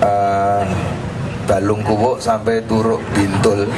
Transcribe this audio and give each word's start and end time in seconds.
uh, 0.00 0.62
balung 1.44 1.82
kuwuk 1.84 2.20
sampai 2.20 2.60
turuk 2.64 3.00
bintul. 3.12 3.68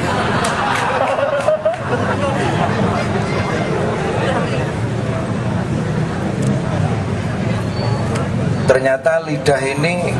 Ternyata 8.63 9.21
lidah 9.27 9.61
ini 9.63 10.15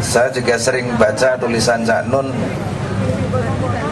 saya 0.00 0.32
juga 0.32 0.56
sering 0.56 0.90
baca 0.96 1.36
tulisan 1.36 1.84
Cak 1.84 2.08
Nun 2.08 2.32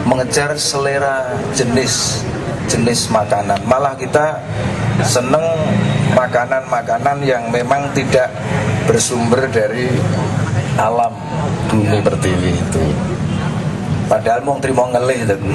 mengejar 0.09 0.57
selera 0.57 1.29
jenis 1.53 2.25
jenis 2.65 3.07
makanan. 3.13 3.61
Malah 3.69 3.93
kita 3.93 4.41
seneng 5.05 5.43
makanan-makanan 6.17 7.21
yang 7.21 7.43
memang 7.53 7.91
tidak 7.93 8.31
bersumber 8.89 9.45
dari 9.53 9.89
alam. 10.75 11.13
Bumi 11.71 11.99
pertiwi 12.03 12.51
itu. 12.55 12.83
Padahal 14.05 14.45
mau 14.45 14.61
terima 14.61 14.85
ngelih 14.93 15.19
tapi 15.25 15.49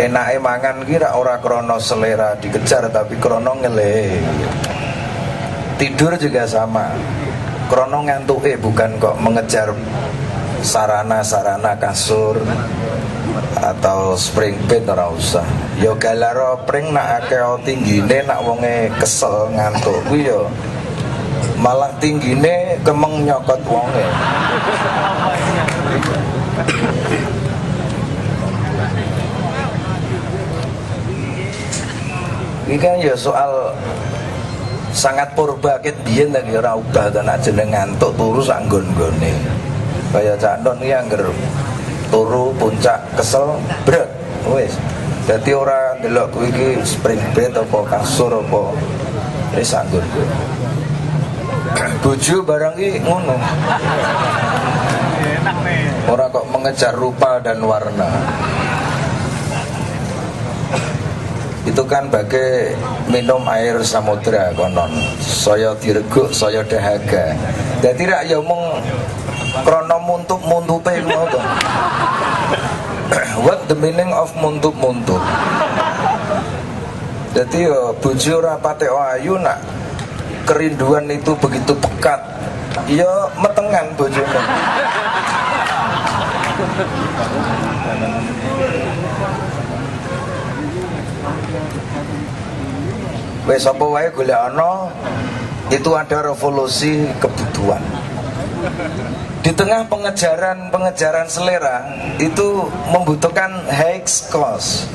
enak 0.00 0.42
mangan 0.42 0.76
kira 0.82 1.14
ora 1.14 1.38
krono 1.38 1.78
selera 1.78 2.34
dikejar 2.40 2.90
tapi 2.90 3.14
krono 3.20 3.54
ngelih. 3.60 4.18
Tidur 5.78 6.18
juga 6.18 6.44
sama. 6.44 6.90
Krono 7.70 8.02
ngantuk 8.02 8.42
eh 8.50 8.58
bukan 8.58 8.98
kok 8.98 9.16
mengejar 9.22 9.70
sarana-sarana 10.60 11.78
kasur 11.78 12.36
atau 13.62 14.18
spring 14.18 14.58
bed 14.66 14.90
ora 14.90 15.06
usah. 15.14 15.46
Yo 15.78 15.94
ya 15.94 16.10
galaro 16.10 16.66
pring 16.66 16.90
nak 16.90 17.24
akeh 17.24 17.40
tinggine 17.62 18.26
nak 18.26 18.42
wonge 18.42 18.90
kesel 18.98 19.48
ngantuk 19.54 19.96
kuwi 20.10 20.28
yo 20.28 20.50
malah 21.60 21.92
tinggine 22.00 22.80
kemeng 22.82 23.28
nyokot 23.28 23.60
wonge. 23.68 24.06
Ini 32.70 32.78
kan 32.78 33.02
ya 33.02 33.18
soal 33.18 33.74
sangat 34.94 35.34
purba 35.34 35.78
ket 35.82 35.98
biyen 36.06 36.30
lagi 36.30 36.54
ora 36.54 36.78
ubah 36.78 37.10
dan 37.10 37.26
jeneng 37.42 37.74
ngantuk 37.74 38.14
turu 38.14 38.42
sak 38.42 38.66
nggon-nggone 38.66 39.34
kaya 40.10 40.34
cak 40.34 40.62
ndon 40.62 40.82
iki 40.82 40.94
angger 40.94 41.22
turu 42.10 42.50
puncak 42.58 42.98
kesel 43.14 43.58
berat 43.86 44.10
wis. 44.50 44.74
Jadi 45.30 45.50
orang 45.54 46.02
delok 46.02 46.34
kuwi 46.34 46.50
iki 46.50 46.68
spring 46.82 47.22
bed 47.34 47.54
apa 47.54 47.78
kasur 47.86 48.38
apa 48.38 48.74
wis 49.54 49.70
anggur 49.74 50.02
bojo 52.02 52.36
barang 52.42 52.74
iki 52.78 52.98
ngono. 53.02 53.36
Orang 56.10 56.28
kok 56.34 56.46
mengejar 56.50 56.94
rupa 56.96 57.38
dan 57.38 57.62
warna. 57.62 58.10
Itu 61.68 61.86
kan 61.86 62.10
bagai 62.10 62.74
minum 63.06 63.46
air 63.46 63.78
samudra 63.84 64.50
konon. 64.56 64.90
Saya 65.22 65.76
direguk 65.78 66.34
saya 66.34 66.66
dahaga. 66.66 67.36
Jadi 67.84 68.08
tidak 68.08 68.22
ya 68.26 68.38
mung 68.42 68.80
krono 69.64 69.98
muntup 70.06 70.40
muntupe 70.46 70.94
ngono 71.02 71.40
what 73.42 73.66
the 73.66 73.74
meaning 73.74 74.10
of 74.14 74.30
muntup 74.38 74.74
muntup 74.78 75.18
jadi 77.34 77.70
ya 77.70 77.78
bojo 77.98 78.32
ora 78.38 78.54
pate 78.58 78.86
ayu 78.86 79.34
nak 79.38 79.58
kerinduan 80.48 81.06
itu 81.10 81.32
begitu 81.38 81.72
pekat 81.78 82.20
ya 82.86 83.28
metengan 83.38 83.86
bojone 83.94 84.40
Wes 93.48 93.66
apa 93.66 93.82
wae 93.82 94.08
golek 94.14 94.36
ana 94.36 94.86
itu 95.70 95.90
ada 95.94 96.30
revolusi 96.30 97.08
kebutuhan. 97.18 97.82
Di 99.40 99.50
tengah 99.56 99.88
pengejaran-pengejaran 99.88 101.26
selera 101.26 101.88
itu 102.20 102.68
membutuhkan 102.92 103.64
high 103.72 104.04
cost. 104.28 104.86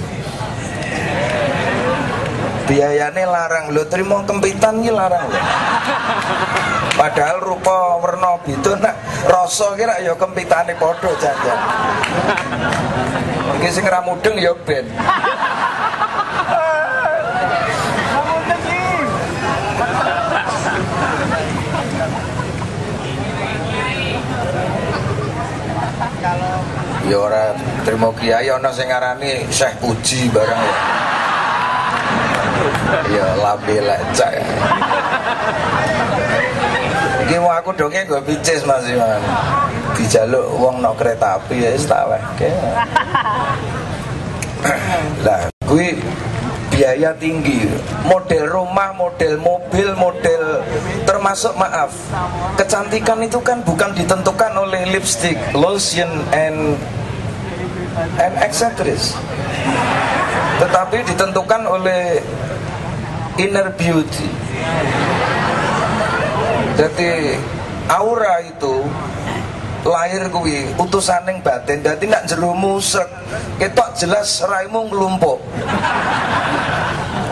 Biayanya 2.66 3.30
larang 3.30 3.70
lo 3.70 3.86
terima 3.86 4.26
kempitan 4.26 4.82
ini 4.82 4.90
larang 4.90 5.30
lo. 5.30 5.40
Padahal 6.98 7.38
rupa 7.44 8.02
warna 8.02 8.42
itu 8.50 8.74
nak 8.82 8.96
rasa 9.30 9.78
kira 9.78 10.02
ya 10.02 10.18
kempitane 10.18 10.74
padha 10.74 11.12
jajan. 11.22 11.60
Iki 13.62 13.70
sing 13.70 13.86
ra 13.86 14.02
ya 14.42 14.54
ben. 14.66 14.86
ya 27.06 27.22
ora 27.22 27.54
kiai 28.18 28.50
ana 28.50 28.74
sing 28.74 28.90
ngarani 28.90 29.46
Syekh 29.54 29.78
Puji 29.78 30.26
barang 30.34 30.58
ya 30.58 30.76
ya 33.12 33.26
lambe 33.40 33.76
lecak 33.82 34.32
iki 37.26 37.38
aku 37.42 37.70
dongeng 37.74 38.06
gue 38.06 38.22
picis 38.26 38.62
Mas 38.70 38.86
Iman 38.86 39.22
dijaluk 39.98 40.46
wong 40.62 40.82
no 40.84 40.94
kereta 40.94 41.42
api 41.42 41.66
ya 41.66 41.70
wis 41.74 41.86
tak 41.90 42.06
lah 45.26 45.50
kuwi 45.66 45.98
biaya 46.76 47.16
tinggi. 47.16 47.64
Model 48.04 48.52
rumah 48.52 48.92
model 48.92 49.40
mobil 49.40 49.96
model 49.96 50.60
termasuk 51.08 51.56
maaf. 51.56 51.96
Kecantikan 52.60 53.24
itu 53.24 53.40
kan 53.40 53.64
bukan 53.64 53.96
ditentukan 53.96 54.52
oleh 54.60 54.84
lipstick 54.92 55.40
lotion 55.56 56.08
and 56.36 56.76
and 58.20 58.34
accessories 58.44 59.16
tetapi 60.60 61.04
ditentukan 61.04 61.62
oleh 61.68 62.24
inner 63.36 63.68
beauty. 63.76 64.30
Jadi 66.76 67.40
aura 67.88 68.44
itu 68.44 68.84
lahir 69.88 70.28
kuwi 70.32 70.76
utusaning 70.80 71.40
batin. 71.44 71.84
Dadi 71.84 72.08
nak 72.08 72.28
jero 72.28 72.52
musek 72.56 73.08
ketok 73.60 73.96
jelas 73.96 74.44
raimu 74.44 74.92
nglumpuk. 74.92 75.40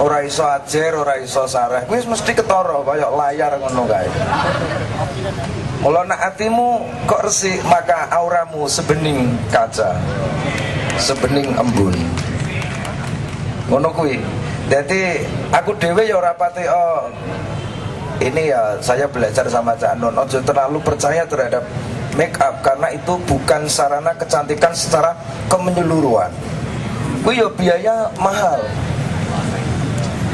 Ora 0.03 0.25
iso 0.25 0.43
ajer 0.43 0.95
ora 0.95 1.19
iso 1.19 1.47
sareh. 1.47 1.87
Kuwi 1.87 2.03
mesti 2.03 2.31
ketara 2.35 2.83
kaya 2.83 3.07
layar 3.07 3.55
ngono 3.59 3.83
kae. 3.87 4.09
Mula 5.83 6.07
nak 6.07 6.19
hatimu 6.19 6.87
kok 7.03 7.27
resik 7.27 7.59
maka 7.67 8.07
auramu 8.07 8.71
sebening 8.71 9.35
kaca 9.51 9.99
sebening 10.95 11.51
embun 11.59 11.91
ngono 13.73 13.89
kuwi 13.89 14.21
jadi 14.69 15.25
aku 15.49 15.73
dewe 15.81 16.05
ya 16.05 16.21
ora 16.21 16.37
pati 16.37 16.61
oh 16.69 17.09
ini 18.21 18.53
ya 18.53 18.77
saya 18.77 19.09
belajar 19.09 19.49
sama 19.49 19.73
Cak 19.73 19.97
Nun 19.97 20.13
ojo 20.13 20.37
terlalu 20.45 20.77
percaya 20.85 21.25
terhadap 21.25 21.65
make 22.13 22.37
up 22.37 22.61
karena 22.61 22.93
itu 22.93 23.17
bukan 23.25 23.65
sarana 23.65 24.13
kecantikan 24.13 24.69
secara 24.77 25.17
kemenyeluruhan. 25.49 26.29
Kuwi 27.25 27.41
yo 27.41 27.49
biaya 27.49 28.13
mahal. 28.21 28.61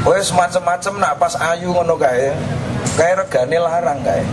Wes 0.04 0.32
macam-macam 0.32 0.92
nak 0.96 1.12
pas 1.20 1.34
ayu 1.52 1.72
ngono 1.72 1.96
kae, 1.96 2.32
kae 2.96 3.12
regane 3.16 3.56
larang 3.56 4.00
kae. 4.04 4.24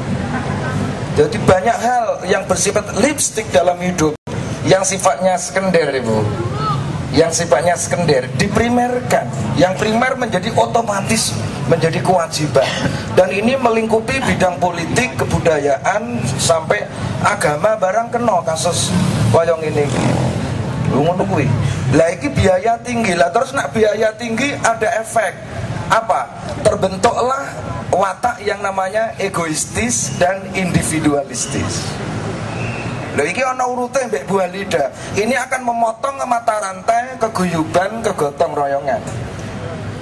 Jadi 1.17 1.37
banyak 1.43 1.77
hal 1.79 2.05
yang 2.29 2.43
bersifat 2.45 2.83
lipstick 2.99 3.47
dalam 3.49 3.79
hidup 3.79 4.13
yang 4.67 4.83
sifatnya 4.83 5.39
sekunder 5.39 5.89
ibu 5.95 6.21
yang 7.15 7.31
sifatnya 7.31 7.77
sekunder 7.79 8.27
diprimerkan. 8.35 9.27
Yang 9.55 9.73
primer 9.79 10.19
menjadi 10.19 10.51
otomatis 10.57 11.31
menjadi 11.71 12.03
kewajiban. 12.03 12.67
Dan 13.15 13.31
ini 13.31 13.55
melingkupi 13.55 14.19
bidang 14.23 14.59
politik 14.59 15.15
kebudayaan 15.15 16.19
sampai 16.39 16.83
agama 17.23 17.79
barang 17.79 18.11
kena 18.11 18.43
kasus 18.43 18.91
wayang 19.31 19.59
ini. 19.63 19.87
Ngono 20.91 21.23
kuwi? 21.27 21.47
Lah 21.95 22.11
iki 22.11 22.31
biaya 22.31 22.79
tinggi. 22.79 23.15
Lah 23.15 23.31
terus 23.31 23.55
nak 23.55 23.71
biaya 23.71 24.11
tinggi 24.15 24.55
ada 24.63 24.87
efek. 25.03 25.35
Apa? 25.87 26.27
Terbentuklah 26.63 27.47
watak 27.91 28.43
yang 28.43 28.59
namanya 28.59 29.15
egoistis 29.19 30.11
dan 30.19 30.43
individualistis 30.51 31.87
Loh 33.17 33.25
iki 33.25 33.41
ana 33.41 33.65
urute 33.65 33.97
mbek 34.05 34.29
Bu 34.29 34.37
Halida. 34.37 34.93
Ini 35.17 35.33
akan 35.49 35.65
memotong 35.65 36.21
mata 36.29 36.61
rantai 36.61 37.17
keguyuban, 37.17 38.05
kegotong 38.05 38.53
royongan. 38.53 39.01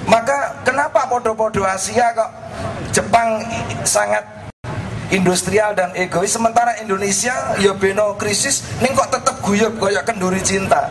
Maka 0.04 0.60
kenapa 0.68 1.08
podo-podo 1.08 1.64
Asia 1.64 2.12
kok 2.12 2.30
Jepang 2.92 3.40
sangat 3.88 4.22
industrial 5.08 5.72
dan 5.72 5.96
egois 5.96 6.28
sementara 6.28 6.76
Indonesia 6.78 7.56
ya 7.56 7.72
beno 7.72 8.14
krisis 8.20 8.62
ning 8.84 8.92
kok 8.92 9.10
tetep 9.10 9.38
guyub 9.42 9.78
kaya 9.78 10.02
kenduri 10.02 10.42
cinta 10.42 10.90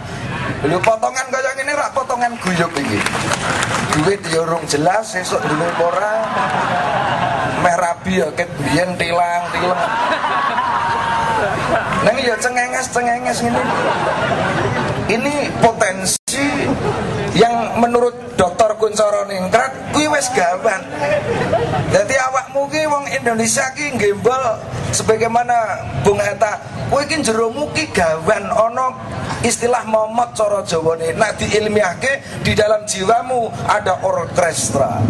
Lho 0.64 0.80
potongan 0.80 1.28
kaya 1.28 1.52
ngene 1.60 1.76
rak 1.76 1.92
potongan 1.92 2.32
guyub 2.40 2.72
iki 2.80 3.00
duit 3.96 4.22
ya 4.32 4.44
urung 4.44 4.64
jelas 4.68 5.16
sesuk 5.16 5.40
dulu 5.44 5.68
ora 5.84 6.16
meh 7.60 7.76
rabi 7.76 8.24
ya 8.24 8.28
ket 8.36 8.48
biyen 8.60 8.96
tilang 8.96 9.44
tilang 9.52 9.84
Nang 12.06 12.22
ya 12.22 12.38
cengenges 12.38 12.86
cengenges 12.94 13.42
ini. 13.42 13.62
Ini 15.10 15.34
potensi 15.58 16.46
yang 17.34 17.82
menurut 17.82 18.38
Dr. 18.38 18.78
Kuncoro 18.78 19.26
Ningrat 19.26 19.90
kuwi 19.90 20.06
wis 20.14 20.30
gawan. 20.30 20.86
Dadi 21.90 22.14
awakmu 22.14 22.70
ki 22.70 22.86
wong 22.86 23.10
Indonesia 23.10 23.74
ki 23.74 23.98
gembel 23.98 24.62
sebagaimana 24.94 25.82
Bung 26.06 26.22
Hatta, 26.22 26.62
kowe 26.94 27.02
ki 27.10 27.26
jeromu 27.26 27.74
ki 27.74 27.90
gawan 27.90 28.54
ana 28.54 28.94
istilah 29.42 29.82
momot 29.90 30.38
cara 30.38 30.62
Jawane. 30.62 31.10
Nak 31.18 31.42
diilmiahke 31.42 32.46
di 32.46 32.54
dalam 32.54 32.86
jiwamu 32.86 33.50
ada 33.66 33.98
orkestra. 34.06 35.02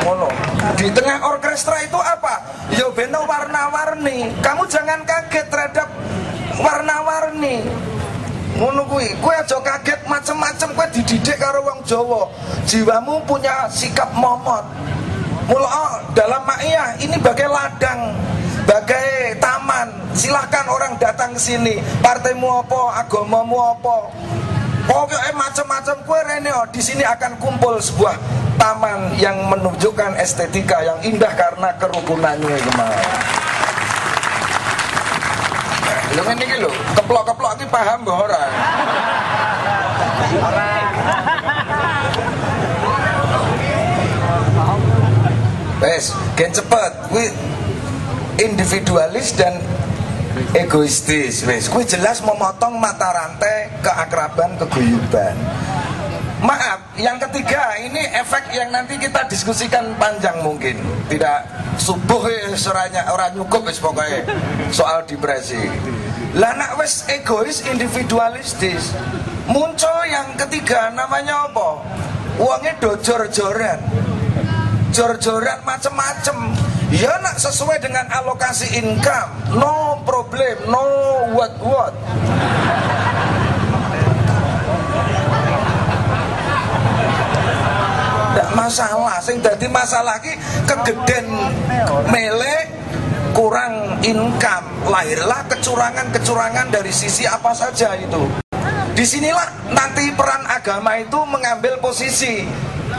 Ngono. 0.00 0.29
Di 0.76 0.88
tengah 0.94 1.18
orkestra 1.26 1.80
itu 1.82 1.98
apa? 1.98 2.34
Ya 2.74 2.86
beno 2.92 3.26
warna-warni. 3.26 4.30
Kamu 4.44 4.68
jangan 4.70 5.02
kaget 5.02 5.46
terhadap 5.50 5.88
warna-warni. 6.60 7.64
Ngono 8.60 8.84
kuwi, 8.92 9.08
kowe 9.24 9.32
aja 9.32 9.56
kaget 9.56 10.04
macem-macem 10.04 10.68
kowe 10.76 10.86
dididik 10.92 11.40
karo 11.40 11.64
wong 11.64 11.80
Jawa. 11.88 12.28
Jiwamu 12.68 13.24
punya 13.24 13.64
sikap 13.72 14.12
momot. 14.12 14.62
Mula 15.48 15.66
oh, 15.66 15.92
dalam 16.14 16.44
maiyah 16.46 16.94
ini 17.00 17.16
bagai 17.18 17.48
ladang, 17.48 18.14
bagai 18.68 19.34
taman. 19.40 19.88
Silahkan 20.12 20.68
orang 20.68 20.94
datang 21.00 21.32
ke 21.34 21.40
sini. 21.40 21.80
Partaimu 22.04 22.62
apa, 22.62 23.02
agamamu 23.02 23.58
apa, 23.58 23.96
Pokoknya 24.90 25.30
macam-macam 25.38 25.96
kue 26.02 26.20
rene 26.26 26.50
oh, 26.50 26.66
di 26.74 26.82
sini 26.82 27.06
akan 27.06 27.38
kumpul 27.38 27.78
sebuah 27.78 28.18
taman 28.58 29.14
yang 29.22 29.38
menunjukkan 29.46 30.18
estetika 30.18 30.82
yang 30.82 30.98
indah 31.06 31.30
karena 31.30 31.70
kerukunannya 31.78 32.58
kemarin. 32.58 33.10
Lu 36.18 36.26
ini 36.26 36.58
lo, 36.58 36.74
keplok-keplok 36.98 37.54
ini 37.62 37.66
paham 37.70 38.02
bahwa 38.02 38.26
orang. 38.26 38.50
Wes, 45.78 46.10
gen 46.34 46.50
cepet, 46.50 46.92
wi 47.14 47.30
individualis 48.42 49.38
dan 49.38 49.54
egoistis 50.54 51.42
wes 51.46 51.66
kue 51.66 51.82
jelas 51.86 52.22
memotong 52.22 52.78
mata 52.78 53.10
rantai 53.10 53.70
keakraban 53.82 54.56
keguyuban. 54.60 55.36
Maaf 56.40 56.96
yang 56.96 57.20
ketiga 57.20 57.76
ini 57.76 58.00
efek 58.16 58.48
yang 58.56 58.72
nanti 58.72 58.96
kita 58.96 59.28
diskusikan 59.28 59.92
panjang 60.00 60.40
mungkin. 60.40 60.80
Tidak 61.12 61.38
subuh 61.76 62.24
ya 62.32 62.56
suranya 62.56 63.12
orang 63.12 63.36
nyukup 63.36 63.68
wes 63.68 63.76
pokoknya 63.76 64.24
soal 64.72 65.04
depresi. 65.04 65.60
Lah 66.38 66.54
nak 66.56 66.78
egois 67.10 67.66
individualistis 67.66 68.94
muncul 69.50 70.00
yang 70.08 70.32
ketiga 70.38 70.88
namanya 70.94 71.50
apa? 71.50 71.82
Uangnya 72.40 72.72
dojor-joran 72.80 73.80
jor-joran 74.90 75.62
macem-macem 75.62 76.36
ya 76.90 77.22
nak 77.22 77.38
sesuai 77.38 77.78
dengan 77.78 78.06
alokasi 78.10 78.82
income 78.82 79.54
no 79.54 80.02
problem 80.02 80.58
no 80.66 80.82
what 81.34 81.54
what. 81.62 81.94
Tidak 88.30 88.50
masalah 88.54 89.18
sing 89.22 89.42
jadi 89.42 89.66
masalah 89.70 90.18
ki 90.22 90.34
kegeden 90.66 91.26
mele 92.10 92.56
kurang 93.34 94.02
income. 94.02 94.66
Lahirlah 94.90 95.46
kecurangan-kecurangan 95.46 96.74
dari 96.74 96.90
sisi 96.90 97.26
apa 97.26 97.54
saja 97.54 97.94
itu 97.94 98.49
di 98.94 99.04
sinilah 99.06 99.70
nanti 99.70 100.10
peran 100.14 100.44
agama 100.50 100.98
itu 100.98 101.18
mengambil 101.28 101.78
posisi 101.78 102.44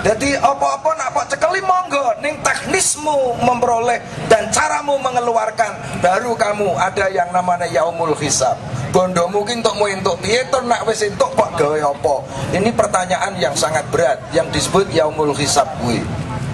jadi 0.02 0.40
apa-apa 0.40 0.96
nak 0.98 1.14
kok 1.14 1.28
cekeli 1.36 1.60
monggo 1.62 2.16
ning 2.24 2.40
teknismu 2.40 3.38
memperoleh 3.44 4.00
dan 4.32 4.48
caramu 4.50 4.96
mengeluarkan 4.98 6.00
baru 6.00 6.32
kamu 6.34 6.74
ada 6.80 7.12
yang 7.12 7.28
namanya 7.36 7.68
yaumul 7.68 8.16
hisab. 8.16 8.56
Bondo 8.96 9.28
mungkin 9.28 9.60
untuk 9.60 9.76
mau 9.78 9.92
untuk 9.92 10.16
piye 10.24 10.48
nak 10.64 10.88
wis 10.88 11.04
entuk 11.04 11.36
kok 11.36 11.54
gawe 11.60 11.80
apa? 11.92 12.16
Ini 12.56 12.72
pertanyaan 12.72 13.36
yang 13.38 13.54
sangat 13.54 13.84
berat 13.92 14.18
yang 14.32 14.48
disebut 14.50 14.90
yaumul 14.96 15.36
hisab 15.36 15.68
kuwi. 15.84 16.02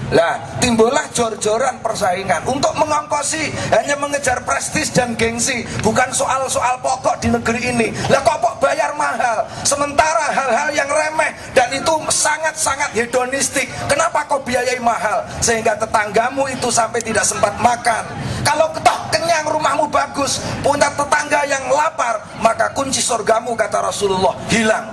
Lah, 0.08 0.40
timbullah 0.56 1.04
jor-joran 1.12 1.84
persaingan 1.84 2.40
untuk 2.48 2.72
mengongkosi 2.80 3.52
hanya 3.76 3.92
mengejar 4.00 4.40
prestis 4.40 4.88
dan 4.88 5.12
gengsi, 5.20 5.68
bukan 5.84 6.08
soal-soal 6.16 6.80
pokok 6.80 7.20
di 7.20 7.28
negeri 7.28 7.76
ini. 7.76 7.88
Lah 8.08 8.24
kok 8.24 8.40
kok 8.40 8.56
bayar 8.56 8.96
mahal, 8.96 9.44
sementara 9.68 10.32
hal-hal 10.32 10.72
yang 10.72 10.88
remeh 10.88 11.32
dan 11.52 11.68
itu 11.76 11.92
sangat-sangat 12.08 12.96
hedonistik. 12.96 13.68
Kenapa 13.84 14.24
kau 14.24 14.40
biayai 14.40 14.80
mahal 14.80 15.28
sehingga 15.44 15.76
tetanggamu 15.76 16.48
itu 16.48 16.72
sampai 16.72 17.04
tidak 17.04 17.28
sempat 17.28 17.52
makan? 17.60 18.08
Kalau 18.48 18.72
ketok 18.72 19.12
kenyang 19.12 19.44
rumahmu 19.44 19.92
bagus, 19.92 20.40
punya 20.64 20.88
tetangga 20.96 21.44
yang 21.44 21.68
lapar, 21.68 22.24
maka 22.40 22.72
kunci 22.72 23.04
surgamu 23.04 23.52
kata 23.52 23.84
Rasulullah 23.84 24.32
hilang. 24.48 24.88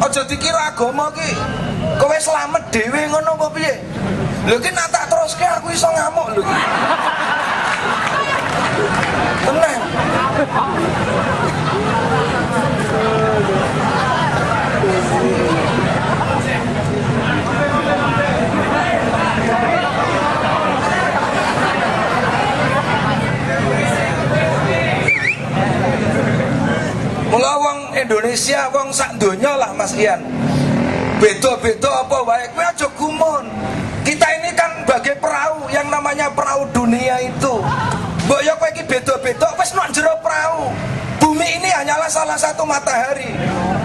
Aja 0.00 0.24
dikira 0.24 0.72
agama 0.72 1.12
ki 1.12 1.36
kowe 2.00 2.16
selamat 2.16 2.72
dhewe 2.72 3.00
ngono 3.12 3.36
apa 3.36 3.46
piye? 3.52 3.74
Lho 4.48 4.56
ki 4.56 4.70
nak 4.72 4.88
tak 4.88 5.12
teruske 5.12 5.44
aku 5.44 5.68
iso 5.72 5.88
ngamuk 5.92 6.28
lho. 6.34 6.42
Ki 6.42 6.56
tenang 9.44 9.80
Mula 27.30 27.62
wong 27.62 27.94
Indonesia 27.94 28.66
wong 28.74 28.90
sak 28.90 29.14
donya 29.22 29.54
lah 29.54 29.70
Mas 29.70 29.94
Ian. 29.94 30.18
Beda-beda 31.22 32.02
apa 32.02 32.26
wae 32.26 32.50
kowe 32.50 32.64
aja 32.66 32.90
gumun. 32.98 33.46
Kita 34.02 34.26
ini 34.42 34.50
kan 34.58 34.82
bagai 34.82 35.14
perahu 35.14 35.70
yang 35.70 35.86
namanya 35.86 36.26
perahu 36.34 36.66
dunia 36.74 37.22
itu. 37.22 37.62
Mbok 38.26 38.40
ya 38.42 38.58
kowe 38.58 38.66
iki 38.74 38.82
beda-beda 38.82 39.46
wis 39.62 39.70
jero 39.94 40.10
perahu. 40.18 40.74
Bumi 41.22 41.46
ini 41.62 41.70
hanyalah 41.70 42.10
salah 42.10 42.34
satu 42.34 42.66
matahari. 42.66 43.30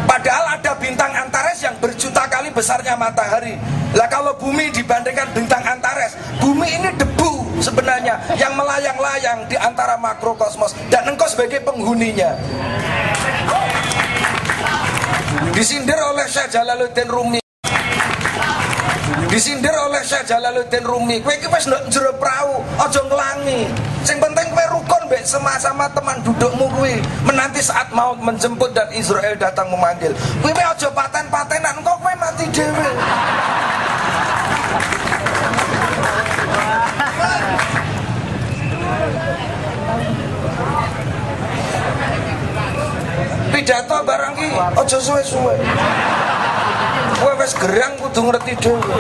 Padahal 0.09 0.57
ada 0.57 0.73
bintang 0.81 1.13
Antares 1.13 1.61
yang 1.61 1.77
berjuta 1.77 2.25
kali 2.25 2.49
besarnya 2.49 2.97
matahari. 2.97 3.61
Lah 3.93 4.09
kalau 4.09 4.33
bumi 4.41 4.73
dibandingkan 4.73 5.29
bintang 5.37 5.61
Antares, 5.61 6.17
bumi 6.41 6.65
ini 6.65 6.89
debu 6.97 7.61
sebenarnya 7.61 8.17
yang 8.41 8.57
melayang-layang 8.57 9.45
di 9.45 9.53
antara 9.53 10.01
makrokosmos 10.01 10.73
dan 10.89 11.05
engkau 11.05 11.29
sebagai 11.29 11.61
penghuninya. 11.61 12.33
Disindir 15.35 15.99
oleh 15.99 16.23
Syekh 16.31 16.47
Jalaluddin 16.47 17.11
Rumi. 17.11 17.39
Disindir 19.27 19.75
oleh 19.75 19.99
Syekh 20.07 20.23
Jalaluddin 20.31 20.83
Rumi. 20.87 21.19
Kowe 21.19 21.35
iki 21.35 21.51
wis 21.51 21.67
ndok 21.67 21.91
jero 21.91 22.15
prau, 22.15 22.63
aja 22.79 23.03
nglangi. 23.03 23.67
Sing 24.07 24.15
penting 24.23 24.47
kowe 24.55 24.65
rukun 24.79 25.01
mbek 25.11 25.27
sama-sama 25.27 25.91
teman 25.91 26.23
dudukmu 26.23 26.71
kuwi. 26.79 27.03
Menanti 27.27 27.59
saat 27.59 27.91
mau 27.91 28.15
menjemput 28.15 28.71
dan 28.71 28.87
Israel 28.95 29.35
datang 29.35 29.67
memanggil. 29.67 30.15
Kowe 30.39 30.55
aja 30.55 30.87
paten-patenan 30.87 31.83
kok 31.83 31.99
kowe 31.99 32.13
mati 32.15 32.45
dhewe. 32.55 32.89
Pidato 43.55 44.03
barang 44.03 44.35
ki 44.35 44.51
aja 44.51 44.99
suwe-suwe. 44.99 45.55
Kowe 47.15 47.33
wis 47.39 47.55
gerang 47.55 47.95
kudu 47.95 48.19
ngerti 48.27 48.53
dhewe 48.59 48.91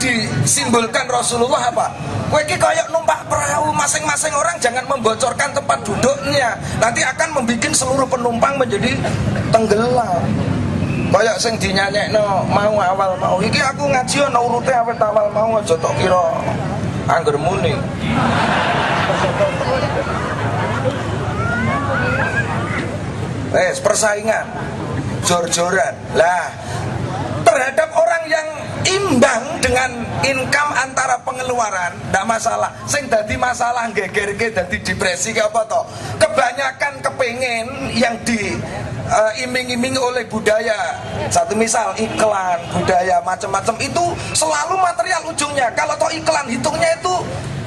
disimbolkan 0.00 1.04
Rasulullah 1.06 1.68
apa? 1.68 1.86
Kowe 2.30 2.40
iki 2.46 2.56
kayak 2.56 2.88
numpak 2.94 3.26
perahu, 3.26 3.74
masing-masing 3.74 4.30
orang 4.32 4.56
jangan 4.62 4.86
membocorkan 4.86 5.50
tempat 5.50 5.78
duduknya. 5.82 6.56
Nanti 6.78 7.02
akan 7.04 7.42
membuat 7.42 7.74
seluruh 7.74 8.06
penumpang 8.08 8.56
menjadi 8.56 8.96
tenggelam. 9.50 10.22
Kayak 11.10 11.36
sing 11.42 11.58
dinyanyekno 11.58 12.46
mau 12.54 12.78
awal 12.78 13.18
mau. 13.18 13.42
Iki 13.42 13.58
aku 13.58 13.90
ngaji 13.90 14.16
ana 14.30 14.38
urute 14.38 14.70
awet 14.70 14.98
awal 15.02 15.26
mau 15.34 15.58
aja 15.58 15.74
tok 15.74 15.94
kira 15.98 16.38
angger 17.10 17.34
muni. 17.34 17.74
Wes 23.50 23.82
persaingan, 23.82 24.46
jor-joran. 25.26 25.98
Lah, 26.14 26.54
terhadap 27.42 27.90
orang 27.90 28.22
yang 28.30 28.46
imbang 28.86 29.42
dengan 29.60 29.90
income 30.24 30.72
antara 30.76 31.20
pengeluaran 31.20 31.92
tidak 32.08 32.24
masalah. 32.26 32.70
Sing 32.88 33.06
dadi 33.08 33.36
masalah 33.36 33.88
geger 33.92 34.36
ke 34.36 34.52
dadi 34.52 34.80
depresi 34.80 35.36
ke 35.36 35.42
apa 35.44 35.64
toh? 35.68 35.84
Kebanyakan 36.16 37.00
kepengen 37.04 37.66
yang 37.96 38.16
di 38.24 38.56
uh, 39.08 39.32
iming-iming 39.44 39.96
oleh 40.00 40.24
budaya. 40.28 40.96
Satu 41.28 41.52
misal 41.56 41.92
iklan 42.00 42.58
budaya 42.72 43.20
macam-macam 43.22 43.76
itu 43.82 44.04
selalu 44.32 44.74
material 44.80 45.22
ujungnya. 45.28 45.68
Kalau 45.76 45.94
toh 46.00 46.10
iklan 46.12 46.48
hitungnya 46.48 46.90
itu 46.96 47.14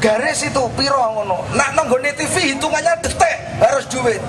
garis 0.02 0.44
itu 0.44 0.64
piro 0.76 1.04
ngono. 1.20 1.46
Nak 1.54 1.70
nonggone 1.78 2.12
TV 2.18 2.58
hitungannya 2.58 2.94
detek 3.02 3.38
harus 3.62 3.86
duit. 3.88 4.22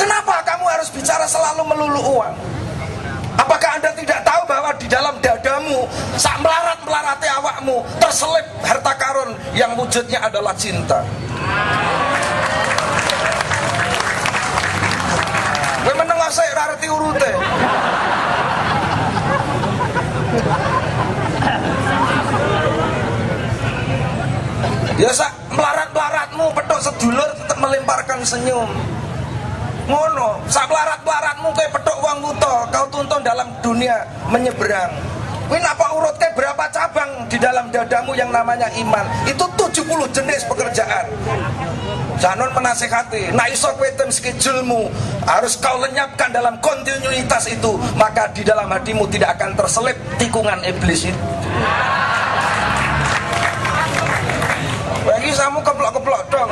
Kenapa 0.00 0.40
kamu 0.42 0.64
harus 0.64 0.88
bicara 0.88 1.28
selalu 1.28 1.60
melulu 1.60 2.00
uang 2.18 2.59
Apakah 3.40 3.80
anda 3.80 3.88
tidak 3.96 4.20
tahu 4.20 4.42
bahwa 4.44 4.70
di 4.76 4.84
dalam 4.84 5.16
dadamu 5.24 5.88
sak 6.20 6.36
melarat 6.44 6.76
melarati 6.84 7.28
awakmu 7.40 7.80
terselip 7.96 8.44
harta 8.60 8.92
karun 9.00 9.32
yang 9.56 9.72
wujudnya 9.80 10.20
adalah 10.20 10.52
cinta. 10.52 11.00
Gue 15.80 15.94
menengah 15.96 16.28
saya 16.28 16.52
rarti 16.52 16.86
urute. 16.92 17.32
Biasa 25.00 25.26
melarat-melaratmu 25.56 26.44
petok 26.52 26.80
sedulur 26.84 27.30
tetap 27.40 27.56
melemparkan 27.56 28.20
senyum 28.20 28.68
ngono 29.90 30.38
sak 30.46 30.70
pelarat-pelaratmu 30.70 31.50
kayak 31.50 31.70
petok 31.74 31.98
uang 31.98 32.18
buto 32.22 32.54
kau 32.70 32.86
tuntun 32.94 33.20
dalam 33.26 33.50
dunia 33.58 34.06
menyeberang. 34.30 34.94
Wih 35.50 35.58
apa 35.58 35.98
urutnya 35.98 36.30
berapa 36.38 36.70
cabang 36.70 37.26
di 37.26 37.34
dalam 37.34 37.74
dadamu 37.74 38.14
yang 38.14 38.30
namanya 38.30 38.70
iman? 38.70 39.02
Itu 39.26 39.50
70 39.58 39.82
jenis 40.14 40.46
pekerjaan. 40.46 41.10
Jangan 42.20 42.52
menasehati 42.52 43.32
Nah 43.32 43.48
iso 43.48 43.72
kwetem 43.80 44.12
skijulmu 44.12 44.92
Harus 45.24 45.56
kau 45.56 45.80
lenyapkan 45.80 46.28
dalam 46.28 46.60
kontinuitas 46.60 47.48
itu 47.48 47.80
Maka 47.96 48.28
di 48.36 48.44
dalam 48.44 48.68
hatimu 48.68 49.08
tidak 49.08 49.40
akan 49.40 49.56
terselip 49.56 49.96
tikungan 50.20 50.60
iblis 50.68 51.08
itu. 51.08 51.20
Bagi 55.00 55.32
kamu 55.32 55.64
keplok-keplok 55.64 56.22
dong 56.28 56.50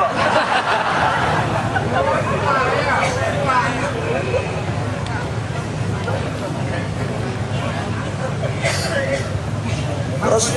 terus 10.29 10.53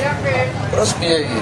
terus 0.75 0.91
piye 0.99 1.17
iki 1.23 1.39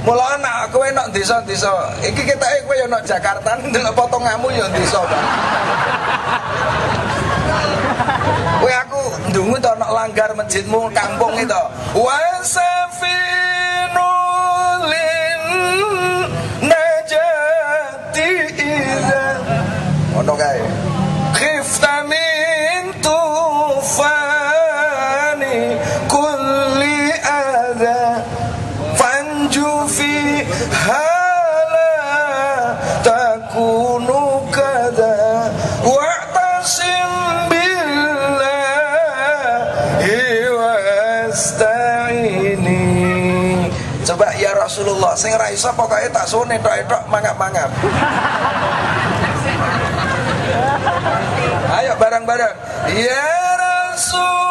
Mula 0.00 0.40
anak 0.40 0.72
kowe 0.72 0.88
nak 0.96 1.12
desa-desa. 1.12 1.92
Iki 2.00 2.24
ketake 2.24 2.64
kowe 2.64 2.72
yo 2.72 2.88
nak 2.88 3.04
Jakarta 3.04 3.60
ndelok 3.60 3.92
potonganmu 3.92 4.48
yo 4.48 4.64
desa, 4.72 4.96
Pak. 5.04 5.22
Kowe 8.64 8.72
aku 8.80 9.00
ndungu 9.28 9.60
to 9.60 9.72
nak 9.76 9.92
langgar 9.92 10.32
masjidmu 10.32 10.88
kampung 10.96 11.36
itu. 11.36 11.62
Wa 11.92 12.16
sing 45.20 45.36
ra 45.36 45.52
iso 45.52 45.68
pokoke 45.76 46.08
tak 46.08 46.24
sune 46.24 46.56
tok-tok 46.56 47.04
mangap-mangap 47.12 47.68
Ayo 51.70 51.94
bareng-bareng. 52.00 52.56
Ya 52.98 53.30
Rasulullah 53.56 54.50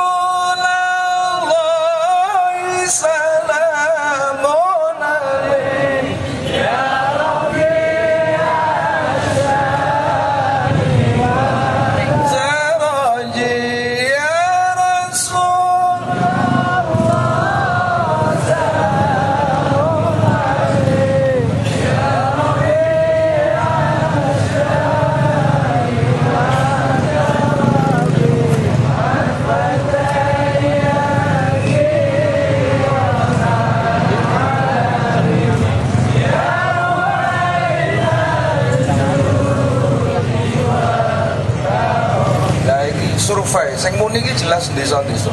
desa-desa. 44.68 45.32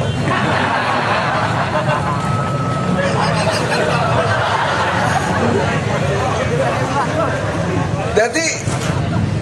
Jadi 8.17 8.47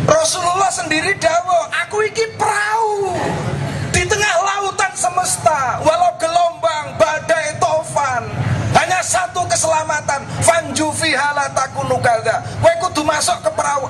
Rasulullah 0.04 0.68
sendiri 0.68 1.16
dawo, 1.22 1.60
aku 1.72 2.04
iki 2.12 2.26
perahu 2.36 3.16
di 3.96 4.04
tengah 4.04 4.34
lautan 4.44 4.92
semesta, 4.92 5.80
walau 5.80 6.12
gelombang, 6.20 7.00
badai, 7.00 7.56
tofan, 7.56 8.28
hanya 8.76 9.00
satu 9.00 9.48
keselamatan, 9.48 10.28
fanju 10.44 10.92
fiha 10.92 11.32
la 11.32 11.48
takunu 11.56 11.96
kadza. 12.04 12.44
Kowe 12.60 12.74
kudu 12.84 13.02
masuk 13.08 13.40
ke 13.40 13.50
perahu. 13.56 13.88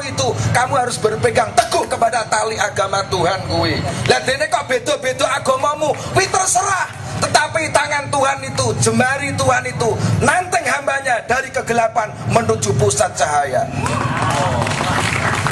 Itu? 0.00 0.32
Kamu 0.56 0.74
harus 0.76 0.96
berpegang 0.96 1.52
teguh 1.52 1.84
kepada 1.84 2.24
tali 2.26 2.56
agama 2.56 3.04
Tuhan 3.12 3.40
kuwi. 3.48 3.76
Lah 4.08 4.20
dene 4.24 4.48
kok 4.48 4.64
beda-beda 4.66 5.26
agamamu, 5.36 5.92
kuwi 6.16 6.26
terserah. 6.28 6.88
Tetapi 7.20 7.68
tangan 7.68 8.08
Tuhan 8.08 8.38
itu, 8.48 8.66
jemari 8.80 9.28
Tuhan 9.36 9.64
itu 9.68 9.90
nanteng 10.24 10.64
hambanya 10.64 11.20
dari 11.28 11.52
kegelapan 11.52 12.08
menuju 12.32 12.72
pusat 12.80 13.12
cahaya. 13.12 13.68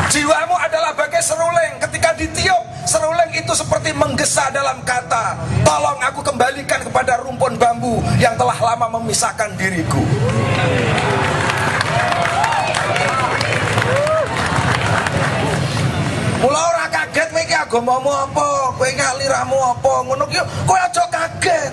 Jiwamu 0.09 0.57
adalah 0.57 0.97
bagai 0.97 1.21
seruling 1.21 1.76
Ketika 1.85 2.17
ditiup 2.17 2.64
Seruling 2.88 3.28
itu 3.37 3.52
seperti 3.52 3.93
menggesa 3.93 4.49
dalam 4.49 4.81
kata 4.81 5.37
Tolong 5.69 6.00
aku 6.00 6.25
kembalikan 6.25 6.81
kepada 6.81 7.21
rumpun 7.21 7.61
bambu 7.61 8.00
Yang 8.17 8.40
telah 8.40 8.57
lama 8.57 8.97
memisahkan 8.97 9.52
diriku 9.61 10.00
Mula 16.38 16.61
ora 16.71 16.87
kaget 16.87 17.35
kowe 17.35 17.42
iki 17.42 17.57
agamamu 17.57 18.11
apa, 18.14 18.49
kowe 18.78 18.87
iki 18.87 19.02
aliramu 19.02 19.59
apa, 19.59 19.92
ngono 20.07 20.25
ki 20.30 20.38
kowe 20.71 20.78
aja 20.78 21.02
kaget. 21.11 21.73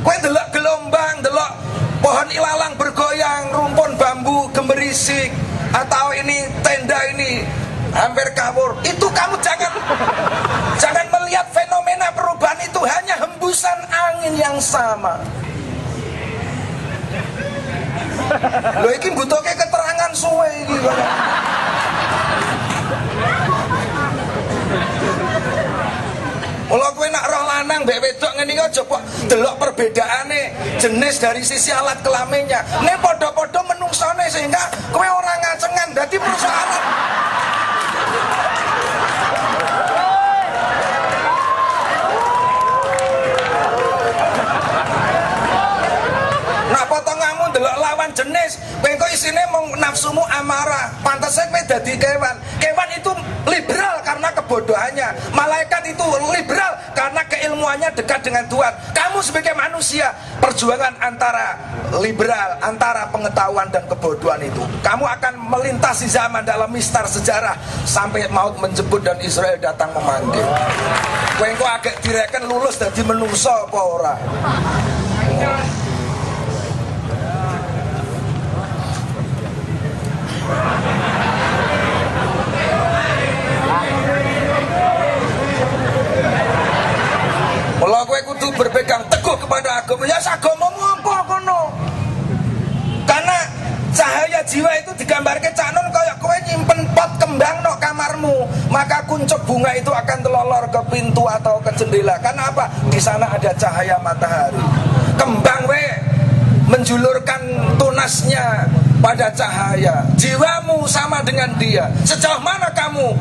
Kowe 0.00 0.16
delok 0.24 0.48
gelombang, 0.48 1.20
delok 1.20 1.52
pohon 2.00 2.28
ilalang 2.32 2.72
bergoyang, 2.80 3.52
rumpun 3.52 3.92
bambu 4.00 4.48
gemerisik, 4.56 5.28
atau 5.76 6.16
ini 6.16 6.48
tenda 6.64 6.96
ini 7.12 7.44
hampir 7.92 8.32
kabur. 8.32 8.80
Itu 8.80 9.12
kamu 9.12 9.36
jangan 9.44 9.76
jangan 10.82 11.06
melihat 11.12 11.44
fenomena 11.52 12.08
perubahan 12.16 12.64
itu 12.64 12.80
hanya 12.80 13.28
hembusan 13.28 13.78
angin 13.92 14.40
yang 14.40 14.56
sama. 14.56 15.20
Lo 18.80 18.88
iki 18.96 19.12
butuh 19.12 19.40
keterangan 19.44 20.12
suwe 20.16 20.48
iki 20.64 20.76
Mula 26.68 26.92
kowe 26.92 27.08
nak 27.08 27.24
roh 27.32 27.44
lanang 27.48 27.80
mbek 27.88 27.96
wedok 27.96 28.32
ngene 28.36 28.52
iki 28.52 28.60
aja 28.60 28.82
kok 28.84 29.00
delok 29.24 29.56
perbedaane 29.56 30.40
jenis 30.76 31.16
dari 31.16 31.40
sisi 31.40 31.72
alat 31.72 32.04
kelaminnya. 32.04 32.60
Ne 32.84 32.92
padha-padha 33.00 33.64
menungsone 33.72 34.28
sehingga 34.28 34.68
kowe 34.92 35.08
ora 35.08 35.32
ngacengan. 35.40 35.96
Dadi 35.96 36.20
persoalan 36.20 36.84
Nak 46.68 46.84
potonganmu 47.48 47.56
delok 47.56 47.76
lawan 47.80 48.10
jenis, 48.12 48.52
kowe 48.84 48.92
kok 48.92 49.10
isine 49.12 49.42
mung 49.48 49.66
nafsumu 49.80 50.22
amarah. 50.28 50.92
Pantasnya 51.00 51.48
kowe 51.48 51.62
dadi 51.64 51.92
kewan. 51.96 52.36
Kewan 52.60 52.90
itu 52.92 53.12
liberal 53.48 53.96
karena 54.04 54.28
kebodohannya. 54.36 55.08
Malaikat 55.32 55.82
itu 55.88 56.04
liberal 56.36 56.72
karena 56.92 57.22
keilmuannya 57.24 57.88
dekat 57.96 58.20
dengan 58.24 58.44
Tuhan. 58.48 58.72
Kamu 58.92 59.18
sebagai 59.24 59.56
manusia, 59.56 60.12
perjuangan 60.40 60.94
antara 61.00 61.56
liberal, 61.98 62.60
antara 62.60 63.08
pengetahuan 63.08 63.68
dan 63.72 63.84
kebodohan 63.88 64.40
itu. 64.44 64.62
Kamu 64.84 65.04
akan 65.08 65.34
melintasi 65.48 66.06
zaman 66.12 66.44
dalam 66.44 66.68
mistar 66.68 67.08
sejarah 67.08 67.56
sampai 67.88 68.28
maut 68.28 68.60
menjemput 68.60 69.00
dan 69.00 69.16
Israel 69.24 69.56
datang 69.56 69.90
memanggil. 69.96 70.44
Kowe 71.38 71.66
agak 71.70 72.02
direken 72.02 72.50
lulus 72.50 72.76
dari 72.76 73.02
menungso 73.06 73.48
apa 73.48 73.80
ora? 73.80 74.14
Mula 87.78 88.02
kowe 88.02 88.20
kudu 88.26 88.50
berpegang 88.58 89.06
teguh 89.06 89.38
kepada 89.38 89.80
agama. 89.80 90.02
Ya 90.04 90.18
agamamu 90.18 90.82
apa 90.82 91.14
kono? 91.30 91.60
Karena 93.06 93.38
cahaya 93.94 94.42
jiwa 94.42 94.68
itu 94.82 94.92
digambarkan 94.98 95.54
Cak 95.54 95.70
Nun 95.72 95.86
kayak 95.94 96.16
kowe 96.18 96.36
nyimpen 96.44 96.84
pot 96.92 97.10
kembang 97.22 97.62
no 97.62 97.78
kamarmu, 97.78 98.44
maka 98.68 99.06
kuncup 99.06 99.40
bunga 99.46 99.72
itu 99.78 99.88
akan 99.94 100.18
telolor 100.20 100.66
ke 100.68 100.80
pintu 100.90 101.24
atau 101.24 101.62
ke 101.62 101.70
jendela. 101.78 102.18
Karena 102.18 102.50
apa? 102.50 102.66
Di 102.90 102.98
sana 102.98 103.30
ada 103.30 103.54
cahaya 103.54 103.96
matahari. 104.02 104.58
Kembang 105.14 105.70
we 105.70 105.84
menjulurkan 106.68 107.40
tunasnya 107.80 108.68
pada 108.98 109.30
cahaya. 109.32 110.04
Jiwamu 110.18 110.84
sama 110.90 111.22
dengan 111.22 111.50
dia. 111.56 111.86
Sejauh 112.02 112.42
mana 112.42 112.70
kamu 112.74 113.14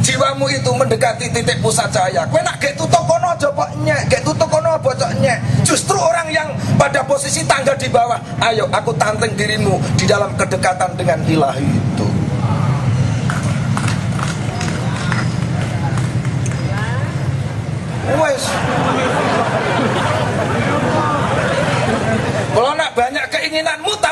jiwamu 0.00 0.48
itu 0.50 0.70
mendekati 0.74 1.30
titik 1.30 1.58
pusat 1.62 1.88
cahaya. 1.92 2.26
Kue 2.26 2.42
nak 2.42 2.58
gak 2.58 2.74
tutup 2.74 3.04
kono 3.06 3.30
aja 3.30 3.48
kok 3.48 3.70
nyek, 3.84 4.00
gak 4.10 4.22
tutup 4.26 4.48
kono 4.50 4.74
bocok 4.80 5.10
nyek. 5.22 5.38
Justru 5.62 5.96
orang 5.96 6.28
yang 6.32 6.48
pada 6.74 7.04
posisi 7.06 7.46
tangga 7.46 7.76
di 7.78 7.86
bawah, 7.86 8.18
ayo 8.42 8.66
aku 8.74 8.90
tanteng 8.98 9.32
dirimu 9.38 9.78
di 9.94 10.04
dalam 10.08 10.34
kedekatan 10.34 10.98
dengan 10.98 11.18
ilahi 11.24 11.68
itu. 11.68 12.08
Wes. 18.10 18.44
Kalau 22.50 22.74
nak 22.74 22.90
banyak 22.98 23.24
keinginanmu 23.30 23.94
cocok 24.02 24.09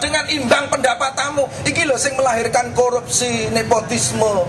dengan 0.00 0.24
imbang 0.32 0.66
pendapatamu, 0.72 1.44
iki 1.68 1.84
loh 1.84 2.00
sing 2.00 2.16
melahirkan 2.16 2.72
korupsi, 2.72 3.52
nepotisme, 3.52 4.48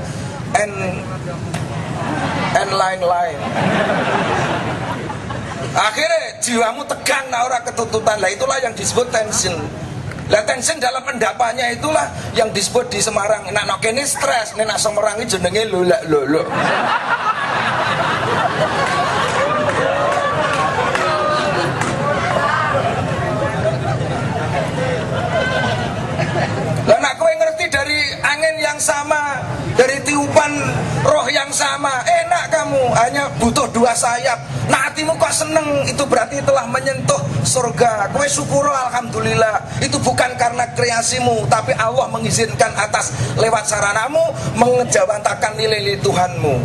and 0.55 0.73
and 2.55 2.71
lain-lain. 2.71 3.37
Akhirnya 5.71 6.35
jiwamu 6.43 6.83
tegang 6.83 7.31
nah 7.31 7.47
ketututan 7.63 8.19
lah 8.19 8.27
itulah 8.27 8.59
yang 8.59 8.75
disebut 8.75 9.07
tension. 9.07 9.55
Lah 10.31 10.43
tension 10.47 10.79
dalam 10.79 11.03
pendapatnya 11.03 11.71
itulah 11.75 12.07
yang 12.35 12.51
disebut 12.55 12.87
di 12.87 13.03
Semarang. 13.03 13.51
Nak 13.51 13.67
nok 13.67 13.83
ini 13.87 14.03
stres, 14.07 14.55
nak 14.55 14.79
Semarang 14.79 15.19
ini 15.19 15.27
jenenge 15.27 15.63
lolak 15.67 16.03
lolo. 16.07 16.43
Lah 26.87 26.99
nak 26.99 27.13
kowe 27.19 27.31
ngerti 27.31 27.65
dari 27.67 27.99
angin 28.23 28.55
yang 28.59 28.70
sama, 28.81 29.37
dari 29.77 30.01
tiupan 30.01 30.51
roh 31.05 31.29
yang 31.29 31.47
sama, 31.53 32.01
enak 32.01 32.49
kamu, 32.49 32.83
hanya 32.97 33.29
butuh 33.37 33.69
dua 33.69 33.93
sayap. 33.93 34.41
Nah 34.67 34.89
hatimu 34.89 35.13
kok 35.21 35.29
seneng, 35.29 35.85
itu 35.85 36.01
berarti 36.09 36.41
telah 36.41 36.65
menyentuh 36.65 37.21
surga. 37.45 38.09
Kowe 38.09 38.25
syukur 38.25 38.65
alhamdulillah. 38.65 39.61
Itu 39.79 40.01
bukan 40.01 40.33
karena 40.35 40.65
kreasimu, 40.73 41.45
tapi 41.45 41.77
Allah 41.77 42.09
mengizinkan 42.09 42.73
atas 42.73 43.13
lewat 43.37 43.69
saranamu 43.69 44.21
mengejawantakan 44.57 45.55
nilai-nilai 45.61 46.01
Tuhanmu. 46.01 46.55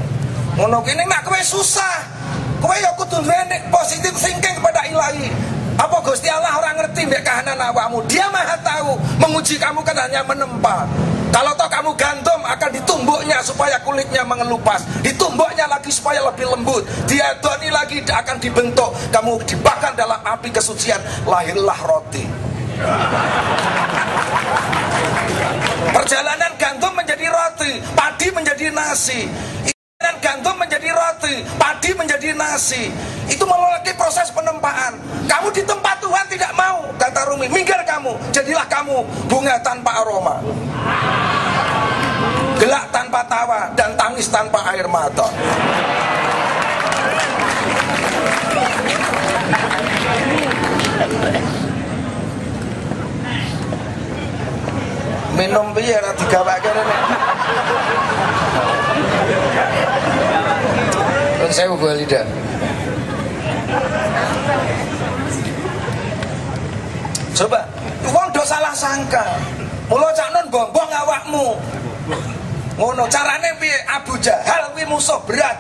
Ngono 0.57 0.81
kene 0.81 1.05
nak 1.05 1.29
kowe 1.29 1.39
susah. 1.45 2.09
Kowe 2.57 2.73
ya 2.73 2.89
kudu 2.97 3.21
duwe 3.21 3.37
positive 3.69 4.17
thinking 4.17 4.57
kepada 4.57 4.89
ilahi. 4.89 5.29
Apa 5.77 6.01
Gusti 6.01 6.25
Allah 6.33 6.57
orang 6.57 6.81
ngerti 6.81 7.05
mbek 7.05 7.21
kahanan 7.21 7.61
awakmu? 7.61 8.01
Dia 8.09 8.33
Maha 8.33 8.57
tahu. 8.65 8.97
Menguji 9.21 9.61
kamu 9.61 9.85
kan 9.85 9.93
hanya 10.09 10.25
menempa. 10.25 10.89
Kalau 11.31 11.53
toh 11.55 11.69
kamu 11.69 11.91
gandum 11.95 12.41
akan 12.43 12.71
ditumbuknya 12.73 13.39
supaya 13.45 13.79
kulitnya 13.83 14.23
mengelupas. 14.27 14.85
Ditumbuknya 15.03 15.69
lagi 15.69 15.91
supaya 15.93 16.25
lebih 16.27 16.49
lembut. 16.53 16.83
Diadoni 17.07 17.69
lagi 17.71 18.03
akan 18.03 18.37
dibentuk. 18.41 18.91
Kamu 19.13 19.43
dibakar 19.45 19.93
dalam 19.95 20.19
api 20.25 20.49
kesucian. 20.51 20.99
Lahirlah 21.29 21.79
roti. 21.85 22.25
Perjalanan 25.93 26.53
gandum 26.61 26.93
menjadi 26.93 27.27
roti, 27.33 27.73
padi 27.97 28.29
menjadi 28.35 28.69
nasi. 28.75 29.31
Dan 29.97 30.13
gandum 30.21 30.61
menjadi 30.61 30.93
roti, 30.93 31.41
padi 31.57 31.97
menjadi 31.97 32.37
nasi. 32.37 32.93
Itu 33.33 33.49
melalui 33.49 33.81
proses 33.97 34.29
penempaan. 34.29 34.93
Kamu 35.25 35.49
di 35.57 35.65
tempat 35.65 35.97
Tuhan 36.05 36.29
tidak 36.29 36.53
mau, 36.53 36.85
kata 37.01 37.25
Rumi. 37.33 37.49
Minggir 37.49 37.81
kamu, 37.89 38.13
jadilah 38.29 38.69
kamu 38.69 39.01
bunga 39.25 39.57
tanpa 39.65 40.05
aroma. 40.05 40.37
Gelak 42.61 42.93
tanpa 42.93 43.25
tawa 43.25 43.73
dan 43.73 43.97
tangis 43.97 44.29
tanpa 44.29 44.69
air 44.69 44.85
mata. 44.85 45.33
Minum 55.41 55.73
biar 55.73 56.05
digawake 56.21 56.69
rene. 56.69 56.97
Nun 61.47 61.55
sewu 61.55 61.79
Bu 61.79 61.87
Alida. 61.87 62.27
Coba, 67.39 67.63
wong 68.11 68.29
do 68.35 68.43
salah 68.43 68.75
sangka. 68.75 69.23
Mula 69.87 70.11
cak 70.11 70.27
nun 70.35 70.51
bombong 70.51 70.91
awakmu. 70.91 71.55
Ngono 72.75 73.07
carane 73.07 73.55
piye? 73.63 73.79
Abu 73.87 74.19
Jahal 74.19 74.75
kuwi 74.75 74.91
musuh 74.91 75.23
berat. 75.23 75.55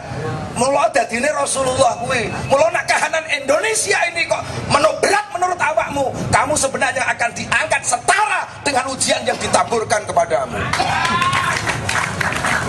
Mula 0.58 0.90
dadine 0.90 1.30
Rasulullah 1.30 1.94
kuwi. 2.02 2.34
Mula 2.50 2.66
nak 2.74 2.90
kahanan 2.90 3.22
Indonesia 3.30 4.10
ini 4.10 4.26
kok 4.26 4.42
menu 4.66 4.90
berat 4.98 5.30
menurut 5.38 5.60
awakmu, 5.62 6.10
kamu 6.34 6.58
sebenarnya 6.58 7.06
akan 7.14 7.30
diangkat 7.30 7.82
setara 7.86 8.42
dengan 8.66 8.90
ujian 8.90 9.22
yang 9.22 9.38
ditaburkan 9.38 10.02
kepadamu. 10.02 10.58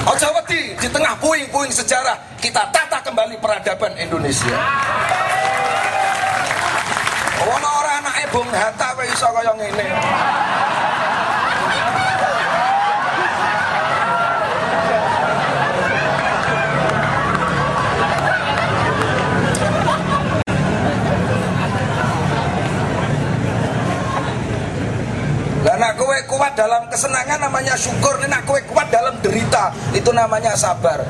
Ojo 0.07 0.27
wedi 0.39 0.71
di 0.79 0.87
tengah 0.87 1.19
puing-puing 1.19 1.67
sejarah 1.67 2.15
kita 2.39 2.63
tata 2.71 3.03
kembali 3.03 3.35
peradaban 3.43 3.91
Indonesia. 3.99 4.55
Ono 7.43 7.69
ora 7.83 7.99
anake 7.99 8.23
Bung 8.31 8.47
Hatta 8.47 8.95
wae 8.95 9.11
iso 9.11 9.27
kaya 9.35 9.51
ngene. 9.59 9.85
Kuat 26.37 26.53
dalam 26.53 26.85
kesenangan 26.85 27.41
namanya 27.41 27.73
syukur. 27.73 28.21
Nek 28.21 28.45
kowe 28.45 28.61
kuat 28.69 28.93
dalam 28.93 29.17
derita. 29.25 29.73
Itu 29.89 30.13
namanya 30.13 30.53
sabar. 30.53 31.01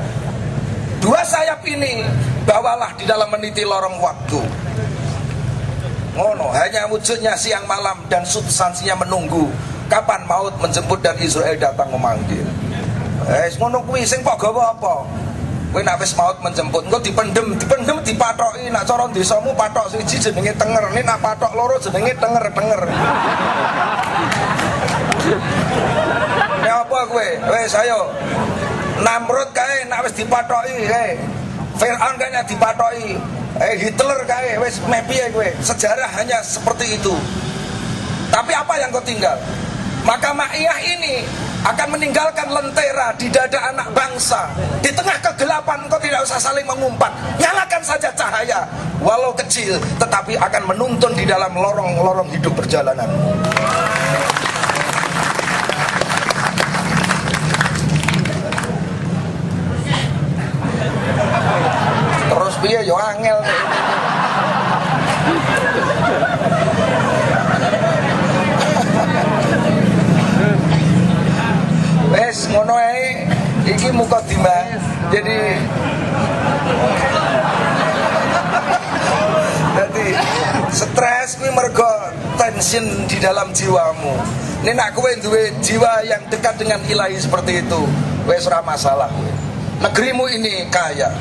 Dua 0.98 1.22
sayap 1.22 1.62
ini 1.62 2.02
Bawalah 2.48 2.96
di 2.96 3.04
dalam 3.04 3.28
meniti 3.28 3.60
lorong 3.60 4.00
waktu. 4.00 4.40
Ngono 6.16 6.48
Hanya 6.50 6.88
wujudnya 6.90 7.36
siang 7.38 7.68
malam 7.68 8.00
Dan 8.08 8.24
substansinya 8.24 9.04
menunggu. 9.04 9.52
Kapan 9.92 10.24
maut 10.24 10.56
menjemput 10.56 11.04
dan 11.04 11.16
Israel 11.20 11.56
datang 11.60 11.92
memanggil. 11.92 12.44
Eh, 13.28 13.48
ngono 13.60 13.84
kuwi 13.84 14.04
sing 14.04 14.24
kok 14.24 14.40
gawa 14.40 14.72
apa? 14.72 15.04
Kowe 15.68 15.84
wis 15.84 16.16
maut 16.16 16.40
menjemput, 16.40 16.80
engko 16.88 16.96
dipendem, 17.04 17.52
dipendem 17.60 18.00
dipatoki, 18.00 18.72
nak 18.72 18.88
cara 18.88 19.04
desamu 19.12 19.52
patok 19.52 19.92
siji 19.92 20.16
jenenge 20.16 20.56
tenger, 20.56 20.80
nek 20.96 21.04
nak 21.04 21.20
patok 21.20 21.52
loro 21.52 21.76
jenenge 21.76 22.16
tenger-tenger. 22.16 22.80
Ya 26.64 26.84
apa 26.84 26.98
kowe? 27.08 27.28
Wis 27.54 27.74
ayo. 27.76 28.12
Namrud 29.00 29.50
kae 29.54 29.86
nak 29.86 30.04
wis 30.04 30.14
dipatoki, 30.16 30.88
eh. 30.88 31.16
Firaun 31.78 32.14
kae 32.18 32.30
nak. 32.34 32.50
Eh 33.58 33.74
Hitler 33.74 34.20
kae 34.28 34.60
wis 34.62 34.78
meh 34.86 35.02
piye 35.06 35.30
kowe? 35.34 35.48
Sejarah 35.62 36.10
hanya 36.18 36.38
seperti 36.44 36.98
itu. 36.98 37.14
Tapi 38.28 38.52
apa 38.52 38.74
yang 38.78 38.92
kau 38.92 39.02
tinggal? 39.02 39.34
Maka 40.04 40.32
Ma'iyah 40.32 40.78
ini 40.84 41.24
akan 41.64 41.98
meninggalkan 41.98 42.48
lentera 42.48 43.12
di 43.18 43.26
dada 43.28 43.72
anak 43.72 43.90
bangsa. 43.92 44.46
Di 44.78 44.94
tengah 44.94 45.18
kegelapan 45.20 45.84
engkau 45.84 45.98
tidak 45.98 46.22
usah 46.22 46.38
saling 46.38 46.64
mengumpat. 46.64 47.10
Nyalakan 47.40 47.82
saja 47.82 48.08
cahaya. 48.14 48.62
Walau 49.02 49.34
kecil 49.34 49.78
tetapi 49.98 50.38
akan 50.38 50.62
menuntun 50.74 51.12
di 51.14 51.26
dalam 51.26 51.50
lorong-lorong 51.54 52.30
hidup 52.34 52.54
perjalanan. 52.54 53.10
Biaya 62.58 62.82
yo 62.82 62.98
angel. 62.98 63.38
Wes 72.08 72.38
ngono 72.50 72.74
ae 72.74 73.30
iki 73.70 73.88
mukadimah. 73.94 74.66
Jadi 75.14 75.38
Jadi 79.78 80.10
stres 80.74 81.38
kuwi 81.38 81.54
mergo 81.54 81.86
tension 82.34 82.82
di 83.06 83.22
dalam 83.22 83.54
jiwamu. 83.54 84.10
Ini 84.66 84.74
nak 84.74 84.98
kowe 84.98 85.06
duwe 85.22 85.54
jiwa 85.62 86.02
yang 86.02 86.26
dekat 86.26 86.58
dengan 86.58 86.82
ilahi 86.82 87.14
seperti 87.14 87.62
itu, 87.62 87.86
wes 88.26 88.42
ora 88.50 88.58
masalah. 88.66 89.06
Negerimu 89.78 90.26
ini 90.34 90.66
kaya. 90.66 91.14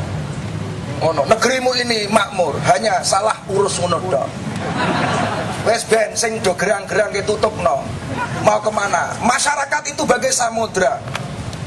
Negerimu 0.98 1.78
ini 1.78 2.10
makmur, 2.10 2.58
hanya 2.74 3.06
salah 3.06 3.38
urus 3.54 3.78
ngono 3.78 4.02
tok. 4.02 4.26
Wes 5.70 5.86
ben 5.86 6.16
sing 6.18 6.42
do 6.42 6.56
gerang-gerang 6.58 7.14
no. 7.62 7.86
Mau 8.42 8.60
ke 8.64 8.72
mana? 8.72 9.14
Masyarakat 9.22 9.94
itu 9.94 10.02
bagai 10.08 10.34
samudra 10.34 10.98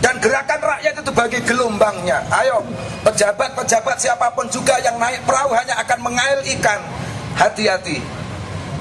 dan 0.01 0.17
gerakan 0.19 0.61
rakyat 0.65 0.95
itu 0.97 1.13
bagi 1.13 1.39
gelombangnya. 1.45 2.25
Ayo, 2.33 2.65
pejabat-pejabat 3.05 3.97
siapa 4.01 4.33
pun 4.33 4.49
juga 4.49 4.81
yang 4.81 4.97
naik 4.97 5.23
perahu 5.29 5.53
hanya 5.53 5.77
akan 5.85 5.99
mengail 6.01 6.41
ikan. 6.59 6.81
Hati-hati 7.37 8.01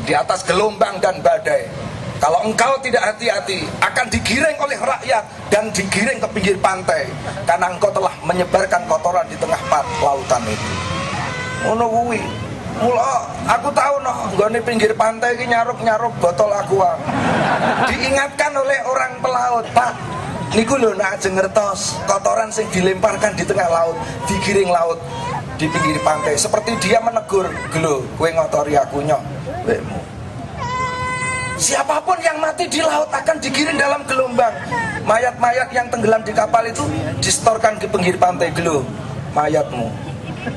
di 0.08 0.14
atas 0.16 0.42
gelombang 0.48 0.98
dan 1.04 1.20
badai. 1.22 1.68
Kalau 2.20 2.44
engkau 2.44 2.76
tidak 2.84 3.00
hati-hati, 3.00 3.64
akan 3.80 4.06
digiring 4.12 4.60
oleh 4.60 4.76
rakyat 4.76 5.24
dan 5.48 5.72
digiring 5.72 6.20
ke 6.20 6.28
pinggir 6.36 6.58
pantai 6.60 7.08
karena 7.48 7.72
engkau 7.72 7.88
telah 7.96 8.12
menyebarkan 8.28 8.84
kotoran 8.92 9.24
di 9.32 9.40
tengah 9.40 9.60
lautan 10.04 10.44
itu. 10.44 10.72
Ngono 11.64 11.88
kuwi. 11.88 12.20
Mula 12.80 13.28
aku 13.44 13.72
tahu 13.76 14.04
no, 14.04 14.14
nggone 14.36 14.60
pinggir 14.64 14.96
pantai 14.96 15.36
ini 15.36 15.52
nyaruk-nyaruk 15.52 16.16
botol 16.20 16.52
aqua. 16.52 16.96
Diingatkan 17.88 18.56
oleh 18.56 18.80
orang 18.88 19.20
pelaut, 19.20 19.68
Pak, 19.76 19.92
niku 20.56 20.80
lho 20.80 20.96
nak 20.96 21.20
ajeng 21.20 21.36
ngertos 21.36 22.00
kotoran 22.08 22.48
sing 22.52 22.68
dilemparkan 22.72 23.36
di 23.36 23.44
tengah 23.44 23.68
laut, 23.68 23.96
digiring 24.28 24.72
laut 24.72 25.00
di 25.60 25.68
pinggir 25.68 26.00
pantai. 26.04 26.40
Seperti 26.40 26.76
dia 26.84 27.04
menegur, 27.04 27.52
"Gelo, 27.72 28.04
kowe 28.16 28.28
ngotori 28.32 28.76
aku 28.80 29.04
nyok." 29.04 29.24
Siapa 31.60 32.00
pun 32.08 32.16
yang 32.24 32.40
mati 32.40 32.72
di 32.72 32.80
laut 32.80 33.12
akan 33.12 33.36
digiring 33.44 33.76
dalam 33.76 34.00
gelombang. 34.08 34.56
Mayat-mayat 35.04 35.68
yang 35.76 35.92
tenggelam 35.92 36.24
di 36.24 36.32
kapal 36.32 36.64
itu 36.64 36.88
distorkan 37.20 37.76
ke 37.76 37.84
pinggir 37.92 38.16
pantai 38.16 38.48
gelo. 38.56 38.88
Mayatmu 39.36 39.92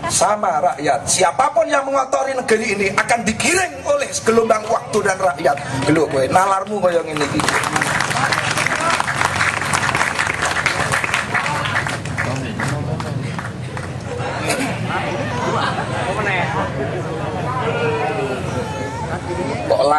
sama 0.06 0.62
rakyat. 0.62 1.02
Siapa 1.10 1.50
pun 1.50 1.66
yang 1.66 1.82
mengotori 1.82 2.38
negeri 2.38 2.66
ini 2.78 2.86
akan 2.94 3.18
digiring 3.26 3.82
oleh 3.82 4.06
gelombang 4.22 4.62
waktu 4.70 4.98
dan 5.02 5.18
rakyat. 5.18 5.56
Gelo 5.90 6.06
kowe 6.06 6.22
nalarmu 6.22 6.78
yang 6.86 7.06
ini 7.10 7.26
iki. 7.34 7.40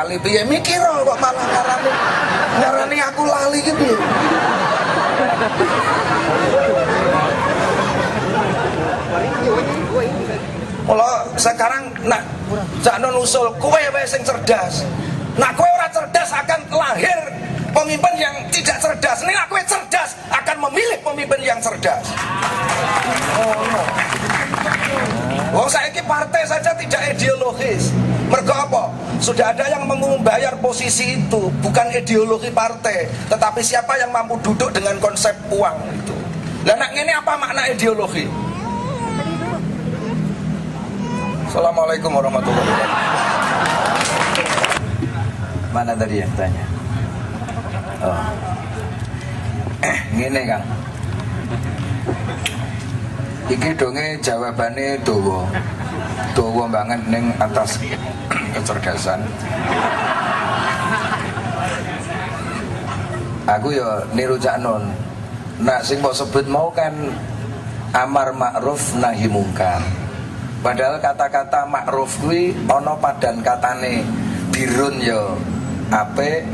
Lali 0.04 0.20
piye 0.20 0.44
mikir 0.44 0.84
kok 0.84 1.16
malah 1.16 1.48
ngarani 1.48 1.92
ngarani 2.60 2.98
aku 3.08 3.24
lali 3.24 3.60
gitu 3.64 3.96
Kalau 10.84 11.12
sekarang 11.40 11.88
nak 12.04 12.20
non 13.00 13.16
usul 13.16 13.48
kue 13.56 13.80
wae 13.96 14.04
sing 14.04 14.20
cerdas. 14.28 14.84
Nak 15.40 15.56
kue 15.56 15.64
ora 15.64 15.88
cerdas 15.88 16.36
akan 16.36 16.60
lahir 16.68 17.16
pemimpin 17.72 18.14
yang 18.20 18.36
tidak 18.52 18.84
cerdas. 18.84 19.24
Nih 19.24 19.32
aku 19.48 19.56
cerdas 19.64 20.20
akan 20.28 20.68
memilih 20.68 21.00
pemimpin 21.00 21.40
yang 21.40 21.64
cerdas. 21.64 22.12
Oh, 23.40 23.64
no. 23.72 23.84
Oh, 25.56 25.68
saya 25.72 25.88
partai 26.04 26.44
saja 26.44 26.76
tidak 26.76 27.16
ideologis. 27.16 27.96
Mergo 28.32 28.56
apa? 28.56 28.84
Sudah 29.20 29.52
ada 29.56 29.66
yang 29.68 29.88
membayar 29.88 30.56
posisi 30.60 31.20
itu, 31.20 31.52
bukan 31.64 31.92
ideologi 31.92 32.52
partai, 32.52 33.08
tetapi 33.28 33.60
siapa 33.64 33.96
yang 34.00 34.12
mampu 34.12 34.40
duduk 34.44 34.72
dengan 34.72 35.00
konsep 35.00 35.36
uang 35.52 35.78
itu. 35.92 36.16
Lah 36.64 36.80
nak 36.80 36.92
ini 36.96 37.12
apa 37.12 37.36
makna 37.36 37.68
ideologi? 37.68 38.24
Assalamualaikum 41.52 42.10
warahmatullahi 42.10 42.66
wabarakatuh. 42.66 43.02
Mana 45.74 45.94
tadi 45.98 46.16
yang 46.22 46.34
tanya? 46.38 46.66
Oh. 48.02 48.18
Eh, 49.84 50.00
Kang. 50.48 50.66
Iki 53.52 53.70
donge 53.76 54.18
jawabane 54.24 54.98
dawa. 55.04 55.46
Dawa 56.32 56.66
banget 56.72 57.02
ning 57.12 57.36
atas 57.44 57.76
kecerdasan. 58.56 59.20
Aku 63.44 63.76
ya 63.76 64.08
niru 64.16 64.40
Cak 64.40 64.64
Nun. 64.64 64.88
Nak 65.60 65.84
sing 65.84 66.00
mbok 66.00 66.16
sebut 66.16 66.48
mau 66.48 66.72
kan 66.72 66.96
amar 67.94 68.32
ma'ruf 68.34 68.96
nahi 68.98 69.28
mungkar. 69.28 69.84
Padahal 70.64 70.98
kata-kata 71.04 71.68
makruf 71.68 72.24
kuwi 72.24 72.56
ana 72.72 72.96
padan 72.96 73.44
katane 73.44 74.00
birun 74.50 74.96
ya 75.04 75.36
ape, 75.92 76.48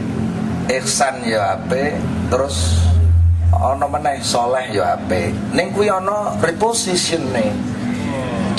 ihsan 0.65 1.21
ya 1.29 1.61
ape, 1.61 1.93
terus 2.33 2.89
ana 3.53 3.85
meneh 3.85 4.17
soleh 4.25 4.65
ya 4.73 4.97
ape. 4.97 5.29
Ning 5.53 5.69
kuwi 5.71 5.93
ana 5.93 6.33
reposition 6.41 7.21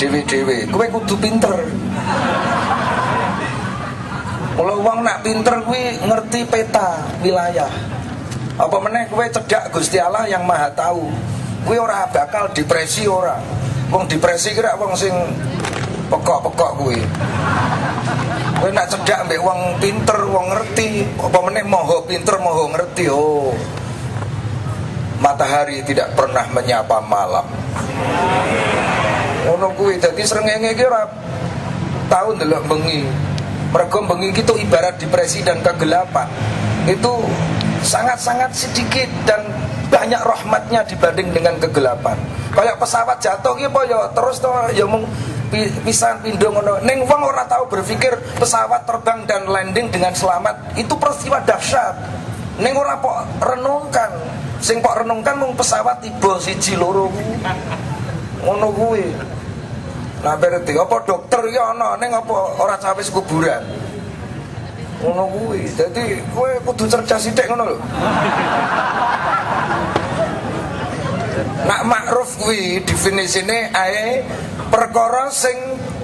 nih. 0.09 0.25
Dewi-dewi, 0.25 0.57
kowe 0.73 0.85
kudu 0.97 1.15
pinter. 1.21 1.53
Kalau 4.57 4.75
uang 4.81 4.99
nak 5.05 5.21
pinter 5.21 5.61
kuwi 5.61 6.01
ngerti 6.01 6.45
peta 6.49 7.05
wilayah. 7.21 7.69
Apa 8.57 8.77
meneh 8.81 9.05
kowe 9.09 9.25
cedak 9.25 9.69
Gusti 9.69 10.01
Allah 10.01 10.25
yang 10.25 10.45
Maha 10.45 10.73
Tahu. 10.73 11.05
Kuwi 11.65 11.77
ora 11.77 12.09
bakal 12.09 12.49
depresi 12.49 13.05
ora. 13.05 13.37
Wong 13.93 14.09
depresi 14.09 14.57
kira 14.57 14.73
wong 14.77 14.97
sing 14.97 15.13
pekok-pekok 16.09 16.71
kuwi. 16.81 17.01
Kowe 18.57 18.69
nak 18.73 18.89
cedak 18.89 19.29
mbek 19.29 19.41
wong 19.41 19.77
pinter, 19.81 20.17
wong 20.29 20.49
ngerti, 20.53 21.05
apa 21.17 21.39
meneh 21.45 21.65
moho 21.65 22.05
pinter, 22.05 22.37
moho 22.41 22.69
ngerti. 22.73 23.05
Oh. 23.09 23.53
Matahari 25.21 25.85
tidak 25.85 26.17
pernah 26.17 26.45
menyapa 26.49 26.97
malam. 27.05 27.45
Ngono 29.51 29.75
kuwi 29.75 29.99
dadi 29.99 30.23
srengenge 30.23 30.71
iki 30.71 30.87
ora 30.87 31.03
tau 32.07 32.31
ndelok 32.31 32.71
bengi. 32.71 33.03
Mergo 33.75 33.99
bengi 34.07 34.31
itu 34.31 34.55
ibarat 34.55 34.95
depresi 34.95 35.43
dan 35.43 35.59
kegelapan. 35.59 36.23
Itu 36.87 37.19
sangat-sangat 37.83 38.55
sedikit 38.55 39.11
dan 39.27 39.43
banyak 39.91 40.23
rahmatnya 40.23 40.87
dibanding 40.87 41.35
dengan 41.35 41.59
kegelapan. 41.59 42.15
Kayak 42.55 42.79
pesawat 42.79 43.19
jatuh 43.19 43.59
gitu 43.59 43.79
ya 43.91 44.07
terus 44.15 44.39
tuh 44.39 44.55
ya 44.71 44.87
mung 44.87 45.03
pisan 45.83 46.23
pindo 46.23 46.47
ngono. 46.47 46.79
Ning 46.87 47.03
wong 47.03 47.19
ora 47.19 47.43
tahu 47.43 47.67
berpikir 47.67 48.15
pesawat 48.39 48.87
terbang 48.87 49.27
dan 49.27 49.51
landing 49.51 49.91
dengan 49.91 50.15
selamat 50.15 50.79
itu 50.79 50.95
peristiwa 50.95 51.43
dahsyat. 51.43 51.99
Ning 52.55 52.71
ora 52.71 52.95
kok 53.03 53.43
renungkan. 53.43 54.15
Sing 54.63 54.79
kok 54.79 54.95
renungkan 54.95 55.43
mung 55.43 55.59
pesawat 55.59 55.99
tiba 55.99 56.39
siji 56.39 56.79
loro 56.79 57.11
ngono 58.47 58.71
kuwi. 58.71 59.11
Nah 60.21 60.37
berarti 60.37 60.77
apa 60.77 60.97
dokter 61.01 61.41
ya 61.49 61.73
ana 61.73 61.97
ning 61.97 62.13
apa 62.13 62.35
ora 62.61 62.77
sampai 62.77 63.05
kuburan. 63.09 63.61
Ngono 65.01 65.25
kuwi. 65.33 65.65
Dadi 65.73 66.21
kowe 66.29 66.51
kudu 66.69 66.85
cerdas 66.85 67.25
sithik 67.25 67.49
ngono 67.49 67.73
lho. 67.73 67.77
Nak 71.65 71.81
makruf 71.89 72.37
kuwi 72.37 72.85
definisine 72.85 73.73
ae 73.73 74.21
perkara 74.69 75.33
sing 75.33 75.57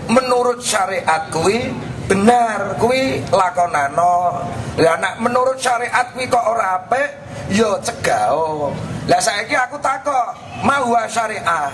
menurut 0.10 0.66
syariat 0.66 1.30
kuwi 1.30 1.70
benar 2.10 2.74
kuwi 2.82 3.22
lakonano. 3.30 4.42
Lah 4.82 4.98
nak 4.98 5.22
menurut 5.22 5.62
syariat 5.62 6.10
kuwi 6.18 6.26
kok 6.26 6.42
ora 6.42 6.82
apik 6.82 7.10
ya 7.54 7.78
cegah. 7.86 8.34
Lah 9.08 9.22
saiki 9.22 9.54
aku 9.54 9.78
takok, 9.78 10.36
mau 10.66 10.90
syariah. 11.06 11.70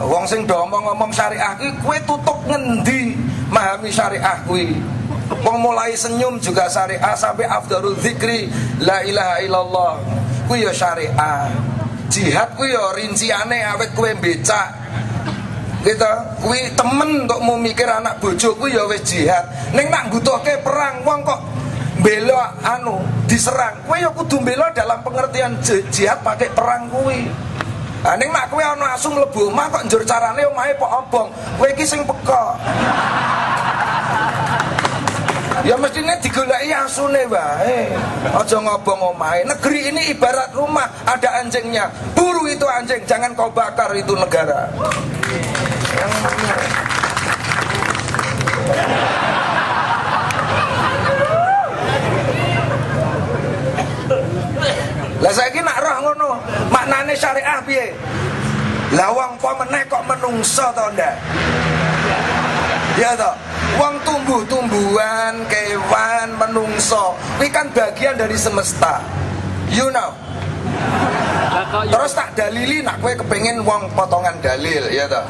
Wong 0.00 0.24
sing 0.24 0.48
do 0.48 0.56
ngomong 0.56 1.12
syariah 1.12 1.52
kuwi 1.60 1.72
kowe 1.84 1.98
tutup 2.08 2.38
ngendi 2.48 3.12
memahami 3.52 3.92
syariah 3.92 4.40
kuwi? 4.48 4.72
Wong 5.44 5.58
mulai 5.60 5.92
senyum 5.92 6.40
juga 6.40 6.68
syariah 6.68 7.12
sampai 7.12 7.44
afdharul 7.44 7.96
zikri 8.00 8.48
la 8.80 9.04
ilaha 9.04 9.36
illallah. 9.44 9.92
Kuwi 10.48 10.64
ya 10.64 10.72
syariah. 10.72 11.52
Jihad 12.08 12.56
kuwi 12.56 12.72
ya 12.72 12.84
rinciane 12.96 13.58
awet 13.64 13.92
kowe 13.92 14.08
becak. 14.16 14.80
Gitu, 15.82 16.12
kuwi 16.38 16.70
temen 16.78 17.26
kok 17.26 17.42
mau 17.42 17.58
mikir 17.58 17.90
anak 17.90 18.22
bojo 18.22 18.54
kuwi 18.56 18.72
ya 18.76 18.86
wis 18.88 19.02
jihad. 19.04 19.44
Ning 19.74 19.90
nak 19.90 20.08
butuhke 20.14 20.62
perang 20.64 21.02
wong 21.02 21.20
kok 21.26 21.40
bela 22.00 22.54
anu 22.64 23.02
diserang. 23.26 23.82
Kowe 23.84 23.96
ya 23.98 24.08
kudu 24.12 24.40
bela 24.40 24.70
dalam 24.72 25.00
pengertian 25.04 25.58
jihad 25.90 26.20
pakai 26.22 26.48
perang 26.54 26.88
kuwi. 26.88 27.28
Ah 28.02 28.18
ning 28.18 28.34
mak 28.34 28.50
kowe 28.50 28.58
ana 28.58 28.98
asu 28.98 29.14
mlebu 29.14 29.46
omah 29.46 29.70
kok 29.70 29.86
njur 29.86 30.02
carane 30.02 30.42
omahe 30.50 30.74
pok 30.74 30.90
obong. 30.90 31.28
Kowe 31.54 31.70
iki 31.70 31.86
sing 31.86 32.02
peka. 32.02 32.58
Ya 35.62 35.78
mestinya 35.78 36.18
digoleki 36.18 36.74
asune 36.74 37.22
wae. 37.30 37.94
Aja 38.34 38.58
ngobong 38.58 39.14
omahe. 39.14 39.46
Negeri 39.46 39.94
ini 39.94 40.10
ibarat 40.10 40.50
rumah, 40.50 40.90
ada 41.06 41.38
anjingnya. 41.38 41.86
Buru 42.18 42.50
itu 42.50 42.66
anjing, 42.66 43.06
jangan 43.06 43.30
kau 43.38 43.46
bakar 43.54 43.94
itu 43.94 44.18
negara. 44.18 44.66
Yang? 45.94 46.10
Lah 55.22 55.30
saiki 55.30 55.62
nak 55.62 55.78
roh 55.78 55.96
ngono, 56.02 56.30
maknane 56.74 57.14
syariah 57.14 57.62
piye? 57.62 57.94
Lah 58.98 59.14
wong 59.14 59.38
apa 59.38 59.50
meneh 59.62 59.86
kok 59.86 60.02
menungso 60.02 60.66
to 60.74 60.84
ndak? 60.98 61.14
Ya 62.98 63.14
toh, 63.14 63.32
wong 63.78 64.02
tumbuh-tumbuhan, 64.02 65.46
kewan, 65.46 66.28
menungso, 66.36 67.14
ini 67.38 67.48
kan 67.48 67.70
bagian 67.70 68.18
dari 68.18 68.34
semesta. 68.34 68.98
You 69.70 69.94
know. 69.94 70.12
Terus 71.92 72.12
tak 72.16 72.32
dalili 72.32 72.80
nak 72.80 73.00
kue 73.04 73.12
kepengen 73.12 73.60
wong 73.62 73.92
potongan 73.92 74.36
dalil 74.40 74.88
ya 74.88 75.04
toh. 75.04 75.24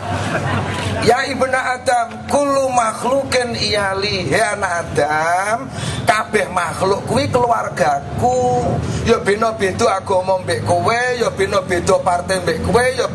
Ya 1.02 1.26
ibnu 1.26 1.50
Adam, 1.50 2.30
kullu 2.30 2.70
makhlukin 2.70 3.58
iyali. 3.58 4.30
Ya 4.30 4.54
anak 4.54 4.86
Adam, 4.86 5.66
kabeh 6.06 6.46
makhluk 6.54 7.02
kuwi 7.10 7.26
keluargaku. 7.26 8.62
Ya 9.02 9.18
beno 9.18 9.50
beda 9.58 9.98
agama 9.98 10.38
mbek 10.46 10.62
kowe, 10.62 11.02
ya 11.18 11.26
beno 11.34 11.58
beda 11.66 11.98
partai 12.06 12.38
mbek 12.46 12.62
kowe, 12.62 12.84
ya 12.86 13.10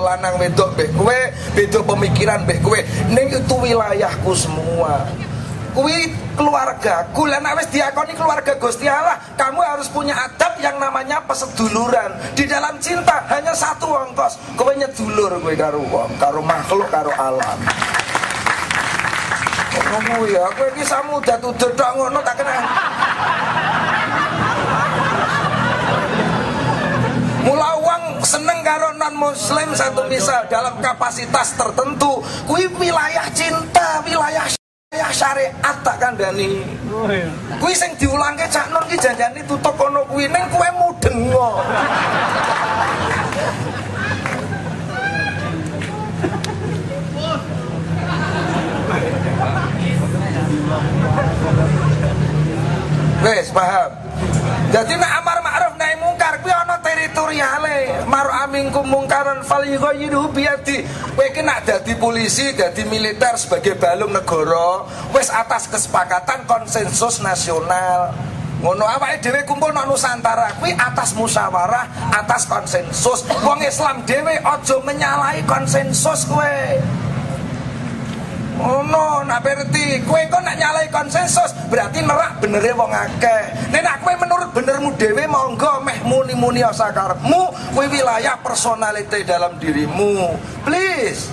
lanang 0.00 0.40
wedok 0.40 0.72
mbek 0.72 0.90
kowe, 0.96 1.18
beda 1.52 1.78
pemikiran 1.84 2.40
mbek 2.48 2.64
kowe. 2.64 2.80
Ning 3.12 3.28
itu 3.28 3.54
wilayahku 3.60 4.32
semua 4.32 5.04
kuwi 5.74 6.10
keluarga 6.34 7.06
nek 7.14 7.52
wis 7.56 7.68
diakoni 7.72 8.12
keluarga 8.16 8.52
Gusti 8.60 8.86
Allah, 8.88 9.16
kamu 9.36 9.60
harus 9.64 9.88
punya 9.88 10.12
adab 10.12 10.58
yang 10.60 10.76
namanya 10.76 11.22
peseduluran. 11.24 12.12
Di 12.36 12.44
dalam 12.44 12.76
cinta 12.82 13.24
hanya 13.32 13.56
satu 13.56 13.88
ongkos, 13.88 14.36
kowe 14.56 14.72
nyedulur 14.76 15.40
kowe 15.40 15.54
karo 15.56 15.80
wong, 15.88 16.10
karo 16.20 16.40
makhluk, 16.44 16.88
karo 16.92 17.12
alam. 17.16 17.58
Ngono 19.70 20.28
ya, 20.28 20.44
kowe 20.52 20.68
iki 20.76 20.84
samudra 20.84 21.36
tudur 21.40 21.72
tok 21.72 21.90
ngono 21.96 22.20
tak 22.20 22.36
kenal. 22.38 22.64
Mula 27.40 27.70
wong 27.80 28.02
seneng 28.20 28.60
karo 28.60 28.92
non 29.00 29.14
muslim 29.16 29.72
satu 29.72 30.04
misal 30.12 30.44
dalam 30.52 30.76
kapasitas 30.84 31.56
tertentu, 31.56 32.20
kuwi 32.44 32.68
wilayah 32.76 33.26
cinta, 33.32 34.04
wilayah 34.04 34.59
Ya 34.90 35.06
syariat 35.14 35.54
tak 35.86 36.02
kandhani. 36.02 36.66
Oh 36.90 37.06
iya. 37.06 37.30
Kuwi 37.62 37.70
sing 37.78 37.94
diulangke 37.94 38.42
Cak 38.50 38.74
Nun 38.74 38.82
ki 38.90 38.98
janjane 38.98 39.38
tutup 39.46 39.70
kono 39.78 40.02
kuwi 40.10 40.26
ning 40.26 40.42
kowe 40.50 40.66
mudeng 40.82 41.30
kok. 41.30 41.62
Wes 53.22 53.48
paham. 53.54 53.90
Jadi 54.74 54.98
nak 54.98 55.22
ana 57.20 57.36
teritoriale. 57.36 58.06
Mar 58.08 58.28
aminkum 58.46 58.86
mungkaran 58.88 59.44
fal 59.44 59.64
yughayyiru 59.64 60.32
biadi. 60.32 60.84
Kowe 61.16 61.42
nak 61.44 61.66
dadi 61.66 61.94
polisi, 61.96 62.52
dadi 62.56 62.84
militer 62.88 63.36
sebagai 63.36 63.76
balung 63.76 64.12
negara, 64.12 64.88
wis 65.12 65.28
atas 65.28 65.68
kesepakatan 65.68 66.46
konsensus 66.48 67.20
nasional. 67.20 68.12
Ngono 68.60 68.84
awake 68.84 69.24
dhewe 69.24 69.40
kumpul 69.48 69.72
nang 69.72 69.88
Nusantara 69.88 70.52
kuwi 70.60 70.76
atas 70.76 71.16
musyawarah, 71.16 72.12
atas 72.12 72.44
konsensus. 72.44 73.24
Wong 73.40 73.64
Islam 73.64 74.04
dhewe 74.04 74.36
aja 74.36 74.76
menyalahi 74.84 75.40
konsensus 75.48 76.28
kowe. 76.28 76.56
Oh 78.60 78.84
no, 78.84 79.24
nak 79.24 79.40
berarti 79.40 80.04
kue 80.04 80.20
kok 80.28 80.44
nak 80.44 80.56
nyalai 80.60 80.92
konsensus 80.92 81.56
berarti 81.72 82.04
nerak 82.04 82.44
benernya 82.44 82.76
wong 82.76 82.92
akeh. 82.92 83.42
Nek 83.72 83.80
nak 83.80 83.96
kue 84.04 84.12
menurut 84.20 84.52
benermu 84.52 84.92
dewe 85.00 85.24
monggo 85.24 85.80
meh 85.80 85.96
muni 86.04 86.36
muni 86.36 86.60
sakarepmu, 86.60 87.72
kue 87.72 87.86
wilayah 87.88 88.36
personality 88.44 89.24
dalam 89.24 89.56
dirimu. 89.56 90.36
Please. 90.68 91.32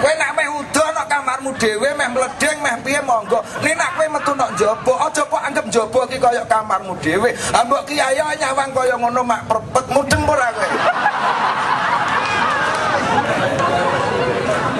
Kue 0.00 0.12
nak 0.16 0.32
meh 0.32 0.48
udah 0.48 0.88
nak 0.96 1.06
kamarmu 1.12 1.52
dewe 1.60 1.88
meh 1.92 2.08
meledeng 2.08 2.56
meh 2.64 2.74
piye 2.80 3.04
monggo. 3.04 3.44
Nek 3.60 3.74
nak 3.76 3.90
kue 4.00 4.06
metu 4.08 4.32
nak 4.32 4.56
jobo, 4.56 4.96
aja 4.96 5.22
kok 5.28 5.42
anggap 5.44 5.66
jobo 5.68 6.08
ki 6.08 6.16
kaya 6.16 6.40
kamarmu 6.48 6.96
dewe. 7.04 7.36
Ambok 7.52 7.84
kiai 7.84 8.16
nyawang 8.16 8.72
kaya 8.72 8.96
ngono 8.96 9.20
mak 9.20 9.44
perpet 9.44 9.92
mudeng 9.92 10.24
ora 10.24 10.48
kowe. 10.56 10.68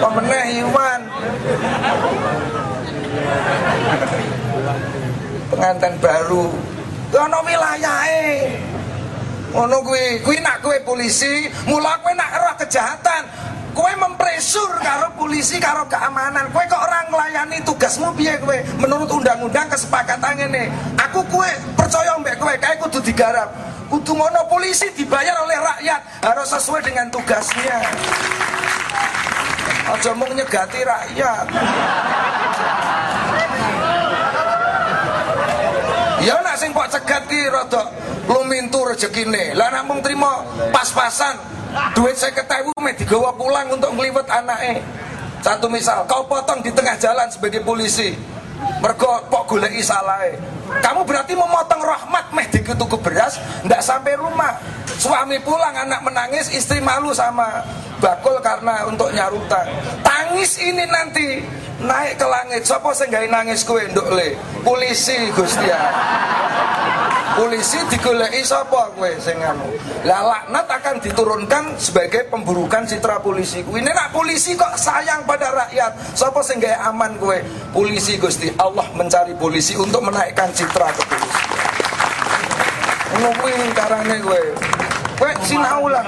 Pemeneh 0.04 0.60
Iwan? 0.60 1.00
Pengantin 5.48 5.94
baru. 5.96 6.52
Ono 7.14 7.38
wilayahe. 7.46 8.52
Ngono 9.54 9.86
kuwi 9.86 10.18
kuwi 10.26 10.42
nak 10.42 10.66
kowe 10.66 10.74
polisi 10.82 11.46
mula 11.70 11.94
kowe 12.02 12.12
nak 12.12 12.30
roh 12.36 12.54
kejahatan. 12.58 13.22
Kowe 13.70 13.90
mempresur 13.98 14.70
karo 14.82 15.14
polisi 15.14 15.62
karo 15.62 15.86
keamanan. 15.86 16.50
Kowe 16.50 16.66
kok 16.66 16.82
orang 16.82 17.06
melayani 17.08 17.62
tugasmu 17.62 18.10
piye 18.18 18.34
kowe 18.42 18.58
menurut 18.82 19.08
undang-undang 19.08 19.70
kesepakatan 19.70 20.50
ini 20.50 20.68
aku 20.98 21.22
kowe 21.30 21.50
percaya 21.78 22.18
mbek 22.18 22.36
kowe 22.42 22.54
kae 22.58 22.74
kudu 22.82 22.98
digarap. 22.98 23.54
Kudu 23.86 24.10
ngono 24.10 24.42
polisi 24.50 24.90
dibayar 24.90 25.38
oleh 25.46 25.58
rakyat. 25.62 26.00
Harus 26.18 26.50
sesuai 26.50 26.82
dengan 26.82 27.06
tugasnya 27.14 27.78
Aja 29.84 30.10
mau 30.16 30.28
nyegati 30.32 30.80
rakyat. 30.80 31.46
Ya 36.24 36.40
nak 36.40 36.56
sing 36.56 36.72
kok 36.72 36.88
cegat 36.88 37.28
ki 37.28 37.52
rada 37.52 37.92
lumintu 38.24 38.80
rezekine. 38.88 39.52
Lah 39.52 39.68
namung 39.68 40.00
trimo 40.00 40.40
pas-pasan 40.72 41.36
duit 41.92 42.16
saya 42.16 42.32
ketahui 42.32 42.72
me 42.80 42.96
digawa 42.96 43.36
pulang 43.36 43.68
untuk 43.68 43.92
ngliwet 43.92 44.24
anake. 44.32 44.80
Satu 45.44 45.68
misal, 45.68 46.08
kau 46.08 46.24
potong 46.24 46.64
di 46.64 46.72
tengah 46.72 46.96
jalan 46.96 47.28
sebagai 47.28 47.60
polisi. 47.60 48.16
Mergo 48.80 49.20
kok 49.28 49.44
goleki 49.44 49.84
salahe. 49.84 50.40
Kamu 50.80 51.04
berarti 51.04 51.32
memotong 51.36 51.82
rahmat 51.82 52.32
meh 52.32 52.46
dikutuku 52.48 52.96
beras 53.00 53.40
ndak 53.64 53.80
sampai 53.84 54.16
rumah. 54.16 54.56
Suami 54.94 55.40
pulang 55.42 55.74
anak 55.74 56.00
menangis 56.06 56.52
istri 56.54 56.78
malu 56.78 57.10
sama 57.12 57.64
bakul 57.98 58.36
karena 58.40 58.86
untuk 58.86 59.10
nyarutan 59.10 59.66
tangis 60.00 60.60
ini 60.60 60.84
nanti 60.86 61.42
naik 61.82 62.16
ke 62.16 62.26
langit. 62.26 62.62
Sapa 62.64 62.94
sing 62.96 63.10
nangis 63.10 63.66
kowe 63.66 63.80
nduk 63.80 64.08
le? 64.14 64.38
Polisi 64.64 65.32
Gusti 65.34 65.68
polisi 67.34 67.78
digoleki 67.90 68.42
sapa 68.46 68.90
kowe 68.94 69.10
sing 69.18 69.38
anu? 69.42 69.66
Lah 70.06 70.22
laknat 70.22 70.66
akan 70.70 70.94
diturunkan 71.02 71.64
sebagai 71.76 72.26
pemburukan 72.30 72.86
citra 72.86 73.18
polisi. 73.18 73.62
Kuwi 73.66 73.82
nek 73.82 74.14
polisi 74.14 74.54
kok 74.54 74.74
sayang 74.78 75.26
pada 75.26 75.50
rakyat 75.50 76.14
sapa 76.14 76.40
sing 76.42 76.62
gawe 76.62 76.94
aman 76.94 77.18
kowe? 77.18 77.38
Polisi 77.74 78.16
Gusti 78.16 78.50
Allah 78.58 78.86
mencari 78.94 79.34
polisi 79.34 79.74
untuk 79.74 80.02
menaikkan 80.02 80.50
citra 80.54 80.88
kepolisian 80.94 81.54
ngono 83.24 83.30
kuwi 83.40 83.52
carane 83.72 84.16
kowe. 84.20 84.42
Kowe 85.16 85.32
sinau 85.46 85.86
lah. 85.88 86.06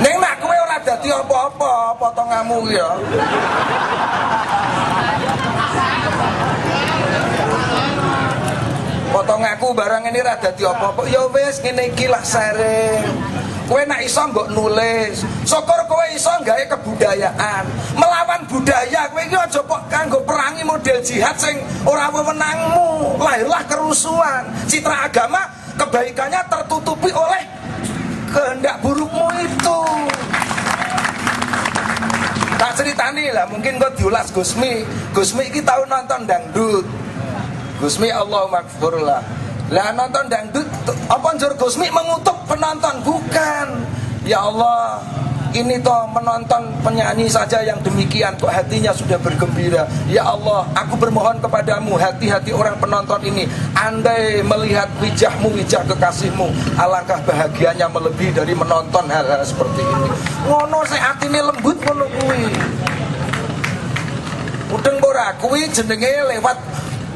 Neng 0.00 0.16
nak 0.22 0.34
kowe 0.40 0.56
ora 0.56 0.78
dadi 0.80 1.08
apa-apa 1.12 1.72
potonganmu 1.98 2.58
ya. 2.70 2.88
Potong 9.14 9.46
aku 9.46 9.70
barang 9.70 10.10
ini 10.10 10.18
rada 10.26 10.50
apa-apa. 10.50 11.06
Ya 11.06 11.22
wis 11.30 11.62
ngene 11.62 11.94
iki 11.94 12.10
lah 12.10 12.26
sering. 12.26 13.06
Kowe 13.70 13.78
nak 13.86 14.02
iso 14.02 14.26
mbok 14.26 14.50
nulis. 14.50 15.22
Syukur 15.46 15.86
kowe 15.86 16.02
iso 16.10 16.34
gawe 16.42 16.58
kebudayaan. 16.66 17.62
Melawan 17.94 18.42
budaya 18.50 19.06
kowe 19.14 19.22
iki 19.22 19.38
aja 19.38 19.62
kok 19.62 19.82
kanggo 19.86 20.18
perangi 20.26 20.66
model 20.66 20.98
jihad 20.98 21.38
sing 21.38 21.62
ora 21.86 22.10
wewenangmu. 22.10 23.14
Lahirlah 23.22 23.62
kerusuhan. 23.70 24.50
Citra 24.66 25.06
agama 25.06 25.46
kebaikannya 25.78 26.42
tertutupi 26.50 27.14
oleh 27.14 27.42
kehendak 28.34 28.82
burukmu 28.82 29.30
itu 29.46 29.80
tak 32.58 32.72
ceritani 32.82 33.30
lah 33.30 33.46
mungkin 33.46 33.78
kau 33.78 33.90
diulas 33.94 34.34
Gusmi 34.34 34.82
Gusmi 35.14 35.46
ini 35.50 35.62
tahu 35.62 35.86
nonton 35.86 36.26
dangdut 36.26 36.82
Gusmi 37.84 38.08
Allah 38.08 38.48
makfur 38.48 38.96
lah. 38.96 39.20
Nonton 39.68 40.24
dangdut 40.32 40.64
apa 41.04 41.36
njur 41.36 41.52
Gusmi 41.60 41.92
mengutuk 41.92 42.32
penonton? 42.48 42.96
Bukan. 43.04 43.68
Ya 44.24 44.40
Allah 44.40 45.04
ini 45.52 45.76
toh 45.84 46.08
menonton 46.08 46.64
penyanyi 46.80 47.28
saja 47.28 47.60
yang 47.60 47.76
demikian 47.84 48.32
kok 48.40 48.48
hatinya 48.48 48.88
sudah 48.88 49.20
bergembira. 49.20 49.84
Ya 50.08 50.24
Allah 50.24 50.64
aku 50.72 50.96
bermohon 50.96 51.36
kepadamu 51.44 52.00
hati-hati 52.00 52.56
orang 52.56 52.80
penonton 52.80 53.20
ini. 53.20 53.44
Andai 53.76 54.40
melihat 54.40 54.88
wijahmu 55.04 55.52
wijah 55.52 55.84
kekasihmu 55.84 56.80
alangkah 56.80 57.20
bahagianya 57.28 57.84
melebihi 57.92 58.32
dari 58.32 58.56
menonton 58.56 59.12
hal-hal 59.12 59.44
seperti 59.44 59.84
ini. 59.84 60.08
Ngono 60.48 60.88
saya 60.88 61.12
ini 61.20 61.36
lembut 61.36 61.76
ngono 61.84 62.08
kuwi. 62.16 62.48
Udeng 64.72 64.96
ora 65.04 65.36
kuwi 65.36 65.68
jenenge 65.68 66.32
lewat 66.32 66.56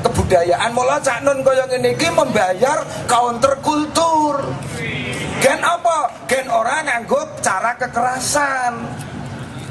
kebudayaan. 0.03 0.71
Mula 0.75 1.01
cak 1.03 1.25
nun 1.25 1.43
kaya 1.43 1.65
ngene 1.67 1.95
iki 1.95 2.09
membayar 2.13 2.85
counter 3.11 3.59
kultur. 3.65 4.43
Gen 5.39 5.61
apa? 5.63 6.11
Gen 6.27 6.51
orang 6.51 6.87
nganggo 6.87 7.23
cara 7.41 7.75
kekerasan. 7.79 8.75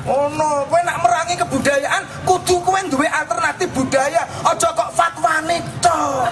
Oh 0.07 0.31
no, 0.31 0.63
kowe 0.71 0.79
nak 0.87 1.03
merangi 1.03 1.35
kebudayaan 1.35 1.99
kudu 2.23 2.63
kowe 2.63 2.79
duwe 2.87 3.03
alternatif 3.11 3.67
budaya, 3.75 4.23
aja 4.23 4.71
kok 4.71 4.95
fatwane 4.95 5.59
tok. 5.83 6.31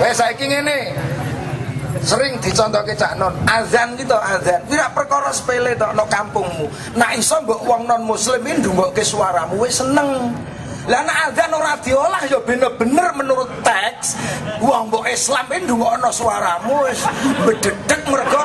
Wes 0.00 0.16
saiki 0.16 0.48
ngene. 0.48 1.11
Sering 2.00 2.40
dicontohke 2.40 2.96
Cak 2.96 3.20
Non, 3.20 3.36
azan 3.44 3.92
gitu 4.00 4.16
azan. 4.16 4.64
Tidak 4.64 4.90
perkara 4.96 5.28
sepele 5.28 5.76
tok 5.76 5.92
no 5.92 6.08
kampungmu. 6.08 6.66
Nak 6.96 7.20
iso 7.20 7.36
mbok 7.44 7.60
wong 7.68 7.84
non 7.84 8.08
muslim 8.08 8.40
iki 8.48 8.64
ndungokke 8.64 9.04
suaramu 9.04 9.60
wis 9.60 9.84
seneng. 9.84 10.32
Lah 10.88 11.04
nek 11.04 11.18
azan 11.30 11.52
ora 11.52 11.76
diolah 11.84 12.22
ya 12.26 12.40
bener-bener 12.40 13.12
menurut 13.12 13.46
teks 13.60 14.16
wong 14.64 14.88
mbok 14.88 15.04
Islam 15.04 15.46
iki 15.52 15.68
ndungokno 15.68 16.08
suaramu 16.08 16.88
wis 16.88 17.04
bededek 17.44 18.00
mergo 18.08 18.40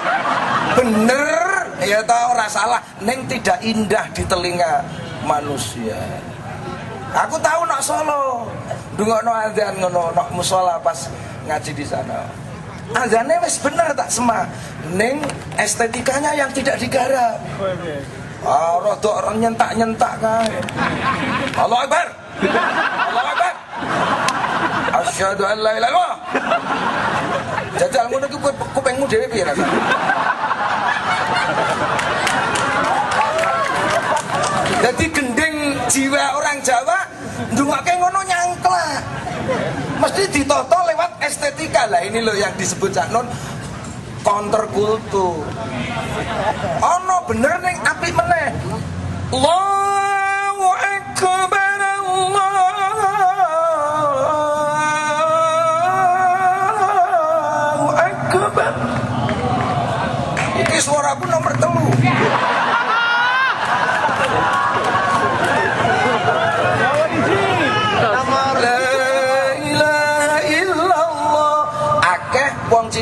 bener 0.76 1.72
ya 1.88 2.04
ta 2.04 2.36
ora 2.36 2.52
salah 2.52 2.84
ning 3.00 3.24
tidak 3.32 3.64
indah 3.64 4.06
di 4.12 4.28
telinga 4.28 4.84
manusia. 5.24 5.98
Aku 7.16 7.40
tahu 7.40 7.64
nak 7.64 7.80
Solo 7.80 8.52
ndungokno 9.00 9.32
azan 9.32 9.80
ngono 9.80 10.12
nak 10.12 10.36
musola 10.36 10.76
pas 10.84 11.08
ngaji 11.48 11.72
di 11.72 11.88
sana. 11.88 12.47
Azannya 12.96 13.36
wis 13.44 13.60
bener 13.60 13.92
tak 13.92 14.08
sema 14.08 14.48
Ning 14.96 15.20
estetikanya 15.60 16.32
yang 16.38 16.52
tidak 16.56 16.80
digarap 16.80 17.36
Ah, 18.46 18.78
rada 18.80 19.10
orang 19.18 19.42
nyentak-nyentak 19.42 20.14
kae. 20.22 20.48
Allah 21.58 21.80
Akbar. 21.84 22.08
Allah 23.10 23.26
Akbar. 23.34 23.54
Asyhadu 25.04 25.44
an 25.44 25.58
la 25.58 25.72
ilaha 25.74 25.90
illallah. 25.90 26.14
Jajal 27.82 28.06
ngono 28.14 28.26
iki 28.30 28.38
kupengmu 28.78 29.06
dhewe 29.10 29.26
piye 29.34 29.44
rasane? 29.44 29.80
Jadi 34.86 35.06
gending 35.12 35.56
jiwa 35.90 36.24
orang 36.38 36.58
Jawa 36.62 37.00
ndungake 37.52 37.92
ngono 37.98 38.20
nyangklak. 38.22 39.02
Mesti 39.98 40.24
ditoto 40.30 40.78
lewat 40.86 41.18
estetika 41.26 41.90
lah 41.90 42.06
ini 42.06 42.22
loh 42.22 42.38
yang 42.38 42.54
disebut 42.54 42.94
Cak 42.94 43.10
Non 43.10 43.26
counter 44.22 44.68
kultur. 44.70 45.42
Ono 46.84 47.18
bener 47.26 47.58
ning 47.64 47.78
apik 47.82 48.14
meneh. 48.14 48.54
Allahu 49.34 50.68
akbar 50.76 51.80
Allahu 51.88 52.66
akbar. 57.98 58.74
Iki 60.62 60.78
suaraku 60.84 61.26
nomor 61.26 61.54
telu. 61.58 61.88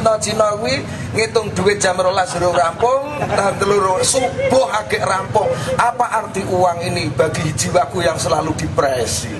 Cina-Cina 0.05 0.53
kuwi 0.61 0.85
ngitung 1.17 1.49
duit 1.57 1.81
jam 1.81 1.97
rolas 1.97 2.29
suruh 2.29 2.53
rampung 2.53 3.17
dan 3.25 3.57
telur 3.57 3.97
subuh 4.05 4.69
agak 4.69 5.01
rampung. 5.01 5.49
Apa 5.81 6.21
arti 6.21 6.45
uang 6.45 6.77
ini 6.85 7.09
bagi 7.09 7.49
jiwaku 7.57 8.05
yang 8.05 8.13
selalu 8.13 8.53
depresi? 8.53 9.33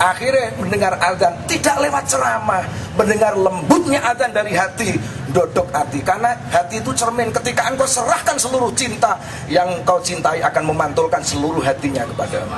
Akhirnya 0.00 0.48
mendengar 0.56 0.96
azan 0.96 1.36
tidak 1.44 1.76
lewat 1.76 2.08
ceramah. 2.08 2.64
Mendengar 2.96 3.36
lembutnya 3.36 4.00
azan 4.00 4.32
dari 4.32 4.56
hati 4.56 4.96
dodok 5.28 5.68
hati. 5.76 6.00
Karena 6.00 6.32
hati 6.48 6.80
itu 6.80 6.96
cermin. 6.96 7.28
Ketika 7.28 7.68
engkau 7.68 7.84
serahkan 7.84 8.40
seluruh 8.40 8.72
cinta 8.72 9.20
yang 9.52 9.68
kau 9.84 10.00
cintai 10.00 10.40
akan 10.40 10.72
memantulkan 10.72 11.20
seluruh 11.20 11.60
hatinya 11.60 12.08
kepadamu 12.08 12.56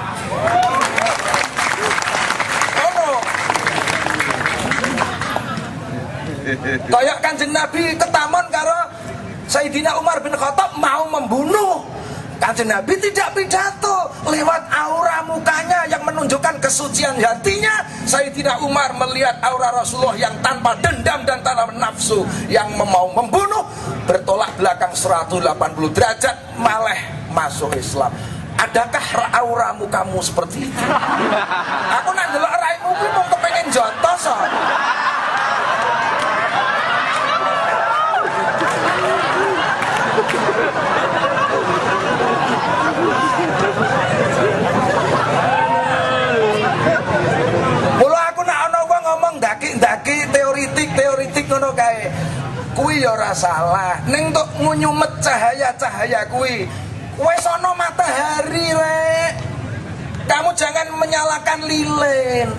Kayak 6.87 7.19
kanjeng 7.27 7.51
Nabi 7.51 7.99
ketamon 7.99 8.47
karo 8.55 8.79
Sayyidina 9.51 9.99
Umar 9.99 10.23
bin 10.23 10.31
Khattab 10.31 10.79
mau 10.79 11.03
membunuh 11.11 11.83
Kanjeng 12.37 12.69
Nabi 12.69 13.01
tidak 13.01 13.33
pidato 13.33 14.13
lewat 14.29 14.69
aura 14.69 15.25
mukanya 15.25 15.89
yang 15.89 16.05
menunjukkan 16.05 16.61
kesucian 16.61 17.17
hatinya. 17.17 17.81
Sayyidina 18.05 18.61
Umar 18.61 18.93
melihat 18.93 19.41
aura 19.41 19.73
Rasulullah 19.73 20.21
yang 20.21 20.37
tanpa 20.45 20.77
dendam 20.85 21.25
dan 21.25 21.41
tanpa 21.41 21.73
nafsu 21.73 22.29
yang 22.53 22.69
mau 22.77 23.09
membunuh 23.17 23.65
bertolak 24.05 24.53
belakang 24.61 24.93
180 24.93 25.97
derajat 25.97 26.37
malah 26.61 27.01
masuk 27.33 27.73
Islam. 27.73 28.13
Adakah 28.61 29.05
aura 29.41 29.73
mukamu 29.73 30.21
seperti 30.21 30.69
itu? 30.69 30.85
Aku 32.05 32.11
nak 32.13 32.37
delok 32.37 32.53
raimu 32.53 32.91
kuwi 33.01 33.11
mau 33.17 33.25
kepengen 33.33 33.67
jotos 33.73 34.29
so. 34.29 34.37
Ngomong 50.07 50.31
ndaki-ndaki 50.31 50.39
teoritik 50.39 50.89
teori 50.95 51.27
kuwi 52.79 53.03
ya 53.03 53.11
ora 53.11 53.35
salah 53.35 53.99
ning 54.07 54.31
untuk 54.31 54.47
ngunyumet 54.63 55.19
cahaya-cahaya 55.19 56.31
kuwi 56.31 56.63
wis 57.19 57.47
ana 57.51 57.75
matahari 57.75 58.71
rek 58.71 59.35
kamu 60.31 60.55
jangan 60.55 60.95
menyalakan 60.95 61.61
lilin 61.67 62.51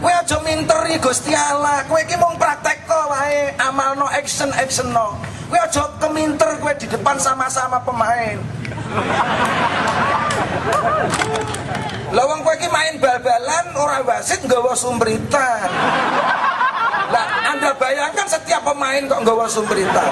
Kowe 0.00 0.12
aja 0.12 0.36
minteri 0.44 1.00
Gusti 1.00 1.32
Allah. 1.32 1.80
Kowe 1.88 1.96
iki 1.96 2.12
mung 2.20 2.36
praktek 2.36 2.84
kok 2.84 3.08
wae, 3.08 3.56
amalno 3.56 4.04
action 4.12 4.52
actionno. 4.52 5.16
Kowe 5.48 5.56
aja 5.56 5.80
keminter 5.96 6.60
kowe 6.60 6.76
di 6.76 6.84
depan 6.84 7.16
sama-sama 7.16 7.80
pemain. 7.80 8.36
Lah 12.12 12.24
wong 12.28 12.44
kowe 12.44 12.52
iki 12.52 12.68
main 12.68 13.00
bal-balan 13.00 13.72
ora 13.80 14.04
wasit 14.04 14.44
nggawa 14.44 14.76
sumbritan. 14.76 15.72
Lah 17.14 17.54
Anda 17.54 17.70
bayangkan 17.78 18.26
setiap 18.26 18.66
pemain 18.66 19.06
kok 19.06 19.22
nggawa 19.22 19.46
sumbritan. 19.46 20.10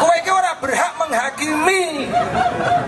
Kowe 0.00 0.14
iki 0.16 0.32
ora 0.32 0.56
berhak 0.56 0.96
menghakimi. 0.96 2.08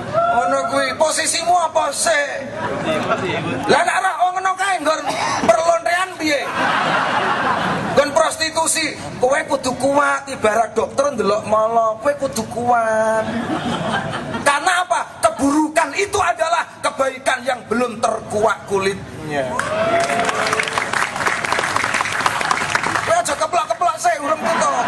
Ngono 0.08 0.58
kuwi 0.72 0.96
posisimu 0.96 1.52
apa 1.52 1.92
sih? 1.92 2.48
Lah 3.68 3.80
nek 3.84 3.96
ora 4.00 4.12
ngono 4.32 4.50
kae 4.56 4.80
nggon 4.80 5.00
perlontean 5.44 6.08
piye? 6.16 6.40
Nggon 7.92 8.10
prostitusi, 8.16 8.96
kowe 9.20 9.36
kudu 9.52 9.76
kuat 9.76 10.24
ibarat 10.32 10.72
dokter 10.72 11.12
ndelok 11.12 11.44
molo, 11.44 12.00
kowe 12.00 12.12
kudu 12.24 12.40
kuat. 12.48 13.28
Karena 14.48 14.72
apa? 14.88 15.20
Keburukan 15.20 15.92
itu 16.00 16.16
adalah 16.16 16.64
kebaikan 16.80 17.44
yang 17.44 17.60
belum 17.68 18.00
terkuak 18.00 18.64
kulitnya. 18.64 19.44
Aja 23.32 23.48
keplok-keplok 23.48 23.96
sih 23.96 24.12
urung 24.20 24.44
tutup. 24.44 24.84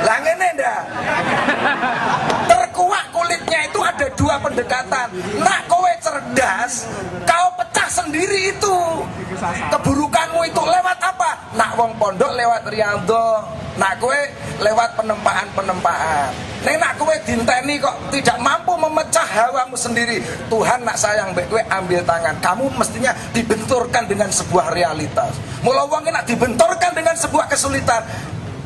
Lah 0.00 0.16
ngene 0.24 0.48
ndak? 0.56 0.80
Terkuak 2.48 3.04
kulitnya 3.12 3.68
itu 3.68 3.80
ada 3.84 4.06
dua 4.22 4.38
pendekatan. 4.38 5.10
Nak 5.42 5.66
kowe 5.66 5.90
cerdas, 5.98 6.86
kau 7.26 7.46
pecah 7.58 7.90
sendiri 7.90 8.54
itu. 8.54 8.78
Keburukanmu 9.42 10.46
itu 10.46 10.62
lewat 10.62 10.98
apa? 11.02 11.50
Nak 11.58 11.74
wong 11.74 11.98
pondok 11.98 12.30
lewat 12.38 12.62
riado, 12.70 13.42
nak 13.74 13.98
kowe 13.98 14.14
lewat 14.62 14.94
penempaan-penempaan. 14.94 16.30
Neng 16.62 16.78
nak 16.78 16.94
kowe 16.94 17.10
dinteni 17.26 17.82
kok 17.82 17.98
tidak 18.14 18.38
mampu 18.38 18.78
memecah 18.78 19.26
hawamu 19.26 19.74
sendiri. 19.74 20.22
Tuhan 20.46 20.86
nak 20.86 20.94
sayang 20.94 21.34
mbek 21.34 21.50
kowe 21.50 21.58
ambil 21.58 21.98
tangan. 22.06 22.38
Kamu 22.38 22.70
mestinya 22.78 23.10
dibenturkan 23.34 24.06
dengan 24.06 24.30
sebuah 24.30 24.70
realitas. 24.70 25.34
Mula 25.66 25.90
wong 25.90 26.06
nak 26.06 26.22
dibenturkan 26.30 26.94
dengan 26.94 27.18
sebuah 27.18 27.50
kesulitan, 27.50 28.06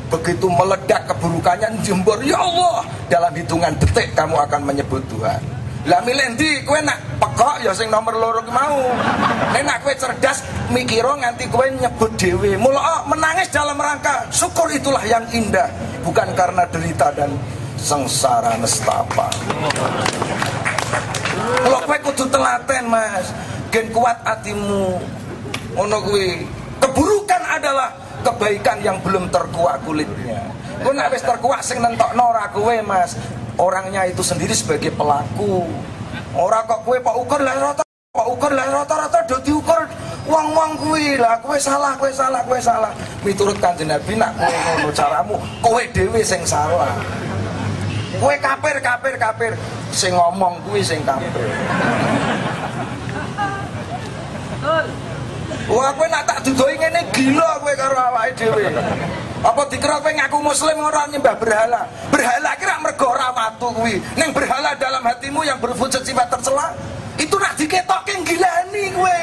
begitu 0.07 0.47
meledak 0.47 1.03
keburukannya 1.11 1.83
jembur 1.83 2.19
ya 2.23 2.39
Allah 2.39 2.87
dalam 3.11 3.31
hitungan 3.35 3.75
detik 3.79 4.15
kamu 4.15 4.39
akan 4.47 4.61
menyebut 4.63 5.03
Tuhan. 5.11 5.39
Lah 5.87 6.03
milendi 6.03 6.67
kue 6.67 6.83
nak 6.83 6.99
pekok 7.15 7.63
ya 7.63 7.71
sing 7.71 7.87
nomor 7.87 8.11
loro 8.19 8.43
mau. 8.51 8.91
Nek 9.55 9.63
nak 9.63 9.79
kue 9.87 9.95
cerdas 9.95 10.43
mikiro 10.67 11.15
nganti 11.15 11.47
kue 11.47 11.71
nyebut 11.79 12.11
dewe 12.19 12.59
mula 12.59 12.79
oh, 12.79 12.99
menangis 13.07 13.47
dalam 13.51 13.79
rangka. 13.79 14.27
Syukur 14.27 14.67
itulah 14.71 14.99
yang 15.07 15.23
indah 15.31 15.71
bukan 16.03 16.27
karena 16.35 16.67
derita 16.67 17.07
dan 17.15 17.31
sengsara 17.79 18.59
nestapa. 18.59 19.31
Kalau 21.63 21.79
kue 21.87 21.97
kudu 22.03 22.25
telaten 22.27 22.83
mas. 22.91 23.31
Gen 23.71 23.87
kuat 23.95 24.19
hatimu. 24.27 24.99
Ngono 25.75 25.97
kuwi. 26.03 26.43
Keburukan 26.83 27.41
adalah 27.47 28.06
kebaikan 28.25 28.77
yang 28.81 28.97
belum 29.01 29.29
terkuak 29.29 29.81
kulitnya. 29.85 30.41
Kowe 30.81 30.93
nek 30.93 31.13
wis 31.13 31.25
terkuak 31.25 31.61
sing 31.65 31.81
nentokno 31.81 32.33
ora 32.33 32.49
kowe, 32.53 32.75
Mas. 32.85 33.17
Orangnya 33.57 34.05
itu 34.05 34.21
sendiri 34.21 34.53
sebagai 34.53 34.93
pelaku. 34.93 35.65
Ora 36.37 36.61
kok 36.65 36.85
kowe 36.85 36.97
pak 37.01 37.15
ukur 37.17 37.41
lah 37.41 37.57
rata 37.57 37.87
pak 38.17 38.27
ukur 38.33 38.49
lah 38.49 38.65
rata-rata 38.65 39.29
do 39.29 39.37
diukur 39.45 39.85
wong-wong 40.25 40.73
kuwi 40.81 41.21
lah 41.21 41.37
kowe 41.37 41.53
salah 41.61 41.93
kowe 42.01 42.09
salah 42.09 42.41
kowe 42.41 42.57
salah 42.57 42.89
miturut 43.21 43.53
kanjeng 43.61 43.93
Nabi 43.93 44.17
nak 44.17 44.33
kowe 44.33 44.49
ngono 44.49 44.89
caramu 44.89 45.37
kowe 45.61 45.81
dhewe 45.93 46.25
sing 46.25 46.41
salah 46.41 46.97
kowe 48.17 48.33
kafir 48.41 48.81
kafir 48.81 49.13
kafir 49.21 49.51
sing 49.93 50.17
ngomong 50.17 50.57
kuwi 50.65 50.81
sing 50.81 51.05
kafir 51.05 51.29
Wah, 55.67 55.91
kowe 55.95 56.07
nak 56.07 56.26
dudoi 56.47 56.79
ngene 56.79 57.01
gila 57.11 57.59
kowe 57.59 57.73
karo 57.75 57.97
awake 57.99 58.39
dhewe. 58.39 58.71
Apa 59.43 59.61
dikira 59.67 59.99
kowe 59.99 60.11
ngaku 60.15 60.37
muslim 60.39 60.79
ora 60.79 61.03
nyembah 61.11 61.35
berhala? 61.35 61.81
Berhala 62.07 62.55
kira 62.55 62.79
mergo 62.79 63.11
ora 63.11 63.35
watu 63.35 63.75
kuwi. 63.75 63.99
Berhala 64.31 64.79
dalam 64.79 65.03
hatimu 65.03 65.43
yang 65.43 65.59
berwujud 65.59 66.03
sifat 66.05 66.31
tercela, 66.31 66.71
itu 67.19 67.35
nak 67.35 67.59
diketokke 67.59 68.15
gilani 68.23 68.85
kowe. 68.95 69.19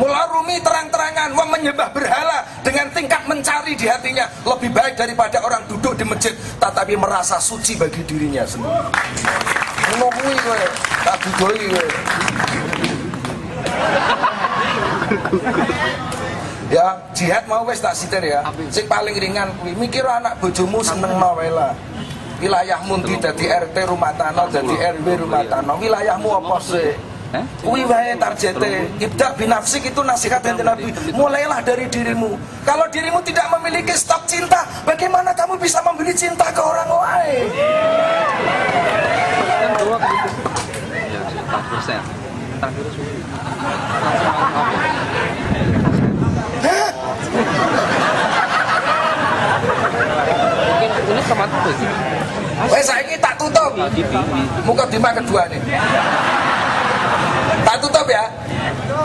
Mula 0.00 0.32
Rumi 0.32 0.56
terang-terangan 0.64 1.36
wong 1.36 1.48
menyembah 1.52 1.92
berhala 1.92 2.40
dengan 2.64 2.88
tingkat 2.88 3.20
mencari 3.28 3.76
di 3.76 3.84
hatinya 3.84 4.24
lebih 4.48 4.72
baik 4.72 4.96
daripada 4.96 5.44
orang 5.44 5.60
duduk 5.68 5.92
di 5.92 6.08
masjid 6.08 6.32
tetapi 6.56 6.96
merasa 6.96 7.36
suci 7.36 7.76
bagi 7.76 8.00
dirinya 8.08 8.40
sendiri. 8.48 8.80
Ngono 9.92 10.08
kuwi 10.08 10.36
kowe, 10.40 10.64
tak. 11.04 11.20
ya 16.74 16.86
jihad 17.16 17.44
mau 17.50 17.66
wes 17.66 17.82
tak 17.82 17.94
sitir 17.98 18.22
ya. 18.22 18.46
Sing 18.70 18.86
paling 18.86 19.14
ringan 19.16 19.50
kuwi 19.58 19.74
mikir 19.74 20.06
anak 20.06 20.38
bojomu 20.38 20.80
seneng 20.80 21.18
lah. 21.18 21.74
Wilayahmu 22.40 23.04
ndi 23.04 23.20
dadi 23.20 23.52
RT 23.52 23.76
rumah 23.84 24.16
tanah 24.16 24.48
dadi 24.48 24.72
RW 24.72 25.06
rumah 25.28 25.44
tanah 25.44 25.76
wilayahmu 25.76 26.28
apa 26.40 26.56
sih. 26.64 27.10
Kuwi 27.62 27.86
wae 27.86 28.16
targete. 28.18 28.90
Ibda 28.98 29.38
binafsik 29.38 29.86
itu 29.86 30.00
nasihat 30.02 30.42
dari 30.42 30.64
Nabi. 30.66 30.90
Mulailah 31.14 31.62
dari 31.62 31.86
dirimu. 31.86 32.34
Kalau 32.66 32.90
dirimu 32.90 33.22
tidak 33.22 33.46
memiliki 33.54 33.94
stok 33.94 34.26
cinta, 34.26 34.66
bagaimana 34.82 35.30
kamu 35.36 35.54
bisa 35.62 35.78
membeli 35.86 36.10
cinta 36.10 36.50
ke 36.50 36.58
orang 36.58 36.90
lain? 36.90 37.46
Persen 46.60 46.92
mungkin 50.80 51.02
ini 51.10 51.22
sama 51.24 51.44
tuh 51.48 51.74
sih 51.76 51.90
Wes 52.60 52.84
saiki 52.84 53.16
tak 53.16 53.40
tutup. 53.40 53.72
Muka 54.68 54.84
dima 54.92 55.16
kedua 55.16 55.48
nih. 55.48 55.56
Tak 57.64 57.76
tutup 57.80 58.04
ya. 58.04 58.28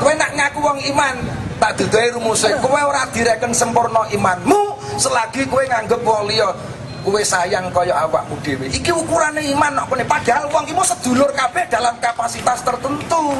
Kowe 0.04 0.12
nak 0.12 0.36
ngaku 0.36 0.60
wong 0.60 0.80
iman, 0.92 1.16
tak 1.56 1.80
dudoi 1.80 2.12
rumuse. 2.20 2.52
Kowe 2.60 2.76
ora 2.76 3.08
direken 3.16 3.56
sempurna 3.56 4.04
imanmu 4.12 4.76
selagi 5.00 5.48
kowe 5.48 5.64
nganggep 5.64 6.04
wong 6.04 6.28
liya 6.28 6.52
kowe 7.06 7.22
sayang 7.22 7.70
kaya 7.70 7.94
awakmu 8.10 8.34
dhewe. 8.42 8.66
Iki 8.74 8.90
ukurane 8.90 9.46
iman 9.54 9.78
kok 9.86 9.94
kene. 9.94 10.04
Padahal 10.10 10.50
wong 10.50 10.66
iki 10.66 10.74
sedulur 10.82 11.30
kabeh 11.38 11.70
dalam 11.70 11.94
kapasitas 12.02 12.66
tertentu. 12.66 13.38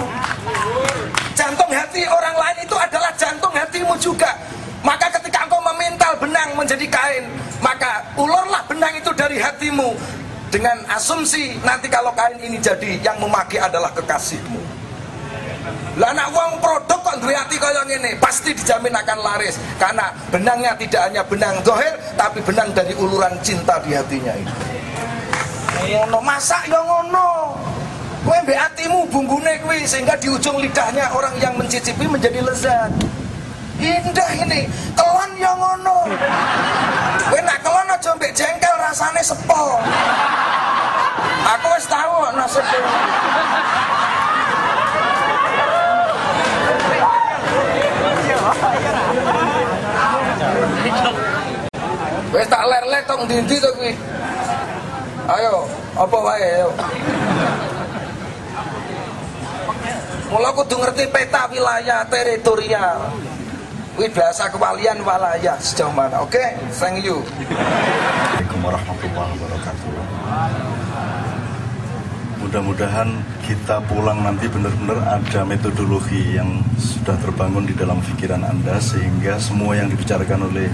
Jantung 1.34 1.72
hati 1.74 2.06
orang 2.06 2.38
lain 2.38 2.58
itu 2.62 2.78
adalah 2.78 3.10
jantung 3.18 3.50
hatimu 3.50 3.98
juga. 3.98 4.38
Maka 4.86 5.10
ketika 5.18 5.50
engkau 5.50 5.58
memintal 5.74 6.14
benang 6.22 6.54
menjadi 6.54 6.86
kain, 6.86 7.26
maka 7.58 8.06
ulurlah 8.14 8.62
benang 8.70 8.94
itu 8.94 9.10
dari 9.18 9.42
hatimu 9.42 9.98
dengan 10.54 10.78
asumsi 10.94 11.58
nanti 11.66 11.90
kalau 11.90 12.14
kain 12.14 12.38
ini 12.38 12.62
jadi 12.62 13.02
yang 13.02 13.18
memakai 13.18 13.58
adalah 13.58 13.90
kekasihmu. 13.98 14.75
Lah 15.96 16.12
anak 16.12 16.28
uang 16.36 16.60
produk 16.60 17.00
kok 17.00 17.16
duwe 17.24 17.32
hati 17.32 17.56
kaya 17.56 17.80
ngene, 17.88 18.20
pasti 18.20 18.52
dijamin 18.52 18.92
akan 18.92 19.16
laris 19.24 19.56
karena 19.80 20.12
benangnya 20.28 20.76
tidak 20.76 21.08
hanya 21.08 21.24
benang 21.24 21.56
dohir 21.64 21.96
tapi 22.20 22.44
benang 22.44 22.68
dari 22.76 22.92
uluran 23.00 23.32
cinta 23.40 23.80
di 23.80 23.96
hatinya 23.96 24.36
itu. 24.36 24.54
Ngono 25.96 26.20
masak 26.20 26.68
ya 26.68 26.84
ngono. 26.84 27.56
Kowe 28.28 28.38
mbek 28.44 28.58
atimu 28.58 29.08
bumbune 29.08 29.54
kuwi 29.64 29.88
sehingga 29.88 30.18
di 30.20 30.28
ujung 30.28 30.60
lidahnya 30.60 31.14
orang 31.16 31.38
yang 31.40 31.56
mencicipi 31.56 32.10
menjadi 32.10 32.44
lezat. 32.44 32.92
Indah 33.80 34.32
ini, 34.36 34.68
kelon 34.98 35.32
ya 35.40 35.54
ngono. 35.56 36.12
Kowe 37.30 37.40
nak 37.40 37.64
kelon 37.64 37.88
aja 37.88 38.12
mbek 38.20 38.36
jengkel 38.36 38.76
rasane 38.84 39.22
sepo. 39.24 39.80
Aku 41.46 41.68
wis 41.78 41.88
tahu 41.88 42.34
nasibku. 42.36 42.82
Wis 52.36 52.52
tak 52.52 52.68
ler-ler 52.68 53.00
tok 53.08 53.24
ndi-ndi 53.24 53.56
to 53.64 53.72
kuwi. 53.80 53.96
Ayo, 55.32 55.64
apa 55.96 56.18
wae 56.20 56.44
ayo. 56.60 56.70
Mula 60.28 60.52
kudu 60.52 60.76
ngerti 60.84 61.08
peta 61.16 61.48
wilayah 61.48 62.04
teritorial. 62.12 63.08
Wih 63.96 64.12
bahasa 64.12 64.52
kewalian 64.52 65.00
walaya 65.08 65.56
sejauh 65.64 65.96
mana? 65.96 66.20
Oke, 66.20 66.44
thank 66.76 67.08
you. 67.08 67.24
Assalamualaikum 67.24 68.60
warahmatullahi 68.68 69.32
wabarakatuh. 69.40 69.90
Mudah-mudahan 72.44 73.10
kita 73.48 73.80
pulang 73.88 74.20
nanti 74.28 74.52
benar-benar 74.52 75.00
ada 75.08 75.48
metodologi 75.48 76.36
yang 76.36 76.60
sudah 76.76 77.16
terbangun 77.24 77.64
di 77.64 77.72
dalam 77.80 78.04
pikiran 78.04 78.44
Anda 78.44 78.76
sehingga 78.84 79.40
semua 79.40 79.80
yang 79.80 79.88
dibicarakan 79.88 80.52
oleh 80.52 80.68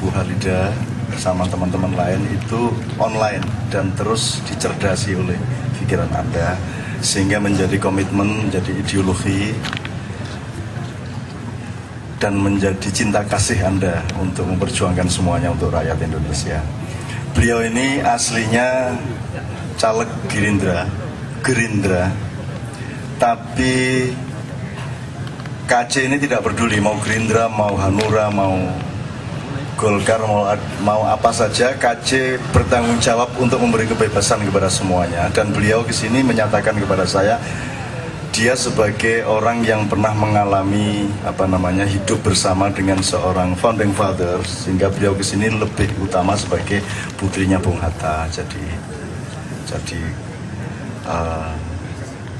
Bu 0.00 0.08
Halida 0.08 0.72
sama 1.18 1.48
teman-teman 1.48 1.92
lain 1.92 2.20
itu 2.32 2.72
online 3.00 3.42
dan 3.68 3.90
terus 3.98 4.40
dicerdasi 4.48 5.16
oleh 5.16 5.36
pikiran 5.80 6.08
Anda 6.12 6.56
sehingga 7.02 7.42
menjadi 7.42 7.76
komitmen, 7.82 8.46
menjadi 8.48 8.70
ideologi 8.78 9.50
dan 12.22 12.38
menjadi 12.38 12.88
cinta 12.94 13.26
kasih 13.26 13.58
Anda 13.66 13.98
untuk 14.14 14.46
memperjuangkan 14.46 15.10
semuanya 15.10 15.50
untuk 15.50 15.74
rakyat 15.74 15.98
Indonesia. 15.98 16.62
Beliau 17.34 17.66
ini 17.66 17.98
aslinya 17.98 18.94
caleg 19.74 20.06
Gerindra, 20.30 20.86
Gerindra, 21.42 22.14
tapi 23.18 24.06
KC 25.66 26.06
ini 26.06 26.22
tidak 26.22 26.46
peduli 26.46 26.78
mau 26.78 26.94
Gerindra, 27.02 27.50
mau 27.50 27.74
Hanura, 27.74 28.30
mau 28.30 28.54
Golkar, 29.82 30.22
mau, 30.22 30.46
mau 30.86 31.02
apa 31.10 31.34
saja, 31.34 31.74
KC 31.74 32.38
bertanggung 32.54 33.02
jawab 33.02 33.34
untuk 33.42 33.58
memberi 33.58 33.90
kebebasan 33.90 34.46
kepada 34.46 34.70
semuanya. 34.70 35.26
Dan 35.34 35.50
beliau 35.50 35.82
ke 35.82 35.90
sini 35.90 36.22
menyatakan 36.22 36.78
kepada 36.78 37.02
saya, 37.02 37.42
dia 38.30 38.54
sebagai 38.54 39.26
orang 39.26 39.66
yang 39.66 39.90
pernah 39.90 40.14
mengalami 40.14 41.10
apa 41.26 41.50
namanya 41.50 41.82
hidup 41.82 42.22
bersama 42.22 42.70
dengan 42.70 43.02
seorang 43.02 43.58
founding 43.58 43.90
father 43.90 44.38
sehingga 44.46 44.86
beliau 44.86 45.18
ke 45.18 45.26
sini 45.26 45.50
lebih 45.50 45.90
utama 45.98 46.38
sebagai 46.38 46.78
putrinya 47.18 47.58
Bung 47.58 47.76
Hatta 47.76 48.24
jadi 48.32 48.64
jadi 49.68 50.00
uh, 51.04 51.52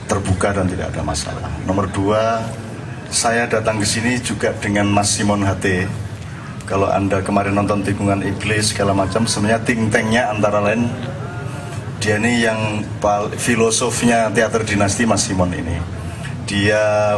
terbuka 0.09 0.53
dan 0.57 0.70
tidak 0.70 0.95
ada 0.97 1.03
masalah. 1.05 1.51
Nomor 1.68 1.88
dua, 1.93 2.40
saya 3.12 3.45
datang 3.45 3.76
ke 3.80 3.86
sini 3.88 4.16
juga 4.20 4.53
dengan 4.61 4.88
Mas 4.88 5.12
Simon 5.12 5.45
Hate. 5.45 5.88
Kalau 6.62 6.88
anda 6.88 7.18
kemarin 7.20 7.58
nonton 7.58 7.82
tikungan 7.82 8.22
iblis 8.22 8.70
segala 8.70 8.94
macam, 8.94 9.26
sebenarnya 9.26 9.60
think 9.66 9.90
tanknya 9.90 10.30
antara 10.30 10.62
lain 10.62 10.86
dia 12.02 12.18
ini 12.18 12.42
yang 12.42 12.82
filosofnya 13.38 14.26
teater 14.34 14.66
dinasti 14.66 15.06
Mas 15.06 15.22
Simon 15.22 15.54
ini. 15.54 15.78
Dia 16.50 17.14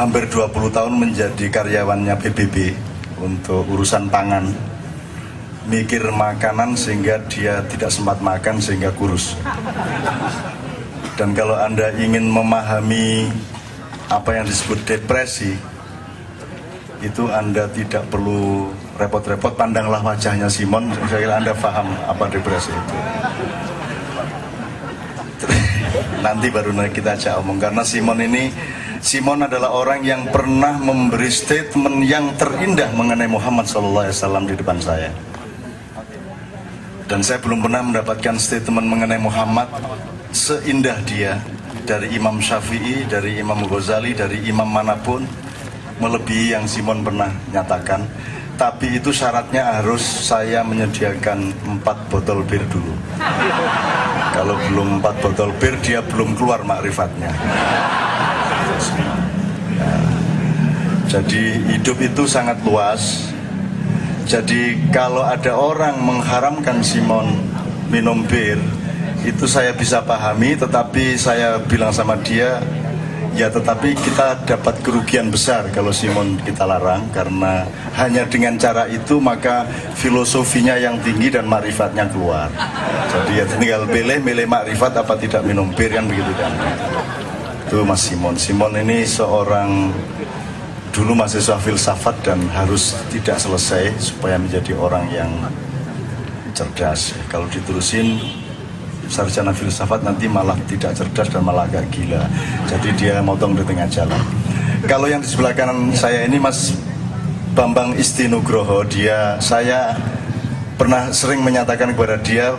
hampir 0.00 0.24
20 0.32 0.72
tahun 0.72 0.94
menjadi 0.96 1.52
karyawannya 1.52 2.16
PBB 2.16 2.72
untuk 3.20 3.68
urusan 3.68 4.08
pangan. 4.08 4.48
Mikir 5.68 6.12
makanan 6.12 6.76
sehingga 6.76 7.20
dia 7.28 7.64
tidak 7.68 7.92
sempat 7.92 8.20
makan 8.24 8.60
sehingga 8.60 8.92
kurus. 8.96 9.36
Dan 11.20 11.36
kalau 11.36 11.56
Anda 11.56 11.92
ingin 11.96 12.28
memahami 12.28 13.28
apa 14.08 14.40
yang 14.40 14.44
disebut 14.48 14.80
depresi, 14.84 15.56
itu 17.02 17.26
Anda 17.30 17.66
tidak 17.72 18.06
perlu 18.12 18.70
repot-repot 18.94 19.58
pandanglah 19.58 20.02
wajahnya 20.04 20.46
Simon, 20.46 20.92
saya 21.10 21.20
kira 21.26 21.34
Anda 21.42 21.54
paham 21.56 21.88
apa 22.06 22.24
depresi 22.30 22.70
itu. 22.70 22.96
Nanti 26.22 26.48
baru 26.48 26.72
kita 26.88 27.18
ajak 27.18 27.42
omong 27.44 27.60
karena 27.60 27.82
Simon 27.84 28.18
ini 28.24 28.48
Simon 29.04 29.44
adalah 29.44 29.68
orang 29.76 30.00
yang 30.00 30.24
pernah 30.32 30.80
memberi 30.80 31.28
statement 31.28 32.08
yang 32.08 32.32
terindah 32.40 32.88
mengenai 32.96 33.28
Muhammad 33.28 33.68
SAW 33.68 34.48
di 34.48 34.56
depan 34.56 34.80
saya. 34.80 35.12
Dan 37.04 37.20
saya 37.20 37.36
belum 37.36 37.60
pernah 37.60 37.84
mendapatkan 37.84 38.40
statement 38.40 38.88
mengenai 38.88 39.20
Muhammad 39.20 39.68
seindah 40.32 40.96
dia 41.04 41.36
dari 41.84 42.16
Imam 42.16 42.40
Syafi'i, 42.40 43.04
dari 43.04 43.36
Imam 43.44 43.60
Ghazali, 43.68 44.16
dari 44.16 44.40
imam 44.48 44.64
mana 44.64 44.96
pun 44.96 45.20
melebihi 45.98 46.54
yang 46.56 46.64
Simon 46.66 47.04
pernah 47.04 47.30
nyatakan. 47.50 48.02
Tapi 48.54 49.02
itu 49.02 49.10
syaratnya 49.10 49.82
harus 49.82 49.98
saya 50.00 50.62
menyediakan 50.62 51.50
empat 51.66 51.98
botol 52.06 52.46
bir 52.46 52.62
dulu. 52.70 52.94
Kalau 54.30 54.54
belum 54.70 55.02
empat 55.02 55.14
botol 55.18 55.50
bir 55.58 55.74
dia 55.82 55.98
belum 56.06 56.38
keluar 56.38 56.62
makrifatnya. 56.62 57.34
Ya. 59.74 59.90
jadi 61.18 61.42
hidup 61.74 61.98
itu 61.98 62.30
sangat 62.30 62.62
luas. 62.62 63.34
Jadi 64.24 64.78
kalau 64.94 65.26
ada 65.26 65.58
orang 65.58 65.98
mengharamkan 65.98 66.78
Simon 66.78 67.34
minum 67.90 68.22
bir 68.22 68.56
itu 69.24 69.48
saya 69.48 69.72
bisa 69.72 70.04
pahami 70.04 70.52
tetapi 70.52 71.16
saya 71.16 71.56
bilang 71.64 71.90
sama 71.90 72.14
dia 72.20 72.60
Ya 73.34 73.50
tetapi 73.50 73.98
kita 73.98 74.46
dapat 74.46 74.78
kerugian 74.86 75.26
besar 75.26 75.66
kalau 75.74 75.90
Simon 75.90 76.38
kita 76.38 76.62
larang 76.70 77.02
karena 77.10 77.66
hanya 77.98 78.22
dengan 78.30 78.54
cara 78.54 78.86
itu 78.86 79.18
maka 79.18 79.66
filosofinya 79.98 80.78
yang 80.78 81.02
tinggi 81.02 81.34
dan 81.34 81.50
makrifatnya 81.50 82.06
keluar. 82.14 82.46
Jadi 83.10 83.32
ya 83.34 83.44
tinggal 83.50 83.82
pilih 83.90 84.22
milih 84.22 84.46
makrifat 84.46 85.02
apa 85.02 85.18
tidak 85.18 85.42
minum 85.42 85.66
bir 85.74 85.90
kan 85.90 86.06
begitu 86.06 86.30
kan. 86.38 86.54
Itu 87.66 87.82
Mas 87.82 88.06
Simon. 88.06 88.38
Simon 88.38 88.78
ini 88.78 89.02
seorang 89.02 89.90
dulu 90.94 91.18
mahasiswa 91.18 91.58
filsafat 91.58 92.14
dan 92.22 92.38
harus 92.54 92.94
tidak 93.10 93.42
selesai 93.42 93.98
supaya 93.98 94.38
menjadi 94.38 94.78
orang 94.78 95.10
yang 95.10 95.30
cerdas. 96.54 97.18
Kalau 97.26 97.50
diterusin 97.50 98.22
sarjana 99.08 99.52
filsafat 99.54 100.02
nanti 100.02 100.28
malah 100.28 100.56
tidak 100.68 100.96
cerdas 100.96 101.28
dan 101.30 101.42
malah 101.44 101.64
agak 101.68 101.88
gila. 101.92 102.24
Jadi 102.68 102.88
dia 102.96 103.20
motong 103.20 103.56
di 103.56 103.64
tengah 103.64 103.88
jalan. 103.88 104.22
Kalau 104.84 105.08
yang 105.08 105.24
di 105.24 105.28
sebelah 105.28 105.56
kanan 105.56 105.96
saya 105.96 106.28
ini 106.28 106.36
Mas 106.36 106.76
Bambang 107.54 107.94
Istinugroho, 107.96 108.84
dia 108.84 109.38
saya 109.40 109.96
pernah 110.74 111.08
sering 111.14 111.40
menyatakan 111.40 111.94
kepada 111.94 112.18
dia 112.18 112.52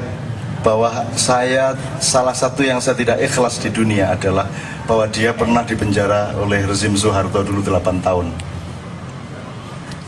bahwa 0.65 0.89
saya 1.13 1.77
salah 2.01 2.33
satu 2.33 2.65
yang 2.65 2.81
saya 2.81 2.97
tidak 2.97 3.21
ikhlas 3.21 3.61
di 3.61 3.69
dunia 3.69 4.17
adalah 4.17 4.49
bahwa 4.89 5.05
dia 5.05 5.29
pernah 5.29 5.61
dipenjara 5.61 6.33
oleh 6.41 6.65
rezim 6.65 6.97
Soeharto 6.97 7.45
dulu 7.45 7.61
8 7.61 8.01
tahun. 8.01 8.33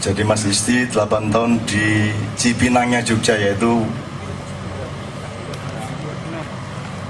Jadi 0.01 0.21
Mas 0.25 0.41
Isti 0.45 0.89
8 0.89 1.29
tahun 1.29 1.61
di 1.69 2.09
Cipinangnya 2.33 3.05
Jogja 3.05 3.37
yaitu 3.37 3.85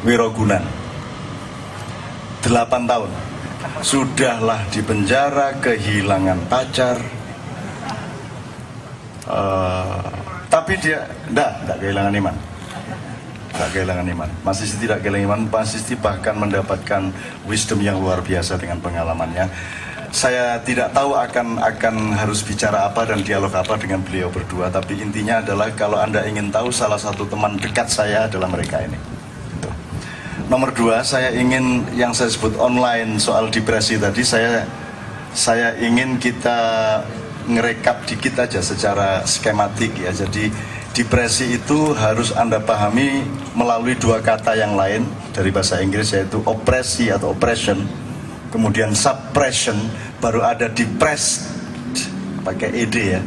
Wirogunan. 0.08 0.64
8 2.47 2.88
tahun. 2.88 3.12
Sudahlah 3.84 4.64
di 4.72 4.80
penjara 4.80 5.51
Kehilangan 5.60 6.47
pacar. 6.47 6.95
Uh, 9.28 10.08
Tapi 10.47 10.80
dia 10.80 11.03
Tidak, 11.28 11.51
tidak 11.68 11.78
kehilangan 11.84 12.14
iman. 12.24 12.36
Tidak 13.51 13.70
kehilangan 13.76 14.08
iman. 14.16 14.30
Masih 14.47 14.72
tidak 14.80 15.03
kehilangan 15.03 15.28
iman 15.28 15.41
Masih 15.51 15.84
bahkan 15.99 16.39
mendapatkan 16.39 17.12
wisdom 17.43 17.84
yang 17.84 17.99
luar 17.99 18.24
biasa 18.24 18.55
Dengan 18.55 18.80
pengalamannya. 18.80 19.51
Saya 20.08 20.55
tidak 20.64 20.95
tahu 20.95 21.20
akan 21.20 21.60
akan 21.60 22.16
harus 22.16 22.39
bicara 22.47 22.88
apa 22.88 23.03
dan 23.03 23.28
dialog 23.28 23.51
apa 23.51 23.76
dengan 23.76 23.99
beliau 23.99 24.32
berdua 24.32 24.72
tapi 24.72 25.03
intinya 25.03 25.43
adalah 25.43 25.68
kalau 25.76 25.99
anda 25.99 26.24
ingin 26.24 26.47
tahu 26.47 26.72
salah 26.72 26.95
satu 26.95 27.28
teman 27.28 27.60
dekat 27.60 27.91
saya 27.91 28.24
adalah 28.24 28.47
mereka 28.47 28.80
ini 28.88 29.16
Nomor 30.48 30.72
dua, 30.72 31.04
saya 31.04 31.36
ingin 31.36 31.84
yang 31.91 32.16
saya 32.16 32.32
sebut 32.32 32.56
online 32.56 33.20
soal 33.20 33.52
depresi 33.52 34.00
tadi, 34.00 34.24
saya 34.24 34.64
saya 35.36 35.76
ingin 35.76 36.16
kita 36.24 36.60
ngerekap 37.52 38.08
dikit 38.08 38.48
aja 38.48 38.64
secara 38.64 39.28
skematik 39.28 40.00
ya. 40.00 40.16
Jadi 40.16 40.48
depresi 40.95 41.60
itu 41.60 41.91
harus 42.00 42.32
Anda 42.32 42.64
pahami 42.64 43.28
melalui 43.60 44.00
dua 44.00 44.24
kata 44.24 44.56
yang 44.56 44.80
lain 44.80 45.04
dari 45.36 45.52
bahasa 45.52 45.84
Inggris 45.84 46.16
yaitu 46.16 46.39
opresi 46.48 47.12
atau 47.12 47.36
oppression, 47.36 47.84
kemudian 48.48 48.95
suppression, 48.95 49.76
baru 50.24 50.48
ada 50.48 50.72
depressed 50.72 51.43
pakai 52.48 52.72
ed 52.72 52.95
ya. 52.95 53.20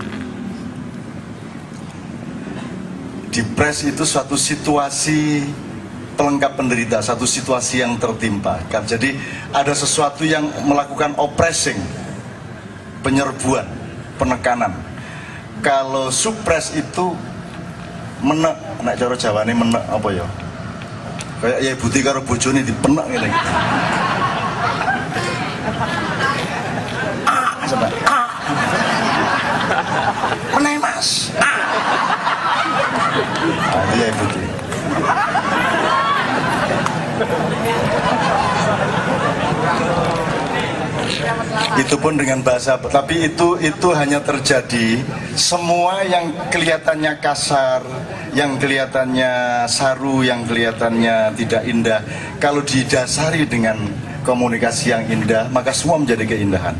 Depress 3.28 3.84
itu 3.84 4.08
suatu 4.08 4.40
situasi 4.40 5.44
pelengkap 6.20 6.52
penderita, 6.52 7.00
satu 7.00 7.24
situasi 7.24 7.80
yang 7.80 7.96
tertimpa. 7.96 8.60
Jadi 8.68 9.16
ada 9.56 9.72
sesuatu 9.72 10.20
yang 10.28 10.44
melakukan 10.68 11.16
oppressing, 11.16 11.80
penyerbuan, 13.00 13.64
penekanan. 14.20 14.76
Kalau 15.64 16.12
suppress 16.12 16.76
itu 16.76 17.16
menek, 18.20 18.52
nak 18.84 19.00
cara 19.00 19.16
Jawa 19.16 19.48
ini 19.48 19.56
menek 19.56 19.84
apa 19.88 20.08
ya? 20.12 20.28
Kayak 21.40 21.58
ya 21.64 21.72
buti 21.80 21.98
karo 22.04 22.20
bojone 22.20 22.60
dipenek 22.68 23.06
ngene 23.08 23.26
iki. 23.32 23.40
Ah, 27.24 27.48
sampai 27.64 27.88
ah. 28.04 28.28
itu 41.80 41.96
pun 41.96 42.14
dengan 42.16 42.44
bahasa 42.44 42.76
tapi 42.76 43.28
itu 43.28 43.56
itu 43.60 43.88
hanya 43.96 44.20
terjadi 44.20 45.00
semua 45.34 46.04
yang 46.04 46.32
kelihatannya 46.52 47.12
kasar 47.18 47.82
yang 48.30 48.62
kelihatannya 48.62 49.66
saru 49.66 50.22
yang 50.22 50.46
kelihatannya 50.46 51.34
tidak 51.34 51.62
indah. 51.66 52.00
Kalau 52.38 52.62
didasari 52.62 53.42
dengan 53.46 53.76
komunikasi 54.22 54.94
yang 54.94 55.04
indah 55.10 55.50
maka 55.50 55.74
semua 55.74 55.98
menjadi 55.98 56.24
keindahan. 56.26 56.76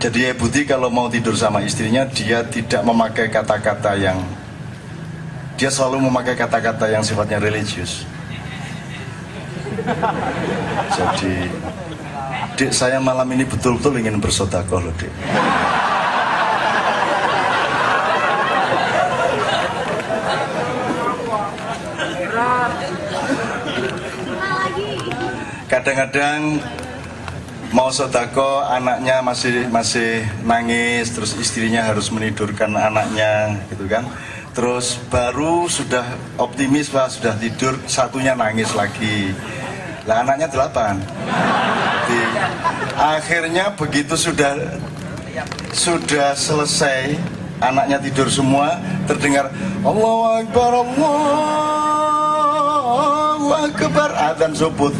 Jadi 0.00 0.28
ya 0.28 0.32
Budi 0.36 0.68
kalau 0.68 0.92
mau 0.92 1.08
tidur 1.08 1.36
sama 1.36 1.64
istrinya 1.64 2.04
dia 2.08 2.44
tidak 2.44 2.84
memakai 2.84 3.28
kata-kata 3.28 3.96
yang 3.96 4.18
dia 5.54 5.70
selalu 5.70 6.10
memakai 6.10 6.34
kata-kata 6.34 6.90
yang 6.90 7.04
sifatnya 7.04 7.40
religius. 7.40 8.04
jadi 10.96 11.34
Dek 12.54 12.70
saya 12.70 13.02
malam 13.02 13.26
ini 13.34 13.42
betul-betul 13.42 13.98
ingin 13.98 14.22
bersodakoh 14.22 14.78
loh 14.78 14.94
dek 14.94 15.10
Kadang-kadang 25.64 26.62
mau 27.74 27.90
sodako 27.90 28.62
anaknya 28.62 29.18
masih 29.26 29.66
masih 29.66 30.22
nangis 30.46 31.10
terus 31.10 31.34
istrinya 31.34 31.82
harus 31.82 32.14
menidurkan 32.14 32.70
anaknya 32.78 33.58
gitu 33.74 33.90
kan. 33.90 34.06
Terus 34.54 35.02
baru 35.10 35.66
sudah 35.66 36.06
optimis 36.38 36.94
wah 36.94 37.10
sudah 37.10 37.34
tidur 37.34 37.74
satunya 37.90 38.38
nangis 38.38 38.70
lagi 38.78 39.34
lah 40.04 40.20
anaknya 40.20 40.48
delapan. 40.52 41.00
Jadi, 42.04 42.20
akhirnya 43.00 43.72
begitu 43.72 44.12
sudah 44.20 44.76
sudah 45.72 46.36
selesai 46.36 47.16
anaknya 47.58 47.98
tidur 47.98 48.28
semua 48.28 48.76
terdengar 49.08 49.48
Allahu 49.80 50.44
Akbar 50.44 50.84
Allahu 50.84 51.56
Akbar. 53.50 54.12
Adzan 54.12 54.52
subuh 54.52 54.92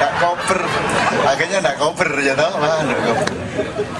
gak 0.00 0.12
koper 0.20 0.60
akhirnya 1.24 1.58
gak 1.64 1.78
koper 1.80 2.10
ya 2.20 2.34
tau 2.36 2.52
nggak 2.58 2.78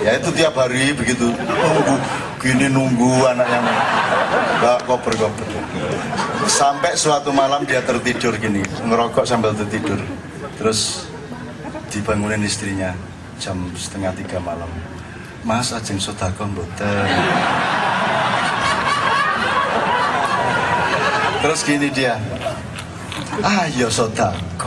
ya 0.04 0.10
itu 0.20 0.28
tiap 0.36 0.54
hari 0.58 0.92
begitu. 0.92 1.32
Nunggu 1.32 1.96
gini 2.42 2.66
nunggu 2.68 3.24
anaknya 3.24 3.60
gak 4.60 4.78
koper 4.84 5.14
koper 5.16 5.46
sampai 6.46 6.94
suatu 6.94 7.32
malam 7.32 7.64
dia 7.64 7.80
tertidur 7.82 8.36
gini 8.36 8.60
ngerokok 8.84 9.24
sambil 9.24 9.56
tertidur. 9.56 9.98
Terus 10.60 11.08
dibangunin 11.92 12.44
istrinya 12.44 12.92
jam 13.40 13.56
setengah 13.76 14.12
tiga 14.16 14.38
malam. 14.40 14.68
Mas 15.46 15.70
ajeng 15.70 16.02
sodako 16.02 16.50
mboten. 16.50 17.06
Terus 21.44 21.60
gini 21.62 21.88
dia 21.94 22.18
ayo 23.44 23.86
sodako 23.92 24.66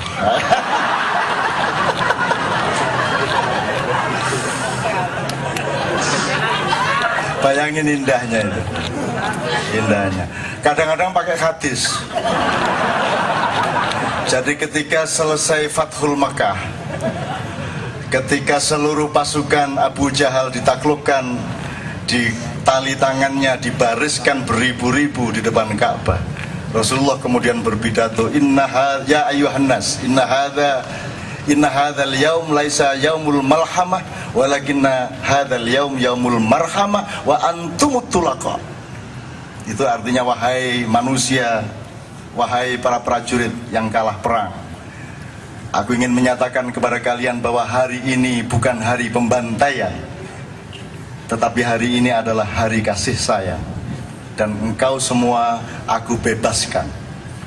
bayangin 7.49 7.87
indahnya 7.89 8.45
itu. 8.45 8.61
Indahnya. 9.73 10.25
Kadang-kadang 10.61 11.09
pakai 11.09 11.37
hadis. 11.37 11.89
Jadi 14.29 14.53
ketika 14.61 15.09
selesai 15.09 15.73
Fathul 15.73 16.13
Makkah 16.13 16.53
ketika 18.09 18.57
seluruh 18.57 19.13
pasukan 19.13 19.77
Abu 19.77 20.09
Jahal 20.09 20.49
ditaklukkan 20.49 21.37
di 22.09 22.33
tali 22.65 22.97
tangannya 22.97 23.57
dibariskan 23.61 24.49
beribu-ribu 24.49 25.29
di 25.29 25.45
depan 25.45 25.77
Ka'bah 25.77 26.17
Rasulullah 26.73 27.21
kemudian 27.21 27.61
berpidato 27.61 28.33
inna 28.33 28.65
ya 29.05 29.29
ayuhan 29.29 29.69
nas 29.69 30.01
inna 30.01 30.25
hadza 30.25 30.81
inna 31.49 31.67
hadzal 31.67 32.13
yaum 32.13 32.53
laisa 32.53 32.93
yaumul 32.95 33.41
malhamah 33.41 34.05
walakinna 34.37 35.09
hadzal 35.25 35.65
yaum 35.65 35.97
yaumul 35.97 36.37
marhamah 36.37 37.25
wa 37.25 37.35
antumut 37.49 38.05
tulaqa. 38.13 38.61
Itu 39.65 39.85
artinya 39.85 40.25
wahai 40.25 40.85
manusia 40.85 41.61
wahai 42.33 42.77
para 42.77 43.01
prajurit 43.01 43.53
yang 43.69 43.89
kalah 43.89 44.17
perang 44.21 44.53
Aku 45.69 45.93
ingin 45.93 46.09
menyatakan 46.09 46.73
kepada 46.73 46.97
kalian 46.97 47.37
bahwa 47.45 47.61
hari 47.61 48.01
ini 48.01 48.41
bukan 48.41 48.81
hari 48.81 49.13
pembantaian 49.13 49.93
Tetapi 51.29 51.61
hari 51.61 52.01
ini 52.01 52.09
adalah 52.09 52.45
hari 52.45 52.81
kasih 52.81 53.13
sayang. 53.13 53.61
Dan 54.33 54.57
engkau 54.73 54.97
semua 54.97 55.61
aku 55.85 56.17
bebaskan 56.17 56.89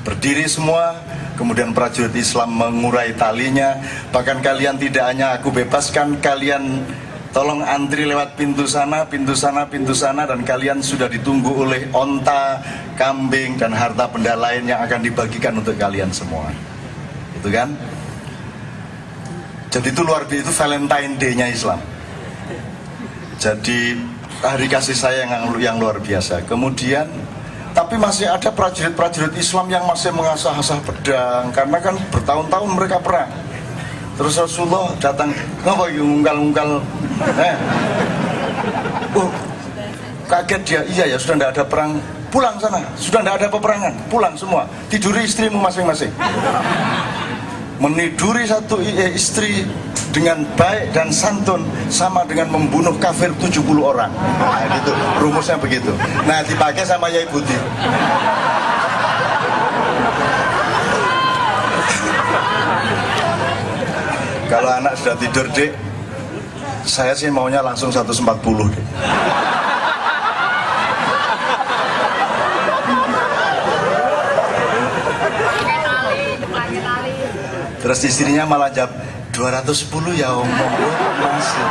Berdiri 0.03 0.47
semua 0.47 0.99
Kemudian 1.39 1.73
prajurit 1.73 2.13
Islam 2.15 2.55
mengurai 2.55 3.17
talinya 3.17 3.79
Bahkan 4.13 4.45
kalian 4.45 4.77
tidak 4.77 5.05
hanya 5.09 5.39
aku 5.39 5.51
bebaskan 5.51 6.21
Kalian 6.21 6.85
tolong 7.33 7.65
antri 7.65 8.05
lewat 8.05 8.37
pintu 8.37 8.69
sana, 8.69 9.09
pintu 9.09 9.33
sana, 9.33 9.65
pintu 9.67 9.97
sana 9.97 10.29
Dan 10.29 10.45
kalian 10.45 10.85
sudah 10.85 11.09
ditunggu 11.09 11.67
oleh 11.67 11.89
onta, 11.97 12.61
kambing, 13.01 13.57
dan 13.57 13.73
harta 13.73 14.07
benda 14.11 14.37
lain 14.37 14.69
Yang 14.69 14.81
akan 14.91 15.01
dibagikan 15.01 15.53
untuk 15.57 15.75
kalian 15.81 16.13
semua 16.13 16.53
Itu 17.39 17.49
kan? 17.49 17.73
Jadi 19.73 19.89
itu 19.89 20.05
luar 20.05 20.29
biasa, 20.29 20.45
itu 20.45 20.53
Valentine 20.53 21.13
Day-nya 21.17 21.49
Islam. 21.49 21.81
Jadi 23.41 23.97
hari 24.45 24.69
kasih 24.69 24.93
sayang 24.93 25.33
yang, 25.33 25.45
yang 25.57 25.77
luar 25.81 25.97
biasa. 25.97 26.45
Kemudian, 26.45 27.09
tapi 27.73 27.97
masih 27.97 28.29
ada 28.29 28.53
prajurit-prajurit 28.53 29.33
Islam 29.37 29.67
yang 29.73 29.85
masih 29.89 30.13
mengasah-asah 30.13 30.79
pedang, 30.85 31.49
karena 31.53 31.79
kan 31.81 31.95
bertahun-tahun 32.13 32.71
mereka 32.73 32.97
perang. 33.01 33.29
Terus 34.17 34.37
Rasulullah 34.37 34.93
datang, 35.01 35.33
ngapa 35.65 35.89
iki 35.89 36.01
unggal-unggal? 36.05 36.85
Eh. 37.41 37.57
Oh, 39.17 39.29
kaget 40.29 40.63
dia, 40.65 40.81
iya 40.89 41.05
ya 41.13 41.17
sudah 41.17 41.37
tidak 41.37 41.51
ada 41.57 41.65
perang, 41.65 41.91
pulang 42.29 42.57
sana, 42.61 42.81
sudah 42.97 43.21
tidak 43.25 43.35
ada 43.41 43.49
peperangan, 43.49 43.93
pulang 44.13 44.35
semua, 44.37 44.69
tiduri 44.93 45.25
istrimu 45.25 45.61
masing-masing 45.61 46.13
meniduri 47.83 48.47
satu 48.47 48.79
istri 49.11 49.67
dengan 50.15 50.47
baik 50.55 50.95
dan 50.95 51.11
santun 51.11 51.67
sama 51.91 52.23
dengan 52.31 52.55
membunuh 52.55 52.95
kafir 53.03 53.35
70 53.43 53.59
orang. 53.83 54.13
Nah, 54.15 54.71
gitu. 54.79 54.93
Rumusnya 55.19 55.59
begitu. 55.59 55.91
Nah, 56.23 56.47
dipakai 56.47 56.87
sama 56.87 57.11
Yai 57.11 57.27
Budi. 57.27 57.59
Kalau 64.47 64.69
anak 64.69 64.95
sudah 65.01 65.17
tidur, 65.17 65.49
Dek, 65.51 65.73
saya 66.85 67.17
sih 67.17 67.33
maunya 67.33 67.65
langsung 67.65 67.89
140, 67.89 68.69
Dek. 68.71 68.85
Terus 77.83 77.99
istrinya 78.07 78.47
malah 78.47 78.71
jawab 78.71 78.95
210 79.35 80.15
ya 80.15 80.31
om. 80.39 80.47
Masih. 81.19 81.67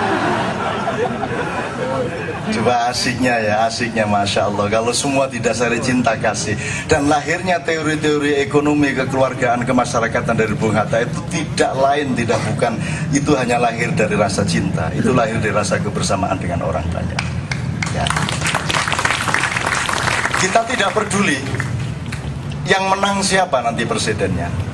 Coba 2.51 2.91
asiknya 2.91 3.39
ya, 3.39 3.55
asiknya 3.64 4.03
Masya 4.03 4.51
Allah. 4.51 4.68
Kalau 4.68 4.91
semua 4.91 5.32
didasari 5.32 5.80
cinta 5.80 6.20
kasih. 6.20 6.59
Dan 6.91 7.07
lahirnya 7.07 7.64
teori-teori 7.64 8.43
ekonomi 8.43 8.91
kekeluargaan 8.91 9.64
kemasyarakatan 9.64 10.36
dari 10.36 10.51
Bung 10.51 10.76
Hatta 10.76 10.99
Itu 10.99 11.24
tidak 11.32 11.72
lain, 11.80 12.12
tidak 12.12 12.43
bukan. 12.51 12.76
Itu 13.16 13.39
hanya 13.39 13.55
lahir 13.55 13.95
dari 13.95 14.20
rasa 14.20 14.43
cinta. 14.43 14.91
Itu 14.91 15.16
lahir 15.16 15.39
dari 15.39 15.55
rasa 15.55 15.80
kebersamaan 15.80 16.36
dengan 16.36 16.68
orang 16.68 16.84
banyak. 16.91 17.20
Ya. 17.95 18.07
Kita 20.39 20.64
tidak 20.64 20.95
peduli 20.95 21.38
Yang 22.64 22.84
menang 22.88 23.20
siapa 23.20 23.59
nanti 23.62 23.84
presidennya 23.84 24.70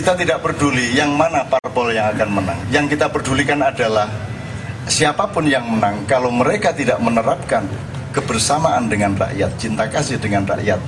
kita 0.00 0.16
tidak 0.16 0.40
peduli 0.40 0.96
yang 0.96 1.12
mana 1.12 1.44
parpol 1.44 1.92
yang 1.92 2.08
akan 2.16 2.40
menang. 2.40 2.56
Yang 2.72 2.96
kita 2.96 3.12
pedulikan 3.12 3.60
adalah 3.60 4.08
siapa 4.88 5.28
pun 5.28 5.44
yang 5.44 5.68
menang 5.68 6.08
kalau 6.08 6.32
mereka 6.32 6.72
tidak 6.72 6.96
menerapkan 7.04 7.68
kebersamaan 8.08 8.88
dengan 8.88 9.12
rakyat, 9.12 9.60
cinta 9.60 9.84
kasih 9.92 10.16
dengan 10.16 10.48
rakyat, 10.48 10.80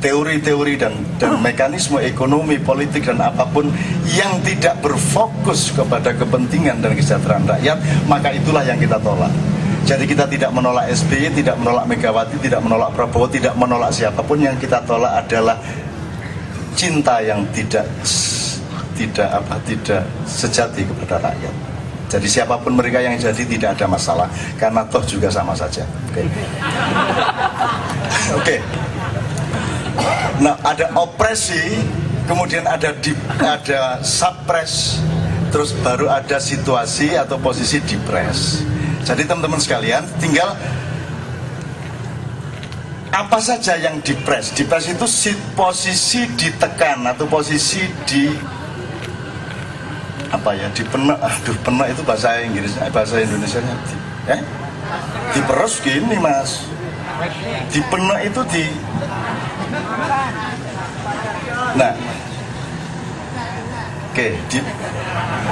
teori-teori 0.00 0.80
dan, 0.80 0.96
dan 1.20 1.36
mekanisme 1.44 2.00
ekonomi, 2.00 2.56
politik 2.56 3.04
dan 3.04 3.20
apa 3.20 3.44
pun 3.44 3.68
yang 4.16 4.40
tidak 4.40 4.80
berfokus 4.80 5.68
kepada 5.76 6.16
kepentingan 6.16 6.80
dan 6.80 6.96
kesejahteraan 6.96 7.44
rakyat, 7.44 7.76
maka 8.08 8.32
itulah 8.32 8.64
yang 8.64 8.80
kita 8.80 8.96
tolak. 9.04 9.30
Jadi 9.84 10.08
kita 10.08 10.24
tidak 10.24 10.48
menolak 10.56 10.88
SBY, 10.88 11.36
tidak 11.36 11.60
menolak 11.60 11.84
Megawati, 11.84 12.40
tidak 12.40 12.64
menolak 12.64 12.96
Prabowo, 12.96 13.28
tidak 13.28 13.52
menolak 13.60 13.92
siapa 13.92 14.24
pun 14.24 14.40
yang 14.40 14.56
kita 14.56 14.80
tolak 14.88 15.20
adalah 15.20 15.60
cinta 16.72 17.20
yang 17.20 17.44
tidak 17.52 17.84
tidak 18.94 19.28
apa 19.28 19.58
tidak 19.66 20.02
sejati 20.24 20.86
kepada 20.86 21.18
rakyat. 21.20 21.54
Jadi 22.14 22.26
siapa 22.30 22.54
pun 22.62 22.78
mereka 22.78 23.02
yang 23.02 23.18
jadi 23.18 23.42
tidak 23.42 23.74
ada 23.74 23.86
masalah 23.90 24.28
karena 24.54 24.86
toh 24.86 25.02
juga 25.02 25.26
sama 25.32 25.56
saja. 25.56 25.82
Oke. 26.10 26.22
Oke. 28.38 28.56
Nah, 30.38 30.54
ada 30.62 30.90
opresi, 30.98 31.78
kemudian 32.26 32.66
ada 32.66 32.90
di, 32.98 33.14
ada 33.38 34.02
suppress, 34.02 35.02
terus 35.54 35.70
baru 35.82 36.10
ada 36.10 36.42
situasi 36.42 37.14
atau 37.14 37.38
posisi 37.38 37.78
depres. 37.82 38.62
Jadi 39.06 39.22
teman-teman 39.26 39.62
sekalian, 39.62 40.02
tinggal 40.18 40.54
apa 43.14 43.38
saja 43.38 43.78
yang 43.78 44.02
depres? 44.02 44.50
Depres 44.58 44.90
itu 44.90 45.06
posisi 45.54 46.26
ditekan 46.34 47.06
atau 47.06 47.30
posisi 47.30 47.86
di 48.02 48.26
apa 50.32 50.50
ya 50.56 50.68
di 50.72 50.82
penek 50.86 51.18
aduh 51.20 51.56
penek 51.64 51.88
itu 51.92 52.02
bahasa 52.06 52.40
Inggris 52.40 52.76
eh, 52.80 52.90
bahasa 52.92 53.20
Indonesia 53.20 53.60
nya 53.60 53.74
di, 53.84 53.96
eh? 54.32 54.40
Diperes 55.34 55.74
gini 55.82 56.16
mas. 56.20 56.68
Di 57.72 57.80
penek 57.90 58.20
itu 58.30 58.40
di 58.52 58.64
nah. 61.74 61.94
Oke 64.14 64.38
di 64.46 64.58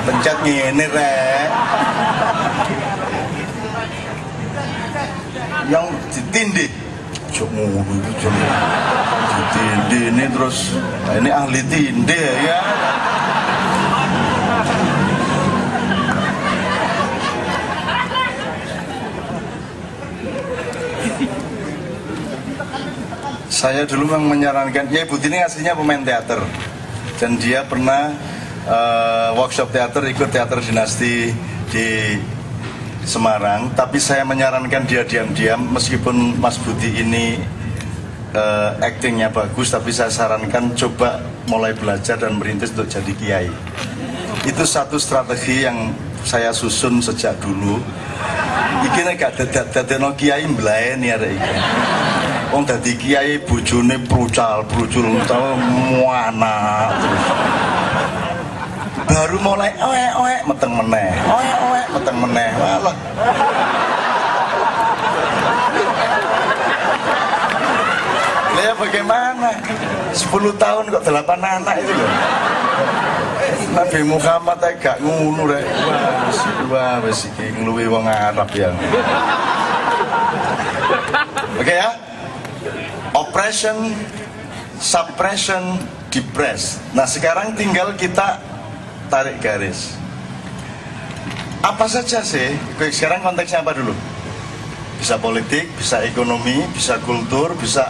pencet 0.07 0.37
ngene 0.47 0.87
rek. 0.87 1.49
Yang 5.67 5.87
ditindih. 6.15 6.71
Cok 7.33 7.49
ngono 7.49 7.81
itu 7.97 8.29
ditindih 9.33 10.05
ini 10.15 10.25
terus. 10.31 10.77
Nah 10.79 11.15
ini 11.19 11.31
ahli 11.33 11.61
tindih 11.67 12.29
ya 12.45 12.61
saya 23.53 23.85
dulu 23.85 24.17
memang 24.17 24.33
menyarankan 24.33 24.89
ya 24.89 25.05
ibu 25.05 25.21
Tini 25.21 25.45
aslinya 25.45 25.77
pemain 25.77 26.01
teater. 26.01 26.41
Dan 27.21 27.37
dia 27.37 27.63
pernah 27.69 28.17
uh, 28.65 29.37
workshop 29.37 29.69
teater 29.69 30.09
ikut 30.09 30.33
teater 30.33 30.65
dinasti 30.65 31.29
di 31.69 32.17
Semarang. 33.05 33.77
Tapi 33.77 34.01
saya 34.01 34.25
menyarankan 34.25 34.89
dia 34.89 35.05
diam-diam 35.05 35.61
meskipun 35.69 36.41
Mas 36.41 36.57
Budi 36.57 37.05
ini 37.05 37.37
uh, 38.33 38.73
actingnya 38.81 39.29
bagus 39.29 39.69
tapi 39.69 39.93
saya 39.93 40.09
sarankan 40.09 40.73
coba 40.73 41.21
mulai 41.45 41.77
belajar 41.77 42.17
dan 42.17 42.41
merintis 42.41 42.73
untuk 42.73 42.89
jadi 42.89 43.13
kiai. 43.21 43.51
Itu 44.49 44.65
satu 44.65 44.97
strategi 44.97 45.69
yang 45.69 45.93
saya 46.25 46.57
susun 46.57 47.05
sejak 47.05 47.37
dulu. 47.45 47.77
Nek 48.83 49.19
gak 49.19 49.35
dadekno 49.75 50.15
kiai 50.15 50.47
mblaeni 50.47 51.11
arek 51.11 51.39
Wong 52.53 52.69
dadi 52.69 52.93
kiai 53.01 53.41
bojone 53.49 53.97
prucal, 54.05 54.61
prucul 54.69 55.09
utawa 55.17 55.57
muana. 55.57 56.57
Baru 59.09 59.41
mulai 59.41 59.73
oek-oek 59.73 60.41
meteng 60.45 60.73
meneh. 60.77 61.11
Oek-oek 61.33 61.87
meteng 61.97 62.17
meneh. 62.21 62.49
Walah. 62.61 62.97
Ya 68.63 68.73
bagaimana? 68.77 69.51
10 70.13 70.55
tahun 70.61 70.85
kok 70.93 71.03
8 71.09 71.41
anak 71.41 71.77
itu 71.81 71.93
loh. 71.97 72.11
Nabi 73.73 74.01
Muhammad 74.05 74.61
aja 74.61 74.77
gak 74.77 74.97
ngunu 75.01 75.49
rek. 75.49 75.65
Wah, 76.69 77.01
wis 77.01 77.33
iki 77.33 77.49
ngluwi 77.57 77.89
wong 77.89 78.05
Arab 78.05 78.47
ya. 78.53 78.69
Oke 81.57 81.75
ya? 81.81 82.12
Oppression, 83.33 83.97
suppression, 84.77 85.81
depress. 86.13 86.77
Nah 86.93 87.09
sekarang 87.09 87.57
tinggal 87.57 87.97
kita 87.97 88.37
tarik 89.09 89.41
garis. 89.41 89.97
Apa 91.65 91.89
saja 91.89 92.21
sih? 92.21 92.53
Sekarang 92.93 93.25
konteksnya 93.25 93.65
apa 93.65 93.73
dulu? 93.73 93.97
Bisa 95.01 95.17
politik, 95.17 95.65
bisa 95.81 96.05
ekonomi, 96.05 96.61
bisa 96.77 97.01
kultur, 97.09 97.57
bisa 97.57 97.89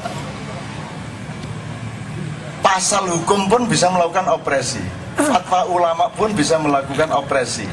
pasal 2.63 3.11
hukum 3.11 3.51
pun 3.51 3.67
bisa 3.67 3.91
melakukan 3.91 4.31
opresi. 4.31 4.79
Fatwa 5.19 5.67
ulama 5.67 6.07
pun 6.15 6.31
bisa 6.39 6.55
melakukan 6.63 7.11
opresi. 7.19 7.67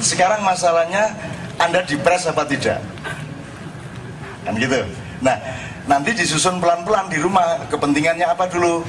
Sekarang 0.00 0.40
masalahnya 0.40 1.12
Anda 1.60 1.84
dipres 1.84 2.24
apa 2.24 2.48
tidak? 2.48 2.80
Kan 4.48 4.56
gitu. 4.56 4.88
Nah, 5.20 5.36
nanti 5.86 6.12
disusun 6.12 6.58
pelan-pelan 6.58 7.08
di 7.08 7.20
rumah 7.20 7.64
kepentingannya 7.70 8.26
apa 8.26 8.48
dulu? 8.50 8.84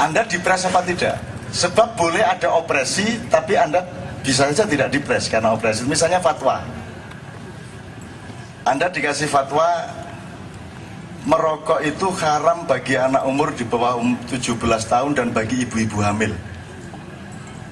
Anda 0.00 0.26
dipres 0.26 0.66
apa 0.66 0.82
tidak? 0.82 1.20
Sebab 1.52 1.94
boleh 2.00 2.24
ada 2.24 2.48
opresi, 2.56 3.28
tapi 3.28 3.60
Anda 3.60 3.84
bisa 4.24 4.48
saja 4.48 4.64
tidak 4.64 4.88
dipres 4.88 5.28
karena 5.28 5.52
opresi. 5.52 5.84
Misalnya 5.84 6.18
fatwa. 6.18 6.64
Anda 8.62 8.88
dikasih 8.88 9.26
fatwa 9.26 9.66
merokok 11.26 11.82
itu 11.86 12.06
haram 12.18 12.66
bagi 12.66 12.98
anak 12.98 13.22
umur 13.26 13.54
di 13.54 13.62
bawah 13.62 13.98
17 14.30 14.58
tahun 14.62 15.12
dan 15.14 15.28
bagi 15.30 15.66
ibu-ibu 15.66 16.02
hamil. 16.02 16.34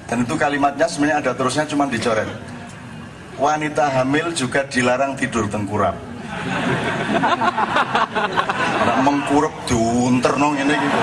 Dan 0.07 0.27
itu 0.27 0.35
kalimatnya 0.35 0.91
sebenarnya 0.91 1.23
ada 1.23 1.31
terusnya 1.31 1.63
cuma 1.67 1.87
dicoret. 1.87 2.27
Wanita 3.39 3.87
hamil 3.87 4.35
juga 4.35 4.67
dilarang 4.67 5.15
tidur 5.15 5.47
tengkurap. 5.47 6.10
Anak 8.81 8.97
mengkurap 9.05 9.53
diunter 9.67 10.33
nong 10.37 10.55
ini 10.57 10.75
gitu. 10.75 10.99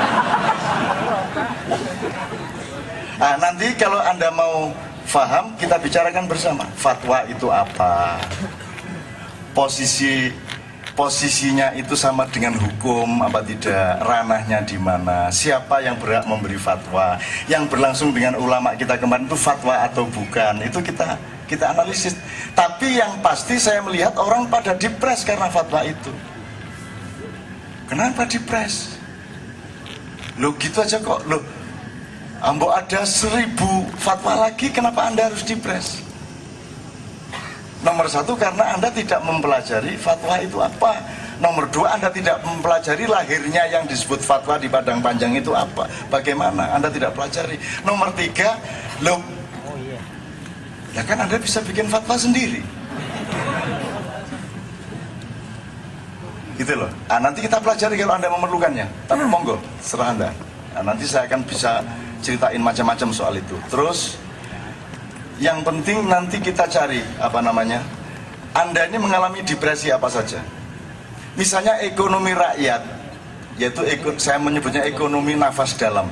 Nah, 3.18 3.34
nanti 3.42 3.66
kalau 3.74 3.98
Anda 3.98 4.30
mau 4.30 4.70
faham, 5.08 5.58
kita 5.58 5.80
bicarakan 5.82 6.30
bersama. 6.30 6.64
Fatwa 6.78 7.26
itu 7.26 7.50
apa? 7.50 8.22
Posisi 9.56 10.30
posisinya 10.98 11.78
itu 11.78 11.94
sama 11.94 12.26
dengan 12.26 12.58
hukum 12.58 13.22
apa 13.22 13.38
tidak 13.46 14.02
ranahnya 14.02 14.66
di 14.66 14.74
mana 14.74 15.30
siapa 15.30 15.78
yang 15.78 15.94
berhak 15.94 16.26
memberi 16.26 16.58
fatwa 16.58 17.14
yang 17.46 17.70
berlangsung 17.70 18.10
dengan 18.10 18.34
ulama 18.34 18.74
kita 18.74 18.98
kemarin 18.98 19.30
itu 19.30 19.38
fatwa 19.38 19.78
atau 19.86 20.10
bukan 20.10 20.58
itu 20.58 20.82
kita 20.82 21.14
kita 21.48 21.72
analisis 21.72 22.14
tapi 22.52 23.00
yang 23.00 23.18
pasti 23.24 23.56
saya 23.56 23.80
melihat 23.80 24.12
orang 24.20 24.44
pada 24.52 24.76
dipres 24.76 25.24
karena 25.24 25.48
fatwa 25.48 25.80
itu 25.82 26.12
kenapa 27.88 28.28
dipres 28.28 29.00
lo 30.36 30.52
gitu 30.60 30.84
aja 30.84 31.00
kok 31.00 31.24
lo 31.26 31.40
ambo 32.44 32.70
ada 32.70 33.02
seribu 33.08 33.88
fatwa 33.96 34.46
lagi 34.46 34.68
kenapa 34.70 35.08
anda 35.08 35.26
harus 35.26 35.42
dipres 35.42 36.06
Nomor 37.78 38.10
satu 38.10 38.34
karena 38.34 38.74
Anda 38.74 38.90
tidak 38.90 39.22
mempelajari 39.22 39.94
fatwa 39.94 40.34
itu 40.42 40.58
apa. 40.58 40.98
Nomor 41.38 41.70
dua 41.70 41.94
Anda 41.94 42.10
tidak 42.10 42.42
mempelajari 42.42 43.06
lahirnya 43.06 43.70
yang 43.70 43.86
disebut 43.86 44.18
fatwa 44.18 44.58
di 44.58 44.66
Padang 44.66 44.98
Panjang 44.98 45.38
itu 45.38 45.54
apa. 45.54 45.86
Bagaimana 46.10 46.74
Anda 46.74 46.90
tidak 46.90 47.14
pelajari. 47.14 47.54
Nomor 47.86 48.10
tiga, 48.18 48.58
lo, 48.98 49.22
ya 50.92 51.02
kan 51.04 51.18
Anda 51.24 51.36
bisa 51.40 51.60
bikin 51.64 51.88
fatwa 51.90 52.16
sendiri. 52.16 52.62
Gitu 56.58 56.74
loh. 56.74 56.90
Nah, 57.06 57.22
nanti 57.22 57.46
kita 57.46 57.62
pelajari 57.62 57.94
kalau 57.94 58.18
Anda 58.18 58.28
memerlukannya. 58.34 58.86
Tapi 59.06 59.22
monggo, 59.22 59.56
serah 59.78 60.10
Anda. 60.10 60.30
Nah, 60.74 60.82
nanti 60.90 61.06
saya 61.06 61.30
akan 61.30 61.46
bisa 61.46 61.86
ceritain 62.18 62.58
macam-macam 62.58 63.08
soal 63.14 63.38
itu. 63.38 63.54
Terus 63.70 64.18
yang 65.38 65.62
penting 65.62 66.10
nanti 66.10 66.42
kita 66.42 66.66
cari 66.66 66.98
apa 67.22 67.38
namanya. 67.38 67.78
Anda 68.58 68.90
ini 68.90 68.98
mengalami 68.98 69.46
depresi 69.46 69.94
apa 69.94 70.10
saja. 70.10 70.42
Misalnya 71.38 71.78
ekonomi 71.86 72.34
rakyat, 72.34 72.82
yaitu 73.54 73.86
saya 74.18 74.42
menyebutnya 74.42 74.82
ekonomi 74.82 75.38
nafas 75.38 75.78
dalam. 75.78 76.10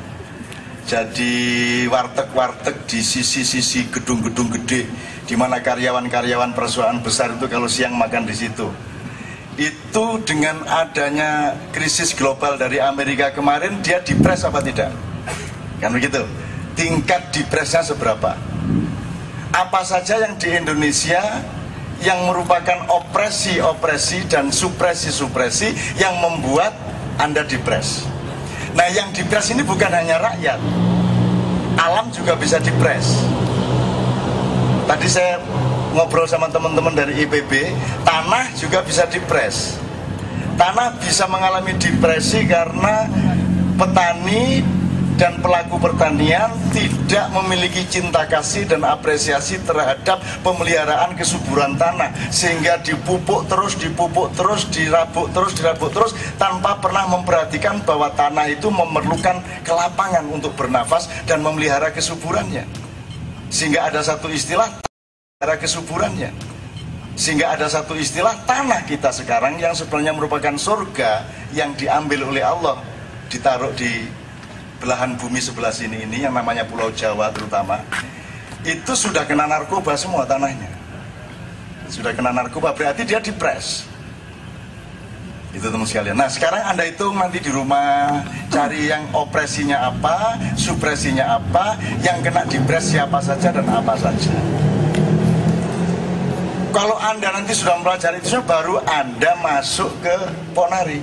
Jadi 0.87 1.35
warteg-warteg 1.91 2.87
di 2.87 3.03
sisi-sisi 3.03 3.91
gedung-gedung 3.91 4.55
gede, 4.55 4.87
di 5.27 5.35
mana 5.35 5.59
karyawan-karyawan 5.59 6.55
perusahaan 6.55 6.97
besar 7.03 7.35
itu 7.35 7.51
kalau 7.51 7.67
siang 7.67 7.99
makan 7.99 8.23
di 8.23 8.35
situ. 8.39 8.71
Itu 9.59 10.23
dengan 10.23 10.63
adanya 10.63 11.59
krisis 11.75 12.15
global 12.15 12.55
dari 12.55 12.79
Amerika 12.79 13.35
kemarin, 13.35 13.83
dia 13.83 13.99
depres 13.99 14.47
apa 14.47 14.63
tidak? 14.63 14.95
Kan 15.83 15.91
begitu. 15.91 16.23
Tingkat 16.79 17.35
depresnya 17.35 17.83
seberapa? 17.83 18.37
apa 19.57 19.81
saja 19.89 20.21
yang 20.21 20.37
di 20.37 20.53
Indonesia 20.53 21.41
yang 22.05 22.29
merupakan 22.29 22.85
opresi-opresi 22.93 24.29
dan 24.29 24.53
supresi-supresi 24.53 25.97
yang 25.97 26.21
membuat 26.21 26.77
Anda 27.17 27.41
depres. 27.41 28.05
Nah 28.77 28.89
yang 28.93 29.09
dipres 29.17 29.49
ini 29.51 29.65
bukan 29.65 29.89
hanya 29.89 30.21
rakyat, 30.21 30.61
alam 31.81 32.13
juga 32.13 32.37
bisa 32.37 32.61
dipres. 32.61 33.25
Tadi 34.85 35.09
saya 35.09 35.41
ngobrol 35.97 36.29
sama 36.29 36.53
teman-teman 36.53 36.93
dari 36.93 37.25
IPB, 37.25 37.73
tanah 38.05 38.53
juga 38.55 38.85
bisa 38.85 39.09
dipres. 39.09 39.81
Tanah 40.61 41.01
bisa 41.01 41.25
mengalami 41.29 41.73
depresi 41.81 42.45
karena 42.45 43.09
petani 43.81 44.61
dan 45.17 45.41
pelaku 45.41 45.81
pertanian 45.81 46.53
tidak 46.77 47.33
memiliki 47.33 47.89
cinta 47.89 48.29
kasih 48.29 48.69
dan 48.69 48.85
apresiasi 48.85 49.57
terhadap 49.65 50.21
pemeliharaan 50.45 51.17
kesuburan 51.17 51.73
tanah 51.81 52.13
sehingga 52.29 52.77
dipupuk 52.85 53.49
terus 53.49 53.81
dipupuk 53.81 54.29
terus 54.37 54.69
dirabuk 54.69 55.33
terus 55.33 55.53
dirabuk 55.57 55.91
terus 55.93 56.13
tanpa 56.37 56.77
pernah 56.85 57.09
memperhatikan 57.09 57.81
bahwa 57.89 58.13
tanah 58.13 58.53
itu 58.53 58.69
memerlukan 58.69 59.41
kelapangan 59.65 60.25
untuk 60.29 60.53
bernafas 60.53 61.09
dan 61.25 61.41
memelihara 61.41 61.89
kesuburannya. 61.91 62.69
Sehingga 63.49 63.89
ada 63.89 64.05
satu 64.05 64.29
istilah 64.29 64.69
memelihara 64.69 65.57
kesuburannya. 65.57 66.31
Sehingga 67.17 67.57
ada 67.57 67.65
satu 67.73 67.97
istilah 67.97 68.37
tanah 68.45 68.85
kita 68.85 69.09
sekarang 69.09 69.57
yang 69.57 69.73
sebenarnya 69.73 70.13
merupakan 70.13 70.53
surga 70.61 71.25
yang 71.57 71.73
diambil 71.73 72.29
oleh 72.29 72.45
Allah 72.45 72.77
ditaruh 73.33 73.73
di 73.73 74.05
belahan 74.81 75.17
bumi 75.17 75.41
sebelah 75.41 75.73
sini 75.73 76.05
ini 76.05 76.25
yang 76.29 76.37
namanya 76.37 76.69
Pulau 76.69 76.93
Jawa 76.93 77.33
terutama 77.33 77.81
itu 78.67 78.93
sudah 78.99 79.23
kena 79.25 79.47
narkoba 79.47 79.95
semua 79.95 80.27
tanahnya. 80.27 80.69
Sudah 81.87 82.11
kena 82.11 82.35
narkoba 82.35 82.75
berarti 82.75 83.07
dia 83.07 83.23
dipres. 83.23 83.87
Itu 85.55 85.71
teman 85.71 85.87
sekalian. 85.87 86.19
Nah 86.19 86.29
sekarang 86.29 86.61
anda 86.67 86.85
hitung 86.85 87.17
nanti 87.17 87.41
di 87.41 87.49
rumah 87.49 88.21
cari 88.51 88.91
yang 88.91 89.07
opresinya 89.17 89.89
apa 89.89 90.37
supresinya 90.59 91.39
apa 91.41 91.79
yang 92.03 92.21
kena 92.21 92.45
dipres 92.45 92.93
siapa 92.93 93.23
saja 93.23 93.55
dan 93.55 93.65
apa 93.71 93.95
saja. 93.97 94.35
Kalau 96.75 96.99
anda 97.01 97.33
nanti 97.33 97.57
sudah 97.57 97.81
mempelajari 97.81 98.21
itu 98.21 98.37
baru 98.45 98.83
anda 98.85 99.33
masuk 99.41 99.89
ke 100.05 100.17
Ponari 100.53 101.01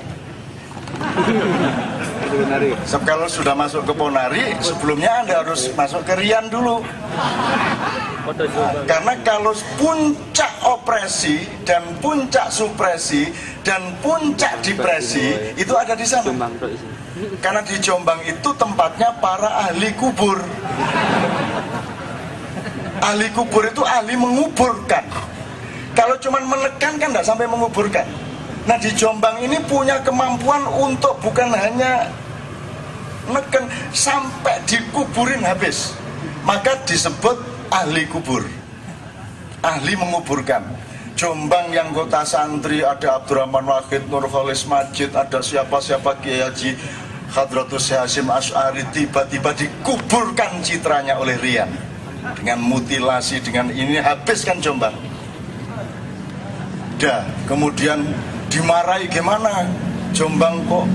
Sebab 2.89 3.03
kalau 3.05 3.27
sudah 3.29 3.53
masuk 3.53 3.85
ke 3.85 3.93
Ponari, 3.93 4.57
sebelumnya 4.59 5.21
Anda 5.21 5.45
harus 5.45 5.69
masuk 5.77 6.01
ke 6.01 6.17
Rian 6.17 6.49
dulu. 6.49 6.81
Karena 8.87 9.13
kalau 9.21 9.51
puncak 9.75 10.51
opresi 10.63 11.43
dan 11.67 11.83
puncak 11.99 12.47
supresi 12.49 13.29
dan 13.61 13.93
puncak 13.99 14.63
depresi 14.63 15.53
itu 15.59 15.73
ada 15.75 15.93
di 15.93 16.07
sana. 16.07 16.31
Karena 17.43 17.61
di 17.61 17.77
Jombang 17.77 18.23
itu 18.25 18.49
tempatnya 18.55 19.13
para 19.21 19.69
ahli 19.69 19.91
kubur. 19.93 20.39
Ahli 23.03 23.27
kubur 23.35 23.67
itu 23.67 23.83
ahli 23.83 24.15
menguburkan. 24.15 25.03
Kalau 25.93 26.17
cuma 26.17 26.41
menekan 26.41 26.97
kan 26.97 27.11
tidak 27.13 27.27
sampai 27.27 27.45
menguburkan. 27.45 28.07
Nah 28.63 28.79
di 28.79 28.89
Jombang 28.95 29.43
ini 29.43 29.59
punya 29.67 29.99
kemampuan 30.01 30.63
untuk 30.71 31.19
bukan 31.19 31.51
hanya 31.51 32.07
neken 33.29 33.69
sampai 33.95 34.59
dikuburin 34.67 35.43
habis. 35.43 35.95
Maka 36.43 36.75
disebut 36.83 37.39
ahli 37.71 38.03
kubur. 38.11 38.43
Ahli 39.63 39.95
menguburkan. 39.95 40.63
Jombang 41.13 41.69
yang 41.71 41.93
kota 41.93 42.25
santri 42.25 42.81
ada 42.81 43.21
Abdurrahman 43.21 43.63
Wahid, 43.69 44.09
Nurholis 44.09 44.65
Majid, 44.65 45.13
ada 45.13 45.39
siapa-siapa 45.39 46.17
Kiai 46.19 46.41
Haji 46.41 46.73
Hadratus 47.29 47.93
Hasim 47.93 48.29
Ash'ari 48.29 48.81
tiba-tiba 48.93 49.53
dikuburkan 49.53 50.61
citranya 50.65 51.17
oleh 51.21 51.37
Rian. 51.37 51.69
Dengan 52.39 52.59
mutilasi 52.65 53.43
dengan 53.45 53.69
ini 53.69 53.99
habiskan 53.99 54.57
Jombang. 54.57 54.95
Dah 56.97 57.25
kemudian 57.49 57.99
dimarahi 58.47 59.11
gimana? 59.11 59.67
Jombang 60.15 60.61
kok 60.69 60.85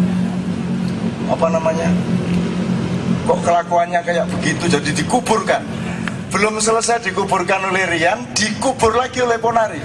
apa 1.29 1.47
namanya 1.53 1.89
kok 3.29 3.41
kelakuannya 3.45 4.01
kayak 4.01 4.27
begitu 4.33 4.65
jadi 4.73 4.91
dikuburkan. 5.05 5.63
Belum 6.29 6.61
selesai 6.61 7.09
dikuburkan 7.09 7.73
oleh 7.73 7.89
Rian 7.89 8.33
dikubur 8.37 8.93
lagi 8.97 9.25
oleh 9.25 9.41
Ponari. 9.41 9.81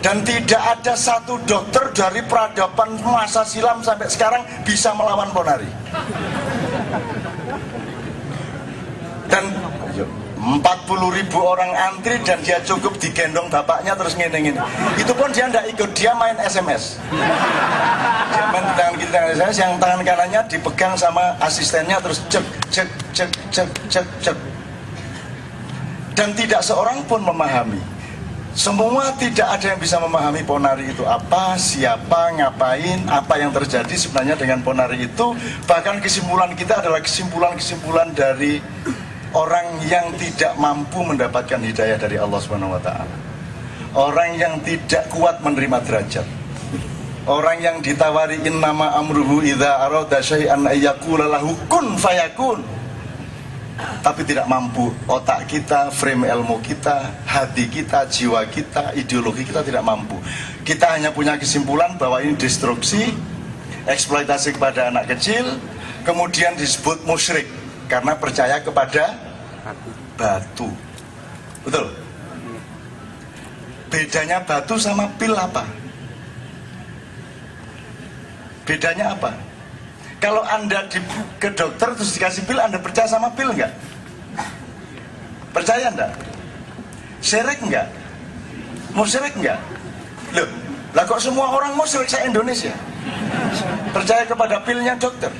Dan 0.00 0.22
tidak 0.22 0.60
ada 0.60 0.94
satu 0.94 1.40
dokter 1.44 1.90
dari 1.92 2.20
peradaban 2.24 3.00
masa 3.00 3.42
silam 3.44 3.80
sampai 3.80 4.08
sekarang 4.08 4.42
bisa 4.64 4.92
melawan 4.96 5.28
Ponari. 5.32 5.68
Dan 9.26 9.44
40 10.46 11.18
ribu 11.18 11.38
orang 11.42 11.74
antri 11.74 12.22
dan 12.22 12.38
dia 12.46 12.62
cukup 12.62 12.94
digendong 13.02 13.50
bapaknya 13.50 13.98
terus 13.98 14.14
ngene 14.14 14.38
ngene. 14.38 14.62
Itu 14.94 15.10
pun 15.12 15.34
dia 15.34 15.50
tidak 15.50 15.66
ikut 15.74 15.90
dia 15.98 16.14
main 16.14 16.38
SMS 16.38 17.02
dia 18.36 18.44
main 18.52 18.64
tangan 18.76 18.94
kiri 19.00 19.10
tangan 19.10 19.28
SMS 19.32 19.56
yang 19.56 19.72
tangan 19.80 20.00
kanannya 20.04 20.40
dipegang 20.50 20.94
sama 20.98 21.24
asistennya 21.40 21.96
terus 22.04 22.20
cek 22.28 22.44
cek 22.68 22.88
cek 23.16 23.30
cek 23.52 23.68
cek 23.88 24.06
cek. 24.20 24.36
Dan 26.16 26.32
tidak 26.32 26.64
seorang 26.64 27.04
pun 27.04 27.20
memahami. 27.20 27.80
Semua 28.56 29.12
tidak 29.20 29.52
ada 29.52 29.76
yang 29.76 29.76
bisa 29.76 30.00
memahami 30.00 30.40
ponari 30.40 30.88
itu 30.88 31.04
apa, 31.04 31.60
siapa, 31.60 32.32
ngapain, 32.40 33.04
apa 33.04 33.36
yang 33.36 33.52
terjadi 33.52 33.92
sebenarnya 33.92 34.32
dengan 34.32 34.64
ponari 34.64 35.04
itu. 35.04 35.36
Bahkan 35.68 36.00
kesimpulan 36.00 36.56
kita 36.56 36.80
adalah 36.80 37.04
kesimpulan-kesimpulan 37.04 38.16
dari 38.16 38.56
orang 39.34 39.82
yang 39.88 40.12
tidak 40.14 40.54
mampu 40.60 41.02
mendapatkan 41.02 41.58
hidayah 41.58 41.98
dari 41.98 42.16
Allah 42.20 42.38
Subhanahu 42.38 42.76
wa 42.76 42.82
taala. 42.82 43.16
Orang 43.96 44.36
yang 44.36 44.60
tidak 44.60 45.08
kuat 45.08 45.40
menerima 45.40 45.80
derajat. 45.82 46.26
Orang 47.26 47.58
yang 47.58 47.82
ditawari 47.82 48.38
innama 48.46 48.94
amruhu 48.94 49.42
idza 49.42 49.82
arada 49.82 50.22
syai'an 50.22 50.62
ayyakula 50.62 51.26
lahu 51.26 51.56
kun 51.66 51.98
fayakun. 51.98 52.62
Tapi 53.76 54.22
tidak 54.24 54.46
mampu 54.48 54.88
otak 55.04 55.44
kita, 55.50 55.92
frame 55.92 56.30
ilmu 56.32 56.62
kita, 56.64 57.12
hati 57.28 57.68
kita, 57.68 58.08
jiwa 58.08 58.46
kita, 58.48 58.94
ideologi 58.96 59.44
kita 59.44 59.60
tidak 59.60 59.84
mampu. 59.84 60.16
Kita 60.64 60.96
hanya 60.96 61.12
punya 61.12 61.36
kesimpulan 61.36 61.98
bahwa 62.00 62.22
ini 62.24 62.38
destruksi, 62.38 63.12
eksploitasi 63.84 64.56
kepada 64.56 64.88
anak 64.88 65.12
kecil, 65.12 65.60
kemudian 66.08 66.56
disebut 66.56 67.04
musyrik 67.04 67.50
karena 67.86 68.12
percaya 68.18 68.58
kepada 68.58 69.14
batu. 70.18 70.68
Betul? 71.66 71.86
Bedanya 73.90 74.42
batu 74.42 74.74
sama 74.78 75.06
pil 75.18 75.34
apa? 75.34 75.62
Bedanya 78.66 79.14
apa? 79.14 79.30
Kalau 80.18 80.42
Anda 80.42 80.82
di, 80.90 80.98
ke 81.38 81.54
dokter 81.54 81.94
terus 81.94 82.18
dikasih 82.18 82.42
pil, 82.50 82.58
Anda 82.58 82.82
percaya 82.82 83.06
sama 83.06 83.30
pil 83.30 83.54
enggak? 83.54 83.70
Percaya 85.54 85.86
enggak? 85.92 86.12
Syirik 87.22 87.62
enggak? 87.62 87.86
Musyrik 88.90 89.34
enggak? 89.38 89.60
Loh, 90.34 90.48
lah 90.96 91.04
kok 91.06 91.22
semua 91.22 91.46
orang 91.52 91.78
musyrik 91.78 92.10
saya 92.10 92.26
Indonesia? 92.26 92.74
Percaya 93.94 94.26
kepada 94.26 94.58
pilnya 94.66 94.98
dokter. 94.98 95.30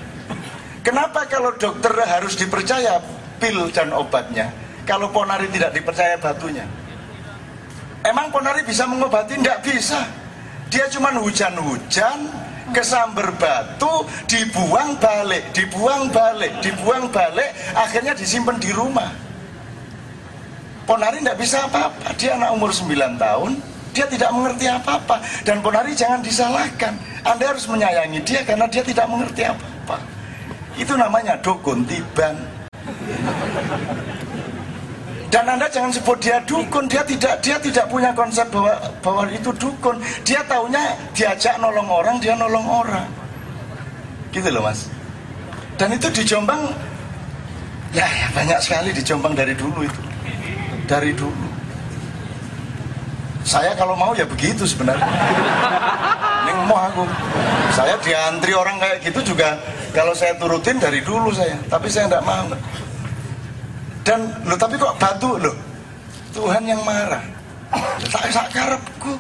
Kenapa 0.86 1.26
kalau 1.26 1.50
dokter 1.58 1.90
harus 1.98 2.38
dipercaya 2.38 3.02
pil 3.42 3.74
dan 3.74 3.90
obatnya? 3.90 4.54
Kalau 4.86 5.10
ponari 5.10 5.50
tidak 5.50 5.74
dipercaya 5.74 6.14
batunya? 6.14 6.62
Emang 8.06 8.30
ponari 8.30 8.62
bisa 8.62 8.86
mengobati? 8.86 9.34
Tidak 9.34 9.66
bisa. 9.66 10.06
Dia 10.70 10.86
cuma 10.86 11.10
hujan-hujan, 11.18 12.30
kesamber 12.70 13.34
batu, 13.34 14.06
dibuang 14.30 14.94
balik, 15.02 15.50
dibuang 15.50 16.06
balik, 16.06 16.54
dibuang 16.62 17.10
balik, 17.10 17.50
akhirnya 17.74 18.14
disimpan 18.14 18.54
di 18.62 18.70
rumah. 18.70 19.10
Ponari 20.86 21.18
tidak 21.18 21.42
bisa 21.42 21.66
apa-apa. 21.66 22.14
Dia 22.14 22.38
anak 22.38 22.54
umur 22.54 22.70
9 22.70 23.18
tahun, 23.18 23.58
dia 23.90 24.06
tidak 24.06 24.30
mengerti 24.30 24.70
apa-apa. 24.70 25.18
Dan 25.42 25.66
Ponari 25.66 25.98
jangan 25.98 26.22
disalahkan. 26.22 26.94
Anda 27.26 27.50
harus 27.50 27.66
menyayangi 27.66 28.22
dia 28.22 28.46
karena 28.46 28.70
dia 28.70 28.86
tidak 28.86 29.10
mengerti 29.10 29.42
apa-apa. 29.50 30.15
Itu 30.76 30.92
namanya 30.92 31.40
dukun 31.40 31.88
tiban. 31.88 32.36
Dan 35.26 35.44
Anda 35.52 35.66
jangan 35.68 35.90
sebut 35.90 36.16
dia 36.22 36.38
dukun, 36.46 36.86
dia 36.86 37.02
tidak 37.02 37.42
dia 37.42 37.56
tidak 37.58 37.84
punya 37.90 38.14
konsep 38.14 38.46
bahwa 38.52 38.76
bahwa 39.02 39.24
itu 39.32 39.50
dukun. 39.56 39.98
Dia 40.22 40.44
taunya 40.46 40.94
diajak 41.16 41.58
nolong 41.58 41.88
orang, 41.90 42.16
dia 42.22 42.36
nolong 42.38 42.64
orang. 42.64 43.08
Gitu 44.30 44.48
loh, 44.52 44.62
Mas. 44.62 44.86
Dan 45.76 45.92
itu 45.92 46.08
di 46.12 46.22
Jombang 46.24 46.72
ya, 47.92 48.06
ya 48.06 48.28
banyak 48.32 48.60
sekali 48.64 48.92
di 48.92 49.02
Jombang 49.02 49.34
dari 49.36 49.52
dulu 49.56 49.84
itu. 49.84 50.00
Dari 50.86 51.10
dulu. 51.12 51.48
Saya 53.42 53.74
kalau 53.74 53.96
mau 53.98 54.14
ya 54.14 54.24
begitu 54.28 54.62
sebenarnya. 54.68 55.08
Neng 56.46 56.58
mau 56.70 56.78
aku. 56.78 57.02
Saya 57.74 57.98
diantri 57.98 58.54
orang 58.54 58.78
kayak 58.78 59.02
gitu 59.02 59.34
juga 59.34 59.58
kalau 59.90 60.14
saya 60.14 60.38
turutin 60.38 60.78
dari 60.78 61.02
dulu 61.02 61.34
saya, 61.34 61.58
tapi 61.66 61.90
saya 61.90 62.06
tidak 62.06 62.22
mau. 62.22 62.46
Dan 64.06 64.30
lo 64.46 64.54
tapi 64.54 64.78
kok 64.78 64.94
batu 65.02 65.34
lo? 65.34 65.52
Tuhan 66.30 66.62
yang 66.62 66.80
marah. 66.86 67.24
Saya 68.06 68.30
sak 68.30 68.54
karepku. 68.54 69.18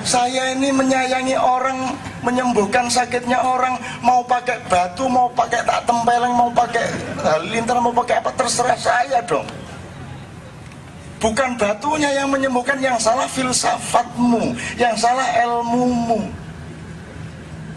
Saya 0.00 0.56
ini 0.56 0.72
menyayangi 0.72 1.36
orang, 1.36 1.92
menyembuhkan 2.24 2.88
sakitnya 2.88 3.36
orang, 3.36 3.76
mau 4.00 4.24
pakai 4.24 4.64
batu, 4.64 5.04
mau 5.12 5.28
pakai 5.28 5.60
tak 5.60 5.84
tempeleng, 5.84 6.32
mau 6.32 6.48
pakai 6.48 6.88
halilintar, 7.20 7.76
mau 7.84 7.92
pakai 7.92 8.24
apa 8.24 8.32
terserah 8.32 8.78
saya 8.80 9.20
dong. 9.28 9.44
Bukan 11.16 11.56
batunya 11.56 12.12
yang 12.12 12.28
menyembuhkan, 12.28 12.76
yang 12.76 13.00
salah 13.00 13.24
filsafatmu, 13.24 14.52
yang 14.76 14.92
salah 15.00 15.24
ilmumu. 15.44 16.28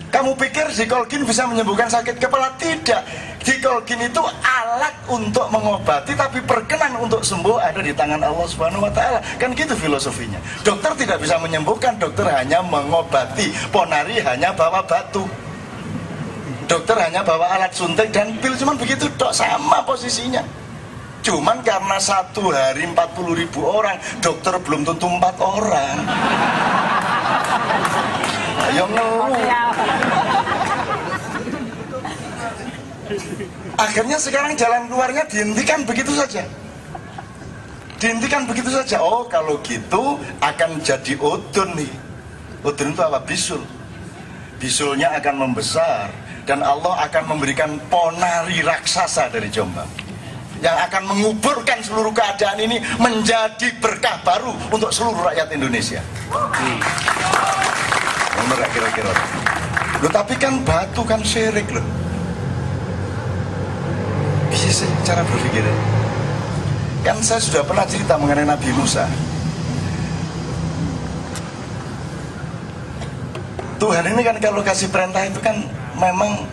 Kamu 0.10 0.34
pikir 0.36 0.66
Zikolgin 0.74 1.22
bisa 1.22 1.46
menyembuhkan 1.46 1.86
sakit 1.86 2.18
kepala? 2.18 2.50
Tidak. 2.58 3.02
Zikolgin 3.46 4.10
itu 4.10 4.20
alat 4.42 4.92
untuk 5.06 5.48
mengobati, 5.54 6.18
tapi 6.18 6.42
perkenan 6.44 6.98
untuk 6.98 7.22
sembuh 7.22 7.62
ada 7.62 7.80
di 7.80 7.94
tangan 7.94 8.20
Allah 8.20 8.48
Subhanahu 8.50 8.90
Wa 8.90 8.92
Taala. 8.92 9.20
Kan 9.38 9.54
gitu 9.54 9.78
filosofinya. 9.78 10.42
Dokter 10.66 10.92
tidak 10.98 11.22
bisa 11.22 11.38
menyembuhkan, 11.38 11.96
dokter 12.02 12.26
hanya 12.26 12.60
mengobati. 12.66 13.54
Ponari 13.70 14.18
hanya 14.20 14.50
bawa 14.52 14.82
batu. 14.84 15.30
Dokter 16.66 16.98
hanya 17.02 17.22
bawa 17.26 17.58
alat 17.58 17.74
suntik 17.74 18.10
dan 18.10 18.34
pil, 18.42 18.54
cuman 18.58 18.78
begitu 18.78 19.10
dok 19.18 19.34
sama 19.34 19.82
posisinya. 19.86 20.42
Cuman 21.20 21.60
karena 21.68 22.00
satu 22.00 22.48
hari 22.48 22.88
40 22.88 22.96
ribu 23.36 23.60
orang, 23.68 24.00
dokter 24.24 24.56
belum 24.64 24.88
tentu 24.88 25.08
empat 25.12 25.36
orang. 25.44 25.98
Ayo 28.72 28.86
ngeluh. 28.88 29.36
Akhirnya 33.80 34.18
sekarang 34.20 34.56
jalan 34.56 34.88
keluarnya 34.88 35.24
dihentikan 35.28 35.84
begitu 35.84 36.16
saja. 36.16 36.44
Dihentikan 38.00 38.48
begitu 38.48 38.72
saja. 38.72 39.04
Oh 39.04 39.28
kalau 39.28 39.60
gitu 39.68 40.16
akan 40.40 40.80
jadi 40.80 41.20
udun 41.20 41.70
nih. 41.76 41.92
Udun 42.64 42.96
itu 42.96 43.02
apa? 43.04 43.20
Bisul. 43.28 43.64
Bisulnya 44.60 45.12
akan 45.20 45.36
membesar 45.48 46.12
dan 46.48 46.64
Allah 46.64 47.08
akan 47.08 47.36
memberikan 47.36 47.76
ponari 47.92 48.64
raksasa 48.64 49.32
dari 49.32 49.48
Jombang 49.52 50.09
yang 50.60 50.76
akan 50.88 51.04
menguburkan 51.08 51.80
seluruh 51.80 52.12
keadaan 52.12 52.60
ini 52.60 52.78
menjadi 53.00 53.72
berkah 53.80 54.20
baru 54.24 54.52
untuk 54.72 54.92
seluruh 54.92 55.32
rakyat 55.32 55.48
Indonesia. 55.56 56.04
Bener 58.40 58.70
kira-kira. 58.72 59.12
Loh 60.00 60.12
tapi 60.12 60.34
kan 60.40 60.64
batu 60.64 61.04
kan 61.04 61.20
syirik 61.24 61.68
loh. 61.72 61.84
Bisa 64.52 64.84
sih 64.84 64.90
cara 65.04 65.24
berpikirnya. 65.24 65.76
Kan 67.04 67.24
saya 67.24 67.40
sudah 67.40 67.64
pernah 67.64 67.88
cerita 67.88 68.20
mengenai 68.20 68.48
Nabi 68.48 68.70
Musa. 68.76 69.08
Tuhan 73.80 74.04
ini 74.12 74.22
kan 74.28 74.36
kalau 74.44 74.60
kasih 74.60 74.92
perintah 74.92 75.24
itu 75.24 75.40
kan 75.40 75.56
memang 75.96 76.44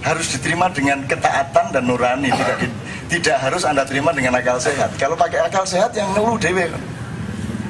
harus 0.00 0.32
diterima 0.32 0.72
dengan 0.72 1.04
ketaatan 1.04 1.70
dan 1.70 1.84
nurani, 1.84 2.32
tidak 2.32 2.56
di, 2.64 2.68
tidak 3.12 3.36
harus 3.44 3.68
anda 3.68 3.84
terima 3.84 4.08
dengan 4.16 4.40
akal 4.40 4.56
sehat. 4.56 4.96
Kalau 4.96 5.12
pakai 5.12 5.44
akal 5.44 5.68
sehat 5.68 5.92
yang 5.92 6.08
ngeluh 6.16 6.40
dewe. 6.40 6.72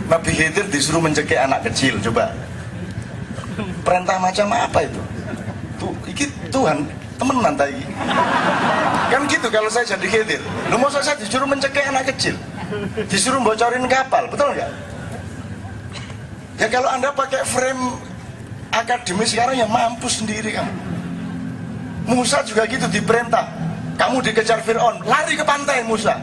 Nabi 0.07 0.31
Khidir 0.31 0.71
disuruh 0.71 1.03
mencekik 1.03 1.35
anak 1.35 1.67
kecil, 1.67 1.99
coba. 1.99 2.31
Perintah 3.83 4.23
macam 4.23 4.47
apa 4.55 4.87
itu? 4.87 5.03
Tuh, 5.83 5.91
iki 6.07 6.31
Tuhan 6.55 6.87
temenan 7.19 7.59
tadi. 7.59 7.83
Kan 9.11 9.27
gitu 9.27 9.51
kalau 9.51 9.67
saya 9.67 9.83
jadi 9.83 10.07
Khidir. 10.07 10.43
Lu 10.71 10.79
mau 10.79 10.87
saya 10.87 11.19
disuruh 11.19 11.49
mencekik 11.51 11.83
anak 11.91 12.15
kecil, 12.15 12.39
disuruh 13.11 13.43
bocorin 13.43 13.83
kapal, 13.91 14.31
betul 14.31 14.55
nggak? 14.55 14.71
Ya 16.63 16.67
kalau 16.71 16.87
anda 16.87 17.11
pakai 17.11 17.43
frame 17.43 17.99
akademis 18.71 19.35
sekarang 19.35 19.59
ya 19.59 19.67
mampu 19.67 20.07
sendiri 20.07 20.55
kamu. 20.55 20.71
Musa 22.07 22.47
juga 22.47 22.63
gitu 22.71 22.87
diperintah. 22.87 23.72
Kamu 23.97 24.19
dikejar 24.25 24.61
Fir'aun, 24.65 25.05
lari 25.07 25.37
ke 25.39 25.45
pantai 25.47 25.85
Musa. 25.87 26.19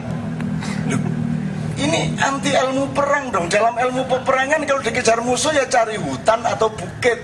Loh, 0.90 1.00
ini 1.80 2.14
anti 2.20 2.52
ilmu 2.52 2.92
perang 2.92 3.32
dong. 3.32 3.46
Dalam 3.48 3.74
ilmu 3.78 4.04
peperangan 4.06 4.60
kalau 4.68 4.82
dikejar 4.84 5.18
musuh 5.24 5.54
ya 5.54 5.64
cari 5.66 5.96
hutan 5.96 6.44
atau 6.44 6.68
bukit. 6.68 7.18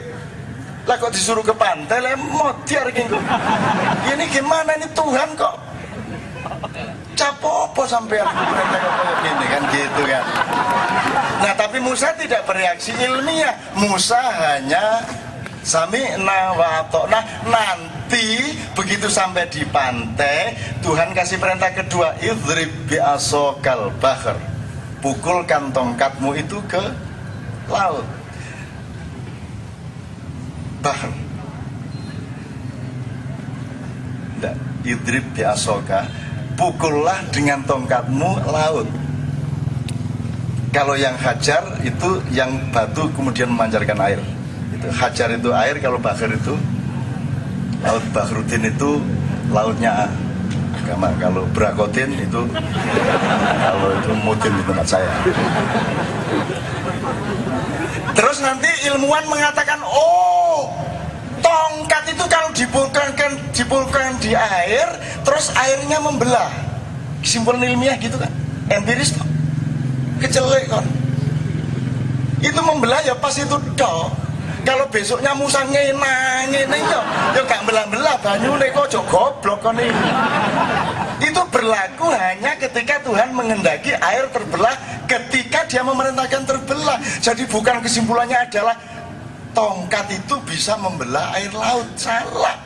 Lah 0.87 0.95
kok 1.03 1.11
disuruh 1.11 1.43
ke 1.43 1.51
pantai, 1.51 1.99
lah 1.99 2.15
modiar 2.15 2.87
gitu. 2.95 3.19
Ini 4.07 4.25
gimana 4.31 4.71
ini 4.79 4.87
Tuhan 4.95 5.35
kok 5.35 5.55
capopo 7.17 7.89
sampai 7.89 8.21
aku 8.21 8.43
perintah 8.45 8.81
kayak 8.81 9.17
gini 9.25 9.47
kan 9.49 9.63
gitu 9.73 10.03
kan. 10.05 10.25
Nah 11.43 11.53
tapi 11.57 11.79
Musa 11.81 12.13
tidak 12.15 12.45
bereaksi 12.47 12.93
ilmiah. 12.93 13.57
Musa 13.75 14.21
hanya 14.21 15.03
Sami. 15.67 15.99
Nah 16.23 16.55
nanti 17.43 18.55
begitu 18.79 19.11
sampai 19.11 19.51
di 19.51 19.67
pantai, 19.67 20.55
Tuhan 20.79 21.11
kasih 21.11 21.43
perintah 21.43 21.75
kedua, 21.75 22.15
idrib 22.23 22.71
bi'asokal 22.87 23.91
bahar. 23.99 24.39
Pukulkan 25.03 25.75
tongkatmu 25.75 26.39
itu 26.39 26.63
ke 26.71 26.79
laut. 27.67 28.07
Bahar. 30.87 31.11
Tidak, 34.39 34.55
idrib 34.87 35.27
bi'asoka. 35.35 36.07
Pukullah 36.55 37.27
dengan 37.35 37.67
tongkatmu 37.67 38.39
laut. 38.55 38.87
Kalau 40.71 40.95
yang 40.95 41.19
hajar 41.19 41.83
itu 41.83 42.23
yang 42.31 42.55
batu 42.71 43.11
kemudian 43.19 43.51
memancarkan 43.51 43.99
air 44.07 44.21
itu 44.75 44.89
hajar 44.91 45.29
itu 45.35 45.51
air 45.55 45.77
kalau 45.79 45.99
bahar 46.01 46.31
itu 46.31 46.55
laut 47.85 48.05
Bahrudin 48.11 48.67
itu 48.67 48.99
lautnya 49.53 50.11
Kama, 50.87 51.11
kalau 51.19 51.43
Brakotin 51.51 52.15
itu 52.15 52.47
kalau 53.59 53.89
itu 53.99 54.13
Mudin 54.23 54.55
di 54.55 54.63
tempat 54.71 54.87
saya. 54.87 55.11
Terus 58.15 58.39
nanti 58.39 58.71
ilmuwan 58.87 59.27
mengatakan 59.27 59.83
oh 59.83 60.71
tongkat 61.43 62.15
itu 62.15 62.25
kalau 62.31 62.55
dipulkan 62.55 63.09
dipulkan 63.51 64.15
di 64.23 64.39
air 64.39 64.87
terus 65.27 65.51
airnya 65.59 65.99
membelah. 65.99 66.55
Kesimpulan 67.19 67.67
ilmiah 67.67 67.99
gitu 67.99 68.15
kan? 68.23 68.31
Empiris 68.71 69.11
kecelek 70.23 70.71
kan? 70.71 70.87
Itu 72.39 72.63
membelah 72.63 73.03
ya 73.03 73.19
pas 73.19 73.35
itu 73.35 73.59
dok 73.75 74.07
kalau 74.67 74.83
besoknya 74.91 75.31
Musa 75.39 75.63
ngena 75.63 76.43
ngene 76.51 76.79
yo. 76.91 77.01
Yo 77.39 77.43
gak 77.47 77.63
belah-belah 77.63 78.19
banyune 78.19 78.67
kok 78.75 78.91
ojo 78.91 79.01
goblok 79.07 79.63
itu 81.17 81.43
berlaku 81.49 82.13
hanya 82.13 82.53
ketika 82.61 83.01
Tuhan 83.01 83.33
mengendaki 83.33 83.95
air 83.95 84.27
terbelah 84.35 84.77
ketika 85.07 85.65
dia 85.71 85.87
memerintahkan 85.87 86.43
terbelah. 86.45 86.99
Jadi 87.23 87.47
bukan 87.47 87.79
kesimpulannya 87.81 88.37
adalah 88.37 88.77
tongkat 89.55 90.19
itu 90.19 90.35
bisa 90.45 90.75
membelah 90.77 91.31
air 91.39 91.55
laut. 91.55 91.87
Salah. 91.95 92.59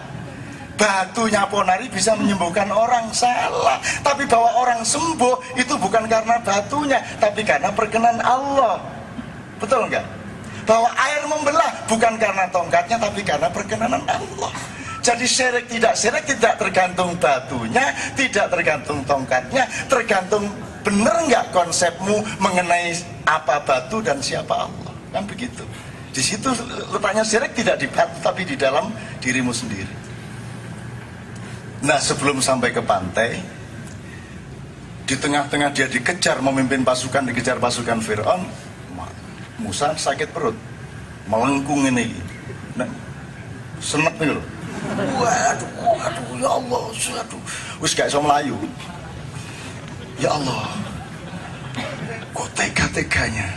Batunya 0.80 1.44
ponari 1.44 1.92
bisa 1.92 2.16
menyembuhkan 2.16 2.72
orang. 2.72 3.12
Salah. 3.12 3.78
Tapi 4.00 4.24
bahwa 4.24 4.50
orang 4.56 4.80
sembuh 4.82 5.60
itu 5.60 5.76
bukan 5.76 6.08
karena 6.08 6.40
batunya 6.40 6.98
tapi 7.20 7.44
karena 7.44 7.70
perkenan 7.70 8.18
Allah. 8.24 8.80
Betul 9.60 9.86
enggak 9.86 10.19
bahwa 10.70 10.86
air 10.94 11.26
membelah 11.26 11.70
bukan 11.90 12.14
karena 12.14 12.46
tongkatnya 12.54 12.94
tapi 13.02 13.26
karena 13.26 13.50
perkenanan 13.50 14.06
Allah. 14.06 14.54
Jadi 15.02 15.26
syirik 15.26 15.66
tidak 15.66 15.98
syirik 15.98 16.22
tidak 16.30 16.62
tergantung 16.62 17.18
batunya, 17.18 17.90
tidak 18.14 18.46
tergantung 18.54 19.02
tongkatnya, 19.02 19.66
tergantung 19.90 20.46
benar 20.86 21.26
nggak 21.26 21.50
konsepmu 21.50 22.22
mengenai 22.38 22.94
apa 23.26 23.66
batu 23.66 23.98
dan 23.98 24.22
siapa 24.22 24.70
Allah. 24.70 24.94
Kan 25.10 25.26
begitu. 25.26 25.66
Di 26.14 26.22
situ 26.22 26.54
letaknya 26.94 27.26
syirik 27.26 27.50
tidak 27.58 27.82
di 27.82 27.90
batu 27.90 28.22
tapi 28.22 28.46
di 28.46 28.54
dalam 28.54 28.94
dirimu 29.18 29.50
sendiri. 29.50 29.90
Nah 31.82 31.98
sebelum 31.98 32.38
sampai 32.38 32.70
ke 32.70 32.82
pantai, 32.84 33.42
di 35.02 35.18
tengah-tengah 35.18 35.74
dia 35.74 35.90
dikejar 35.90 36.38
memimpin 36.38 36.86
pasukan, 36.86 37.26
dikejar 37.26 37.58
pasukan 37.58 37.98
Fir'aun, 37.98 38.69
Musa 39.60 39.92
sakit 39.92 40.32
perut, 40.32 40.56
melengkung 41.28 41.84
ini, 41.84 42.08
nah, 42.74 42.88
senek 43.76 44.16
nih. 44.16 44.40
Waduh, 45.20 45.70
waduh, 46.00 46.26
ya 46.40 46.48
Allah, 46.48 46.82
waduh, 46.88 47.40
wis 47.84 47.92
gak 47.92 48.08
bisa 48.08 48.18
melayu. 48.24 48.56
Ya 50.16 50.32
Allah, 50.32 50.64
kok 52.32 52.48
tega-teganya, 52.56 53.48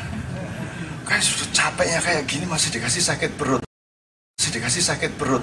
kayak 1.08 1.24
sudah 1.24 1.48
capeknya 1.56 2.00
kayak 2.04 2.24
gini 2.28 2.46
masih 2.48 2.70
dikasih 2.76 3.04
sakit 3.04 3.32
perut. 3.40 3.64
dikasih 4.54 4.86
sakit 4.86 5.12
perut. 5.18 5.42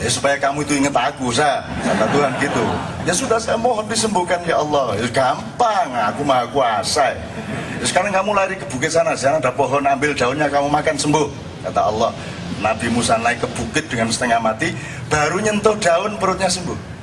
Ya 0.00 0.08
supaya 0.08 0.40
kamu 0.40 0.64
itu 0.64 0.80
ingat 0.80 0.96
aku, 0.96 1.28
sa. 1.28 1.60
Kata 1.84 2.08
Tuhan 2.08 2.32
gitu. 2.40 2.64
Ya 3.04 3.12
sudah 3.12 3.36
saya 3.36 3.60
mohon 3.60 3.84
disembuhkan 3.84 4.40
ya 4.48 4.64
Allah. 4.64 4.96
Ya 4.96 5.04
gampang, 5.12 5.92
aku 5.92 6.24
maha 6.24 6.48
kuasa. 6.48 7.12
Ya, 7.76 7.84
sekarang 7.84 8.12
kamu 8.12 8.30
lari 8.32 8.54
ke 8.56 8.64
bukit 8.68 8.88
sana, 8.88 9.12
sana 9.12 9.36
ada 9.36 9.52
pohon, 9.52 9.84
ambil 9.84 10.16
daunnya 10.16 10.48
kamu 10.48 10.68
makan 10.72 10.96
sembuh. 10.96 11.28
Kata 11.68 11.80
Allah. 11.92 12.10
Nabi 12.56 12.88
Musa 12.88 13.20
naik 13.20 13.44
ke 13.44 13.48
bukit 13.52 13.84
dengan 13.92 14.08
setengah 14.08 14.40
mati, 14.40 14.72
baru 15.12 15.44
nyentuh 15.44 15.76
daun 15.76 16.16
perutnya 16.16 16.48
sembuh. 16.48 16.96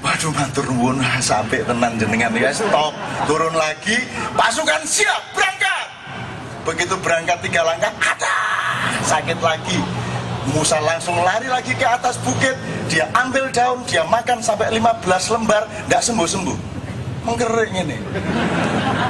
Waduh 0.00 0.32
matur 0.32 0.64
nuwun 0.64 0.96
sampai 1.20 1.60
tenan 1.60 2.00
jenengan 2.00 2.32
ya 2.32 2.48
stop 2.56 2.96
turun 3.28 3.52
lagi 3.52 4.00
pasukan 4.32 4.80
siap 4.88 5.36
berangkat 5.36 5.86
begitu 6.64 6.96
berangkat 7.04 7.36
tiga 7.44 7.60
langkah 7.64 7.92
ada 8.00 8.36
sakit 9.04 9.36
lagi 9.44 9.76
Musa 10.56 10.80
langsung 10.80 11.20
lari 11.20 11.52
lagi 11.52 11.76
ke 11.76 11.84
atas 11.84 12.16
bukit 12.24 12.56
dia 12.88 13.04
ambil 13.12 13.52
daun 13.52 13.84
dia 13.84 14.00
makan 14.08 14.40
sampai 14.40 14.72
15 14.72 15.04
lembar 15.36 15.68
tidak 15.68 16.00
sembuh-sembuh 16.00 16.69
mengkering 17.30 17.74
ini 17.86 17.98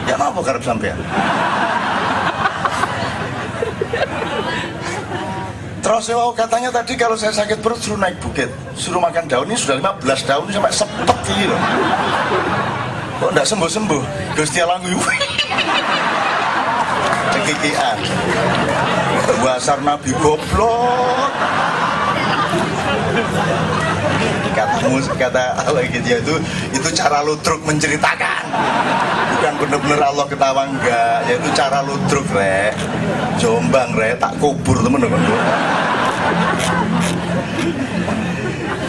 ya 0.05 0.17
apa 0.21 0.41
karep 0.45 0.63
sampean 0.63 0.99
Terus 5.81 6.13
ya, 6.13 6.17
oh, 6.21 6.31
katanya 6.31 6.69
tadi 6.69 6.93
kalau 6.95 7.17
saya 7.17 7.33
sakit 7.33 7.65
perut 7.65 7.81
suruh 7.81 7.97
naik 7.97 8.21
bukit, 8.21 8.53
suruh 8.77 9.01
makan 9.01 9.25
daun 9.27 9.49
ini 9.49 9.57
sudah 9.57 9.81
15 9.81 10.29
daun 10.29 10.45
ini 10.47 10.53
sampai 10.55 10.73
sepet 10.77 11.19
gitu. 11.25 11.57
Kok 13.21 13.31
enggak 13.33 13.49
sembuh-sembuh? 13.49 14.03
Gusti 14.37 14.61
Langgu 14.61 15.01
Cekikian. 17.33 17.99
Wasar 19.41 19.81
Nabi 19.81 20.13
goblok. 20.21 21.00
Katamu 24.91 25.15
kata 25.15 25.55
Allah 25.55 25.87
gitu 25.87 26.03
ya 26.03 26.19
itu 26.19 26.35
itu 26.75 26.89
cara 26.99 27.23
ludruk 27.23 27.63
menceritakan. 27.63 28.43
Bukan 29.39 29.53
bener-bener 29.63 30.01
Allah 30.03 30.27
ketawa 30.27 30.67
enggak. 30.67 31.31
Yaitu 31.31 31.49
cara 31.55 31.79
ludruk 31.87 32.27
rek. 32.35 32.75
Jombang 33.39 33.95
rek. 33.95 34.19
Tak 34.19 34.35
kubur 34.43 34.83
temen-temen 34.83 35.23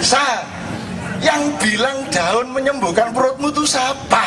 Sa, 0.01 0.41
yang 1.21 1.53
bilang 1.61 2.09
daun 2.09 2.49
menyembuhkan 2.49 3.13
perutmu 3.13 3.53
itu 3.53 3.61
siapa? 3.69 4.25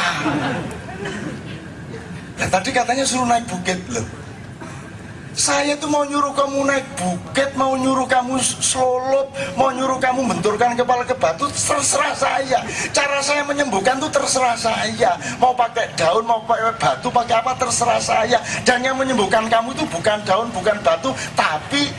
Ya, 2.39 2.47
tadi 2.47 2.70
katanya 2.70 3.03
suruh 3.03 3.27
naik 3.27 3.51
bukit 3.51 3.83
loh. 3.91 4.07
Saya 5.35 5.74
tuh 5.74 5.91
mau 5.91 6.07
nyuruh 6.07 6.30
kamu 6.30 6.62
naik 6.62 6.87
bukit, 6.95 7.51
mau 7.59 7.74
nyuruh 7.74 8.07
kamu 8.07 8.39
selulup, 8.39 9.35
mau 9.59 9.74
nyuruh 9.74 9.99
kamu 9.99 10.30
benturkan 10.30 10.78
kepala 10.78 11.03
ke 11.03 11.11
batu, 11.18 11.51
terserah 11.51 12.14
saya. 12.14 12.62
Cara 12.95 13.18
saya 13.18 13.43
menyembuhkan 13.43 13.99
tuh 13.99 14.07
terserah 14.14 14.55
saya. 14.55 15.18
Mau 15.43 15.51
pakai 15.51 15.91
daun, 15.99 16.22
mau 16.22 16.39
pakai 16.47 16.78
batu, 16.78 17.11
pakai 17.11 17.35
apa 17.43 17.53
terserah 17.59 17.99
saya. 17.99 18.39
Dan 18.62 18.87
yang 18.87 18.95
menyembuhkan 18.95 19.51
kamu 19.51 19.74
itu 19.74 19.82
bukan 19.91 20.22
daun, 20.22 20.55
bukan 20.55 20.78
batu, 20.87 21.11
tapi 21.35 21.91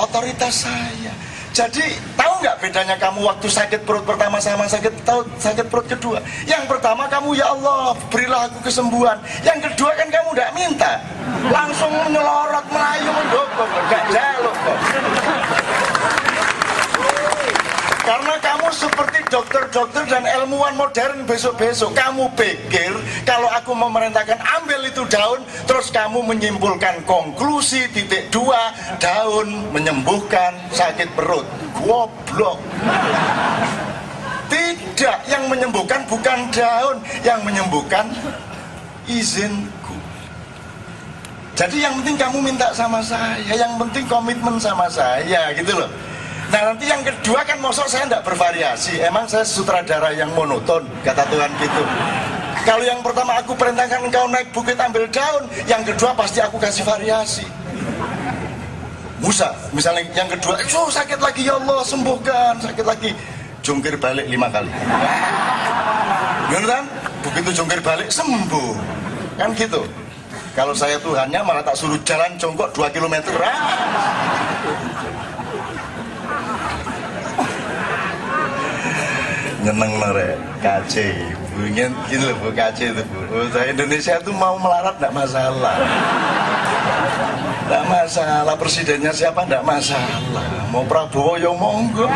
otoritas 0.00 0.64
saya. 0.64 1.27
Jadi 1.52 1.84
tahu 2.14 2.32
nggak 2.44 2.56
bedanya 2.62 2.96
kamu 3.00 3.24
waktu 3.24 3.48
sakit 3.50 3.82
perut 3.82 4.04
pertama 4.06 4.38
sama 4.38 4.68
sakit 4.68 4.94
tahu 5.02 5.26
sakit 5.40 5.66
perut 5.66 5.86
kedua? 5.90 6.22
Yang 6.46 6.70
pertama 6.70 7.10
kamu 7.10 7.34
ya 7.34 7.50
Allah 7.50 7.96
berilah 8.12 8.46
aku 8.46 8.68
kesembuhan. 8.68 9.18
Yang 9.42 9.72
kedua 9.72 9.90
kan 9.98 10.08
kamu 10.12 10.28
nggak 10.38 10.50
minta, 10.54 10.92
langsung 11.50 11.90
menyelorot 12.06 12.66
melayu 12.70 13.10
mendokong, 13.10 13.72
nggak 13.90 14.04
jaluk 14.14 14.56
kok. 14.62 14.78
Karena 18.08 18.40
kamu 18.40 18.72
seperti 18.72 19.20
dokter-dokter 19.28 20.08
dan 20.08 20.24
ilmuwan 20.40 20.72
modern 20.80 21.28
besok-besok. 21.28 21.92
Kamu 21.92 22.32
pikir 22.40 22.96
kalau 23.28 23.52
aku 23.52 23.76
memerintahkan 23.76 24.40
ambil 24.40 24.80
itu 24.88 25.04
daun 25.12 25.44
Terus 25.68 25.92
kamu 25.92 26.24
menyimpulkan 26.24 27.04
konklusi 27.04 27.84
titik 27.92 28.32
dua 28.32 28.72
Daun 28.96 29.68
menyembuhkan 29.76 30.56
sakit 30.72 31.12
perut. 31.12 31.44
Goblok. 31.76 32.56
Tidak, 34.48 35.18
yang 35.28 35.44
menyembuhkan 35.52 36.08
bukan 36.08 36.48
daun 36.48 37.04
Yang 37.20 37.44
menyembuhkan 37.44 38.08
izinku 39.04 40.00
Jadi 41.52 41.84
yang 41.84 41.92
penting 42.00 42.16
kamu 42.16 42.40
minta 42.40 42.72
sama 42.72 43.04
saya 43.04 43.36
Yang 43.52 43.76
penting 43.84 44.08
komitmen 44.08 44.56
sama 44.56 44.88
saya 44.88 45.52
gitu 45.52 45.76
loh 45.76 46.07
Nah 46.48 46.72
nanti 46.72 46.88
yang 46.88 47.04
kedua 47.04 47.44
kan 47.44 47.60
mosok 47.60 47.86
saya 47.92 48.08
tidak 48.08 48.24
bervariasi. 48.24 49.04
Emang 49.04 49.28
saya 49.28 49.44
sutradara 49.44 50.16
yang 50.16 50.32
monoton 50.32 50.88
Kata 51.04 51.28
Tuhan 51.28 51.50
gitu. 51.60 51.82
Kalau 52.64 52.84
yang 52.84 53.00
pertama 53.04 53.36
aku 53.40 53.52
perintahkan 53.52 54.08
engkau 54.08 54.28
naik 54.28 54.52
bukit 54.52 54.76
ambil 54.76 55.08
daun 55.08 55.48
Yang 55.68 55.92
kedua 55.94 56.16
pasti 56.16 56.40
aku 56.40 56.56
kasih 56.56 56.84
variasi. 56.88 57.44
Musa 59.18 59.50
misalnya 59.74 60.06
yang 60.14 60.30
kedua 60.30 60.54
oh, 60.62 60.90
sakit 60.94 61.18
lagi 61.18 61.42
ya 61.42 61.58
Allah 61.58 61.84
sembuhkan 61.84 62.54
sakit 62.64 62.86
lagi. 62.86 63.10
Jungkir 63.60 64.00
balik 64.00 64.24
lima 64.30 64.48
kali. 64.48 64.70
Bener 66.48 66.64
kan? 66.64 66.84
Begitu 67.26 67.60
jungkir 67.60 67.82
balik 67.84 68.08
sembuh. 68.08 68.72
Kan 69.36 69.52
gitu. 69.52 69.84
Kalau 70.56 70.72
saya 70.74 70.96
Tuhannya 70.98 71.38
malah 71.44 71.62
tak 71.62 71.76
suruh 71.76 71.98
jalan 72.02 72.34
jongkok 72.40 72.72
2 72.74 72.90
km 72.90 73.14
nyeneng 79.68 80.00
nore 80.00 80.32
KC 80.64 81.12
ingin 81.60 81.92
gitu 82.08 82.24
loh 82.24 82.36
bu 82.40 82.48
KC 82.56 82.96
itu 82.96 83.02
bu. 83.04 83.20
Oh, 83.36 83.64
Indonesia 83.68 84.16
itu 84.16 84.32
mau 84.32 84.56
melarat 84.56 84.96
tidak 84.96 85.12
masalah. 85.12 85.76
Tidak 87.68 87.84
masalah. 87.84 88.54
Presidennya 88.56 89.12
siapa? 89.12 89.44
Tidak 89.44 89.60
masalah. 89.60 90.48
Mau 90.72 90.88
Prabowo 90.88 91.36
yo 91.36 91.52
monggo. 91.52 92.08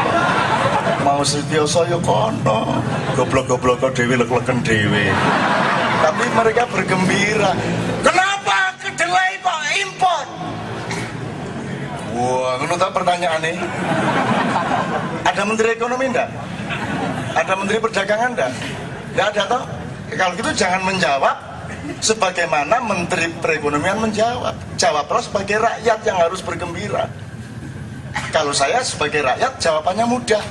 Mau 1.05 1.21
Sutioso 1.21 1.85
yo 1.85 2.01
kono. 2.01 2.81
Goblok-goblok 3.21 3.85
kok 3.85 3.93
dewi 4.01 4.17
lek-leken 4.17 4.65
dewi. 4.65 5.13
Tapi 6.01 6.25
mereka 6.33 6.65
bergembira. 6.73 7.53
Kenapa 8.01 8.81
kedelai 8.81 9.37
kok 9.45 9.61
impor 9.77 10.25
wah 12.13 12.61
wow, 12.61 12.77
tahu 12.77 12.93
pertanyaan 12.93 13.41
nih 13.41 13.57
ada 15.25 15.43
menteri 15.49 15.69
ekonomi 15.75 16.13
enggak 16.13 16.29
ada 17.33 17.53
menteri 17.57 17.79
perdagangan 17.81 18.31
enggak? 18.37 18.53
Enggak 19.13 19.27
ada 19.37 19.43
toh? 19.49 19.63
Kalau 20.13 20.33
gitu 20.37 20.51
jangan 20.53 20.81
menjawab 20.85 21.37
sebagaimana 22.05 22.79
menteri 22.85 23.33
perekonomian 23.41 23.99
menjawab. 23.99 24.55
Jawablah 24.77 25.23
sebagai 25.25 25.57
rakyat 25.63 25.99
yang 26.05 26.19
harus 26.21 26.45
bergembira. 26.45 27.09
Kalau 28.29 28.53
saya 28.53 28.85
sebagai 28.85 29.25
rakyat 29.25 29.57
jawabannya 29.57 30.05
mudah. 30.05 30.45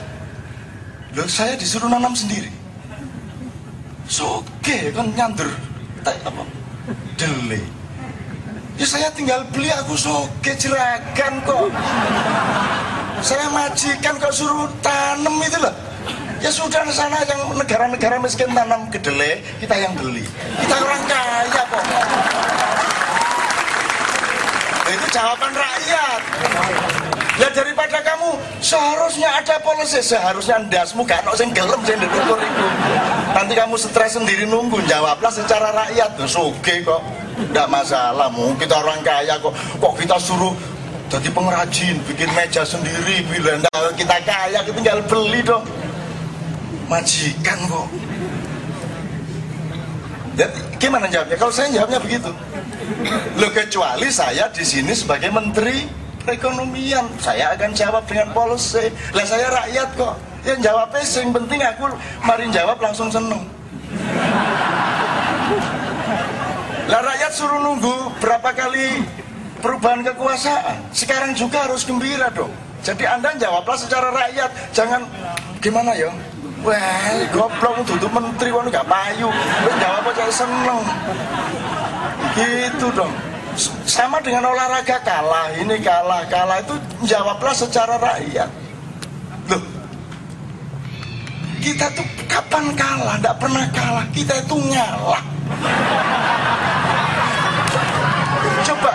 Loh 1.13 1.27
saya 1.27 1.53
disuruh 1.59 1.91
nanam 1.91 2.15
sendiri. 2.15 2.49
Soge 4.09 4.91
kan 4.95 5.07
nyandur. 5.13 5.49
apa? 6.01 6.43
Dele. 7.19 7.61
Ya 8.79 8.87
saya 8.89 9.13
tinggal 9.13 9.45
beli 9.53 9.69
aku 9.69 9.93
soge 9.93 10.57
jeragan 10.57 11.37
kok. 11.45 11.69
Saya 13.21 13.45
majikan 13.53 14.17
kok 14.17 14.33
suruh 14.33 14.71
tanam 14.81 15.37
itu 15.45 15.61
loh. 15.61 15.90
Ya 16.41 16.49
sudah 16.49 16.81
di 16.81 16.89
sana 16.89 17.21
yang 17.29 17.53
negara-negara 17.53 18.17
miskin 18.17 18.49
tanam 18.49 18.89
kedelai, 18.89 19.45
kita 19.61 19.77
yang 19.77 19.93
beli. 19.93 20.25
Kita 20.57 20.73
orang 20.73 21.03
kaya 21.05 21.61
kok. 21.69 21.83
Itu 24.89 25.05
jawaban 25.13 25.53
rakyat. 25.53 26.21
Ya 27.37 27.47
daripada 27.53 28.01
kamu 28.01 28.41
seharusnya 28.57 29.29
ada 29.37 29.61
polisi, 29.61 30.01
seharusnya 30.01 30.65
ndasmu 30.65 31.05
gak 31.05 31.29
ono 31.29 31.37
sing 31.37 31.53
gelem 31.53 31.77
sing 31.85 32.01
itu. 32.01 32.19
Nanti 33.37 33.53
kamu 33.53 33.77
stres 33.77 34.17
sendiri 34.17 34.49
nunggu, 34.49 34.81
jawablah 34.89 35.29
secara 35.29 35.69
rakyat. 35.77 36.17
Tuh 36.17 36.25
suge 36.25 36.81
kok. 36.81 37.05
Enggak 37.37 37.69
masalah, 37.69 38.33
mungkin 38.33 38.57
kita 38.57 38.81
orang 38.81 39.05
kaya 39.05 39.37
kok. 39.37 39.53
Kok 39.77 39.93
kita 39.93 40.17
suruh 40.17 40.57
jadi 41.05 41.29
pengrajin, 41.29 42.01
bikin 42.09 42.33
meja 42.33 42.65
sendiri, 42.65 43.21
bila 43.29 43.61
kita 43.93 44.17
kaya, 44.25 44.65
kita 44.65 44.73
tinggal 44.73 45.05
beli 45.05 45.45
dong 45.45 45.61
majikan 46.91 47.59
kok. 47.71 47.87
Jadi 50.35 50.59
gimana 50.75 51.07
jawabnya? 51.07 51.35
Kalau 51.39 51.53
saya 51.55 51.71
jawabnya 51.71 51.99
begitu. 52.03 52.31
Lo 53.39 53.47
kecuali 53.55 54.11
saya 54.11 54.51
di 54.51 54.63
sini 54.67 54.91
sebagai 54.91 55.31
menteri 55.31 55.87
perekonomian. 56.27 57.07
Saya 57.23 57.55
akan 57.55 57.71
jawab 57.71 58.03
dengan 58.11 58.35
policy. 58.35 58.91
Lah 59.15 59.23
saya 59.23 59.47
rakyat 59.47 59.89
kok. 59.95 60.15
Yang 60.43 60.59
jawabnya 60.67 61.03
yang 61.05 61.31
penting 61.31 61.59
aku 61.63 61.83
mari 62.27 62.45
jawab 62.51 62.77
langsung 62.83 63.07
seneng. 63.07 63.47
Lah 66.91 67.01
rakyat 67.07 67.31
suruh 67.31 67.61
nunggu 67.63 68.19
berapa 68.19 68.51
kali 68.51 68.99
perubahan 69.63 70.03
kekuasaan. 70.03 70.91
Sekarang 70.91 71.31
juga 71.37 71.69
harus 71.69 71.87
gembira 71.87 72.27
dong. 72.35 72.51
Jadi 72.81 73.05
Anda 73.05 73.37
jawablah 73.37 73.77
secara 73.77 74.09
rakyat, 74.09 74.49
jangan 74.73 75.05
gimana 75.61 75.93
ya? 75.93 76.09
Wah, 76.61 77.25
goblok 77.33 77.81
duduk 77.89 78.11
menteri 78.13 78.53
wono 78.53 78.69
gak 78.69 78.85
payu. 78.85 79.33
Wis 79.65 79.75
jawab 79.81 80.05
aja 80.13 80.29
seneng. 80.29 80.81
Gitu 82.37 82.87
dong. 82.93 83.09
Sama 83.89 84.21
dengan 84.21 84.47
olahraga 84.53 85.01
kalah, 85.01 85.51
ini 85.57 85.81
kalah, 85.81 86.23
kalah 86.29 86.61
itu 86.61 86.77
jawablah 87.03 87.51
secara 87.51 87.97
rakyat. 87.97 88.47
Loh, 89.49 89.63
kita 91.59 91.89
tuh 91.97 92.05
kapan 92.29 92.71
kalah? 92.77 93.17
Tidak 93.17 93.35
pernah 93.41 93.65
kalah. 93.73 94.05
Kita 94.13 94.33
itu 94.39 94.55
ngalah. 94.55 95.23
Coba, 98.61 98.91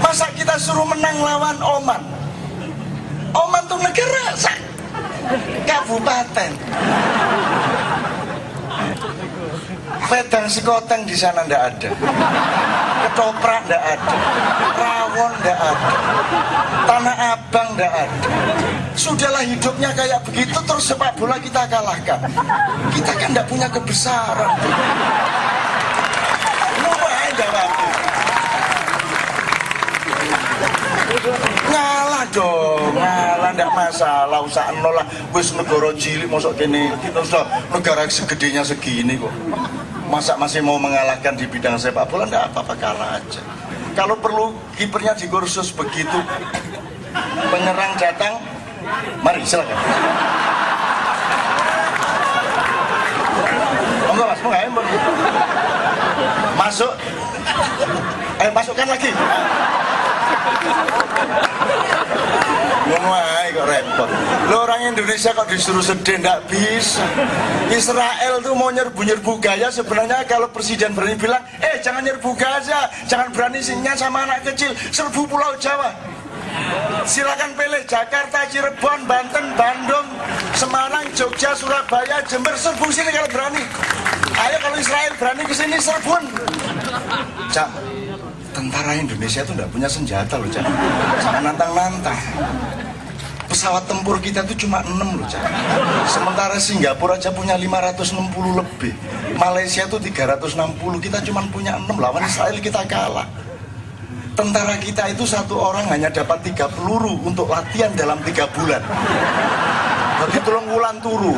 masa 0.00 0.26
kita 0.32 0.56
suruh 0.56 0.88
menang 0.88 1.20
lawan 1.20 1.60
Oman? 1.60 2.02
Oman 3.36 3.62
tuh 3.68 3.78
negara, 3.78 4.32
Sak. 4.32 4.56
Kabupaten. 5.66 6.50
Wedang 10.08 10.48
Sikoteng 10.48 11.04
di 11.04 11.12
sana 11.12 11.44
ndak 11.44 11.62
ada. 11.74 11.90
Ketoprak 13.04 13.60
ndak 13.68 13.82
ada. 13.82 14.14
Rawon 14.72 15.32
ndak 15.44 15.58
ada. 15.58 15.92
Tanah 16.88 17.16
Abang 17.36 17.68
ndak 17.76 17.92
ada. 17.92 18.28
Sudahlah 18.96 19.44
hidupnya 19.44 19.92
kayak 19.92 20.24
begitu 20.24 20.56
terus 20.64 20.88
sepak 20.88 21.12
bola 21.20 21.36
kita 21.36 21.68
kalahkan. 21.68 22.24
Kita 22.96 23.12
kan 23.20 23.28
ndak 23.36 23.46
punya 23.52 23.68
kebesaran. 23.68 24.50
Lu 26.80 26.92
wae 26.96 27.28
jawab. 27.36 27.70
Ngalah 31.68 32.24
dong. 32.32 32.92
Ngalah 32.96 33.50
ndak 33.54 33.70
masalah. 33.72 34.38
Usah 34.42 34.72
nolak 34.80 35.06
wis 35.30 35.52
negara 35.54 35.92
cilik 35.94 36.28
mosok 36.28 36.56
kene. 36.58 36.96
Kita 37.04 37.22
negara 37.70 38.08
segedenya 38.08 38.64
segini 38.64 39.20
kok. 39.20 39.32
Masa 40.08 40.40
masih 40.40 40.64
mau 40.64 40.80
mengalahkan 40.80 41.36
di 41.36 41.44
bidang 41.44 41.76
sepak 41.76 42.08
bola? 42.08 42.24
Ndak 42.24 42.52
apa-apa 42.52 42.74
kalah 42.80 43.20
aja. 43.20 43.42
Kalau 43.92 44.16
perlu 44.16 44.56
kipernya 44.78 45.12
di 45.14 45.28
kursus 45.28 45.68
begitu. 45.70 46.18
Penyerang 47.52 47.92
datang. 48.00 48.40
Mari 49.20 49.44
silakan. 49.44 49.78
Monggo 54.08 54.24
mas. 54.24 54.40
Monggo. 54.40 54.82
masuk. 56.56 56.92
Eh 58.38 58.50
masukkan 58.54 58.86
lagi 58.86 59.10
Ae 63.48 63.56
kok 63.56 63.66
repot. 63.68 64.08
Lo 64.48 64.56
orang 64.64 64.92
Indonesia 64.92 65.32
kok 65.32 65.48
disuruh 65.48 65.84
sedih 65.84 66.20
ndak 66.20 66.44
bisa. 66.48 67.04
Israel 67.72 68.40
tuh 68.44 68.52
mau 68.56 68.68
nyerbu-nyerbu 68.72 69.40
Gaza 69.40 69.68
sebenarnya 69.72 70.24
kalau 70.28 70.48
presiden 70.52 70.92
berani 70.92 71.16
bilang, 71.16 71.40
"Eh, 71.60 71.80
jangan 71.80 72.04
nyerbu 72.04 72.32
Gaza, 72.36 72.88
jangan 73.08 73.32
berani 73.32 73.60
sinnya 73.60 73.92
sama 73.96 74.24
anak 74.24 74.44
kecil, 74.44 74.72
serbu 74.92 75.28
Pulau 75.28 75.56
Jawa." 75.56 75.92
Silakan 77.08 77.54
pilih 77.56 77.82
Jakarta, 77.88 78.44
Cirebon, 78.50 79.04
Banten, 79.08 79.56
Bandung, 79.56 80.08
Semarang, 80.52 81.06
Jogja, 81.16 81.54
Surabaya, 81.56 82.20
Jember, 82.26 82.52
serbu 82.56 82.88
sini 82.92 83.08
kalau 83.14 83.30
berani. 83.30 83.64
Ayo 84.36 84.56
kalau 84.60 84.76
Israel 84.76 85.12
berani 85.16 85.42
ke 85.44 85.54
sini 85.54 85.76
serbun. 85.80 86.24
Cak, 87.52 87.68
tentara 88.58 88.98
Indonesia 88.98 89.46
itu 89.46 89.54
nggak 89.54 89.70
punya 89.70 89.86
senjata 89.86 90.34
loh 90.34 90.50
Cak. 90.50 90.66
Jangan 91.22 91.42
nantang-nantang. 91.46 92.18
Pesawat 93.46 93.86
tempur 93.86 94.18
kita 94.18 94.42
itu 94.50 94.66
cuma 94.66 94.82
6 94.82 94.98
loh 94.98 95.26
Cak. 95.30 95.42
Sementara 96.10 96.58
Singapura 96.58 97.14
aja 97.14 97.30
punya 97.30 97.54
560 97.54 98.58
lebih. 98.58 98.92
Malaysia 99.38 99.86
itu 99.86 99.96
360 100.02 100.58
kita 100.98 101.22
cuma 101.22 101.46
punya 101.54 101.78
6 101.78 101.86
lawan 101.94 102.26
Israel 102.26 102.58
kita 102.58 102.82
kalah. 102.90 103.30
Tentara 104.34 104.74
kita 104.82 105.06
itu 105.10 105.22
satu 105.22 105.54
orang 105.54 105.86
hanya 105.94 106.10
dapat 106.10 106.42
tiga 106.42 106.66
peluru 106.66 107.14
untuk 107.22 107.46
latihan 107.50 107.94
dalam 107.94 108.18
tiga 108.26 108.50
bulan. 108.54 108.82
Berarti 110.18 110.38
tulung 110.42 110.66
wulan 110.66 110.98
turu. 110.98 111.34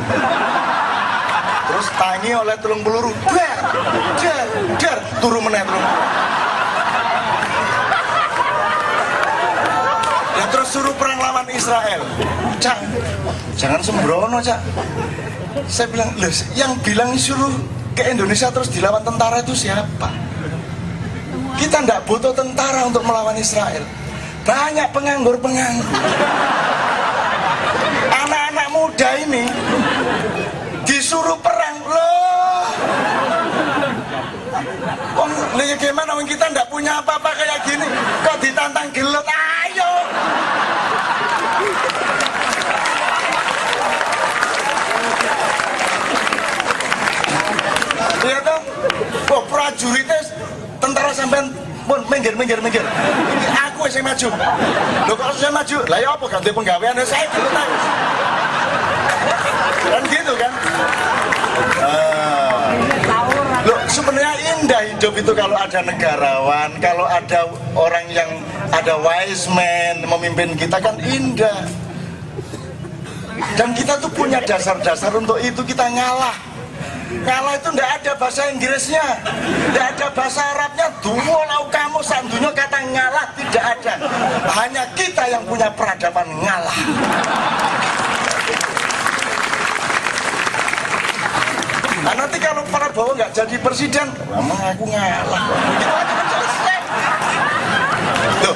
Terus 1.69 1.87
tangi 1.97 2.33
oleh 2.33 2.57
tulung 2.61 2.81
peluru. 2.81 3.13
Dar 3.29 3.61
dar 4.17 4.45
dar. 4.77 4.97
Turu 5.21 5.37
meneh 5.37 5.61
terus 10.51 10.60
suruh 10.71 10.95
perang 10.95 11.19
lawan 11.19 11.43
Israel. 11.51 11.99
Cak, 12.63 12.79
jangan 13.59 13.83
sembrono, 13.83 14.39
Cak. 14.39 14.63
Saya 15.67 15.91
bilang, 15.91 16.15
yang 16.55 16.79
bilang 16.79 17.11
suruh 17.19 17.51
ke 17.91 18.07
Indonesia 18.07 18.47
terus 18.55 18.71
dilawan 18.71 19.03
tentara 19.03 19.43
itu 19.43 19.51
siapa? 19.51 20.07
Kita 21.59 21.83
ndak 21.83 22.07
butuh 22.07 22.31
tentara 22.31 22.87
untuk 22.87 23.03
melawan 23.03 23.35
Israel. 23.35 23.83
Banyak 24.47 24.95
penganggur-penganggur. 24.95 25.91
Anak-anak 28.07 28.67
muda 28.71 29.09
ini 29.27 29.43
disuruh 30.87 31.35
perang 31.43 31.77
loh. 31.83 32.63
Lha 35.51 35.75
gimana 35.75 36.15
kita 36.23 36.47
ndak 36.47 36.71
punya 36.71 37.03
apa-apa 37.03 37.35
kayak 37.35 37.59
gini 37.67 37.83
kok 38.23 38.39
ditantang 38.39 38.87
gelut 38.95 39.27
ayo. 39.27 39.91
Iya 48.21 48.39
toh? 48.47 48.59
Kok 49.27 49.40
prajuritnya 49.51 50.19
tentara 50.79 51.11
sampean 51.11 51.51
pun 51.83 51.99
minggir 52.07 52.33
minggir 52.39 52.59
minggir. 52.63 52.81
Ini 52.81 53.59
aku 53.67 53.91
yang 53.91 54.07
maju. 54.07 54.27
Loh 55.11 55.15
kok 55.19 55.35
saya 55.35 55.51
maju? 55.51 55.77
Lah 55.91 55.99
ya 55.99 56.09
apa 56.15 56.25
ganti 56.31 56.49
penggawean 56.55 56.95
saya 57.03 57.27
dulu. 57.27 57.49
Kan 59.91 60.03
gitu 60.07 60.33
kan? 60.39 60.51
Ah. 61.83 62.71
Loh, 63.61 63.77
sebenarnya 63.85 64.33
indah 64.57 64.81
hidup 64.89 65.13
itu 65.13 65.31
kalau 65.37 65.53
ada 65.53 65.85
negarawan, 65.85 66.69
kalau 66.81 67.05
ada 67.05 67.45
orang 67.77 68.05
yang 68.09 68.29
ada 68.73 68.97
wise 68.97 69.45
man 69.53 70.01
memimpin 70.01 70.57
kita 70.57 70.81
kan 70.81 70.97
indah. 70.97 71.67
Dan 73.57 73.73
kita 73.77 73.99
tuh 74.01 74.09
punya 74.13 74.41
dasar-dasar 74.41 75.11
untuk 75.13 75.37
itu 75.41 75.61
kita 75.65 75.85
ngalah. 75.91 76.50
Ngalah 77.11 77.53
itu 77.59 77.69
ndak 77.75 77.89
ada 77.99 78.11
bahasa 78.15 78.47
Inggrisnya, 78.47 79.03
ndak 79.75 79.85
ada 79.99 80.07
bahasa 80.15 80.41
Arabnya. 80.55 80.87
Dungo 81.03 81.39
lau 81.43 81.67
kamu 81.67 81.99
sandunya 81.99 82.47
kata 82.55 82.79
ngalah 82.87 83.25
tidak 83.35 83.65
ada. 83.77 83.93
Hanya 84.55 84.83
kita 84.95 85.23
yang 85.27 85.43
punya 85.43 85.67
peradaban 85.75 86.27
ngalah. 86.39 86.77
Nah 92.01 92.13
nanti 92.17 92.37
kalau 92.41 92.63
Prabowo 92.71 93.11
nggak 93.13 93.31
jadi 93.35 93.55
presiden, 93.59 94.07
emang 94.31 94.61
aku 94.71 94.83
ngalah. 94.89 95.43
Gitu 95.51 95.91
aja 95.91 96.13
kan 96.15 96.27
selesai. 96.31 96.77
Loh, 98.41 98.55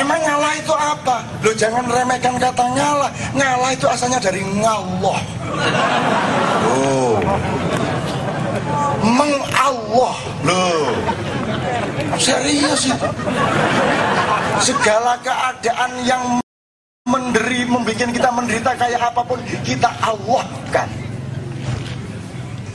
emang 0.00 0.20
ngalah 0.22 0.52
itu 0.58 0.74
apa? 0.74 1.16
Loh 1.42 1.54
jangan 1.54 1.84
remehkan 1.86 2.34
kata 2.38 2.64
ngalah. 2.74 3.10
Ngalah 3.34 3.70
itu 3.74 3.86
asalnya 3.86 4.18
dari 4.22 4.42
ngallah. 4.42 5.20
Oh. 6.66 7.16
Mengallah. 9.02 10.16
Loh. 10.46 10.90
Serius 12.18 12.90
itu. 12.90 13.08
Segala 14.58 15.14
keadaan 15.22 15.92
yang 16.02 16.22
menderi, 17.06 17.64
membuat 17.64 18.10
kita 18.10 18.30
menderita 18.34 18.74
kayak 18.74 19.00
apa 19.00 19.22
pun, 19.22 19.38
kita 19.62 19.88
Allahkan 20.02 21.08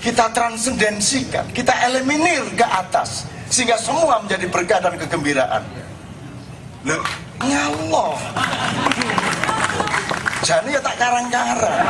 kita 0.04 0.28
transendensikan, 0.36 1.48
kita 1.56 1.72
eliminir 1.88 2.44
ke 2.60 2.66
atas 2.68 3.24
sehingga 3.48 3.80
semua 3.80 4.20
menjadi 4.20 4.52
berkah 4.52 4.84
dan 4.84 5.00
kegembiraan. 5.00 5.64
Loh, 6.84 7.00
ngallah. 7.40 8.20
Jadi 10.44 10.76
ya 10.76 10.82
tak 10.84 10.96
karang-karang. 11.00 11.88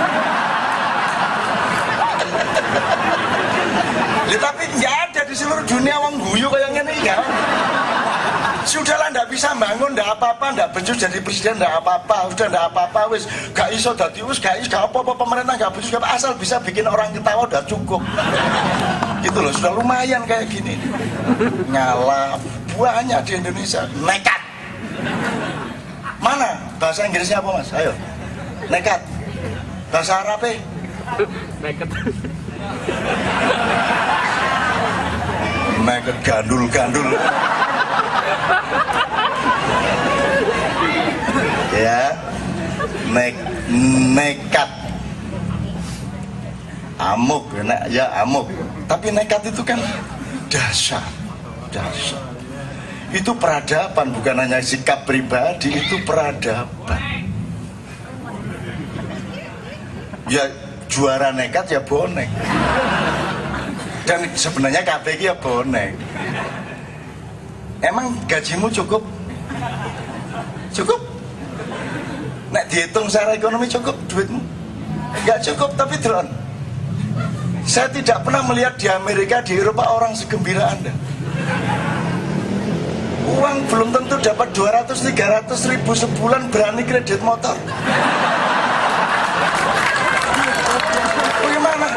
Ya, 4.29 4.37
tapi 4.37 4.63
nggak 4.77 4.95
ada 5.09 5.21
di 5.25 5.33
seluruh 5.33 5.65
dunia 5.65 5.97
wong 5.97 6.21
guyu 6.21 6.45
kayak 6.45 6.77
gini 6.77 7.09
ya. 7.09 7.17
Sudahlah 8.69 9.09
ndak 9.09 9.33
bisa 9.33 9.57
bangun 9.57 9.97
ndak 9.97 10.13
apa-apa, 10.13 10.53
ndak 10.53 10.69
becus 10.77 11.01
jadi 11.01 11.17
presiden 11.25 11.57
ndak 11.57 11.81
apa-apa, 11.81 12.29
sudah 12.29 12.53
ndak 12.53 12.65
apa-apa 12.69 13.09
wis 13.09 13.25
gak 13.51 13.73
iso 13.73 13.97
dadi 13.97 14.21
wis 14.21 14.37
gak 14.37 14.61
iso 14.61 14.69
gak 14.71 14.93
apa-apa 14.93 15.17
pemerintah 15.17 15.57
gak 15.57 15.73
becus 15.73 15.89
gak 15.89 16.05
asal 16.05 16.37
bisa 16.37 16.61
bikin 16.61 16.85
orang 16.85 17.09
ketawa 17.17 17.49
udah 17.49 17.65
cukup. 17.65 18.05
Gitu 19.25 19.41
loh, 19.41 19.49
sudah 19.57 19.73
lumayan 19.73 20.21
kayak 20.29 20.53
gini. 20.53 20.77
Ngalah 21.73 22.37
banyak 22.77 23.19
di 23.25 23.31
Indonesia 23.41 23.89
nekat 24.05 24.42
mana? 26.19 26.49
Bahasa 26.79 27.07
Inggrisnya 27.07 27.39
apa 27.39 27.49
mas? 27.59 27.69
Ayo. 27.75 27.91
Nekat. 28.71 29.01
Bahasa 29.93 30.23
Arab 30.25 30.41
eh 30.47 30.57
Naked. 31.61 31.89
nekat 35.83 36.17
gandul 36.23 36.63
gandul 36.71 37.07
ya. 41.75 42.01
Nek 43.13 43.35
nekat. 44.15 44.69
Amuk 46.97 47.45
ya, 47.53 47.77
ya 47.91 48.05
amuk. 48.23 48.47
Tapi 48.87 49.11
nekat 49.11 49.43
itu 49.51 49.61
kan 49.61 49.77
dasar. 50.49 51.03
Dasar 51.69 52.32
itu 53.13 53.31
peradaban 53.37 54.09
bukan 54.09 54.35
hanya 54.41 54.59
sikap 54.59 55.05
pribadi 55.05 55.69
itu 55.69 56.01
peradaban. 56.01 57.01
Ya 60.27 60.49
juara 60.89 61.29
nekat 61.29 61.69
ya 61.69 61.81
bonek. 61.85 62.27
Dan 64.03 64.27
sebenarnya 64.35 64.81
KPK 64.81 65.21
ya 65.21 65.35
bonek. 65.37 65.93
Emang 67.85 68.17
gajimu 68.25 68.67
cukup? 68.73 69.05
Cukup? 70.73 70.99
Nek 72.49 72.65
dihitung 72.73 73.05
secara 73.07 73.37
ekonomi 73.37 73.69
cukup 73.69 73.93
duitmu? 74.09 74.41
Nggak 75.23 75.39
cukup 75.45 75.69
tapi 75.77 75.95
drone 76.01 76.43
saya 77.63 77.87
tidak 77.87 78.27
pernah 78.27 78.43
melihat 78.43 78.75
di 78.75 78.87
Amerika 78.91 79.39
di 79.39 79.55
Eropa 79.55 79.87
orang 79.87 80.11
segembira 80.13 80.75
anda 80.75 80.91
uang 83.39 83.57
belum 83.69 83.89
tentu 83.89 84.15
dapat 84.21 84.47
200-300 84.53 85.71
ribu 85.73 85.91
sebulan 85.97 86.49
berani 86.53 86.83
kredit 86.85 87.21
motor. 87.25 87.57
Bagaimana? 91.41 91.87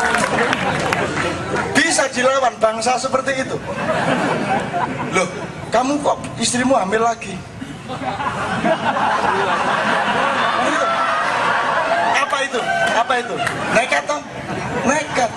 Bisa 1.76 2.04
dilawan 2.12 2.54
bangsa 2.56 2.96
seperti 2.96 3.44
itu. 3.44 3.56
Loh 5.12 5.28
kamu 5.68 6.00
kok 6.00 6.18
istrimu 6.40 6.72
hamil 6.78 7.02
lagi? 7.04 7.34
Apa 12.16 12.36
itu? 12.42 12.60
Apa 12.96 13.12
itu? 13.20 13.34
Nekat 13.76 14.02
toh? 14.08 14.20
Nekat. 14.88 15.30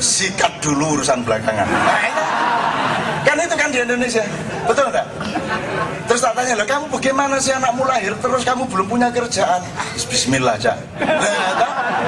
Sikat 0.00 0.52
dulu 0.60 1.00
urusan 1.00 1.24
belakangan. 1.24 1.64
Nah, 1.68 2.00
itu. 2.04 2.39
Kan 3.30 3.38
itu 3.38 3.54
kan 3.54 3.68
di 3.70 3.78
Indonesia. 3.78 4.26
Betul 4.66 4.90
enggak 4.90 5.06
terus 6.10 6.26
tak 6.26 6.34
tanya 6.34 6.58
loh 6.58 6.66
kamu 6.66 6.84
bagaimana 6.90 7.38
sih 7.38 7.54
anakmu 7.54 7.86
lahir? 7.86 8.10
Terus 8.18 8.42
kamu 8.42 8.66
belum 8.66 8.86
punya 8.90 9.14
kerjaan. 9.14 9.62
Bismillah 9.94 10.58
toh, 10.58 10.74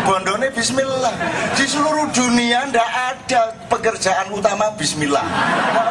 bondone 0.03 0.51
Bismillah. 0.51 1.15
Di 1.55 1.65
seluruh 1.71 2.11
dunia 2.11 2.67
ndak 2.67 2.91
ada 2.91 3.55
pekerjaan 3.71 4.35
utama 4.35 4.75
Bismillah. 4.75 5.23
Nggak 5.23 5.87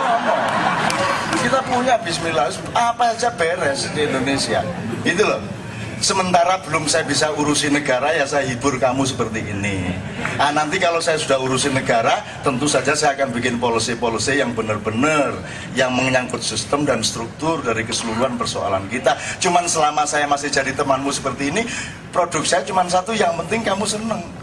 kita 1.40 1.60
punya 1.72 1.96
Bismillah. 2.04 2.52
Apa 2.76 3.16
aja 3.16 3.32
beres 3.32 3.88
di 3.96 4.04
Indonesia. 4.04 4.60
Itu 5.08 5.24
loh 5.24 5.61
Sementara 6.02 6.58
belum 6.66 6.90
saya 6.90 7.06
bisa 7.06 7.30
urusi 7.30 7.70
negara 7.70 8.10
ya 8.10 8.26
saya 8.26 8.42
hibur 8.50 8.82
kamu 8.82 9.06
seperti 9.06 9.54
ini. 9.54 9.94
Nah, 10.34 10.50
nanti 10.50 10.82
kalau 10.82 10.98
saya 10.98 11.22
sudah 11.22 11.38
urusi 11.38 11.70
negara, 11.70 12.26
tentu 12.42 12.66
saja 12.66 12.98
saya 12.98 13.14
akan 13.14 13.30
bikin 13.30 13.62
policy-policy 13.62 14.42
yang 14.42 14.58
benar-benar 14.58 15.38
yang 15.78 15.94
menyangkut 15.94 16.42
sistem 16.42 16.90
dan 16.90 17.06
struktur 17.06 17.62
dari 17.62 17.86
keseluruhan 17.86 18.34
persoalan 18.34 18.90
kita. 18.90 19.14
Cuman 19.38 19.70
selama 19.70 20.02
saya 20.10 20.26
masih 20.26 20.50
jadi 20.50 20.74
temanmu 20.74 21.14
seperti 21.14 21.54
ini, 21.54 21.70
produk 22.10 22.42
saya 22.50 22.66
cuma 22.66 22.82
satu, 22.90 23.14
yang 23.14 23.38
penting 23.46 23.62
kamu 23.62 23.86
seneng. 23.86 24.41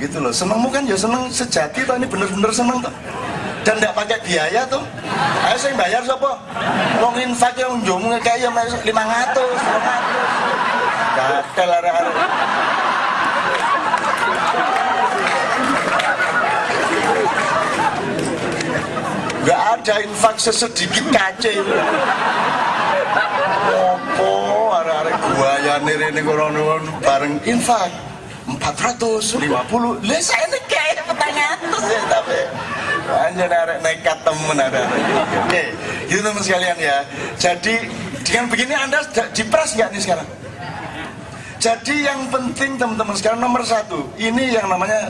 Gitu 0.00 0.16
loh, 0.18 0.34
senengmu 0.34 0.68
kan 0.68 0.82
ya 0.84 0.98
seneng 0.98 1.30
sejati 1.30 1.86
toh 1.86 1.94
ini 1.94 2.06
bener-bener 2.08 2.50
seneng 2.50 2.82
toh. 2.82 2.94
Dan 3.64 3.80
tidak 3.80 3.96
pakai 3.96 4.20
biaya 4.20 4.68
tuh 4.68 4.84
ayo 5.48 5.56
saya 5.56 5.72
bayar 5.72 6.04
siapa 6.04 6.36
wong 7.00 7.16
infak 7.16 7.56
yang 7.56 7.80
jum 7.80 8.12
kayak 8.20 8.52
lima 8.84 9.04
ratus 9.08 9.56
gatel 11.16 11.70
arek-arek 11.72 12.16
nggak 19.48 19.60
ada 19.80 19.94
infak 20.04 20.36
sesedikit 20.36 21.08
kace. 21.08 21.64
Opo 23.72 24.32
arek-arek 24.76 25.16
buaya 25.24 25.74
nirene 25.80 26.20
kono 26.20 26.84
bareng 27.00 27.40
infak 27.48 27.88
450 28.44 30.04
Lah 30.04 30.20
saya 30.20 30.44
ini 30.48 30.58
kayak 30.68 31.04
petang 31.08 31.36
atas 31.36 31.82
ya 31.88 32.02
tapi 32.12 32.38
Anjir 33.04 33.52
arek 33.52 33.78
nekat 33.84 34.18
temen 34.24 34.56
ada 34.56 34.80
Oke, 35.44 35.62
gitu 36.08 36.20
teman 36.24 36.40
sekalian 36.40 36.78
ya. 36.80 37.04
Jadi 37.36 37.84
dengan 38.24 38.48
begini 38.48 38.72
Anda 38.72 39.04
dipres 39.36 39.76
nggak 39.76 39.88
nih 39.92 40.02
sekarang? 40.02 40.28
Jadi 41.60 41.94
yang 42.04 42.28
penting 42.28 42.76
teman-teman 42.76 43.16
sekarang 43.16 43.40
nomor 43.40 43.64
satu 43.64 44.12
Ini 44.20 44.60
yang 44.60 44.68
namanya 44.68 45.08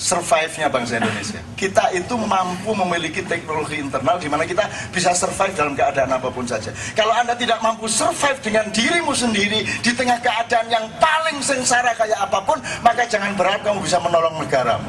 survive-nya 0.00 0.72
bangsa 0.72 0.96
Indonesia. 0.96 1.40
Kita 1.60 1.92
itu 1.92 2.16
mampu 2.16 2.72
memiliki 2.72 3.20
teknologi 3.20 3.76
internal 3.76 4.16
di 4.16 4.32
mana 4.32 4.48
kita 4.48 4.64
bisa 4.88 5.12
survive 5.12 5.52
dalam 5.52 5.76
keadaan 5.76 6.08
apa 6.08 6.32
pun 6.32 6.48
saja. 6.48 6.72
Kalau 6.96 7.12
Anda 7.12 7.36
tidak 7.36 7.60
mampu 7.60 7.84
survive 7.84 8.40
dengan 8.40 8.72
dirimu 8.72 9.12
sendiri 9.12 9.60
di 9.84 9.92
tengah 9.92 10.16
keadaan 10.24 10.72
yang 10.72 10.88
paling 10.96 11.44
sengsara 11.44 11.92
kayak 11.92 12.16
apa 12.16 12.40
pun, 12.40 12.56
maka 12.80 13.04
jangan 13.04 13.36
berharap 13.36 13.60
kamu 13.60 13.84
bisa 13.84 14.00
menolong 14.00 14.40
negaramu. 14.40 14.88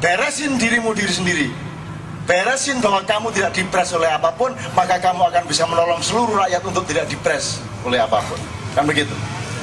Beresin 0.00 0.56
dirimu 0.56 0.96
diri 0.96 1.12
sendiri. 1.12 1.48
Beresin 2.24 2.80
bahwa 2.80 3.04
kamu 3.04 3.30
tidak 3.36 3.52
dipres 3.54 3.92
oleh 3.92 4.08
apa 4.08 4.32
pun, 4.34 4.56
maka 4.72 4.96
kamu 4.98 5.20
akan 5.30 5.44
bisa 5.46 5.68
menolong 5.68 6.00
seluruh 6.00 6.48
rakyat 6.48 6.64
untuk 6.64 6.88
tidak 6.88 7.06
dipres 7.12 7.60
oleh 7.84 8.00
apa 8.00 8.24
pun. 8.24 8.40
Kan 8.72 8.88
begitu. 8.88 9.12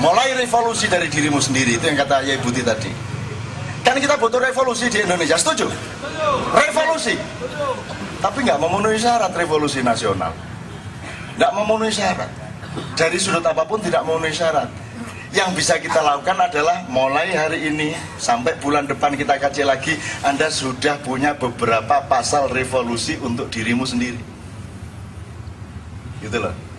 Mulai 0.02 0.38
revolusi 0.38 0.86
dari 0.90 1.10
dirimu 1.10 1.38
sendiri, 1.41 1.78
itu 1.78 1.86
yang 1.86 1.98
kata 1.98 2.26
Yai 2.26 2.41
Buti 2.41 2.61
tadi. 2.65 3.12
Kan 3.84 3.99
kita 3.99 4.15
butuh 4.15 4.39
revolusi 4.39 4.88
di 4.88 5.03
Indonesia, 5.03 5.35
setuju? 5.35 5.68
Revolusi. 6.55 7.19
Tapi 8.23 8.38
nggak 8.47 8.55
memenuhi 8.55 8.95
syarat 8.95 9.35
revolusi 9.35 9.84
nasional. 9.84 10.31
Nggak 11.35 11.51
memenuhi 11.51 11.91
syarat. 11.91 12.31
Dari 12.95 13.19
sudut 13.19 13.43
apa 13.43 13.68
pun 13.68 13.84
tidak 13.84 14.07
memenuhi 14.07 14.31
syarat. 14.31 14.72
Yang 15.35 15.49
bisa 15.60 15.73
kita 15.81 15.99
lakukan 15.99 16.38
adalah 16.39 16.85
mulai 16.88 17.34
hari 17.35 17.68
ini 17.68 17.91
sampai 18.22 18.55
bulan 18.61 18.85
depan 18.88 19.18
kita 19.18 19.35
kaji 19.35 19.65
lagi, 19.65 19.97
Anda 20.23 20.47
sudah 20.47 21.01
punya 21.01 21.35
beberapa 21.35 22.05
pasal 22.05 22.53
revolusi 22.53 23.18
untuk 23.19 23.49
dirimu 23.49 23.84
sendiri. 23.84 24.22
Gitu 26.22 26.38
loh 26.39 26.73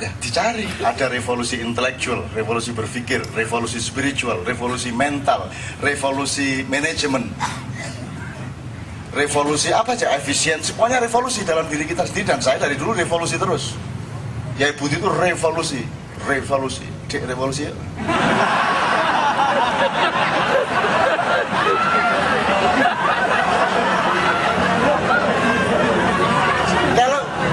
ya 0.00 0.10
dicari 0.18 0.66
ada 0.82 1.06
revolusi 1.06 1.62
intelektual, 1.62 2.26
revolusi 2.34 2.74
berpikir, 2.74 3.22
revolusi 3.34 3.78
spiritual, 3.78 4.42
revolusi 4.42 4.90
mental, 4.90 5.46
revolusi 5.78 6.66
manajemen, 6.66 7.30
revolusi 9.14 9.70
apa 9.70 9.94
aja 9.94 10.10
efisiensi, 10.18 10.74
pokoknya 10.74 10.98
revolusi 10.98 11.46
dalam 11.46 11.66
diri 11.70 11.86
kita 11.86 12.06
sendiri 12.06 12.34
dan 12.34 12.40
saya 12.42 12.58
dari 12.58 12.74
dulu 12.74 12.94
revolusi 12.94 13.38
terus. 13.38 13.78
Ya 14.58 14.70
ibu 14.70 14.86
itu 14.86 15.06
revolusi, 15.06 15.82
revolusi, 16.26 16.86
Dek, 17.10 17.26
revolusi. 17.26 17.66
ya. 17.66 17.72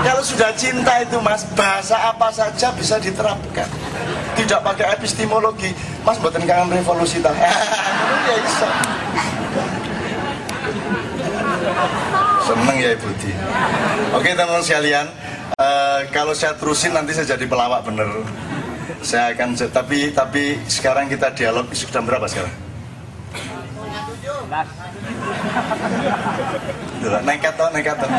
Kalau 0.02 0.11
kalau 0.22 0.38
sudah 0.38 0.54
cinta 0.54 1.02
itu 1.02 1.18
mas, 1.18 1.42
bahasa 1.58 1.98
apa 1.98 2.30
saja 2.30 2.70
bisa 2.78 3.02
diterapkan. 3.02 3.66
Tidak 4.38 4.62
pakai 4.62 4.94
epistemologi. 4.94 5.74
Mas 6.06 6.22
buatan 6.22 6.46
kangen 6.46 6.78
revolusi 6.78 7.18
ta. 7.26 7.34
ya 8.30 8.36
iso. 8.38 8.70
Seneng 12.46 12.78
ya 12.78 12.94
Ibu 12.94 13.10
Di. 13.18 13.34
Oke 14.14 14.38
teman-teman 14.38 14.62
sekalian, 14.62 15.10
eh, 15.58 16.00
kalau 16.14 16.38
saya 16.38 16.54
terusin 16.54 16.94
nanti 16.94 17.18
saya 17.18 17.34
jadi 17.34 17.50
pelawak 17.50 17.82
bener. 17.82 18.22
Saya 19.02 19.34
akan 19.34 19.58
tapi 19.74 20.14
tapi 20.14 20.62
sekarang 20.70 21.10
kita 21.10 21.34
dialog 21.34 21.66
sudah 21.74 22.06
berapa 22.06 22.30
sekarang? 22.30 22.54
Nekat 27.26 27.54
toh, 27.58 27.74
nekat 27.74 27.98
toh. 27.98 28.12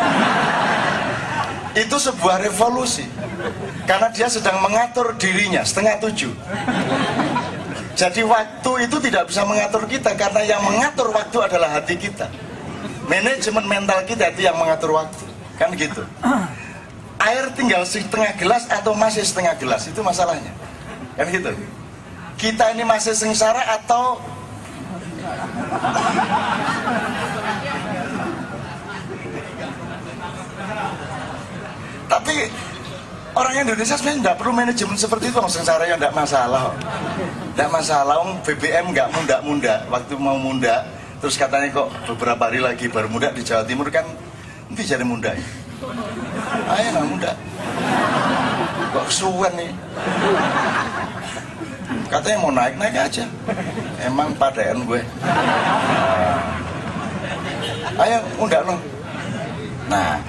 Itu 1.73 1.97
sebuah 1.97 2.44
revolusi 2.44 3.09
Karena 3.89 4.12
dia 4.12 4.28
sedang 4.28 4.61
mengatur 4.61 5.16
dirinya 5.16 5.65
Setengah 5.65 5.97
tujuh 6.05 6.32
Jadi 7.97 8.20
waktu 8.24 8.70
itu 8.89 8.97
tidak 9.01 9.28
bisa 9.32 9.44
mengatur 9.49 9.89
kita 9.89 10.12
Karena 10.16 10.44
yang 10.44 10.61
mengatur 10.65 11.12
waktu 11.12 11.39
adalah 11.40 11.81
hati 11.81 11.97
kita 11.97 12.28
Manajemen 13.12 13.66
mental 13.66 13.99
kita 14.07 14.31
itu 14.31 14.47
yang 14.47 14.55
mengatur 14.55 14.94
waktu. 14.94 15.24
Kan 15.59 15.74
gitu. 15.74 16.01
Air 17.19 17.51
tinggal 17.55 17.82
setengah 17.86 18.35
gelas 18.39 18.66
atau 18.70 18.94
masih 18.94 19.27
setengah 19.27 19.59
gelas 19.59 19.86
itu 19.90 20.01
masalahnya. 20.01 20.55
Kan 21.19 21.27
gitu. 21.31 21.51
Kita 22.39 22.73
ini 22.74 22.86
masih 22.86 23.15
sengsara 23.15 23.62
atau 23.78 24.19
Tapi 32.13 32.45
orang 33.33 33.65
Indonesia 33.65 33.97
sebenarnya 33.97 34.21
tidak 34.21 34.37
perlu 34.37 34.53
manajemen 34.53 34.97
seperti 35.01 35.33
itu, 35.33 35.41
sengsara 35.49 35.89
ya 35.89 35.97
tidak 35.97 36.13
masalah. 36.13 36.77
Tidak 37.57 37.71
masalah, 37.73 38.21
om 38.21 38.37
BBM 38.45 38.93
nggak 38.93 39.09
munda-munda. 39.17 39.89
Waktu 39.89 40.13
mau 40.21 40.37
munda, 40.37 40.85
terus 41.25 41.41
katanya 41.41 41.73
kok 41.73 41.89
beberapa 42.13 42.53
hari 42.53 42.61
lagi 42.61 42.93
baru 42.93 43.09
muda 43.09 43.33
di 43.33 43.41
Jawa 43.41 43.65
Timur 43.65 43.89
kan 43.89 44.05
nanti 44.69 44.85
jadi 44.85 45.01
munda 45.09 45.33
ya. 45.33 45.47
Ayo 46.69 46.87
nggak 46.93 47.09
muda. 47.09 47.33
Kok 48.93 49.05
kesuwen 49.09 49.53
nih. 49.57 49.73
Katanya 52.13 52.39
mau 52.45 52.53
naik 52.53 52.77
naik 52.77 52.97
aja. 53.09 53.25
Emang 54.05 54.37
padaan 54.37 54.85
gue. 54.85 55.01
Ayo 57.97 58.21
muda 58.37 58.59
lo. 58.69 58.77
Nah, 59.89 60.21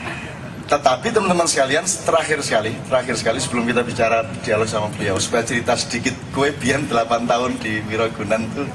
tetapi 0.73 1.13
teman-teman 1.13 1.45
sekalian, 1.45 1.85
terakhir 1.85 2.41
sekali, 2.41 2.73
terakhir 2.89 3.13
sekali 3.13 3.37
sebelum 3.37 3.69
kita 3.69 3.85
bicara 3.85 4.25
dialog 4.41 4.65
sama 4.65 4.89
beliau, 4.89 5.21
supaya 5.21 5.45
cerita 5.45 5.77
sedikit 5.77 6.17
gue 6.33 6.49
biar 6.49 6.81
8 6.89 7.29
tahun 7.29 7.61
di 7.61 7.77
Wirogunan 7.85 8.41
tuh 8.57 8.65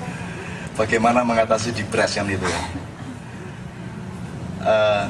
bagaimana 0.78 1.26
mengatasi 1.26 1.74
depres 1.74 2.14
yang 2.14 2.30
itu 2.30 2.46
ya. 2.46 2.62
Uh, 4.62 5.04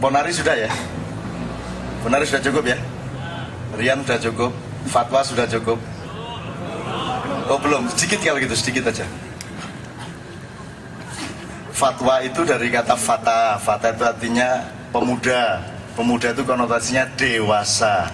Bonari 0.00 0.32
sudah 0.32 0.56
ya? 0.56 0.72
Bonari 2.00 2.24
sudah 2.24 2.40
cukup 2.40 2.72
ya? 2.72 2.80
Rian 3.76 4.00
sudah 4.08 4.24
cukup? 4.24 4.56
Fatwa 4.88 5.20
sudah 5.20 5.44
cukup? 5.52 5.76
Oh 7.52 7.60
belum, 7.60 7.92
sedikit 7.92 8.24
kalau 8.24 8.40
gitu, 8.40 8.56
sedikit 8.56 8.88
aja. 8.88 9.04
Fatwa 11.76 12.24
itu 12.24 12.40
dari 12.40 12.72
kata 12.72 12.96
fata, 12.96 13.60
fata 13.60 13.92
itu 13.92 14.00
artinya 14.00 14.80
pemuda. 14.92 15.64
Pemuda 15.96 16.32
itu 16.32 16.44
konotasinya 16.44 17.08
dewasa. 17.16 18.12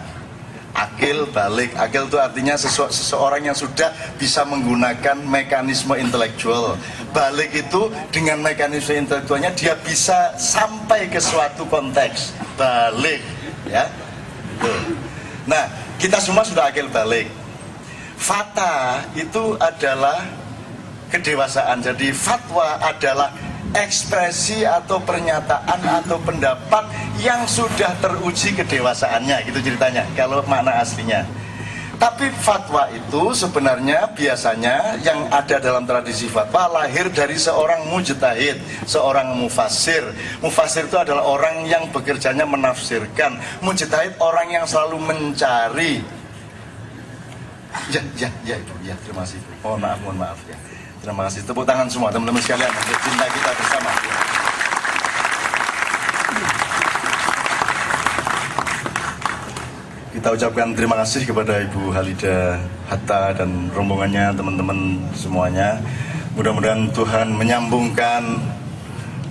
Akil 0.74 1.26
balik. 1.34 1.74
Akil 1.74 2.06
itu 2.06 2.18
artinya 2.22 2.54
sesu 2.54 2.86
seseorang 2.86 3.42
yang 3.42 3.56
sudah 3.58 3.90
bisa 4.14 4.46
menggunakan 4.46 5.18
mekanisme 5.26 5.98
intelektual. 5.98 6.78
Balik 7.10 7.50
itu 7.50 7.90
dengan 8.14 8.38
mekanisme 8.38 8.94
intelektualnya 8.94 9.50
dia 9.58 9.74
bisa 9.82 10.38
sampai 10.38 11.10
ke 11.10 11.18
suatu 11.18 11.66
konteks. 11.66 12.34
Balik 12.54 13.22
ya. 13.66 13.90
Nah 15.50 15.66
kita 15.98 16.22
semua 16.22 16.46
sudah 16.46 16.70
akil 16.70 16.86
balik. 16.90 17.26
Fata 18.18 19.02
itu 19.14 19.54
adalah 19.58 20.26
kedewasaan. 21.10 21.82
Jadi 21.82 22.10
fatwa 22.14 22.78
adalah 22.82 23.30
ekspresi 23.76 24.64
atau 24.64 25.00
pernyataan 25.02 25.80
atau 26.04 26.16
pendapat 26.24 26.84
yang 27.20 27.44
sudah 27.44 27.92
teruji 28.00 28.56
kedewasaannya 28.56 29.44
gitu 29.50 29.58
ceritanya 29.72 30.08
kalau 30.16 30.40
makna 30.48 30.80
aslinya 30.80 31.26
tapi 31.98 32.30
fatwa 32.30 32.86
itu 32.94 33.34
sebenarnya 33.34 34.06
biasanya 34.14 35.02
yang 35.02 35.26
ada 35.34 35.58
dalam 35.58 35.82
tradisi 35.82 36.30
fatwa 36.30 36.70
lahir 36.70 37.10
dari 37.10 37.34
seorang 37.34 37.90
mujtahid, 37.90 38.54
seorang 38.86 39.34
mufasir. 39.34 40.06
Mufasir 40.38 40.86
itu 40.86 40.94
adalah 40.94 41.26
orang 41.26 41.66
yang 41.66 41.90
bekerjanya 41.90 42.46
menafsirkan. 42.46 43.42
Mujtahid 43.66 44.14
orang 44.22 44.46
yang 44.46 44.62
selalu 44.62 45.02
mencari. 45.10 45.98
Ya, 47.90 48.00
ya, 48.14 48.30
ya, 48.46 48.56
ya, 48.86 48.94
terima 49.02 49.26
kasih. 49.26 49.42
Mohon 49.66 49.78
maaf, 49.82 49.98
mohon 50.06 50.18
maaf 50.22 50.38
ya. 50.46 50.77
Terima 51.08 51.24
kasih. 51.24 51.40
Tepuk 51.40 51.64
tangan 51.64 51.88
semua 51.88 52.12
teman-teman 52.12 52.36
sekalian 52.36 52.68
untuk 52.68 53.00
cinta 53.00 53.24
kita 53.32 53.50
bersama. 53.56 53.90
Kita 60.12 60.28
ucapkan 60.36 60.68
terima 60.76 61.00
kasih 61.00 61.24
kepada 61.24 61.64
Ibu 61.64 61.96
Halida 61.96 62.60
Hatta 62.92 63.32
dan 63.40 63.72
rombongannya, 63.72 64.36
teman-teman 64.36 65.00
semuanya. 65.16 65.80
Mudah-mudahan 66.36 66.92
Tuhan 66.92 67.32
menyambungkan 67.32 68.44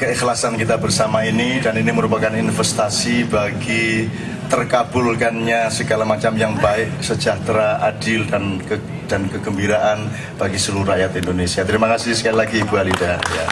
keikhlasan 0.02 0.58
kita 0.58 0.82
bersama 0.82 1.30
ini 1.30 1.62
dan 1.62 1.78
ini 1.78 1.94
merupakan 1.94 2.34
investasi 2.34 3.30
bagi 3.30 4.10
terkabulkannya 4.48 5.68
segala 5.68 6.08
macam 6.08 6.34
yang 6.40 6.56
baik, 6.58 7.04
sejahtera, 7.04 7.84
adil 7.84 8.24
dan 8.28 8.60
ke 8.64 8.80
dan 9.08 9.28
kegembiraan 9.32 10.12
bagi 10.36 10.60
seluruh 10.60 10.92
rakyat 10.92 11.16
Indonesia. 11.16 11.64
Terima 11.64 11.88
kasih 11.88 12.12
sekali 12.12 12.36
lagi 12.36 12.60
Ibu 12.60 12.76
Alida. 12.76 13.16
Ya. 13.16 13.46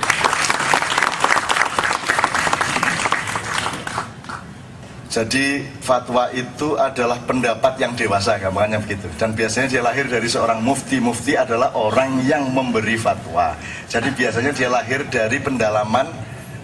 Jadi 5.16 5.64
fatwa 5.80 6.28
itu 6.36 6.76
adalah 6.76 7.16
pendapat 7.24 7.80
yang 7.80 7.96
dewasa, 7.96 8.36
gampangnya 8.36 8.84
begitu. 8.84 9.08
Dan 9.16 9.32
biasanya 9.32 9.72
dia 9.72 9.80
lahir 9.80 10.12
dari 10.12 10.28
seorang 10.28 10.60
mufti. 10.60 11.00
Mufti 11.00 11.40
adalah 11.40 11.72
orang 11.72 12.20
yang 12.28 12.52
memberi 12.52 13.00
fatwa. 13.00 13.56
Jadi 13.88 14.12
biasanya 14.12 14.52
dia 14.52 14.68
lahir 14.68 15.08
dari 15.08 15.40
pendalaman 15.40 16.12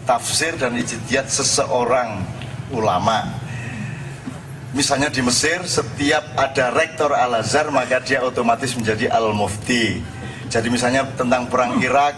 tafsir 0.03 0.59
dan 0.59 0.75
ijtihad 0.75 1.31
seseorang 1.31 2.27
ulama 2.75 3.40
misalnya 4.72 5.11
di 5.11 5.19
Mesir 5.19 5.64
setiap 5.68 6.23
ada 6.39 6.72
rektor 6.72 7.11
Al-Azhar 7.11 7.68
maka 7.72 7.99
dia 7.99 8.23
otomatis 8.23 8.72
menjadi 8.76 9.11
Al-Mufti. 9.11 9.99
Jadi 10.52 10.68
misalnya 10.68 11.07
tentang 11.15 11.48
perang 11.48 11.80
Irak 11.80 12.15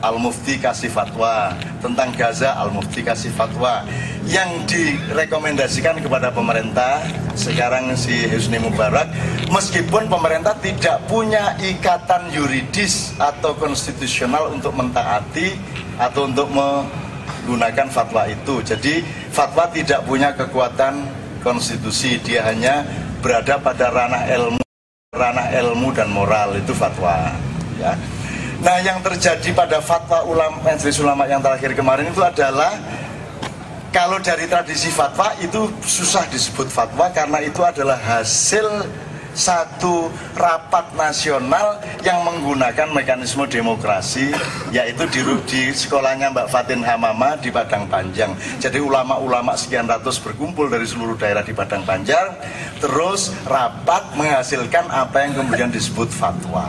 Al-Mufti 0.00 0.56
kasih 0.56 0.88
fatwa. 0.90 1.54
Tentang 1.84 2.10
Gaza 2.16 2.56
Al-Mufti 2.56 3.04
kasih 3.04 3.30
fatwa. 3.34 3.84
Yang 4.24 4.50
direkomendasikan 4.70 6.00
kepada 6.00 6.32
pemerintah 6.32 7.04
sekarang 7.34 7.94
si 7.98 8.26
Husni 8.30 8.58
Mubarak 8.58 9.10
meskipun 9.50 10.06
pemerintah 10.06 10.54
tidak 10.58 11.02
punya 11.08 11.56
ikatan 11.58 12.30
yuridis 12.32 13.16
atau 13.18 13.54
konstitusional 13.56 14.52
untuk 14.54 14.76
mentaati 14.76 15.56
atau 16.00 16.26
untuk 16.30 16.48
menggunakan 16.52 17.88
fatwa 17.92 18.24
itu. 18.30 18.62
Jadi 18.64 19.04
fatwa 19.30 19.68
tidak 19.68 20.04
punya 20.08 20.32
kekuatan 20.32 21.19
konstitusi 21.40 22.20
dia 22.22 22.46
hanya 22.46 22.84
berada 23.20 23.60
pada 23.60 23.92
ranah 23.92 24.24
ilmu 24.28 24.62
ranah 25.12 25.50
ilmu 25.58 25.90
dan 25.90 26.08
moral 26.08 26.54
itu 26.56 26.72
fatwa 26.72 27.34
ya. 27.76 27.98
Nah 28.60 28.76
yang 28.84 29.00
terjadi 29.00 29.56
pada 29.56 29.80
fatwa 29.80 30.22
ulama 30.28 30.60
majelis 30.62 31.00
ulama 31.00 31.24
yang 31.24 31.40
terakhir 31.40 31.72
kemarin 31.72 32.12
itu 32.12 32.20
adalah 32.20 32.76
kalau 33.90 34.22
dari 34.22 34.46
tradisi 34.46 34.92
fatwa 34.92 35.34
itu 35.42 35.66
susah 35.82 36.28
disebut 36.30 36.70
fatwa 36.70 37.10
karena 37.10 37.42
itu 37.42 37.58
adalah 37.64 37.98
hasil 37.98 38.86
satu 39.34 40.10
rapat 40.34 40.90
nasional 40.98 41.78
yang 42.02 42.22
menggunakan 42.26 42.90
mekanisme 42.90 43.46
demokrasi 43.46 44.34
yaitu 44.74 45.06
di, 45.10 45.20
di 45.46 45.62
sekolahnya 45.70 46.34
Mbak 46.34 46.48
Fatin 46.50 46.82
Hamama 46.82 47.38
di 47.38 47.50
Padang 47.52 47.86
Panjang. 47.86 48.34
Jadi 48.58 48.82
ulama-ulama 48.82 49.54
sekian 49.54 49.86
ratus 49.86 50.18
berkumpul 50.18 50.66
dari 50.66 50.86
seluruh 50.86 51.14
daerah 51.14 51.46
di 51.46 51.54
Padang 51.54 51.86
Panjang 51.86 52.34
terus 52.82 53.30
rapat 53.46 54.14
menghasilkan 54.18 54.90
apa 54.90 55.26
yang 55.26 55.32
kemudian 55.38 55.70
disebut 55.70 56.10
fatwa. 56.10 56.66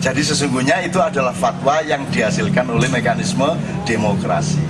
Jadi 0.00 0.20
sesungguhnya 0.20 0.84
itu 0.84 1.00
adalah 1.00 1.32
fatwa 1.32 1.80
yang 1.82 2.04
dihasilkan 2.12 2.68
oleh 2.68 2.86
mekanisme 2.92 3.56
demokrasi. 3.88 4.60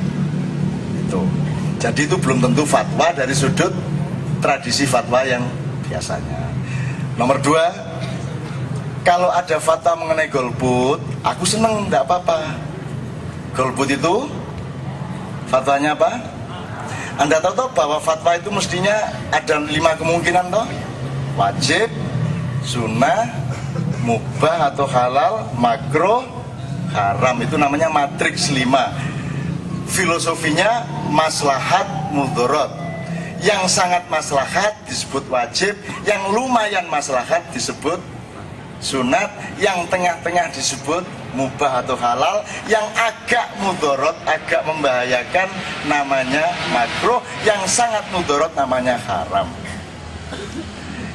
Itu. 1.06 1.22
Jadi 1.76 2.08
itu 2.08 2.16
belum 2.16 2.40
tentu 2.40 2.64
fatwa 2.64 3.10
dari 3.12 3.34
sudut 3.36 3.74
tradisi 4.40 4.86
fatwa 4.88 5.26
yang 5.26 5.44
biasanya 5.86 6.55
Nomor 7.16 7.40
dua, 7.40 7.72
kalau 9.00 9.32
ada 9.32 9.56
fatwa 9.56 10.04
mengenai 10.04 10.28
golput, 10.28 11.00
aku 11.24 11.48
seneng, 11.48 11.88
tidak 11.88 12.04
apa-apa. 12.04 12.60
Golput 13.56 13.88
itu 13.88 14.28
fatwanya 15.48 15.96
apa? 15.96 16.20
Anda 17.16 17.40
tahu 17.40 17.56
toh 17.56 17.68
bahwa 17.72 17.96
fatwa 18.04 18.36
itu 18.36 18.52
mestinya 18.52 19.08
ada 19.32 19.56
lima 19.64 19.96
kemungkinan 19.96 20.52
toh? 20.52 20.68
Wajib, 21.40 21.88
sunnah, 22.60 23.32
mubah 24.04 24.68
atau 24.68 24.84
halal, 24.84 25.48
makro, 25.56 26.20
haram. 26.92 27.40
Itu 27.40 27.56
namanya 27.56 27.88
matriks 27.88 28.52
lima. 28.52 28.92
Filosofinya 29.88 30.84
maslahat 31.08 32.12
mudorot 32.12 32.85
yang 33.42 33.68
sangat 33.68 34.04
maslahat 34.08 34.72
disebut 34.88 35.24
wajib, 35.28 35.76
yang 36.08 36.20
lumayan 36.32 36.86
maslahat 36.88 37.42
disebut 37.52 38.00
sunat, 38.80 39.32
yang 39.56 39.88
tengah-tengah 39.88 40.52
disebut 40.52 41.04
mubah 41.36 41.84
atau 41.84 41.96
halal 42.00 42.40
yang 42.64 42.84
agak 42.96 43.44
mudorot 43.60 44.16
agak 44.24 44.64
membahayakan 44.64 45.48
namanya 45.84 46.48
makruh 46.72 47.20
yang 47.44 47.60
sangat 47.68 48.02
mudorot 48.08 48.50
namanya 48.56 48.96
haram. 49.04 49.44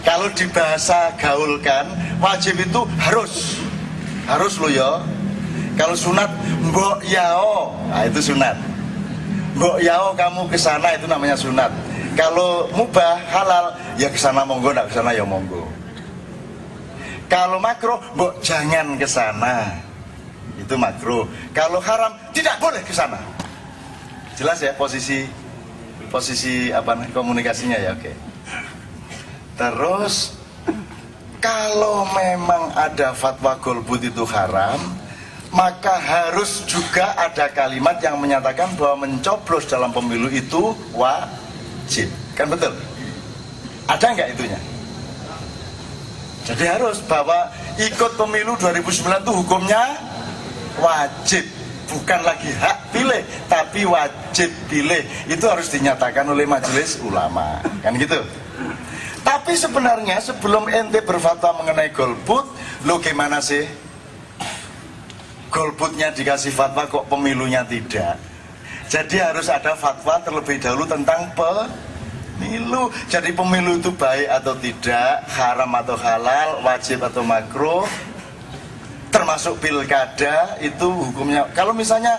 Kalau 0.05 0.29
di 0.33 0.45
bahasa 0.49 1.13
gaulkan 1.17 1.89
wajib 2.21 2.57
itu 2.61 2.81
harus 3.01 3.61
harus 4.29 4.53
lo 4.61 4.69
ya. 4.69 5.01
Kalau 5.77 5.97
sunat 5.97 6.29
mbok 6.69 7.01
yao 7.09 7.73
nah 7.89 8.05
itu 8.05 8.21
sunat 8.21 8.53
mbok 9.55 9.77
yao 9.83 10.15
kamu 10.15 10.47
ke 10.47 10.57
sana 10.57 10.95
itu 10.95 11.05
namanya 11.07 11.35
sunat. 11.35 11.71
Kalau 12.15 12.67
mubah 12.75 13.17
halal 13.31 13.75
ya 13.95 14.11
ke 14.11 14.19
sana 14.19 14.43
monggo 14.43 14.71
nggak 14.71 14.91
ke 14.91 14.93
sana 14.99 15.11
ya 15.15 15.23
monggo. 15.23 15.63
Kalau 17.31 17.57
makro 17.63 17.99
mbok 18.15 18.43
jangan 18.43 18.99
ke 18.99 19.07
sana. 19.07 19.79
Itu 20.59 20.75
makro 20.75 21.25
kalau 21.55 21.79
haram 21.79 22.13
tidak 22.35 22.59
boleh 22.59 22.83
ke 22.83 22.93
sana. 22.93 23.17
Jelas 24.35 24.59
ya 24.59 24.75
posisi 24.75 25.27
posisi 26.11 26.69
apa 26.75 26.95
komunikasinya 27.15 27.79
ya 27.79 27.95
oke. 27.95 28.11
Terus 29.55 30.35
kalau 31.41 32.05
memang 32.13 32.69
ada 32.77 33.17
fatwa 33.17 33.57
golput 33.57 34.05
itu 34.05 34.23
haram 34.29 35.00
maka 35.51 35.99
harus 35.99 36.63
juga 36.63 37.11
ada 37.19 37.51
kalimat 37.51 37.99
yang 37.99 38.15
menyatakan 38.15 38.71
bahwa 38.79 39.03
mencoblos 39.03 39.67
dalam 39.67 39.91
pemilu 39.91 40.31
itu 40.31 40.71
wajib. 40.95 42.07
Kan 42.39 42.47
betul? 42.47 42.71
Ada 43.91 44.15
nggak 44.15 44.29
itunya? 44.31 44.59
Jadi 46.47 46.65
harus 46.65 47.03
bahwa 47.05 47.51
ikut 47.77 48.11
pemilu 48.15 48.55
2009 48.57 49.27
itu 49.27 49.31
hukumnya 49.35 49.83
wajib. 50.79 51.43
Bukan 51.91 52.23
lagi 52.23 52.47
hak 52.55 52.95
pilih 52.95 53.19
tapi 53.51 53.83
wajib 53.83 54.47
pilih. 54.71 55.03
Itu 55.27 55.51
harus 55.51 55.67
dinyatakan 55.67 56.23
oleh 56.31 56.47
majelis 56.47 56.95
ulama. 57.03 57.59
Kan 57.83 57.99
gitu? 57.99 58.23
Tapi 59.21 59.53
sebenarnya 59.53 60.17
sebelum 60.23 60.71
ente 60.71 61.03
berfatwa 61.03 61.61
mengenai 61.61 61.91
golput 61.91 62.47
lo 62.87 62.97
gimana 63.03 63.43
sih 63.43 63.90
golputnya 65.51 66.09
dikasih 66.15 66.55
fatwa 66.55 66.87
kok 66.87 67.05
pemilunya 67.11 67.61
tidak? 67.67 68.15
Jadi 68.87 69.19
harus 69.19 69.51
ada 69.51 69.75
fatwa 69.75 70.19
terlebih 70.23 70.57
dahulu 70.63 70.87
tentang 70.87 71.27
pemilu. 71.35 72.87
Jadi 73.11 73.35
pemilu 73.35 73.77
itu 73.77 73.91
baik 73.91 74.27
atau 74.41 74.55
tidak 74.57 75.27
haram 75.31 75.71
atau 75.75 75.95
halal 75.99 76.63
wajib 76.63 77.03
atau 77.03 77.21
makruh 77.21 77.85
termasuk 79.11 79.59
pilkada 79.59 80.55
itu 80.63 80.87
hukumnya. 80.87 81.43
Kalau 81.51 81.75
misalnya 81.75 82.15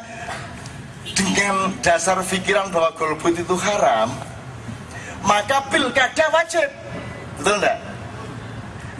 dengan 1.16 1.72
dasar 1.80 2.20
pikiran 2.20 2.68
bahwa 2.68 2.92
golput 2.94 3.36
itu 3.36 3.56
haram 3.56 4.12
maka 5.24 5.64
pilkada 5.72 6.24
wajib. 6.30 6.68
Betul 7.40 7.58
enggak? 7.58 7.91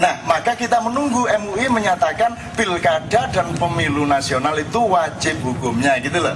Nah, 0.03 0.19
maka 0.27 0.59
kita 0.59 0.83
menunggu 0.83 1.31
MUI 1.31 1.71
menyatakan 1.71 2.35
pilkada 2.59 3.31
dan 3.31 3.47
pemilu 3.55 4.03
nasional 4.03 4.59
itu 4.59 4.83
wajib 4.83 5.39
hukumnya, 5.47 5.95
gitu 6.03 6.19
loh. 6.19 6.35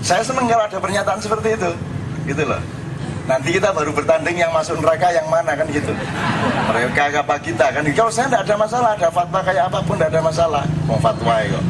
Saya 0.00 0.24
senang 0.24 0.48
kalau 0.48 0.64
ada 0.64 0.80
pernyataan 0.80 1.20
seperti 1.20 1.60
itu, 1.60 1.68
gitu 2.24 2.48
loh. 2.48 2.56
Nanti 3.28 3.52
kita 3.52 3.68
baru 3.76 3.92
bertanding 3.92 4.40
yang 4.40 4.48
masuk 4.56 4.80
neraka 4.80 5.12
yang 5.12 5.28
mana 5.28 5.52
kan 5.52 5.68
gitu. 5.68 5.92
Mereka 6.72 7.20
apa 7.20 7.36
kita 7.36 7.68
kan? 7.68 7.84
Kalau 7.92 8.08
saya 8.08 8.32
tidak 8.32 8.48
ada 8.48 8.56
masalah, 8.56 8.90
ada 8.96 9.08
fatwa 9.12 9.40
kayak 9.44 9.68
apa 9.68 9.78
pun 9.84 10.00
tidak 10.00 10.16
ada 10.16 10.20
masalah. 10.24 10.64
Mau 10.88 10.96
fatwa 10.96 11.36
kok. 11.44 11.64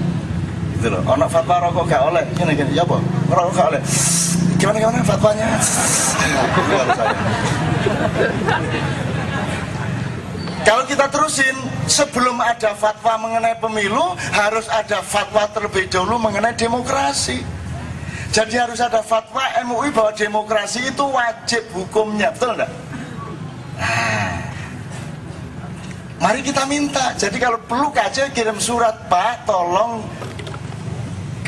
Gitu 0.78 0.86
loh. 0.94 1.02
Ono 1.02 1.26
fatwa 1.26 1.58
rokok 1.58 1.90
gak 1.90 2.02
oleh, 2.06 2.22
gini 2.38 2.54
gini, 2.54 2.78
ya 2.78 2.86
apa? 2.86 3.02
Rokok 3.34 3.50
gak 3.58 3.66
oleh. 3.74 3.82
Gimana 4.62 4.78
gimana 4.78 5.02
fatwanya? 5.02 5.48
Kalau 6.70 6.86
saya. 6.94 7.14
Kalau 10.68 10.84
kita 10.84 11.08
terusin, 11.08 11.56
sebelum 11.88 12.44
ada 12.44 12.76
fatwa 12.76 13.16
mengenai 13.16 13.56
pemilu, 13.56 14.12
harus 14.36 14.68
ada 14.68 15.00
fatwa 15.00 15.48
terlebih 15.48 15.88
dahulu 15.88 16.20
mengenai 16.20 16.52
demokrasi. 16.60 17.40
Jadi 18.28 18.60
harus 18.60 18.76
ada 18.76 19.00
fatwa 19.00 19.40
MUI 19.64 19.88
bahwa 19.96 20.12
demokrasi 20.12 20.92
itu 20.92 21.08
wajib 21.08 21.64
hukumnya, 21.72 22.28
betul 22.36 22.52
enggak? 22.52 22.68
Nah, 23.80 24.36
mari 26.20 26.44
kita 26.44 26.68
minta. 26.68 27.16
Jadi 27.16 27.40
kalau 27.40 27.56
perlu 27.64 27.88
KC 27.88 28.36
kirim 28.36 28.60
surat, 28.60 29.08
Pak, 29.08 29.48
tolong 29.48 30.04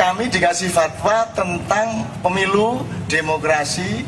kami 0.00 0.32
dikasih 0.32 0.72
fatwa 0.72 1.28
tentang 1.36 2.08
pemilu 2.24 2.88
demokrasi 3.04 4.00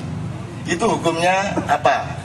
itu 0.65 0.85
hukumnya 0.89 1.53
apa? 1.69 2.22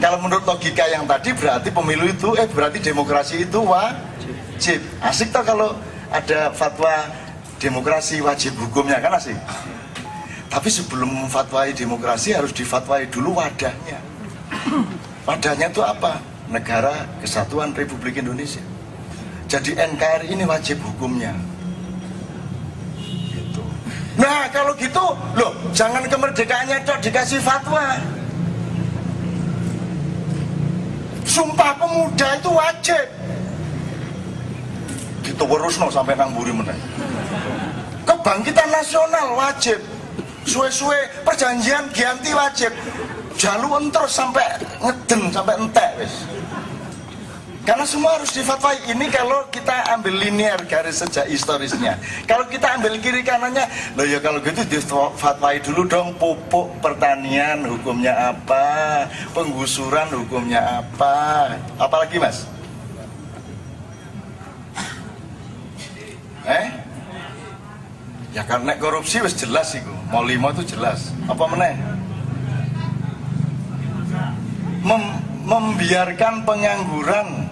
Kalau 0.00 0.16
menurut 0.16 0.48
logika 0.48 0.88
yang 0.88 1.04
tadi 1.04 1.36
berarti 1.36 1.68
pemilu 1.68 2.08
itu 2.08 2.32
eh 2.40 2.48
berarti 2.48 2.80
demokrasi 2.80 3.44
itu 3.44 3.60
wajib. 3.60 4.80
Asik 5.04 5.28
tak 5.28 5.52
kalau 5.52 5.76
ada 6.08 6.48
fatwa 6.56 7.04
demokrasi 7.60 8.24
wajib 8.24 8.56
hukumnya 8.56 8.96
kan 8.96 9.20
asik. 9.20 9.36
Tapi 10.48 10.66
sebelum 10.72 11.28
memfatwai 11.28 11.76
demokrasi 11.76 12.32
harus 12.32 12.50
difatwai 12.56 13.12
dulu 13.12 13.38
wadahnya. 13.38 14.00
Wadahnya 15.28 15.68
itu 15.68 15.84
apa? 15.84 16.18
Negara 16.48 17.06
Kesatuan 17.20 17.76
Republik 17.76 18.18
Indonesia. 18.18 18.64
Jadi 19.46 19.76
NKRI 19.76 20.32
ini 20.32 20.48
wajib 20.48 20.80
hukumnya. 20.82 21.36
Gitu. 23.30 23.62
Nah 24.18 24.48
kalau 24.50 24.74
gitu, 24.80 25.14
loh 25.36 25.52
jangan 25.70 26.02
kemerdekaannya 26.08 26.82
cok 26.88 26.98
dikasih 27.04 27.38
fatwa. 27.44 28.00
Sumpah 31.24 31.72
pemuda 31.78 32.28
itu 32.36 32.50
wajib. 32.50 33.06
Gitu 35.24 35.44
no 35.44 35.88
sampai 35.92 36.16
nang 36.16 36.32
buri 36.34 36.52
meneh. 36.52 36.76
Kebangkitan 38.08 38.68
nasional 38.72 39.36
wajib. 39.36 39.78
Suwe-suwe 40.48 40.96
perjanjian 41.22 41.86
ganti 41.92 42.32
wajib. 42.32 42.72
Jalu 43.36 43.88
terus 43.88 44.12
sampai 44.12 44.44
ngeden 44.80 45.32
sampai 45.32 45.56
entek 45.56 45.90
wis. 46.00 46.28
Karena 47.60 47.84
semua 47.84 48.16
harus 48.16 48.32
difatwai. 48.32 48.88
Ini 48.88 49.06
kalau 49.12 49.44
kita 49.52 49.92
ambil 49.92 50.16
linear 50.16 50.64
garis 50.64 51.04
sejak 51.04 51.28
historisnya. 51.28 52.00
Kalau 52.24 52.48
kita 52.48 52.80
ambil 52.80 52.96
kiri 52.98 53.20
kanannya, 53.20 53.68
loh 54.00 54.06
ya 54.08 54.16
kalau 54.18 54.40
gitu 54.40 54.64
difatwai 54.64 55.60
dulu 55.60 55.84
dong 55.84 56.16
pupuk 56.16 56.72
pertanian 56.80 57.68
hukumnya 57.68 58.32
apa, 58.32 59.04
penggusuran 59.36 60.08
hukumnya 60.08 60.80
apa. 60.80 61.52
Apalagi 61.76 62.16
mas? 62.16 62.48
Eh? 66.48 66.66
Ya 68.32 68.42
karena 68.46 68.72
korupsi 68.80 69.20
wis 69.20 69.36
jelas 69.36 69.76
itu. 69.76 69.92
Mau 70.08 70.24
lima 70.24 70.56
itu 70.56 70.64
jelas. 70.64 71.12
Apa 71.28 71.44
meneh? 71.44 71.76
Mem 74.80 75.02
membiarkan 75.50 76.46
pengangguran 76.46 77.49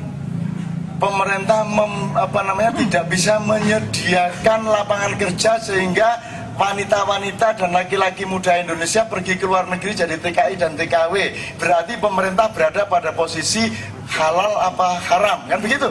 pemerintah 0.98 1.62
mem, 1.62 2.12
apa 2.18 2.40
namanya 2.42 2.74
tidak 2.74 3.04
bisa 3.06 3.38
menyediakan 3.38 4.66
lapangan 4.66 5.14
kerja 5.14 5.56
sehingga 5.62 6.18
wanita-wanita 6.58 7.54
dan 7.54 7.70
laki-laki 7.70 8.26
muda 8.26 8.58
Indonesia 8.58 9.06
pergi 9.06 9.38
ke 9.38 9.46
luar 9.46 9.70
negeri 9.70 9.94
jadi 9.94 10.18
TKI 10.18 10.58
dan 10.58 10.74
TKW 10.74 11.14
berarti 11.54 11.94
pemerintah 12.02 12.50
berada 12.50 12.82
pada 12.90 13.14
posisi 13.14 13.70
halal 14.10 14.58
apa 14.58 14.98
haram 15.06 15.38
kan 15.46 15.62
begitu? 15.62 15.86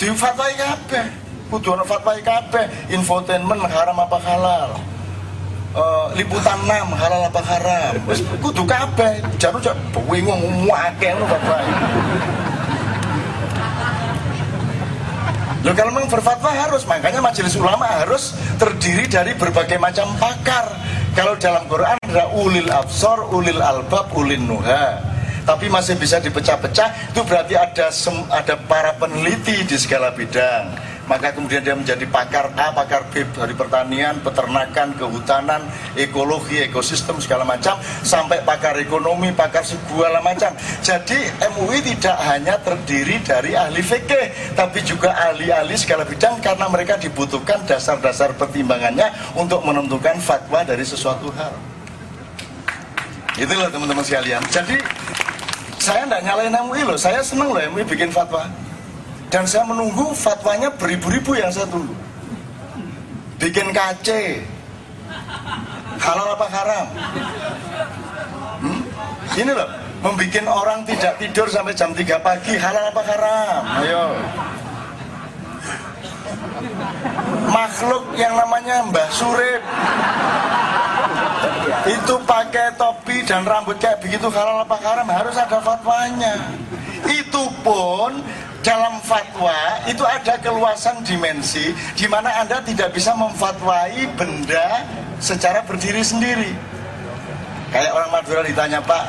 Di 0.00 0.08
fatwa 0.16 0.48
kabeh 0.48 1.04
kudu 1.52 1.76
ana 1.76 1.84
fatwa 1.84 2.16
kabeh 2.16 2.64
infotainment 2.88 3.68
haram 3.68 4.00
apa 4.00 4.16
halal? 4.24 4.70
Uh, 5.72 6.12
liputan 6.16 6.56
6 6.68 6.72
halal 6.96 7.28
apa 7.28 7.40
haram? 7.44 7.92
Wis 8.08 8.24
kudu 8.40 8.64
kabeh 8.64 9.20
jaru 9.36 9.60
jak 9.60 9.76
bingung 10.08 10.40
akeh 10.72 11.12
ngono 11.16 11.28
Bapak 11.28 11.60
Loh 15.62 15.74
kalau 15.78 15.94
memang 15.94 16.10
berfatwa 16.10 16.50
harus, 16.50 16.82
makanya 16.90 17.22
majelis 17.22 17.54
ulama 17.54 17.86
harus 17.86 18.34
terdiri 18.58 19.06
dari 19.06 19.30
berbagai 19.38 19.78
macam 19.78 20.10
pakar. 20.18 20.74
Kalau 21.14 21.38
dalam 21.38 21.70
Quran 21.70 21.94
ada 22.02 22.34
ulil 22.34 22.66
absor, 22.66 23.30
ulil 23.30 23.62
albab, 23.62 24.10
ulil 24.10 24.42
nuha. 24.42 24.98
Tapi 25.46 25.70
masih 25.70 25.98
bisa 25.98 26.18
dipecah-pecah, 26.18 27.14
itu 27.14 27.20
berarti 27.22 27.54
ada 27.54 27.94
ada 28.30 28.54
para 28.66 28.94
peneliti 28.98 29.62
di 29.62 29.78
segala 29.78 30.10
bidang. 30.10 30.91
Maka 31.10 31.34
kemudian 31.34 31.62
dia 31.62 31.74
menjadi 31.74 32.06
pakar 32.06 32.54
A, 32.54 32.70
pakar 32.70 33.02
B 33.10 33.26
dari 33.34 33.54
pertanian, 33.58 34.22
peternakan, 34.22 34.94
kehutanan, 34.94 35.62
ekologi, 35.98 36.62
ekosistem 36.62 37.18
segala 37.18 37.42
macam, 37.42 37.78
sampai 38.06 38.38
pakar 38.46 38.78
ekonomi, 38.78 39.34
pakar 39.34 39.66
segala 39.66 40.22
macam. 40.22 40.54
Jadi 40.80 41.18
MUI 41.58 41.82
tidak 41.82 42.16
hanya 42.22 42.54
terdiri 42.62 43.18
dari 43.24 43.58
ahli 43.58 43.82
fikih, 43.82 44.54
tapi 44.54 44.80
juga 44.86 45.10
ahli-ahli 45.30 45.74
segala 45.74 46.06
bidang 46.06 46.38
karena 46.38 46.70
mereka 46.70 46.94
dibutuhkan 46.98 47.58
dasar-dasar 47.66 48.34
pertimbangannya 48.38 49.10
untuk 49.34 49.66
menentukan 49.66 50.22
fatwa 50.22 50.62
dari 50.62 50.86
sesuatu 50.86 51.34
hal. 51.34 51.52
Itulah 53.32 53.72
teman-teman 53.72 54.04
sekalian. 54.04 54.44
Jadi 54.52 54.76
saya 55.82 56.06
tidak 56.06 56.22
nyalain 56.22 56.54
MUI 56.62 56.82
loh, 56.86 56.98
saya 57.00 57.24
seneng 57.24 57.50
loh 57.50 57.58
MUI 57.74 57.82
bikin 57.82 58.12
fatwa. 58.14 58.46
Dan 59.32 59.48
saya 59.48 59.64
menunggu 59.64 60.12
fatwanya 60.12 60.68
beribu-ribu 60.76 61.32
yang 61.32 61.48
saya 61.48 61.64
tunggu. 61.72 61.96
Bikin 63.40 63.72
KC, 63.72 64.38
halal 65.96 66.36
apa 66.36 66.46
haram? 66.52 66.86
Hmm? 68.60 68.80
Ini 69.32 69.50
loh, 69.56 69.72
membuat 70.04 70.46
orang 70.52 70.84
tidak 70.84 71.16
tidur 71.16 71.48
sampai 71.48 71.72
jam 71.72 71.96
3 71.96 72.20
pagi, 72.20 72.60
halal 72.60 72.92
apa 72.92 73.02
haram? 73.08 73.60
Ayo. 73.80 74.04
Makhluk 77.48 78.04
yang 78.20 78.36
namanya 78.36 78.84
Mbah 78.84 79.08
Surip 79.16 79.62
itu 81.88 82.14
pakai 82.28 82.76
topi 82.76 83.24
dan 83.24 83.48
rambut 83.48 83.80
kayak 83.80 83.98
begitu 83.98 84.28
halal 84.30 84.62
apa 84.62 84.76
haram 84.78 85.08
harus 85.08 85.34
ada 85.34 85.58
fatwanya 85.58 86.38
itu 87.10 87.42
pun 87.66 88.22
dalam 88.62 89.02
fatwa 89.02 89.82
itu 89.90 90.06
ada 90.06 90.38
keluasan 90.38 91.02
dimensi 91.02 91.74
di 91.98 92.06
mana 92.06 92.30
anda 92.40 92.62
tidak 92.62 92.94
bisa 92.94 93.10
memfatwai 93.18 94.06
benda 94.14 94.86
secara 95.18 95.66
berdiri 95.66 96.00
sendiri. 96.00 96.54
Kayak 97.74 97.92
orang 97.98 98.10
Madura 98.14 98.42
ditanya 98.46 98.78
pak 98.78 99.04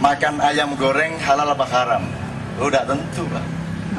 makan 0.00 0.40
ayam 0.40 0.72
goreng 0.74 1.14
halal 1.20 1.52
apa 1.52 1.66
haram? 1.68 2.02
Oh 2.58 2.72
tidak 2.72 2.96
tentu 2.96 3.22
pak. 3.28 3.44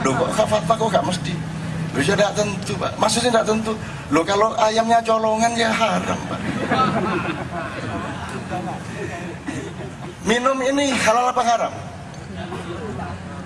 Loh 0.02 0.14
kok 0.18 0.50
fatwa 0.50 0.74
kok 0.74 0.90
gak 0.90 1.06
mesti? 1.06 1.34
Loh 1.94 2.02
ya 2.02 2.30
tentu 2.34 2.74
pak. 2.76 2.92
Maksudnya 2.98 3.30
tidak 3.30 3.48
tentu? 3.54 3.78
Loh 4.10 4.26
kalau 4.26 4.58
ayamnya 4.58 5.00
colongan 5.06 5.54
ya 5.54 5.70
haram 5.70 6.20
pak. 6.26 6.42
Minum 10.26 10.58
ini 10.66 10.90
halal 10.98 11.30
apa 11.30 11.44
haram? 11.46 11.74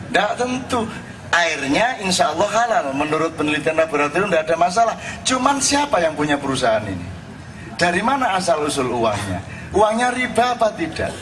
Tidak 0.09 0.31
tentu 0.39 0.87
Airnya 1.27 1.99
insya 1.99 2.31
Allah 2.31 2.49
halal 2.49 2.85
Menurut 2.95 3.35
penelitian 3.35 3.75
laboratorium 3.75 4.31
tidak 4.31 4.47
ada 4.47 4.55
masalah 4.55 4.95
Cuman 5.27 5.59
siapa 5.59 5.99
yang 5.99 6.15
punya 6.15 6.39
perusahaan 6.39 6.83
ini? 6.87 7.07
Dari 7.77 8.01
mana 8.01 8.33
asal 8.33 8.65
usul 8.65 8.89
uangnya? 8.89 9.37
Uangnya 9.69 10.09
riba 10.09 10.57
apa 10.57 10.73
tidak? 10.73 11.13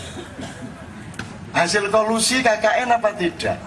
Hasil 1.52 1.91
kolusi 1.91 2.40
KKN 2.40 2.95
apa 2.95 3.12
tidak? 3.12 3.60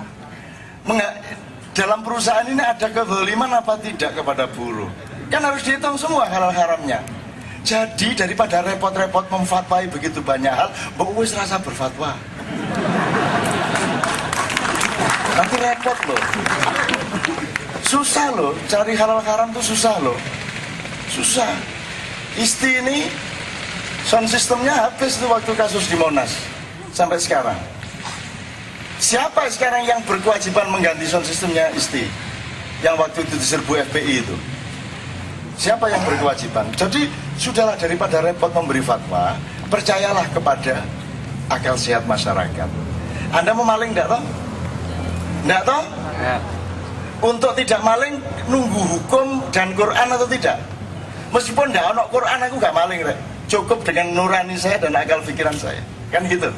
Dalam 1.76 2.00
perusahaan 2.00 2.48
ini 2.48 2.64
ada 2.64 2.88
kezaliman 2.88 3.60
apa 3.60 3.76
tidak 3.76 4.16
kepada 4.16 4.48
buruh? 4.48 4.88
Kan 5.28 5.44
harus 5.44 5.60
dihitung 5.62 6.00
semua 6.00 6.24
halal 6.32 6.48
haramnya. 6.48 7.04
Jadi 7.60 8.16
daripada 8.16 8.64
repot-repot 8.64 9.28
memfatwai 9.28 9.84
begitu 9.92 10.24
banyak 10.24 10.48
hal, 10.48 10.72
wis 11.12 11.36
rasa 11.36 11.60
berfatwa. 11.60 12.16
Nanti 15.38 15.54
repot 15.54 15.98
loh. 16.10 16.22
Susah 17.86 18.34
loh, 18.34 18.58
cari 18.66 18.98
halal 18.98 19.22
haram 19.22 19.54
tuh 19.54 19.62
susah 19.62 19.94
loh. 20.02 20.18
Susah. 21.14 21.46
Isti 22.34 22.82
ini 22.82 23.06
sound 24.02 24.26
sistemnya 24.26 24.74
habis 24.90 25.14
tuh 25.14 25.30
waktu 25.30 25.54
kasus 25.54 25.86
di 25.86 25.94
Monas 25.94 26.34
sampai 26.90 27.22
sekarang. 27.22 27.54
Siapa 28.98 29.46
sekarang 29.46 29.86
yang 29.86 30.02
berkewajiban 30.02 30.74
mengganti 30.74 31.06
sound 31.06 31.22
sistemnya 31.22 31.70
Isti? 31.70 32.02
Yang 32.82 32.98
waktu 32.98 33.18
itu 33.22 33.34
diserbu 33.38 33.72
FPI 33.94 34.26
itu. 34.26 34.36
Siapa 35.54 35.86
yang 35.86 36.02
berkewajiban? 36.02 36.66
Jadi 36.74 37.06
sudahlah 37.38 37.78
daripada 37.78 38.18
repot 38.22 38.50
memberi 38.50 38.82
fatwa, 38.82 39.38
percayalah 39.70 40.26
kepada 40.34 40.82
akal 41.46 41.78
sehat 41.78 42.06
masyarakat. 42.10 42.70
Anda 43.30 43.50
mau 43.54 43.66
maling 43.66 43.94
enggak 45.48 45.64
toh? 45.64 45.80
Toh? 45.80 46.40
Untuk 47.32 47.56
tidak 47.56 47.80
maling 47.80 48.20
nunggu 48.46 48.78
hukum 48.78 49.40
dan 49.48 49.72
Quran 49.72 50.06
atau 50.12 50.28
tidak? 50.28 50.60
Meskipun 51.32 51.72
enggak 51.72 51.96
ono 51.96 52.04
Quran 52.12 52.38
aku 52.44 52.54
enggak 52.60 52.76
maling 52.76 53.00
rek. 53.08 53.18
Cukup 53.48 53.80
dengan 53.80 54.12
nurani 54.12 54.60
saya 54.60 54.76
dan 54.76 54.92
akal 54.92 55.24
pikiran 55.24 55.56
saya. 55.56 55.80
Kan 56.12 56.28
gitu. 56.28 56.52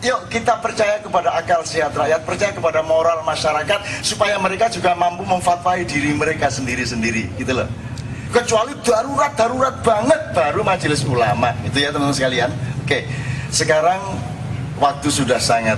Yuk 0.00 0.32
kita 0.32 0.56
percaya 0.64 0.96
kepada 1.04 1.28
akal 1.36 1.60
sehat 1.60 1.92
rakyat, 1.92 2.24
percaya 2.24 2.56
kepada 2.56 2.80
moral 2.80 3.20
masyarakat 3.20 4.00
supaya 4.00 4.40
mereka 4.40 4.72
juga 4.72 4.96
mampu 4.96 5.28
memfatwai 5.28 5.84
diri 5.84 6.16
mereka 6.16 6.48
sendiri-sendiri, 6.48 7.36
gitu 7.36 7.52
loh. 7.52 7.68
Kecuali 8.32 8.72
darurat-darurat 8.80 9.84
banget 9.84 10.20
baru 10.32 10.64
majelis 10.64 11.04
ulama, 11.04 11.52
itu 11.68 11.84
ya 11.84 11.92
teman-teman 11.92 12.16
sekalian. 12.16 12.50
Oke, 12.80 13.04
sekarang 13.52 14.00
waktu 14.80 15.12
sudah 15.12 15.36
sangat 15.36 15.76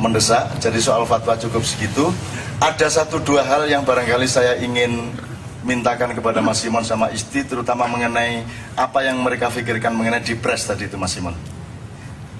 mendesak, 0.00 0.56
jadi 0.58 0.80
soal 0.80 1.04
fatwa 1.04 1.36
cukup 1.36 1.60
segitu. 1.60 2.08
Ada 2.56 2.88
satu 2.88 3.20
dua 3.20 3.44
hal 3.44 3.68
yang 3.68 3.84
barangkali 3.84 4.24
saya 4.24 4.56
ingin 4.56 5.12
mintakan 5.60 6.16
kepada 6.16 6.40
Mas 6.40 6.64
Simon 6.64 6.80
sama 6.82 7.12
Isti, 7.12 7.44
terutama 7.44 7.84
mengenai 7.84 8.40
apa 8.80 9.04
yang 9.04 9.20
mereka 9.20 9.52
pikirkan 9.52 9.92
mengenai 9.92 10.24
dipres 10.24 10.64
tadi 10.64 10.88
itu 10.88 10.96
Mas 10.96 11.12
Simon. 11.12 11.36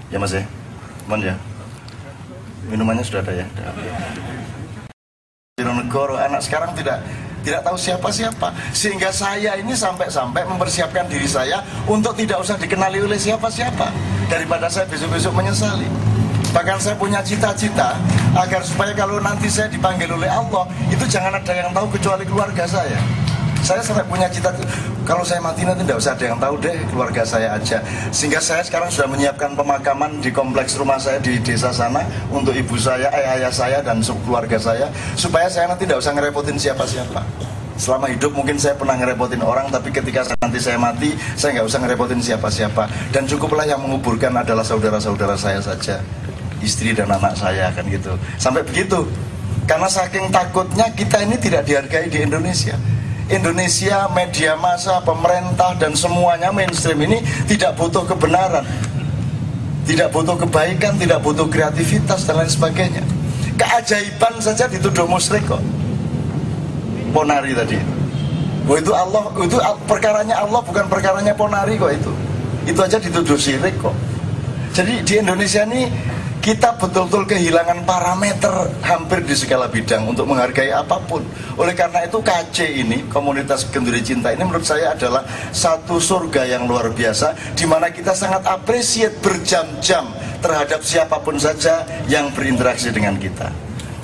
Ya 0.08 0.18
mas 0.18 0.32
ya, 0.32 0.42
Mon 1.06 1.20
ya. 1.20 1.36
Minumannya 2.66 3.04
sudah 3.04 3.22
ada 3.22 3.44
ya. 3.44 3.46
Negoro 5.60 6.16
anak 6.16 6.40
sekarang 6.42 6.72
tidak 6.72 7.04
tidak 7.40 7.60
tahu 7.64 7.76
siapa-siapa 7.76 8.48
sehingga 8.72 9.08
saya 9.12 9.56
ini 9.56 9.72
sampai-sampai 9.72 10.44
mempersiapkan 10.44 11.08
diri 11.08 11.24
saya 11.24 11.64
untuk 11.88 12.12
tidak 12.16 12.40
usah 12.40 12.56
dikenali 12.60 13.00
oleh 13.00 13.16
siapa-siapa 13.16 13.88
daripada 14.28 14.68
saya 14.68 14.84
besok-besok 14.88 15.32
menyesali 15.32 16.09
bahkan 16.50 16.78
saya 16.82 16.98
punya 16.98 17.22
cita-cita 17.22 17.94
agar 18.34 18.62
supaya 18.62 18.90
kalau 18.94 19.22
nanti 19.22 19.46
saya 19.46 19.70
dipanggil 19.70 20.10
oleh 20.10 20.26
Allah 20.26 20.66
itu 20.90 21.02
jangan 21.06 21.38
ada 21.38 21.52
yang 21.54 21.70
tahu 21.70 21.86
kecuali 21.94 22.26
keluarga 22.26 22.66
saya. 22.66 22.98
Saya 23.60 23.84
sampai 23.84 24.02
punya 24.08 24.24
cita 24.24 24.48
kalau 25.04 25.20
saya 25.20 25.36
mati 25.36 25.68
nanti 25.68 25.84
tidak 25.84 26.00
usah 26.00 26.16
ada 26.16 26.24
yang 26.32 26.40
tahu 26.40 26.56
deh 26.64 26.72
keluarga 26.88 27.22
saya 27.28 27.54
aja. 27.60 27.78
Sehingga 28.08 28.40
saya 28.40 28.64
sekarang 28.64 28.88
sudah 28.88 29.06
menyiapkan 29.12 29.52
pemakaman 29.52 30.16
di 30.24 30.32
kompleks 30.32 30.80
rumah 30.80 30.96
saya 30.96 31.20
di 31.20 31.36
desa 31.44 31.68
sana 31.68 32.00
untuk 32.32 32.56
ibu 32.56 32.74
saya, 32.80 33.12
eh, 33.12 33.36
ayah 33.36 33.52
saya 33.52 33.84
dan 33.84 34.00
keluarga 34.00 34.56
saya 34.56 34.88
supaya 35.12 35.46
saya 35.52 35.68
nanti 35.68 35.84
tidak 35.84 36.00
usah 36.00 36.16
ngerepotin 36.16 36.56
siapa-siapa. 36.56 37.20
Selama 37.76 38.08
hidup 38.12 38.32
mungkin 38.32 38.56
saya 38.56 38.76
pernah 38.76 38.96
ngerepotin 38.96 39.44
orang 39.44 39.68
tapi 39.68 39.92
ketika 39.92 40.24
nanti 40.40 40.60
saya 40.60 40.80
mati 40.80 41.12
saya 41.36 41.60
nggak 41.60 41.68
usah 41.68 41.80
ngerepotin 41.84 42.20
siapa-siapa. 42.24 42.88
Dan 43.12 43.28
cukuplah 43.28 43.68
yang 43.68 43.84
menguburkan 43.84 44.32
adalah 44.40 44.64
saudara-saudara 44.64 45.36
saya 45.36 45.60
saja 45.60 46.00
istri 46.60 46.94
dan 46.94 47.10
anak 47.10 47.36
saya 47.36 47.72
kan 47.74 47.84
gitu 47.88 48.14
sampai 48.36 48.64
begitu 48.64 49.04
karena 49.64 49.88
saking 49.88 50.28
takutnya 50.32 50.88
kita 50.94 51.24
ini 51.24 51.36
tidak 51.36 51.66
dihargai 51.66 52.08
di 52.08 52.22
Indonesia 52.24 52.76
Indonesia, 53.30 54.10
media 54.10 54.58
massa, 54.58 54.98
pemerintah 55.06 55.78
dan 55.78 55.94
semuanya 55.94 56.50
mainstream 56.50 56.98
ini 57.06 57.22
tidak 57.46 57.78
butuh 57.78 58.02
kebenaran. 58.02 58.66
Tidak 59.86 60.10
butuh 60.10 60.34
kebaikan, 60.34 60.98
tidak 60.98 61.22
butuh 61.22 61.46
kreativitas 61.46 62.26
dan 62.26 62.42
lain 62.42 62.50
sebagainya. 62.50 63.06
Keajaiban 63.54 64.34
saja 64.42 64.66
dituduh 64.66 65.06
musyrik 65.06 65.46
kok. 65.46 65.62
Ponari 67.14 67.54
tadi. 67.54 67.78
Oh 68.66 68.74
itu 68.78 68.90
Allah, 68.94 69.30
itu 69.42 69.56
perkaranya 69.86 70.42
Allah 70.42 70.62
bukan 70.62 70.86
perkaranya 70.90 71.34
Ponari 71.34 71.78
kok 71.78 71.90
itu. 71.90 72.12
Itu 72.66 72.82
aja 72.82 72.98
dituduh 72.98 73.38
syirik 73.38 73.78
kok. 73.78 73.94
Jadi 74.74 75.06
di 75.06 75.14
Indonesia 75.22 75.62
ini 75.66 75.90
kita 76.40 76.72
betul-betul 76.80 77.28
kehilangan 77.28 77.84
parameter 77.84 78.72
hampir 78.80 79.20
di 79.28 79.36
segala 79.36 79.68
bidang 79.68 80.08
untuk 80.08 80.24
menghargai 80.24 80.72
apa 80.72 80.96
pun. 81.04 81.20
Oleh 81.60 81.76
karena 81.76 82.08
itu 82.08 82.16
KC 82.24 82.80
ini, 82.80 83.04
komunitas 83.12 83.68
Genduri 83.68 84.00
Cinta 84.00 84.32
ini 84.32 84.40
menurut 84.40 84.64
saya 84.64 84.96
adalah 84.96 85.20
satu 85.52 86.00
surga 86.00 86.48
yang 86.48 86.64
luar 86.64 86.88
biasa 86.96 87.36
di 87.52 87.68
mana 87.68 87.92
kita 87.92 88.16
sangat 88.16 88.40
appreciate 88.48 89.20
berjam-jam 89.20 90.08
terhadap 90.40 90.80
siapa 90.80 91.20
pun 91.20 91.36
saja 91.36 91.84
yang 92.08 92.32
berinteraksi 92.32 92.88
dengan 92.88 93.20
kita. 93.20 93.52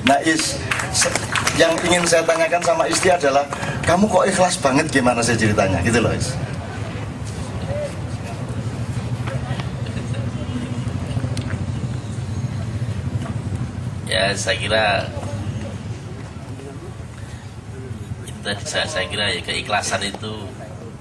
Nah, 0.04 0.20
Is, 0.22 0.60
yang 1.56 1.72
ingin 1.88 2.04
saya 2.06 2.22
tanyakan 2.22 2.62
sama 2.62 2.84
Isti 2.86 3.10
adalah, 3.10 3.42
kamu 3.82 4.06
kok 4.06 4.24
ikhlas 4.28 4.54
banget 4.60 4.86
gimana 4.92 5.18
saya 5.24 5.40
ceritanya? 5.40 5.82
Gitu 5.82 5.98
loh, 5.98 6.12
Is. 6.14 6.36
Ya 14.16 14.32
saya 14.32 14.56
kira 14.56 14.84
tadi 18.40 18.62
saya, 18.64 18.86
saya 18.88 19.06
kira 19.12 19.28
ya 19.28 19.44
keikhlasan 19.44 20.08
itu 20.08 20.48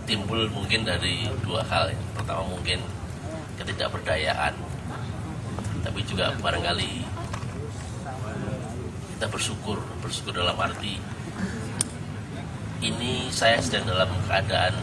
timbul 0.03 0.51
mungkin 0.51 0.83
dari 0.83 1.29
dua 1.47 1.63
hal. 1.63 1.95
ya. 1.95 1.99
Pertama 2.11 2.43
mungkin 2.43 2.83
ketidakberdayaan, 3.55 4.53
tapi 5.85 5.99
juga 6.03 6.35
barangkali 6.43 7.07
kita 9.15 9.25
bersyukur, 9.31 9.79
bersyukur 10.03 10.35
dalam 10.35 10.59
arti 10.59 10.99
ini 12.83 13.31
saya 13.31 13.63
sedang 13.63 13.87
dalam 13.87 14.11
keadaan 14.27 14.75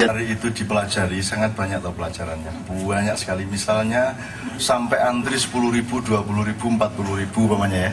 Dari 0.00 0.32
itu 0.32 0.48
dipelajari 0.48 1.20
sangat 1.20 1.52
banyak 1.52 1.84
tau 1.84 1.92
pelajarannya. 1.92 2.52
Banyak 2.68 3.16
sekali. 3.20 3.44
Misalnya 3.44 4.16
sampai 4.56 4.96
antri 4.96 5.36
10 5.36 5.52
ribu, 5.68 6.00
20 6.00 6.48
ribu, 6.48 6.72
40 6.72 7.20
ribu 7.20 7.38
umpamanya 7.44 7.92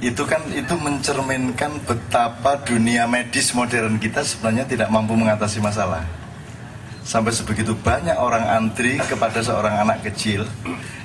Itu 0.00 0.24
kan 0.24 0.40
itu 0.52 0.72
mencerminkan 0.76 1.84
betapa 1.84 2.60
dunia 2.64 3.04
medis 3.04 3.52
modern 3.52 4.00
kita 4.00 4.24
sebenarnya 4.24 4.64
tidak 4.64 4.88
mampu 4.88 5.12
mengatasi 5.12 5.60
masalah. 5.60 6.04
Sampai 7.04 7.30
sebegitu 7.36 7.76
banyak 7.76 8.16
orang 8.16 8.44
antri 8.48 8.96
kepada 8.98 9.44
seorang 9.44 9.84
anak 9.84 10.00
kecil. 10.04 10.48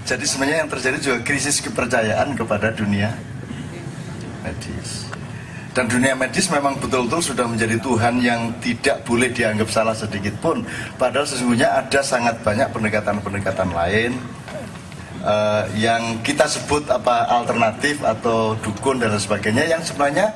Jadi 0.07 0.25
sebenarnya 0.25 0.65
yang 0.65 0.71
terjadi 0.71 0.97
juga 0.97 1.17
krisis 1.21 1.61
kepercayaan 1.61 2.33
kepada 2.33 2.73
dunia 2.73 3.13
medis 4.41 5.10
dan 5.71 5.87
dunia 5.87 6.11
medis 6.19 6.51
memang 6.51 6.75
betul-betul 6.75 7.23
sudah 7.31 7.47
menjadi 7.47 7.79
Tuhan 7.79 8.19
yang 8.19 8.51
tidak 8.59 9.07
boleh 9.07 9.31
dianggap 9.31 9.71
salah 9.71 9.95
sedikit 9.95 10.35
pun. 10.43 10.67
Padahal 10.99 11.23
sesungguhnya 11.23 11.71
ada 11.71 12.03
sangat 12.03 12.43
banyak 12.43 12.67
pendekatan-pendekatan 12.75 13.71
lain 13.71 14.11
eh, 15.23 15.63
yang 15.79 16.19
kita 16.27 16.43
sebut 16.43 16.83
apa 16.91 17.23
alternatif 17.39 18.03
atau 18.03 18.59
dukun 18.59 18.99
dan 18.99 19.15
sebagainya 19.15 19.71
yang 19.71 19.79
sebenarnya 19.79 20.35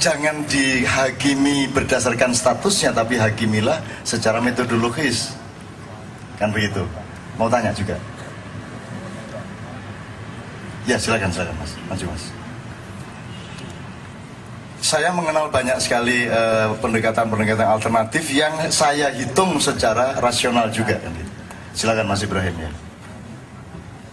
jangan 0.00 0.44
dihakimi 0.48 1.68
berdasarkan 1.72 2.32
statusnya 2.32 2.96
tapi 2.96 3.20
hakimilah 3.20 3.84
secara 4.00 4.40
metodologis. 4.40 5.36
Kan 6.40 6.56
begitu. 6.56 6.88
Mau 7.36 7.52
tanya 7.52 7.68
juga? 7.76 8.00
Ya 10.88 10.96
silakan 10.96 11.28
silakan 11.28 11.56
mas, 11.60 11.76
maju 11.90 12.16
mas 12.16 12.35
saya 14.86 15.10
mengenal 15.10 15.50
banyak 15.50 15.82
sekali 15.82 16.30
eh, 16.30 16.70
pendekatan-pendekatan 16.78 17.66
alternatif 17.66 18.30
yang 18.30 18.54
saya 18.70 19.10
hitung 19.10 19.58
secara 19.58 20.14
rasional 20.22 20.70
juga. 20.70 20.94
Silakan 21.74 22.06
Mas 22.06 22.22
Ibrahim 22.22 22.54
ya. 22.54 22.70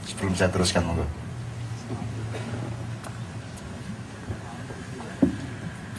Sebelum 0.09 0.33
saya 0.33 0.49
teruskan 0.49 0.81
monggo. 0.81 1.05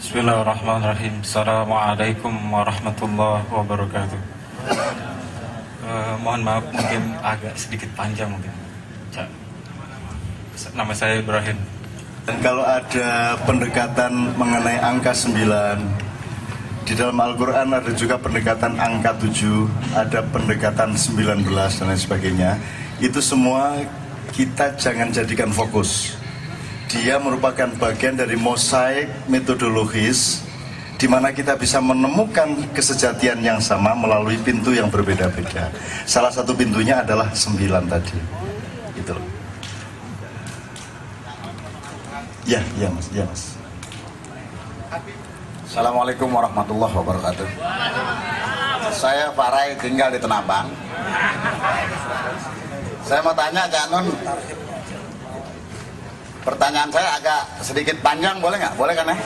Bismillahirrahmanirrahim. 0.02 1.22
Assalamualaikum 1.22 2.34
warahmatullahi 2.50 3.46
wabarakatuh. 3.54 4.20
Eh, 5.86 6.14
mohon 6.18 6.42
maaf 6.42 6.66
mungkin 6.74 7.14
agak 7.22 7.54
sedikit 7.54 7.94
panjang 7.94 8.26
mungkin. 8.26 8.50
Nama 10.74 10.92
saya 10.98 11.22
Ibrahim. 11.22 11.73
Dan 12.24 12.36
kalau 12.40 12.64
ada 12.64 13.36
pendekatan 13.44 14.32
mengenai 14.40 14.80
angka 14.80 15.12
9 15.12 16.04
di 16.84 16.92
dalam 16.92 17.16
Al-Quran 17.16 17.72
ada 17.72 17.92
juga 17.96 18.20
pendekatan 18.20 18.76
angka 18.76 19.16
7 19.16 19.96
ada 19.96 20.20
pendekatan 20.28 20.92
19 20.92 21.48
dan 21.48 21.84
lain 21.88 21.96
sebagainya 21.96 22.60
itu 23.00 23.24
semua 23.24 23.80
kita 24.36 24.76
jangan 24.76 25.08
jadikan 25.08 25.48
fokus 25.48 26.12
dia 26.92 27.16
merupakan 27.16 27.72
bagian 27.80 28.20
dari 28.20 28.36
mosaik 28.36 29.08
metodologis 29.32 30.44
di 30.94 31.10
mana 31.10 31.34
kita 31.34 31.58
bisa 31.58 31.82
menemukan 31.82 32.54
kesejatian 32.70 33.42
yang 33.42 33.58
sama 33.58 33.92
melalui 33.98 34.38
pintu 34.38 34.70
yang 34.70 34.86
berbeda-beda. 34.88 35.68
Salah 36.06 36.30
satu 36.30 36.54
pintunya 36.54 37.02
adalah 37.02 37.34
sembilan 37.34 37.84
tadi. 37.90 38.18
Gitu 38.94 39.10
loh. 39.10 39.43
Ya, 42.44 42.60
ya 42.76 42.92
mas, 42.92 43.08
ya 43.08 43.24
mas. 43.24 43.56
Assalamualaikum 45.64 46.28
warahmatullahi 46.28 46.92
wabarakatuh. 46.92 47.48
Saya 48.92 49.32
Pak 49.32 49.48
Rai 49.48 49.72
tinggal 49.80 50.12
di 50.12 50.20
Tenabang. 50.20 50.68
Saya 53.00 53.24
mau 53.24 53.32
tanya 53.32 53.64
Cak 53.64 53.86
Nun, 53.88 54.06
pertanyaan 56.44 56.92
saya 56.92 57.16
agak 57.16 57.42
sedikit 57.64 57.96
panjang, 58.04 58.36
boleh 58.44 58.60
nggak? 58.60 58.76
Boleh 58.76 58.92
kan 58.92 59.08
ya? 59.08 59.16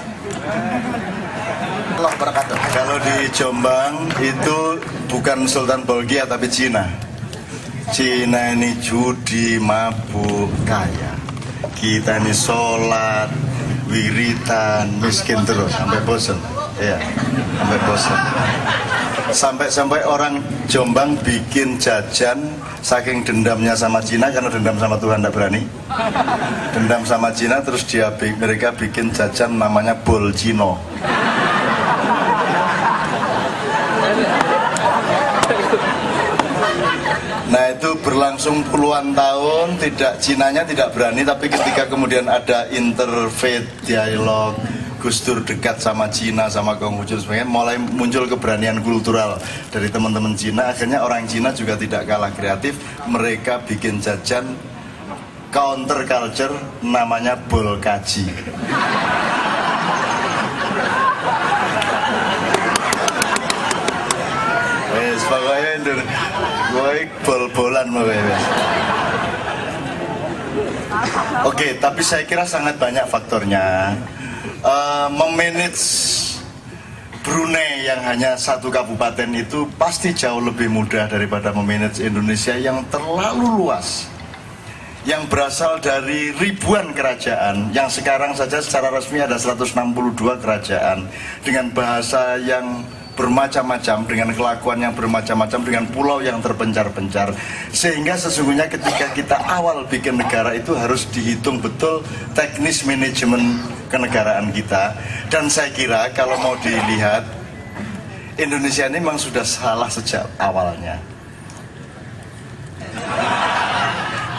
Allah 1.99 2.11
wabarakatuh. 2.15 2.57
Kalau 2.71 2.97
di 3.03 3.17
Jombang 3.35 3.95
itu 4.23 4.59
bukan 5.11 5.43
Sultan 5.51 5.83
Bolgia 5.83 6.23
tapi 6.23 6.47
Cina. 6.47 6.87
Cina 7.91 8.55
ini 8.55 8.79
judi, 8.79 9.59
mabuk, 9.59 10.55
kaya. 10.63 11.18
Kita 11.59 12.23
ini 12.23 12.31
sholat, 12.31 13.31
wiritan, 13.91 15.03
miskin 15.03 15.43
terus 15.43 15.75
sampai 15.75 15.99
bosan. 16.07 16.39
Iya, 16.79 16.99
sampai 17.59 17.79
bosan. 17.83 18.19
Sampai-sampai 19.29 20.01
orang 20.09 20.41
Jombang 20.71 21.19
bikin 21.21 21.77
jajan 21.77 22.49
saking 22.81 23.27
dendamnya 23.27 23.75
sama 23.75 23.99
Cina 24.01 24.31
karena 24.31 24.49
dendam 24.49 24.79
sama 24.79 24.97
Tuhan 24.97 25.21
tidak 25.21 25.35
berani. 25.35 25.63
Dendam 26.73 27.03
sama 27.05 27.29
Cina 27.35 27.61
terus 27.61 27.85
dia 27.85 28.09
mereka 28.39 28.73
bikin 28.73 29.11
jajan 29.11 29.59
namanya 29.59 29.99
bol 30.07 30.31
Cino. 30.33 30.79
Nah 37.49 37.65
itu 37.79 37.95
berlangsung 38.03 38.67
puluhan 38.75 39.15
tahun, 39.15 39.79
tidak 39.79 40.19
Cinanya 40.19 40.67
tidak 40.67 40.91
berani, 40.91 41.23
tapi 41.23 41.47
ketika 41.47 41.87
kemudian 41.87 42.27
ada 42.27 42.67
interfaith 42.75 43.71
dialog, 43.87 44.59
Gus 44.99 45.23
Dur 45.23 45.47
dekat 45.47 45.79
sama 45.79 46.11
Cina, 46.11 46.51
sama 46.51 46.75
Konghucu 46.75 47.15
sebagainya, 47.23 47.47
mulai 47.47 47.79
muncul 47.79 48.27
keberanian 48.27 48.83
kultural 48.83 49.39
dari 49.71 49.87
teman-teman 49.95 50.35
Cina. 50.35 50.75
Akhirnya 50.75 51.07
orang 51.07 51.31
Cina 51.31 51.55
juga 51.55 51.79
tidak 51.79 52.03
kalah 52.03 52.35
kreatif, 52.35 52.75
mereka 53.07 53.63
bikin 53.63 54.03
jajan 54.03 54.59
counter 55.55 56.03
culture 56.03 56.59
namanya 56.83 57.39
bol 57.47 57.79
kaji. 57.79 58.27
Pokoknya 65.29 66.58
pokoknya 66.73 67.05
bol-bolan. 67.25 67.87
Oke, 71.47 71.77
tapi 71.79 72.03
saya 72.03 72.25
kira 72.25 72.45
sangat 72.49 72.77
banyak 72.81 73.07
faktornya. 73.07 73.95
Eh, 74.59 75.09
memanage 75.15 75.85
Brunei 77.23 77.85
yang 77.85 78.01
hanya 78.03 78.35
satu 78.35 78.73
kabupaten 78.73 79.29
itu 79.37 79.69
pasti 79.77 80.17
jauh 80.17 80.41
lebih 80.41 80.67
mudah 80.73 81.07
daripada 81.07 81.53
memanage 81.53 82.01
Indonesia 82.01 82.57
yang 82.57 82.83
terlalu 82.89 83.47
luas 83.63 84.09
yang 85.07 85.29
berasal 85.31 85.79
dari 85.79 86.35
ribuan 86.35 86.91
kerajaan 86.97 87.71
yang 87.71 87.87
sekarang 87.87 88.35
saja 88.35 88.59
secara 88.59 88.91
resmi 88.91 89.23
ada 89.23 89.37
162 89.39 89.73
kerajaan 90.43 91.07
dengan 91.47 91.71
bahasa 91.71 92.41
yang 92.41 92.83
bermacam-macam 93.19 94.07
dengan 94.07 94.31
kelakuan 94.31 94.79
yang 94.79 94.95
bermacam-macam 94.95 95.61
dengan 95.67 95.85
pulau 95.91 96.23
yang 96.23 96.39
terpencar-pencar 96.39 97.35
sehingga 97.75 98.15
sesungguhnya 98.15 98.71
ketika 98.71 99.11
kita 99.11 99.35
awal 99.51 99.83
bikin 99.91 100.15
negara 100.15 100.55
itu 100.55 100.79
harus 100.79 101.11
dihitung 101.11 101.59
betul 101.59 102.07
teknis 102.39 102.87
manajemen 102.87 103.59
kenegaraan 103.91 104.55
kita 104.55 104.95
dan 105.27 105.51
saya 105.51 105.75
kira 105.75 106.15
kalau 106.15 106.39
mau 106.39 106.55
dilihat 106.63 107.27
Indonesia 108.39 108.87
ini 108.87 109.03
memang 109.03 109.19
sudah 109.19 109.43
salah 109.43 109.91
sejak 109.91 110.23
awalnya 110.39 111.03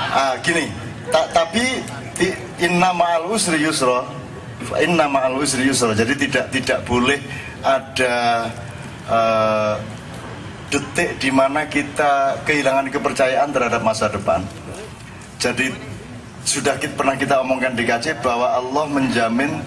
Ah, 0.09 0.33
gini, 0.41 0.65
ta- 1.13 1.29
tapi 1.29 1.85
inna 2.59 2.89
ma'al 2.91 3.29
usri 3.29 3.61
yusra. 3.61 4.03
Inna 4.81 5.05
ma'al 5.05 5.37
usri 5.37 5.69
yusra. 5.69 5.93
Jadi 5.93 6.27
tidak 6.27 6.49
tidak 6.49 6.79
boleh 6.83 7.21
ada 7.61 8.49
eh, 9.09 9.75
detik 10.69 11.17
di 11.17 11.29
mana 11.33 11.65
kita 11.65 12.41
kehilangan 12.45 12.93
kepercayaan 12.93 13.49
terhadap 13.49 13.81
masa 13.81 14.05
depan. 14.07 14.45
Jadi 15.41 15.73
sudah 16.45 16.77
kita, 16.77 16.93
pernah 16.93 17.15
kita 17.17 17.41
omongkan 17.41 17.73
di 17.73 17.83
KC 17.85 18.21
bahwa 18.21 18.53
Allah 18.53 18.85
menjamin 18.89 19.61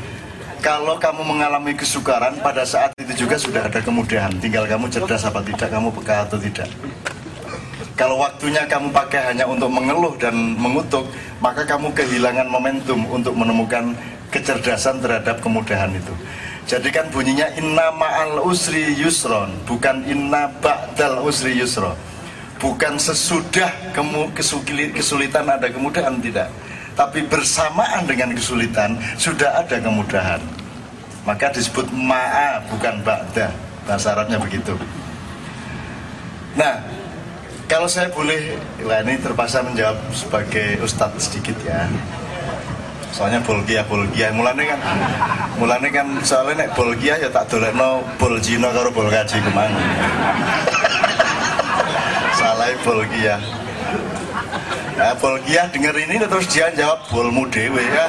kalau 0.62 0.94
kamu 0.94 1.26
mengalami 1.26 1.74
kesukaran 1.74 2.38
pada 2.38 2.62
saat 2.62 2.94
itu 2.94 3.26
juga 3.26 3.34
sudah 3.34 3.66
ada 3.66 3.82
kemudahan. 3.82 4.30
Tinggal 4.38 4.70
kamu 4.70 4.86
cerdas 4.94 5.26
apa 5.26 5.42
tidak, 5.42 5.68
kamu 5.74 5.90
peka 5.90 6.22
atau 6.22 6.38
tidak. 6.38 6.70
Kalau 7.98 8.16
waktunya 8.22 8.62
kamu 8.70 8.94
pakai 8.94 9.34
hanya 9.34 9.44
untuk 9.44 9.68
mengeluh 9.68 10.14
dan 10.16 10.34
mengutuk, 10.56 11.04
maka 11.42 11.66
kamu 11.66 11.90
kehilangan 11.92 12.46
momentum 12.46 13.04
untuk 13.10 13.34
menemukan 13.34 13.92
kecerdasan 14.32 15.02
terhadap 15.02 15.42
kemudahan 15.42 15.92
itu. 15.92 16.14
Jadi 16.62 16.88
kan 16.94 17.10
bunyinya 17.10 17.50
inna 17.58 17.90
ma'al 17.90 18.38
usri 18.46 18.94
yusron, 18.96 19.50
bukan 19.66 20.06
inna 20.06 20.48
ba'dal 20.62 21.26
usri 21.26 21.58
yusron. 21.58 21.98
Bukan 22.62 22.94
sesudah 22.94 23.90
kesulitan 24.94 25.50
ada 25.50 25.66
kemudahan 25.66 26.22
tidak. 26.22 26.46
Tapi 26.94 27.26
bersamaan 27.26 28.06
dengan 28.06 28.30
kesulitan 28.36 28.94
sudah 29.18 29.58
ada 29.58 29.82
kemudahan. 29.82 30.38
Maka 31.26 31.50
disebut 31.50 31.90
ma'a 31.90 32.62
bukan 32.70 33.02
ba'da. 33.02 33.50
Bahasa 33.82 34.14
Arabnya 34.14 34.38
begitu. 34.38 34.78
Nah, 36.54 36.78
kalau 37.66 37.90
saya 37.90 38.06
boleh, 38.14 38.54
ini 38.78 39.14
terpaksa 39.18 39.64
menjawab 39.66 39.98
sebagai 40.14 40.78
ustadz 40.84 41.32
sedikit 41.32 41.58
ya. 41.66 41.90
Soalnya 43.12 43.44
bolgia 43.44 43.84
bolgia, 43.84 44.32
mulane 44.32 44.64
kan, 44.64 44.80
mulane 45.60 45.88
kan 45.92 46.06
soalnya 46.24 46.64
nek 46.64 46.72
bolgia 46.72 47.20
ya 47.20 47.28
tak 47.28 47.44
dolekno 47.52 48.00
bol 48.16 48.40
Cina 48.40 48.72
karo 48.72 48.88
bol 48.88 49.12
kaji 49.12 49.36
ke 49.36 49.50
mana. 49.52 49.80
Salah 52.40 52.72
bolgia. 52.80 53.36
Nah, 54.96 55.12
bolgia 55.20 55.68
denger 55.68 55.96
ini 56.08 56.16
terus 56.24 56.48
dia 56.48 56.72
jawab 56.72 57.04
bolmu 57.12 57.44
dewe 57.52 57.84
ya. 57.84 58.06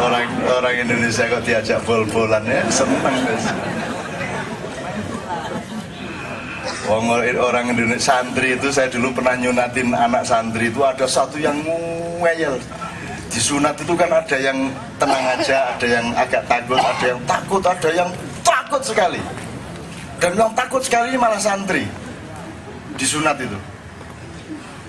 orang 0.00 0.26
orang 0.48 0.74
Indonesia 0.80 1.24
kok 1.28 1.42
diajak 1.44 1.78
bol-bolan 1.84 2.42
ya 2.48 2.64
seneng 2.72 3.04
Wong 6.90 7.06
orang 7.38 7.70
Indonesia 7.70 8.18
santri 8.18 8.58
itu 8.58 8.66
saya 8.74 8.90
dulu 8.90 9.14
pernah 9.14 9.38
nyunatin 9.38 9.94
anak 9.94 10.26
santri 10.26 10.74
itu 10.74 10.82
ada 10.82 11.06
satu 11.06 11.38
yang 11.38 11.54
ngeyel 12.18 12.58
disunat 13.30 13.78
itu 13.78 13.94
kan 13.94 14.10
ada 14.10 14.34
yang 14.34 14.58
tenang 14.98 15.38
aja, 15.38 15.70
ada 15.70 15.86
yang 15.86 16.06
agak 16.18 16.42
takut, 16.50 16.82
ada 16.82 17.04
yang 17.06 17.20
takut, 17.22 17.62
ada 17.62 17.90
yang 17.94 18.10
takut 18.42 18.82
sekali. 18.82 19.22
Dan 20.18 20.34
yang 20.34 20.50
takut 20.50 20.82
sekali 20.82 21.14
malah 21.14 21.38
santri 21.38 21.86
disunat 22.98 23.38
itu. 23.38 23.54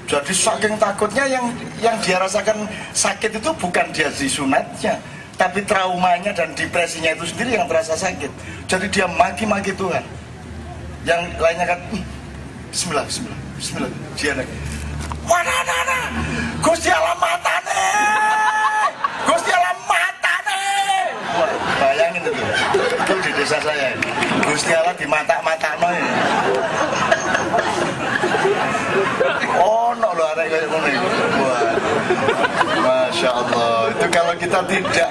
Jadi 0.10 0.34
saking 0.34 0.82
takutnya 0.82 1.30
yang 1.30 1.53
yang 1.86 2.02
dia 2.02 2.18
rasakan 2.18 2.65
sakit 2.98 3.38
itu 3.38 3.49
bukan 3.61 3.86
dia 3.94 4.10
disunatnya, 4.10 4.98
tapi 5.38 5.61
traumanya 5.69 6.34
dan 6.34 6.49
depresinya 6.57 7.14
itu 7.14 7.30
sendiri 7.30 7.61
yang 7.61 7.69
terasa 7.69 7.94
sakit. 7.94 8.34
Jadi 8.65 8.90
dia 8.90 9.06
maki-maki 9.06 9.69
Tuhan. 9.78 10.02
Yang 11.02 11.22
lainnya 11.41 11.65
kan 11.65 11.80
"Hmm, 11.90 12.03
Bismillah, 12.69 13.06
Bismillah, 13.10 13.40
Bismillah. 13.57 13.91
Dia 14.18 14.32
naik. 14.38 14.49
Wana 15.26 15.57
nana, 15.65 15.99
Gusti 16.61 16.90
Allah 16.90 17.14
matane, 17.18 17.82
Gusti 19.26 19.49
Allah 19.53 19.76
matane. 19.86 20.61
Wah, 21.38 21.49
bayangin 21.78 22.22
itu, 22.26 22.32
itu 22.34 23.14
di 23.22 23.32
desa 23.38 23.57
saya. 23.61 23.94
Gusti 24.45 24.72
Allah 24.73 24.94
di 24.98 25.06
mata-mata 25.06 25.69
ya. 25.73 26.06
Oh, 29.61 29.94
no 29.98 30.10
lo 30.14 30.26
ada 30.26 30.44
kayak. 30.45 30.69
Wah. 30.69 32.61
Masya 33.12 33.28
Allah. 33.28 33.92
Itu 33.92 34.08
kalau 34.08 34.34
kita 34.40 34.60
tidak 34.72 35.10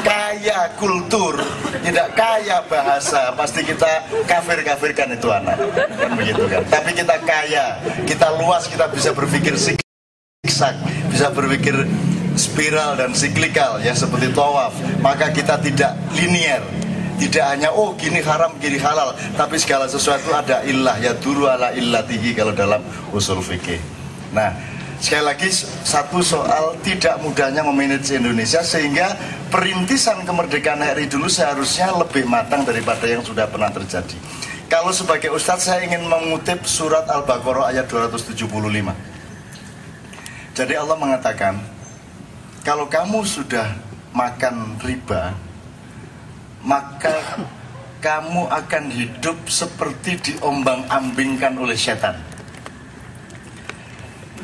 kaya 0.00 0.72
kultur, 0.80 1.36
tidak 1.84 2.08
kaya 2.16 2.64
bahasa, 2.64 3.28
pasti 3.36 3.60
kita 3.60 4.08
kafir-kafirkan 4.24 5.12
itu 5.12 5.28
anak. 5.28 5.60
Kan 5.76 6.16
begitu 6.16 6.48
kan. 6.48 6.64
Tapi 6.72 6.96
kita 6.96 7.20
kaya, 7.20 7.76
kita 8.08 8.40
luas, 8.40 8.64
kita 8.72 8.88
bisa 8.88 9.12
berpikir 9.12 9.52
siksak, 9.60 10.74
bisa 11.12 11.28
berpikir 11.28 11.76
spiral 12.40 12.96
dan 12.96 13.12
siklikal 13.12 13.76
ya 13.84 13.92
seperti 13.92 14.32
tawaf. 14.32 14.72
Maka 15.04 15.28
kita 15.36 15.60
tidak 15.60 15.92
linier, 16.16 16.64
tidak 17.20 17.52
hanya 17.52 17.68
oh 17.68 17.92
gini 18.00 18.24
haram 18.24 18.56
gini 18.64 18.80
halal 18.80 19.12
tapi 19.36 19.60
segala 19.60 19.92
sesuatu 19.92 20.32
ada 20.32 20.64
illah 20.64 20.96
ya 21.04 21.12
duru 21.20 21.52
ala 21.52 21.68
illatihi 21.76 22.32
kalau 22.32 22.56
dalam 22.56 22.80
usul 23.12 23.44
fikih 23.44 23.78
nah 24.32 24.50
sekali 25.02 25.26
lagi 25.26 25.50
satu 25.82 26.22
soal 26.22 26.78
tidak 26.86 27.18
mudahnya 27.18 27.66
memanage 27.66 28.14
Indonesia 28.14 28.62
sehingga 28.62 29.18
perintisan 29.50 30.22
kemerdekaan 30.22 30.78
RI 30.94 31.10
dulu 31.10 31.26
seharusnya 31.26 31.90
lebih 31.98 32.22
matang 32.30 32.62
daripada 32.62 33.10
yang 33.10 33.18
sudah 33.26 33.50
pernah 33.50 33.74
terjadi 33.74 34.14
kalau 34.70 34.94
sebagai 34.94 35.34
ustadz 35.34 35.66
saya 35.66 35.82
ingin 35.82 36.06
mengutip 36.06 36.62
surat 36.62 37.10
Al-Baqarah 37.10 37.74
ayat 37.74 37.90
275 37.90 38.46
jadi 40.54 40.74
Allah 40.78 40.94
mengatakan 40.94 41.58
kalau 42.62 42.86
kamu 42.86 43.26
sudah 43.26 43.74
makan 44.14 44.78
riba 44.86 45.34
maka 46.62 47.42
kamu 48.02 48.50
akan 48.50 48.84
hidup 48.90 49.38
seperti 49.46 50.18
diombang-ambingkan 50.18 51.54
oleh 51.54 51.78
setan. 51.78 52.18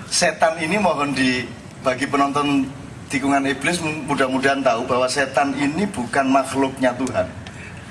Setan 0.09 0.57
ini 0.57 0.81
mohon 0.81 1.13
di 1.13 1.45
bagi 1.85 2.09
penonton 2.09 2.65
tikungan 3.13 3.45
iblis 3.45 3.81
mudah-mudahan 3.81 4.65
tahu 4.65 4.89
bahwa 4.89 5.05
setan 5.05 5.53
ini 5.53 5.85
bukan 5.85 6.29
makhluknya 6.33 6.97
Tuhan. 6.97 7.29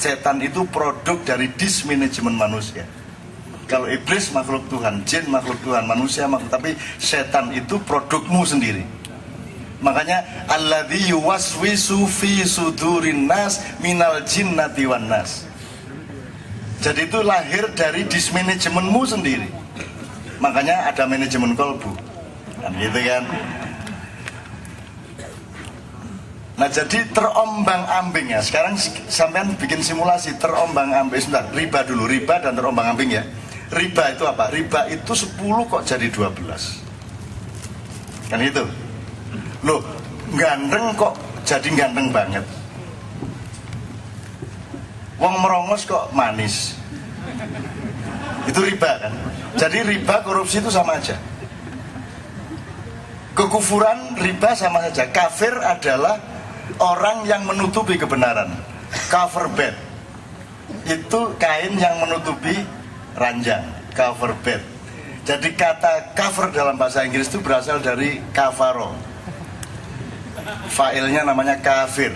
Setan 0.01 0.41
itu 0.41 0.65
produk 0.69 1.17
dari 1.21 1.49
dismanajemen 1.53 2.33
manusia. 2.33 2.85
Kalau 3.69 3.85
iblis 3.85 4.33
makhluk 4.33 4.65
Tuhan, 4.71 5.05
jin 5.05 5.29
makhluk 5.29 5.59
Tuhan, 5.61 5.85
manusia 5.85 6.25
makhluk 6.25 6.49
tapi 6.49 6.73
setan 6.97 7.53
itu 7.53 7.77
produkmu 7.85 8.41
sendiri. 8.47 8.81
Makanya 9.77 10.25
alladzi 10.49 11.13
yuwaswisu 11.13 12.09
fi 12.09 12.41
sudurin 12.47 13.29
nas 13.29 13.61
minal 13.77 14.25
jinnati 14.25 14.89
wan 14.89 15.05
nas. 15.05 15.45
Jadi 16.81 17.09
itu 17.09 17.19
lahir 17.21 17.69
dari 17.77 18.05
dismanajemenmu 18.09 19.01
sendiri. 19.05 19.49
Makanya 20.41 20.89
ada 20.89 21.05
manajemen 21.09 21.57
kolbu. 21.57 22.06
Kan 22.61 22.71
gitu 22.77 22.99
kan. 23.05 23.23
Nah 26.57 26.65
jadi 26.73 27.05
terombang-ambing 27.13 28.33
ya. 28.33 28.41
Sekarang 28.41 28.73
sampean 29.07 29.53
bikin 29.61 29.85
simulasi 29.85 30.33
terombang-ambing. 30.41 31.21
Sebentar, 31.21 31.45
riba 31.53 31.85
dulu, 31.85 32.09
riba 32.09 32.41
dan 32.41 32.57
terombang-ambing 32.57 33.13
ya. 33.13 33.23
Riba 33.69 34.17
itu 34.17 34.25
apa? 34.25 34.49
Riba 34.49 34.89
itu 34.89 35.13
10 35.13 35.37
kok 35.69 35.85
jadi 35.85 36.09
12. 36.09 36.33
Kan 38.33 38.41
itu. 38.41 38.65
Loh, 39.61 39.85
ganteng 40.33 40.97
kok 40.97 41.13
jadi 41.45 41.69
ganteng 41.77 42.09
banget. 42.09 42.45
Wong 45.21 45.35
merongos 45.45 45.85
kok 45.85 46.09
manis. 46.09 46.73
Itu 48.49 48.65
riba 48.65 48.97
kan? 48.97 49.13
Jadi 49.61 49.77
riba 49.85 50.25
korupsi 50.25 50.57
itu 50.57 50.73
sama 50.73 50.97
aja. 50.97 51.13
Kekufuran 53.37 54.17
riba 54.17 54.57
sama 54.57 54.81
saja. 54.89 55.05
Kafir 55.13 55.53
adalah 55.61 56.17
orang 56.81 57.29
yang 57.29 57.45
menutupi 57.45 57.93
kebenaran. 57.93 58.49
Cover 59.13 59.45
bed. 59.53 59.77
Itu 60.89 61.37
kain 61.37 61.77
yang 61.77 62.01
menutupi 62.01 62.65
ranjang. 63.13 63.61
Cover 63.93 64.33
bed. 64.41 64.65
Jadi 65.21 65.53
kata 65.53 66.17
cover 66.17 66.49
dalam 66.49 66.81
bahasa 66.81 67.05
Inggris 67.05 67.29
itu 67.29 67.37
berasal 67.43 67.77
dari 67.77 68.17
kafaro 68.33 68.95
failnya 70.71 71.27
namanya 71.27 71.59
kafir 71.59 72.13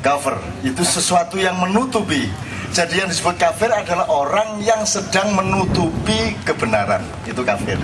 cover 0.00 0.36
itu 0.64 0.82
sesuatu 0.84 1.40
yang 1.40 1.56
menutupi 1.56 2.28
jadi 2.70 3.04
yang 3.04 3.08
disebut 3.10 3.36
kafir 3.36 3.68
adalah 3.72 4.06
orang 4.08 4.62
yang 4.62 4.84
sedang 4.86 5.34
menutupi 5.34 6.36
kebenaran 6.44 7.02
itu 7.26 7.40
kafir 7.42 7.76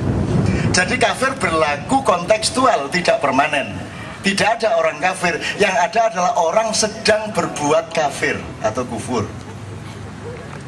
jadi 0.77 0.95
kafir 1.01 1.33
berlaku 1.41 2.05
kontekstual 2.05 2.93
tidak 2.93 3.17
permanen 3.25 3.73
tidak 4.21 4.61
ada 4.61 4.77
orang 4.77 5.01
kafir 5.01 5.41
yang 5.57 5.73
ada 5.73 6.13
adalah 6.13 6.33
orang 6.37 6.69
sedang 6.77 7.33
berbuat 7.33 7.97
kafir 7.97 8.37
atau 8.61 8.85
kufur 8.85 9.25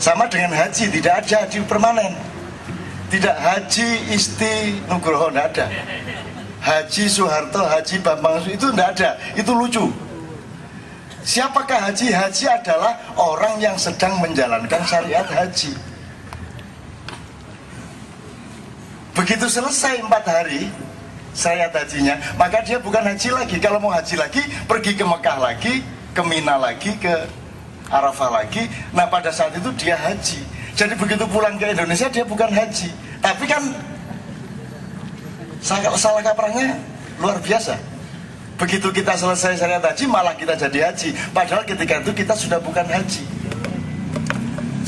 sama 0.01 0.24
dengan 0.32 0.56
haji 0.56 0.89
tidak 0.89 1.20
ada 1.20 1.44
haji 1.44 1.60
permanen 1.68 2.16
tidak 3.12 3.36
haji 3.36 3.89
isti 4.16 4.80
nugroho 4.89 5.28
tidak 5.28 5.44
ada 5.52 5.66
Haji 6.59 7.06
Soeharto, 7.06 7.62
Haji 7.62 8.02
Bambang 8.02 8.43
itu 8.51 8.66
tidak 8.74 8.98
ada, 8.98 9.10
itu 9.39 9.52
lucu. 9.55 9.86
Siapakah 11.22 11.93
haji? 11.93 12.09
Haji 12.10 12.44
adalah 12.48 12.98
orang 13.14 13.60
yang 13.60 13.76
sedang 13.76 14.16
menjalankan 14.18 14.80
syariat 14.89 15.28
haji. 15.28 15.76
Begitu 19.29 19.61
selesai 19.61 20.01
empat 20.01 20.25
hari 20.25 20.73
syariat 21.37 21.69
hajinya, 21.69 22.17
maka 22.41 22.65
dia 22.65 22.81
bukan 22.81 23.05
haji 23.05 23.29
lagi. 23.29 23.61
Kalau 23.61 23.77
mau 23.77 23.93
haji 23.93 24.17
lagi, 24.17 24.41
pergi 24.65 24.97
ke 24.97 25.05
Mekah 25.05 25.37
lagi, 25.37 25.85
ke 26.17 26.23
Mina 26.25 26.57
lagi, 26.57 26.97
ke 26.97 27.13
Arafah 27.93 28.33
lagi. 28.33 28.65
Nah 28.97 29.05
pada 29.05 29.29
saat 29.29 29.53
itu 29.53 29.69
dia 29.77 30.01
haji. 30.01 30.41
Jadi 30.73 30.97
begitu 30.97 31.29
pulang 31.29 31.61
ke 31.61 31.69
Indonesia 31.69 32.09
dia 32.09 32.25
bukan 32.25 32.49
haji, 32.49 32.89
tapi 33.21 33.45
kan 33.45 33.61
salah, 35.61 35.93
salah 36.01 36.25
kaprahnya 36.25 36.81
luar 37.21 37.37
biasa. 37.45 37.77
Begitu 38.57 38.89
kita 38.97 39.13
selesai 39.13 39.61
syariat 39.61 39.85
haji 39.85 40.09
malah 40.09 40.33
kita 40.41 40.57
jadi 40.57 40.89
haji. 40.89 41.13
Padahal 41.37 41.69
ketika 41.69 42.01
itu 42.01 42.17
kita 42.17 42.33
sudah 42.33 42.65
bukan 42.65 42.89
haji. 42.89 43.29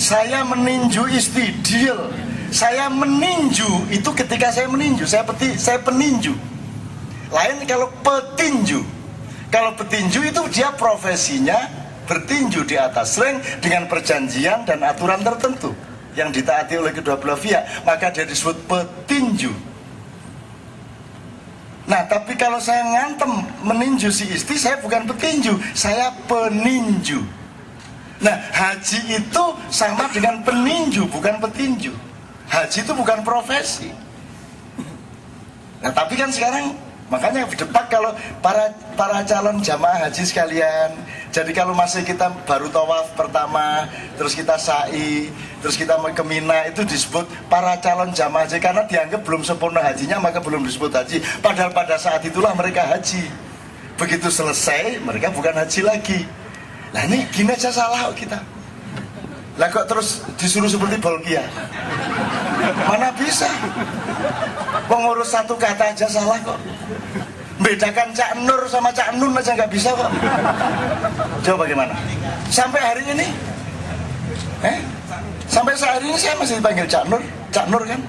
Saya 0.00 0.48
meninju 0.48 1.12
istidil. 1.12 2.29
Saya 2.50 2.90
meninju 2.90 3.94
itu 3.94 4.10
ketika 4.10 4.50
saya 4.50 4.66
meninju, 4.66 5.06
saya 5.06 5.22
peti, 5.22 5.54
saya 5.54 5.78
peninju. 5.78 6.34
Lain 7.30 7.62
kalau 7.66 7.86
petinju. 8.02 8.82
Kalau 9.50 9.74
petinju 9.74 10.30
itu 10.30 10.42
dia 10.50 10.70
profesinya 10.74 11.58
bertinju 12.10 12.66
di 12.66 12.74
atas 12.74 13.18
ring 13.22 13.38
dengan 13.62 13.86
perjanjian 13.86 14.66
dan 14.66 14.82
aturan 14.82 15.22
tertentu 15.22 15.70
yang 16.18 16.34
ditaati 16.34 16.74
oleh 16.74 16.90
kedua 16.90 17.14
belah 17.18 17.38
pihak, 17.38 17.86
maka 17.86 18.10
dia 18.10 18.26
disebut 18.26 18.66
petinju. 18.66 19.54
Nah, 21.86 22.06
tapi 22.06 22.38
kalau 22.38 22.58
saya 22.62 22.86
ngantem 22.86 23.30
meninju 23.66 24.10
si 24.10 24.26
istri, 24.30 24.58
saya 24.58 24.78
bukan 24.78 25.06
petinju, 25.10 25.58
saya 25.74 26.14
peninju. 26.26 27.22
Nah, 28.22 28.36
haji 28.52 29.18
itu 29.18 29.44
sama 29.70 30.06
dengan 30.14 30.42
peninju, 30.42 31.10
bukan 31.10 31.42
petinju. 31.42 32.09
Haji 32.50 32.78
itu 32.82 32.92
bukan 32.98 33.22
profesi. 33.22 33.94
Nah, 35.80 35.94
tapi 35.94 36.18
kan 36.18 36.28
sekarang 36.34 36.74
makanya 37.06 37.46
debat 37.46 37.86
kalau 37.86 38.10
para 38.42 38.74
para 38.98 39.22
calon 39.22 39.62
jamaah 39.62 40.10
haji 40.10 40.22
sekalian. 40.26 40.90
Jadi 41.30 41.54
kalau 41.54 41.78
masih 41.78 42.02
kita 42.02 42.26
baru 42.42 42.66
tawaf 42.74 43.14
pertama, 43.14 43.86
terus 44.18 44.34
kita 44.34 44.58
sa'i, 44.58 45.30
terus 45.62 45.78
kita 45.78 45.94
ke 46.10 46.24
Mina 46.26 46.66
itu 46.66 46.82
disebut 46.82 47.22
para 47.46 47.78
calon 47.78 48.10
jamaah 48.10 48.50
haji 48.50 48.58
karena 48.58 48.82
dianggap 48.82 49.22
belum 49.22 49.46
sempurna 49.46 49.78
hajinya 49.78 50.18
maka 50.18 50.42
belum 50.42 50.66
disebut 50.66 50.90
haji. 50.90 51.22
Padahal 51.38 51.70
pada 51.70 51.94
saat 52.02 52.26
itulah 52.26 52.50
mereka 52.58 52.82
haji. 52.82 53.30
Begitu 53.94 54.26
selesai 54.26 54.98
mereka 55.06 55.30
bukan 55.30 55.54
haji 55.54 55.80
lagi. 55.86 56.20
Nah 56.90 57.06
ini 57.06 57.30
gini 57.30 57.54
salah 57.54 58.10
kita. 58.10 58.42
Lah 59.60 59.68
kok 59.68 59.86
terus 59.86 60.24
disuruh 60.40 60.72
seperti 60.72 60.96
Bolkia? 60.96 61.44
Mana 62.60 63.08
bisa? 63.16 63.48
Pengurus 64.86 65.30
satu 65.32 65.54
kata 65.56 65.94
aja 65.94 66.06
salah 66.10 66.38
kok. 66.42 66.58
Bedakan 67.60 68.08
Cak 68.16 68.40
Nur 68.40 68.64
sama 68.68 68.88
Cak 68.88 69.20
Nun 69.20 69.36
aja 69.36 69.52
nggak 69.52 69.70
bisa 69.70 69.92
kok. 69.92 70.10
Coba 71.44 71.68
bagaimana? 71.68 71.92
Sampai 72.48 72.80
hari 72.80 73.04
ini, 73.04 73.26
eh? 74.64 74.78
Sampai 75.50 75.76
saat 75.76 76.00
ini 76.00 76.16
saya 76.16 76.34
masih 76.40 76.56
dipanggil 76.56 76.88
Cak 76.88 77.04
Nur, 77.12 77.20
Cak 77.52 77.66
Nur 77.68 77.82
kan? 77.84 78.00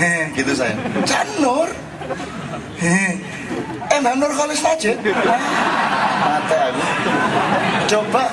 Heh, 0.00 0.32
gitu 0.32 0.52
saya. 0.56 0.72
Cak 1.04 1.28
Nur. 1.44 1.68
Heh. 2.80 3.12
Eh, 3.92 4.00
Nur 4.00 4.32
Khalis 4.32 4.64
Majid. 4.64 4.96
Ah, 5.28 5.42
mata 6.24 6.58
aku. 6.72 6.82
Coba 7.92 8.24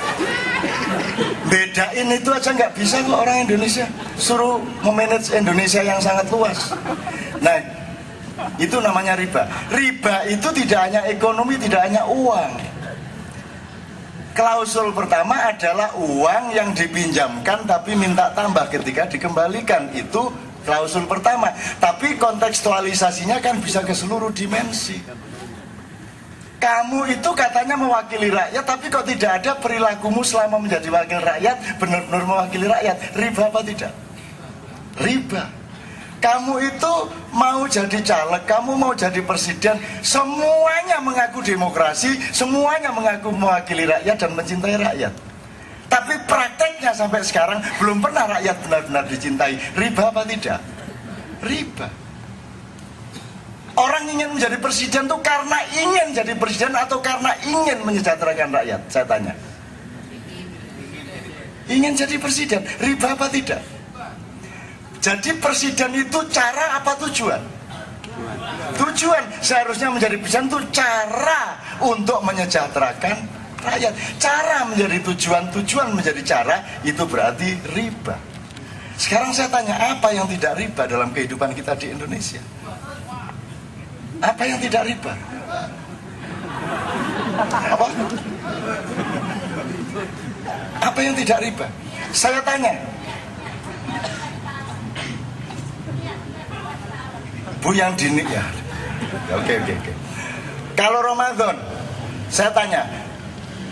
bedain 1.49 2.07
itu 2.13 2.29
aja 2.29 2.49
nggak 2.53 2.73
bisa 2.77 3.01
kok 3.03 3.17
orang 3.17 3.45
Indonesia. 3.45 3.85
Suruh 4.15 4.61
memanage 4.85 5.33
Indonesia 5.33 5.81
yang 5.81 5.99
sangat 6.01 6.29
luas. 6.29 6.73
Nah 7.41 7.57
itu 8.59 8.77
namanya 8.79 9.15
riba. 9.15 9.47
Riba 9.71 10.27
itu 10.27 10.47
tidak 10.63 10.79
hanya 10.89 11.01
ekonomi 11.07 11.55
tidak 11.59 11.87
hanya 11.87 12.05
uang. 12.07 12.51
Klausul 14.35 14.95
pertama 14.95 15.51
adalah 15.51 15.91
uang 15.99 16.55
yang 16.55 16.71
dipinjamkan 16.71 17.67
tapi 17.67 17.97
minta 17.97 18.31
tambah 18.31 18.71
ketika 18.71 19.09
dikembalikan. 19.09 19.91
Itu 19.91 20.31
klausul 20.63 21.09
pertama. 21.09 21.51
Tapi 21.81 22.15
kontekstualisasinya 22.15 23.43
kan 23.43 23.59
bisa 23.59 23.83
ke 23.83 23.91
seluruh 23.91 24.31
dimensi 24.31 25.01
kamu 26.59 27.15
itu 27.15 27.29
katanya 27.31 27.75
mewakili 27.79 28.29
rakyat 28.29 28.63
tapi 28.67 28.91
kok 28.91 29.07
tidak 29.07 29.41
ada 29.41 29.51
perilakumu 29.57 30.21
selama 30.21 30.59
menjadi 30.59 30.91
wakil 30.91 31.19
rakyat 31.23 31.57
benar-benar 31.79 32.23
mewakili 32.27 32.65
rakyat 32.67 32.95
riba 33.15 33.43
apa 33.47 33.59
tidak 33.63 33.91
riba 34.99 35.43
kamu 36.19 36.59
itu 36.67 36.93
mau 37.31 37.63
jadi 37.63 37.95
caleg, 38.03 38.43
kamu 38.43 38.75
mau 38.75 38.91
jadi 38.91 39.23
presiden, 39.23 39.79
semuanya 40.03 40.99
mengaku 40.99 41.39
demokrasi, 41.39 42.11
semuanya 42.35 42.91
mengaku 42.91 43.31
mewakili 43.31 43.87
rakyat 43.87 44.19
dan 44.19 44.31
mencintai 44.35 44.75
rakyat. 44.75 45.13
Tapi 45.87 46.13
prakteknya 46.27 46.91
sampai 46.91 47.23
sekarang 47.23 47.63
belum 47.79 48.03
pernah 48.03 48.35
rakyat 48.35 48.55
benar-benar 48.67 49.03
dicintai. 49.07 49.57
Riba 49.73 50.11
apa 50.11 50.21
tidak? 50.27 50.59
Riba. 51.39 51.87
Orang 53.79 54.03
ingin 54.11 54.35
menjadi 54.35 54.59
presiden 54.59 55.07
itu 55.07 55.17
karena 55.23 55.59
ingin 55.71 56.07
jadi 56.11 56.33
presiden 56.35 56.75
atau 56.75 56.99
karena 56.99 57.31
ingin 57.47 57.79
menyejahterakan 57.87 58.51
rakyat? 58.51 58.81
Saya 58.91 59.07
tanya. 59.07 59.31
Ingin 61.71 61.95
jadi 61.95 62.19
presiden, 62.19 62.65
riba 62.83 63.15
apa 63.15 63.31
tidak? 63.31 63.63
Jadi 64.99 65.31
presiden 65.39 65.95
itu 65.95 66.19
cara 66.27 66.75
apa 66.75 66.91
tujuan? 67.07 67.39
Tujuan 68.75 69.23
seharusnya 69.39 69.87
menjadi 69.95 70.19
presiden 70.19 70.51
itu 70.51 70.59
cara 70.75 71.55
untuk 71.79 72.19
menyejahterakan 72.27 73.15
rakyat. 73.63 73.93
Cara 74.19 74.67
menjadi 74.67 74.97
tujuan, 75.07 75.47
tujuan 75.55 75.95
menjadi 75.95 76.19
cara 76.27 76.83
itu 76.83 77.03
berarti 77.07 77.55
riba. 77.71 78.19
Sekarang 78.99 79.31
saya 79.31 79.47
tanya 79.47 79.95
apa 79.95 80.11
yang 80.11 80.27
tidak 80.27 80.59
riba 80.59 80.83
dalam 80.83 81.15
kehidupan 81.15 81.55
kita 81.55 81.79
di 81.79 81.95
Indonesia? 81.95 82.43
Apa 84.19 84.43
yang 84.43 84.59
tidak 84.59 84.83
riba? 84.83 85.13
Apa? 87.47 87.87
Apa 90.83 90.99
yang 90.99 91.15
tidak 91.15 91.39
riba? 91.39 91.67
Saya 92.11 92.43
tanya. 92.43 92.75
Bu 97.63 97.71
yang 97.75 97.95
dini 97.95 98.23
ya. 98.27 98.43
Oke 99.35 99.59
oke 99.59 99.71
oke. 99.71 99.93
Kalau 100.75 100.99
Ramadan, 101.03 101.59
saya 102.31 102.51
tanya, 102.55 102.87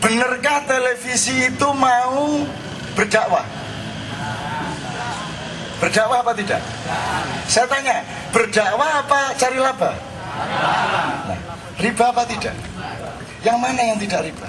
benarkah 0.04 0.64
televisi 0.68 1.48
itu 1.48 1.68
mau 1.72 2.44
berdakwah? 2.96 3.48
Berdakwah 5.80 6.20
apa 6.20 6.32
tidak? 6.36 6.60
Saya 7.48 7.68
tanya, 7.72 8.04
berdakwah 8.36 9.08
apa 9.08 9.20
cari 9.40 9.60
laba? 9.60 10.07
Nah, 11.28 11.40
riba 11.82 12.06
apa 12.14 12.24
tidak? 12.30 12.56
Yang 13.42 13.58
mana 13.58 13.82
yang 13.82 13.98
tidak 14.02 14.22
riba? 14.26 14.48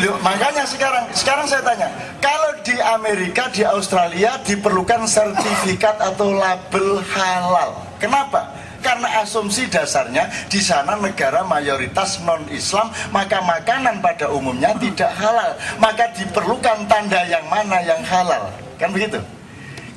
Loh, 0.00 0.16
makanya 0.24 0.64
sekarang 0.64 1.04
sekarang 1.12 1.44
saya 1.44 1.60
tanya, 1.60 1.88
kalau 2.24 2.56
di 2.64 2.72
Amerika, 2.80 3.52
di 3.52 3.60
Australia 3.68 4.40
diperlukan 4.40 5.04
sertifikat 5.04 6.00
atau 6.00 6.32
label 6.32 7.04
halal. 7.12 7.84
Kenapa? 8.00 8.48
Karena 8.80 9.20
asumsi 9.20 9.68
dasarnya 9.68 10.24
di 10.48 10.56
sana 10.56 10.96
negara 10.96 11.44
mayoritas 11.44 12.16
non-Islam, 12.24 12.88
maka 13.12 13.44
makanan 13.44 14.00
pada 14.00 14.32
umumnya 14.32 14.72
tidak 14.80 15.12
halal. 15.20 15.52
Maka 15.76 16.08
diperlukan 16.16 16.88
tanda 16.88 17.20
yang 17.28 17.44
mana 17.52 17.84
yang 17.84 18.00
halal. 18.00 18.48
Kan 18.80 18.96
begitu? 18.96 19.20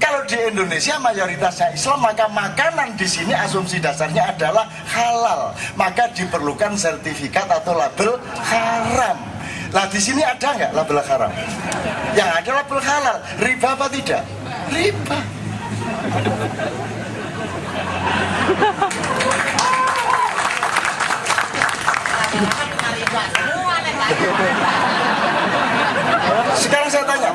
Kalau 0.03 0.19
di 0.27 0.35
Indonesia 0.35 0.99
mayoritasnya 0.99 1.71
Islam, 1.71 2.03
maka 2.03 2.27
makanan 2.27 2.99
di 2.99 3.07
sini 3.07 3.31
asumsi 3.31 3.79
dasarnya 3.79 4.35
adalah 4.35 4.67
halal. 4.91 5.55
Maka 5.79 6.11
diperlukan 6.11 6.75
sertifikat 6.75 7.47
atau 7.47 7.71
label 7.71 8.19
haram. 8.43 9.15
Lah 9.71 9.87
di 9.87 10.03
sini 10.03 10.19
ada 10.19 10.59
nggak 10.59 10.75
label 10.75 10.99
haram? 11.07 11.31
Yang 12.19 12.29
ada 12.35 12.51
label 12.51 12.79
halal. 12.83 13.17
Riba 13.39 13.69
apa 13.79 13.87
tidak? 13.87 14.27
Riba. 14.75 15.19
Sekarang 26.53 26.89
saya 26.89 27.05
tanya, 27.09 27.29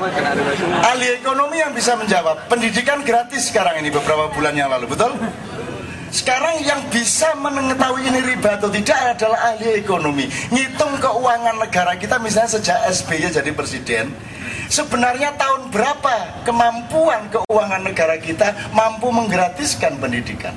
ahli 0.84 1.18
ekonomi 1.18 1.58
yang 1.58 1.74
bisa 1.74 1.98
menjawab, 1.98 2.46
pendidikan 2.46 3.02
gratis 3.02 3.50
sekarang 3.50 3.82
ini 3.82 3.90
beberapa 3.90 4.30
bulan 4.30 4.54
yang 4.54 4.70
lalu, 4.70 4.86
betul? 4.90 5.14
Sekarang 6.08 6.56
yang 6.64 6.80
bisa 6.88 7.36
mengetahui 7.36 8.00
ini 8.08 8.24
riba 8.24 8.56
atau 8.56 8.72
tidak 8.72 8.96
adalah 9.12 9.52
ahli 9.52 9.76
ekonomi. 9.76 10.24
Ngitung 10.48 10.96
keuangan 10.96 11.60
negara 11.60 11.92
kita 12.00 12.16
misalnya 12.16 12.56
sejak 12.56 12.78
SBY 12.88 13.28
jadi 13.28 13.50
presiden, 13.52 14.16
sebenarnya 14.72 15.36
tahun 15.36 15.68
berapa 15.68 16.44
kemampuan 16.48 17.28
keuangan 17.28 17.84
negara 17.84 18.16
kita 18.16 18.56
mampu 18.72 19.12
menggratiskan 19.12 20.00
pendidikan? 20.00 20.56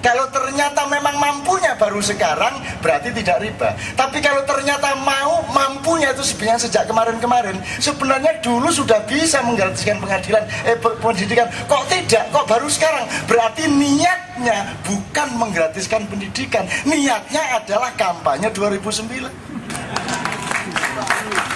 Kalau 0.00 0.26
ternyata 0.32 0.88
memang 0.88 1.16
mampunya 1.20 1.76
baru 1.76 2.00
sekarang 2.00 2.56
berarti 2.80 3.12
tidak 3.12 3.44
riba. 3.44 3.76
Tapi 3.96 4.24
kalau 4.24 4.40
ternyata 4.48 4.96
mau 5.04 5.44
mampunya 5.52 6.16
itu 6.16 6.24
sebenarnya 6.24 6.68
sejak 6.68 6.88
kemarin-kemarin, 6.88 7.60
sebenarnya 7.76 8.40
dulu 8.40 8.72
sudah 8.72 9.04
bisa 9.04 9.44
menggratiskan 9.44 10.00
pengadilan 10.00 10.40
eh 10.64 10.76
pe- 10.76 10.96
pendidikan. 11.04 11.52
Kok 11.68 11.84
tidak? 11.92 12.32
Kok 12.32 12.48
baru 12.48 12.68
sekarang? 12.72 13.04
Berarti 13.28 13.68
niatnya 13.68 14.72
bukan 14.88 15.28
menggratiskan 15.36 16.08
pendidikan. 16.08 16.64
Niatnya 16.88 17.60
adalah 17.60 17.92
kampanye 17.92 18.48
2009. 18.56 19.28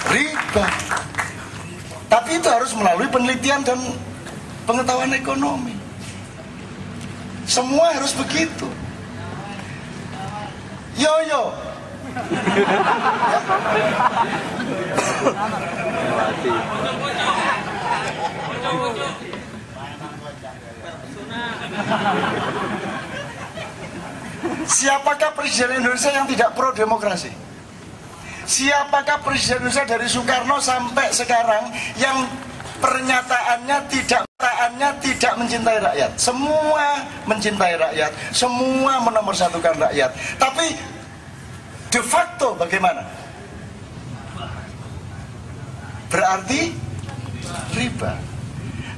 Riba. 0.05 0.65
Tapi 2.05 2.29
itu 2.37 2.47
harus 2.47 2.71
melalui 2.77 3.09
penelitian 3.09 3.65
dan 3.65 3.81
pengetahuan 4.69 5.09
ekonomi. 5.11 5.84
Semua 7.45 7.93
harus 7.93 8.13
begitu. 8.17 8.65
Yo 10.97 11.13
yo. 11.29 11.43
Siapakah 24.65 25.31
presiden 25.37 25.83
Indonesia 25.83 26.09
yang 26.09 26.25
tidak 26.25 26.57
pro 26.57 26.73
demokrasi? 26.73 27.29
Siapakah 28.45 29.21
presiden 29.21 29.61
Indonesia 29.65 29.85
dari 29.85 30.07
Soekarno 30.09 30.57
sampai 30.61 31.13
sekarang 31.13 31.69
yang 31.97 32.25
pernyataannya 32.79 33.77
tidak 33.91 34.25
pernyataannya 34.35 34.89
tidak 35.01 35.33
mencintai 35.39 35.79
rakyat. 35.79 36.11
Semua 36.19 36.85
mencintai 37.25 37.75
rakyat, 37.79 38.11
semua 38.35 38.93
menomorsatukan 39.03 39.75
rakyat. 39.79 40.11
Tapi 40.37 40.75
de 41.89 42.01
facto 42.03 42.53
bagaimana? 42.59 43.03
Berarti 46.11 46.75
riba. 47.75 48.13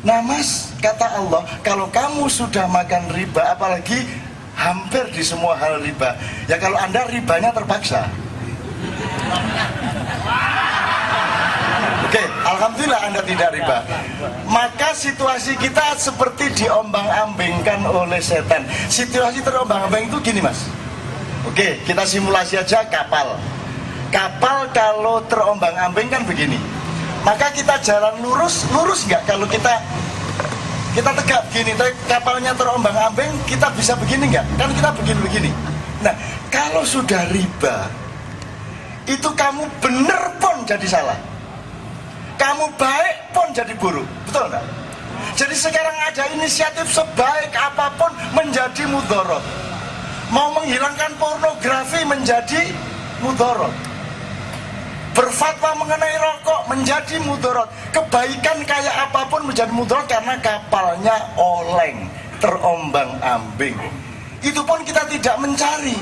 Nah 0.05 0.21
mas, 0.21 0.71
kata 0.79 1.19
Allah, 1.19 1.43
kalau 1.65 1.89
kamu 1.89 2.29
sudah 2.29 2.69
makan 2.69 3.11
riba, 3.11 3.57
apalagi 3.57 4.07
hampir 4.53 5.03
di 5.13 5.25
semua 5.25 5.57
hal 5.57 5.81
riba, 5.81 6.15
ya 6.45 6.57
kalau 6.61 6.77
anda 6.77 7.05
ribanya 7.09 7.49
terpaksa. 7.53 8.05
Oke, 12.07 12.23
alhamdulillah 12.23 13.03
Anda 13.03 13.19
tidak 13.19 13.51
riba. 13.51 13.83
Maka 14.47 14.95
situasi 14.95 15.59
kita 15.59 15.91
seperti 15.99 16.55
diombang-ambingkan 16.55 17.83
oleh 17.83 18.23
setan. 18.23 18.63
Situasi 18.87 19.43
terombang-ambing 19.43 20.07
itu 20.07 20.15
gini, 20.23 20.39
Mas. 20.39 20.71
Oke, 21.43 21.83
kita 21.83 22.07
simulasi 22.07 22.55
aja 22.55 22.87
kapal. 22.87 23.35
Kapal 24.07 24.71
kalau 24.71 25.19
terombang-ambing 25.27 26.07
kan 26.07 26.23
begini. 26.23 26.55
Maka 27.27 27.51
kita 27.51 27.75
jalan 27.83 28.23
lurus, 28.23 28.63
lurus 28.71 29.03
nggak 29.03 29.27
kalau 29.27 29.43
kita 29.43 29.75
kita 30.95 31.11
tegak 31.11 31.43
begini, 31.51 31.75
tapi 31.75 31.91
kapalnya 32.07 32.55
terombang-ambing, 32.55 33.35
kita 33.51 33.67
bisa 33.75 33.99
begini 33.99 34.31
nggak? 34.31 34.47
Kan 34.55 34.71
kita 34.71 34.95
begini-begini. 34.95 35.51
Nah, 36.07 36.15
kalau 36.47 36.87
sudah 36.87 37.27
riba, 37.35 37.91
itu 39.11 39.27
kamu 39.35 39.67
bener 39.83 40.39
pun 40.39 40.63
jadi 40.63 40.87
salah 40.87 41.36
kamu 42.37 42.65
baik 42.77 43.15
pun 43.35 43.47
jadi 43.51 43.73
buruk. 43.77 44.07
Betul 44.29 44.47
enggak? 44.49 44.65
jadi 45.37 45.55
sekarang 45.55 45.97
ada 46.01 46.23
inisiatif 46.33 46.87
sebaik 46.89 47.53
apa 47.53 47.93
pun 47.97 48.11
menjadi 48.33 48.89
mudorot 48.89 49.41
mau 50.33 50.49
menghilangkan 50.57 51.13
pornografi 51.17 52.01
menjadi 52.05 52.73
mudorot 53.21 53.73
berfatwa 55.13 55.81
mengenai 55.81 56.17
rokok 56.21 56.61
menjadi 56.69 57.15
mudorot 57.25 57.69
kebaikan 57.89 58.61
kayak 58.65 58.95
apa 59.09 59.25
pun 59.29 59.45
menjadi 59.49 59.73
mudorot 59.73 60.05
karena 60.05 60.37
kapalnya 60.41 61.15
oleng 61.37 62.05
terombang 62.37 63.17
ambing. 63.25 63.73
Itu 64.45 64.61
pun 64.61 64.85
kita 64.85 65.09
tidak 65.09 65.41
mencari 65.41 65.97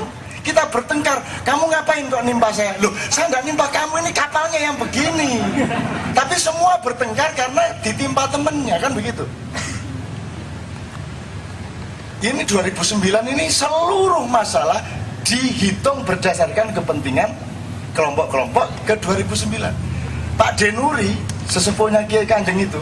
kita 0.46 0.62
bertengkar. 0.70 1.18
Kamu 1.42 1.66
ngapain 1.66 2.06
kok 2.06 2.22
nimpa 2.22 2.54
saya? 2.54 2.78
Loh 2.78 2.94
saya 3.10 3.26
nggak 3.34 3.44
nimpa 3.50 3.66
kamu. 3.74 4.06
Ini 4.06 4.10
kapalnya 4.14 4.60
yang 4.62 4.76
begini. 4.78 5.42
Tapi 6.14 6.38
semua 6.38 6.78
bertengkar 6.78 7.34
karena 7.34 7.74
ditimpa 7.82 8.30
temennya. 8.30 8.78
Kan 8.78 8.94
begitu? 8.94 9.26
Ini 12.22 12.42
2009 12.48 13.02
ini 13.28 13.46
seluruh 13.50 14.24
masalah 14.24 14.80
dihitung 15.26 16.06
berdasarkan 16.06 16.70
kepentingan 16.72 17.28
kelompok-kelompok 17.92 18.66
ke 18.86 18.94
2009 19.02 19.58
Pak 20.38 20.50
Denuri 20.54 21.12
sesepuhnya 21.50 22.06
Kiai 22.06 22.28
Kanjeng 22.28 22.62
itu 22.62 22.78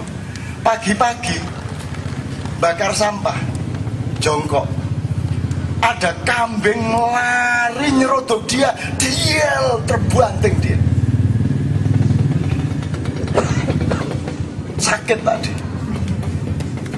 pagi-pagi 0.61 1.41
bakar 2.61 2.93
sampah 2.93 3.37
jongkok 4.21 4.69
ada 5.85 6.17
kambing 6.25 6.81
lari 6.97 7.93
nyerodok 7.93 8.49
dia 8.49 8.73
diel 8.97 9.85
terbanting 9.85 10.57
dia. 10.65 10.79
Sakit 14.81 15.21
tadi 15.21 15.53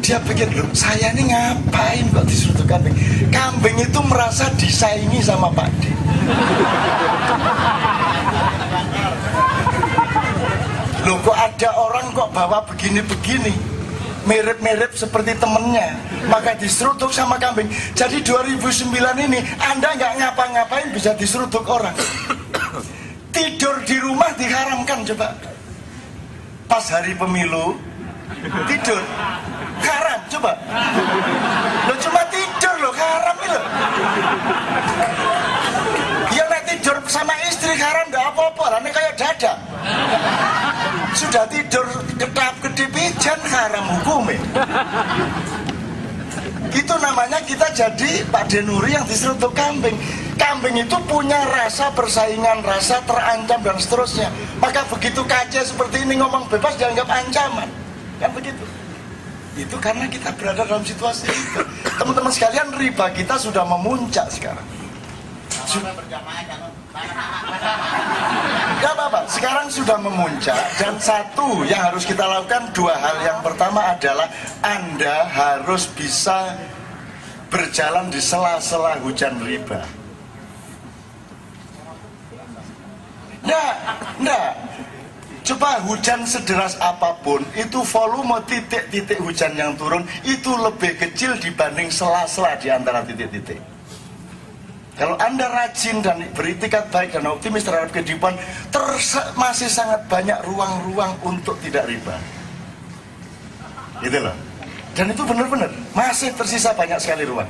dia 0.07 0.23
pikir 0.23 0.47
loh 0.55 0.71
saya 0.71 1.11
ini 1.19 1.35
ngapain 1.35 2.07
kok 2.15 2.31
disuruh 2.31 2.63
kambing? 2.63 2.95
Kambing 3.35 3.75
itu 3.83 3.99
merasa 4.07 4.47
disaingi 4.55 5.19
sama 5.19 5.51
Pak 5.51 5.67
D 5.83 5.91
loh 11.07 11.19
kok 11.23 11.39
ada 11.39 11.71
orang 11.75 12.11
kok 12.15 12.31
bawa 12.35 12.63
begini-begini 12.67 13.55
mirip-mirip 14.27 14.93
seperti 14.93 15.39
temennya. 15.39 15.95
Maka 16.27 16.59
diseruduk 16.59 17.15
sama 17.15 17.39
kambing. 17.39 17.71
Jadi 17.95 18.21
2009 18.21 18.93
ini 19.31 19.41
anda 19.63 19.95
nggak 19.95 20.13
ngapa-ngapain 20.21 20.91
bisa 20.91 21.15
diseruduk 21.15 21.63
orang. 21.65 21.95
Tidur 23.31 23.81
di 23.87 23.97
rumah 24.03 24.35
diharamkan 24.35 25.07
coba. 25.07 25.33
Pas 26.67 26.85
hari 26.91 27.15
pemilu 27.15 27.79
tidur. 28.67 29.01
Haram 29.87 30.21
coba. 30.27 30.53
Lo 31.87 31.95
cuma 32.03 32.23
tidur 32.27 32.75
lo 32.83 32.91
haram 32.91 33.39
lo. 33.39 33.63
Ya 36.35 36.45
nek 36.51 36.63
tidur 36.67 36.97
sama 37.07 37.33
istri 37.47 37.79
haram 37.79 38.11
gak 38.11 38.35
apa-apa. 38.35 38.65
Lah 38.77 38.81
kayak 38.83 39.15
dada 39.15 39.53
sudah 41.17 41.49
tidur 41.49 41.87
kedap 42.21 42.55
kedip 42.61 42.93
pijan 42.93 43.41
haram 43.49 43.89
hukumnya 43.97 44.37
itu 46.77 46.95
namanya 47.01 47.41
kita 47.41 47.73
jadi 47.73 48.29
Pak 48.29 48.53
Denuri 48.53 48.93
yang 48.93 49.09
diseruduk 49.09 49.57
kambing. 49.57 49.97
Kambing 50.37 50.77
itu 50.77 50.97
punya 51.09 51.41
rasa 51.49 51.89
persaingan 51.97 52.61
rasa 52.61 53.01
terancam 53.09 53.65
dan 53.65 53.77
seterusnya. 53.81 54.29
Maka 54.61 54.85
begitu 54.93 55.25
kaca 55.25 55.65
seperti 55.65 56.05
ini 56.05 56.21
ngomong 56.21 56.45
bebas 56.53 56.77
dianggap 56.77 57.09
ancaman. 57.09 57.69
Kan 58.21 58.31
begitu. 58.37 58.65
Itu 59.57 59.81
karena 59.81 60.05
kita 60.05 60.37
berada 60.37 60.69
dalam 60.69 60.85
situasi 60.85 61.33
itu. 61.33 61.65
Teman-teman 61.97 62.29
sekalian 62.29 62.69
riba 62.77 63.09
kita 63.17 63.41
sudah 63.41 63.65
memuncak 63.65 64.29
sekarang. 64.29 64.67
Sudah 65.65 65.97
Gak 68.77 68.93
apa-apa, 68.93 69.21
sekarang 69.29 69.67
sudah 69.73 69.97
memuncak 69.97 70.61
dan 70.77 70.95
satu 71.01 71.65
yang 71.65 71.81
harus 71.91 72.05
kita 72.05 72.23
lakukan 72.23 72.69
dua 72.77 72.95
hal. 72.97 73.17
Yang 73.25 73.41
pertama 73.41 73.81
adalah 73.97 74.29
Anda 74.61 75.27
harus 75.27 75.89
bisa 75.97 76.55
berjalan 77.49 78.13
di 78.13 78.21
sela-sela 78.21 79.01
hujan 79.01 79.41
riba. 79.41 79.81
Nah, 83.47 83.71
nah, 84.19 84.45
coba 85.47 85.79
hujan 85.87 86.27
sederas 86.27 86.75
apa 86.83 87.15
pun 87.23 87.47
itu 87.55 87.79
volume 87.87 88.43
titik-titik 88.51 89.23
hujan 89.23 89.55
yang 89.55 89.79
turun 89.79 90.03
itu 90.27 90.51
lebih 90.51 90.99
kecil 90.99 91.39
dibanding 91.39 91.89
sela-sela 91.89 92.59
di 92.59 92.69
antara 92.69 93.07
titik-titik. 93.07 93.76
Kalau 94.97 95.13
Anda 95.21 95.45
rajin 95.53 96.01
dan 96.01 96.25
beritikat 96.33 96.89
baik 96.89 97.13
dan 97.13 97.29
optimis 97.29 97.69
terhadap 97.69 97.93
kehidupan, 97.93 98.33
terse- 98.73 99.29
masih 99.37 99.69
sangat 99.69 100.01
banyak 100.09 100.41
ruang-ruang 100.49 101.13
untuk 101.21 101.61
tidak 101.61 101.85
riba. 101.85 102.17
Gitu 104.01 104.17
loh. 104.25 104.33
Dan 104.97 105.13
itu 105.13 105.21
benar-benar 105.29 105.69
masih 105.93 106.33
tersisa 106.33 106.73
banyak 106.73 106.97
sekali 106.97 107.29
ruang. 107.29 107.49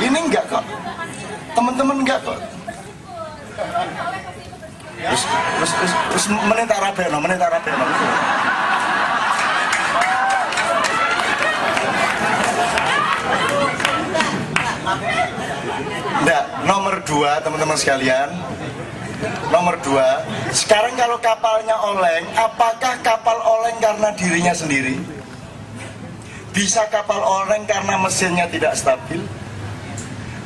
Ini 0.00 0.18
enggak 0.24 0.44
kok. 0.48 0.64
Teman-teman 1.52 1.96
enggak 2.00 2.18
kok. 2.24 2.40
Terus, 4.96 5.22
terus, 5.28 5.72
terus, 5.76 5.92
terus 5.92 6.26
menit 6.32 6.68
Arabeno, 6.72 7.20
menit 7.20 7.40
Arabeno. 7.44 7.84
Nggak, 16.26 16.66
nomor 16.66 16.98
dua 17.06 17.38
teman-teman 17.38 17.78
sekalian 17.78 18.34
Nomor 19.54 19.78
dua 19.78 20.26
Sekarang 20.50 20.98
kalau 20.98 21.22
kapalnya 21.22 21.78
oleng 21.78 22.26
Apakah 22.34 22.98
kapal 22.98 23.38
oleng 23.46 23.78
karena 23.78 24.10
dirinya 24.18 24.50
sendiri? 24.50 24.98
Bisa 26.50 26.82
kapal 26.90 27.22
oleng 27.22 27.62
karena 27.70 27.94
mesinnya 28.02 28.50
tidak 28.50 28.74
stabil? 28.74 29.22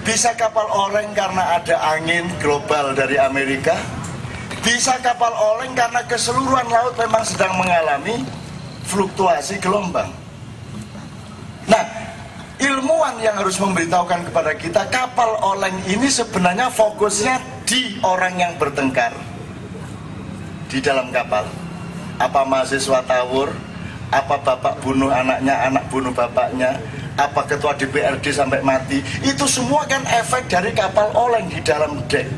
Bisa 0.05 0.37
kapal 0.37 0.69
oleng 0.69 1.17
karena 1.17 1.57
ada 1.57 1.97
angin 1.97 2.29
global 2.45 2.93
dari 2.93 3.17
Amerika? 3.17 3.79
Bisa 4.61 5.01
kapal 5.01 5.33
oleng 5.33 5.73
karena 5.73 6.05
keseluruhan 6.05 6.69
laut 6.69 6.93
memang 7.01 7.25
sedang 7.25 7.57
mengalami 7.57 8.21
fluktuasi 8.85 9.63
gelombang. 9.63 10.11
Nah, 11.71 12.10
ilmuwan 12.61 13.17
yang 13.25 13.37
harus 13.41 13.57
memberitahukan 13.57 14.29
kepada 14.29 14.53
kita 14.55 14.83
kapal 14.93 15.41
oleng 15.41 15.75
ini 15.89 16.07
sebenarnya 16.13 16.69
fokusnya 16.69 17.41
di 17.65 17.97
orang 18.05 18.37
yang 18.37 18.53
bertengkar 18.61 19.13
di 20.69 20.79
dalam 20.79 21.09
kapal. 21.11 21.49
Apa 22.21 22.45
mahasiswa 22.45 23.01
tawur, 23.09 23.49
apa 24.13 24.37
bapak 24.45 24.77
bunuh 24.85 25.09
anaknya, 25.09 25.57
anak 25.73 25.89
bunuh 25.89 26.13
bapaknya, 26.13 26.77
apa 27.17 27.41
ketua 27.49 27.73
DPRD 27.75 28.29
sampai 28.29 28.61
mati. 28.61 29.01
Itu 29.25 29.49
semua 29.49 29.89
kan 29.89 30.05
efek 30.05 30.47
dari 30.53 30.71
kapal 30.77 31.09
oleng 31.17 31.49
di 31.49 31.59
dalam 31.65 31.97
dek. 32.07 32.29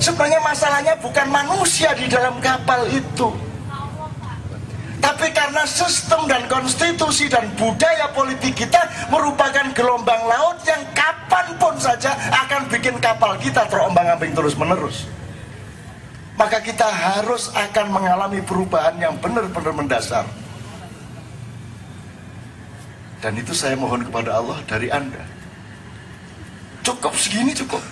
Sebenarnya 0.00 0.40
masalahnya 0.40 0.94
bukan 0.96 1.28
manusia 1.28 1.92
di 1.92 2.08
dalam 2.08 2.40
kapal 2.40 2.88
itu. 2.88 3.49
Karena 5.50 5.66
sistem 5.66 6.30
dan 6.30 6.46
konstitusi 6.46 7.26
dan 7.26 7.42
budaya 7.58 8.06
politik 8.14 8.54
kita 8.54 8.86
merupakan 9.10 9.66
gelombang 9.74 10.22
laut 10.30 10.62
yang 10.62 10.78
kapan 10.94 11.58
pun 11.58 11.74
saja 11.74 12.14
akan 12.46 12.70
bikin 12.70 12.94
kapal 13.02 13.34
kita 13.34 13.66
terombang-ambing 13.66 14.30
terus-menerus. 14.30 15.10
Maka 16.38 16.62
kita 16.62 16.86
harus 16.86 17.50
akan 17.50 17.90
mengalami 17.90 18.38
perubahan 18.46 18.94
yang 19.02 19.18
benar-benar 19.18 19.74
mendasar. 19.74 20.22
Dan 23.18 23.34
itu 23.34 23.50
saya 23.50 23.74
mohon 23.74 24.06
kepada 24.06 24.38
Allah 24.38 24.62
dari 24.70 24.86
Anda. 24.86 25.26
Cukup 26.86 27.10
segini 27.18 27.58
cukup. 27.58 27.82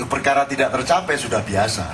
Itu 0.00 0.08
perkara 0.08 0.48
tidak 0.48 0.72
tercapai 0.72 1.20
sudah 1.20 1.44
biasa. 1.44 1.84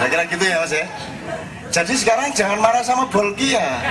Kira-kira 0.00 0.24
gitu 0.32 0.44
ya 0.48 0.56
mas 0.64 0.72
ya. 0.72 0.84
Jadi 1.68 1.92
sekarang 1.92 2.32
jangan 2.32 2.56
marah 2.56 2.80
sama 2.80 3.04
Bolkia. 3.12 3.84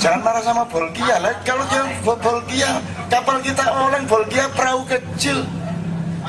Jangan 0.00 0.20
marah 0.24 0.40
sama 0.40 0.64
Bolkia. 0.64 1.20
Lah 1.20 1.36
kalau 1.44 1.60
dia 1.68 1.84
Bolkia, 2.00 2.70
kapal 3.12 3.44
kita 3.44 3.68
oleng 3.68 4.08
Bolkia 4.08 4.48
perahu 4.56 4.88
kecil. 4.88 5.44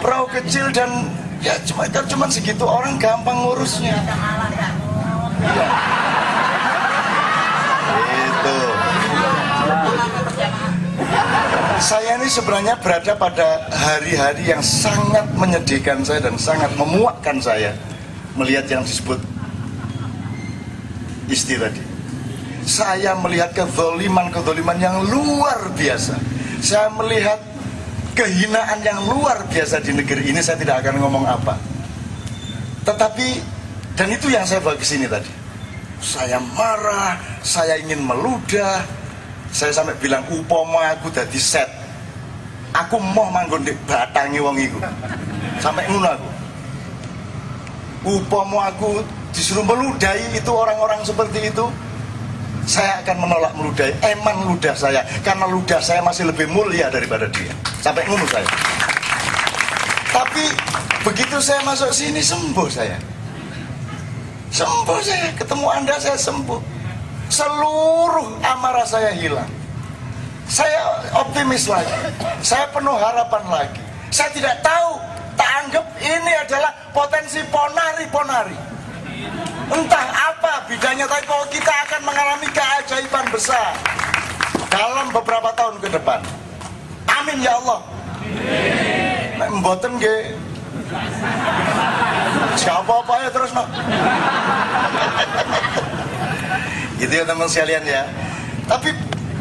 Perahu 0.03 0.27
kecil 0.27 0.75
dan 0.75 1.07
ya 1.39 1.55
cuma 1.63 1.87
kan 1.87 2.03
cuma 2.03 2.27
segitu 2.27 2.67
orang 2.67 2.99
gampang 2.99 3.47
ngurusnya. 3.47 3.95
Saya 11.85 12.17
ini 12.17 12.25
sebenarnya 12.25 12.81
berada 12.81 13.13
pada 13.13 13.69
hari-hari 13.69 14.49
yang 14.49 14.65
sangat 14.65 15.21
menyedihkan 15.37 16.01
saya 16.01 16.17
dan 16.17 16.33
sangat 16.33 16.73
memuakkan 16.73 17.37
saya 17.37 17.77
melihat 18.33 18.65
yang 18.65 18.81
disebut 18.81 19.21
istri 21.29 21.61
tadi. 21.61 21.77
Saya 22.65 23.13
melihat 23.21 23.53
kezoliman-kezoliman 23.53 24.81
yang 24.81 24.97
luar 25.05 25.69
biasa. 25.77 26.17
Saya 26.57 26.89
melihat 26.89 27.37
kehinaan 28.17 28.81
yang 28.81 29.05
luar 29.05 29.45
biasa 29.45 29.77
di 29.85 29.93
negeri 29.93 30.33
ini. 30.33 30.41
Saya 30.41 30.57
tidak 30.57 30.81
akan 30.81 30.97
ngomong 31.05 31.29
apa. 31.29 31.53
Tetapi 32.81 33.27
dan 33.93 34.09
itu 34.09 34.33
yang 34.33 34.41
saya 34.49 34.57
bawa 34.57 34.73
ke 34.73 34.89
sini 34.89 35.05
tadi. 35.05 35.29
Saya 36.01 36.41
marah, 36.41 37.21
saya 37.45 37.77
ingin 37.77 38.01
meludah, 38.01 39.04
saya 39.55 39.71
sampai 39.71 39.95
bilang 40.03 40.19
upama 40.27 40.91
aku 40.91 41.07
dadi 41.15 41.39
set. 41.39 41.71
Aku 42.75 42.99
mau 42.99 43.31
manggon 43.31 43.63
di 43.63 43.71
batangi 43.87 44.43
wong 44.43 44.59
iku. 44.59 44.83
Sampai 45.63 45.87
ngono 45.87 46.11
aku. 46.11 46.29
Upama 48.19 48.67
aku 48.67 48.99
disuruh 49.31 49.63
meludahi 49.63 50.35
itu 50.35 50.51
orang-orang 50.51 50.99
seperti 51.07 51.47
itu. 51.47 51.71
Saya 52.67 52.99
akan 52.99 53.15
menolak 53.23 53.55
meludahi 53.55 53.95
eman 54.03 54.43
ludah 54.43 54.75
saya. 54.75 55.07
Karena 55.23 55.47
ludah 55.47 55.79
saya 55.79 56.03
masih 56.03 56.27
lebih 56.27 56.51
mulia 56.51 56.91
daripada 56.91 57.31
dia. 57.31 57.55
Sampai 57.79 58.03
ngono 58.11 58.27
saya. 58.27 58.43
Tapi 60.11 60.51
begitu 61.07 61.39
saya 61.39 61.63
masuk 61.63 61.95
sini 61.95 62.19
sembuh 62.19 62.67
saya. 62.67 62.99
Sembuh 64.51 64.99
saya. 64.99 65.31
Ketemu 65.39 65.67
anda 65.71 65.95
saya 65.95 66.19
sembuh 66.19 66.74
seluruh 67.29 68.39
amarah 68.41 68.85
saya 68.85 69.11
hilang. 69.15 69.49
Saya 70.45 71.01
optimis 71.17 71.65
lagi. 71.65 71.93
Saya 72.45 72.69
penuh 72.69 72.93
harapan 72.93 73.43
lagi. 73.49 73.81
Saya 74.13 74.29
tidak 74.31 74.61
tahu, 74.61 75.01
tak 75.33 75.49
anggap 75.65 75.85
ini 75.99 76.33
adalah 76.45 76.71
potensi 76.93 77.41
ponari-ponari. 77.49 78.57
Entah 79.65 80.07
apa 80.29 80.69
bidangnya, 80.69 81.09
tapi 81.09 81.25
kalau 81.25 81.45
kita 81.49 81.73
akan 81.89 82.01
mengalami 82.05 82.47
keajaiban 82.53 83.25
besar 83.33 83.73
dalam 84.69 85.09
beberapa 85.09 85.49
tahun 85.57 85.81
ke 85.81 85.89
depan. 85.97 86.21
Amin 87.09 87.41
ya 87.41 87.57
Allah. 87.57 87.79
Mboten 89.49 89.97
nggih. 89.97 90.37
Siapa 92.55 92.93
apa 92.93 93.13
ya 93.25 93.29
terus 93.33 93.51
no. 93.57 93.65
Gitu 96.99 97.13
ya 97.13 97.23
teman 97.27 97.47
sekalian 97.47 97.83
ya. 97.83 98.03
Tapi 98.65 98.89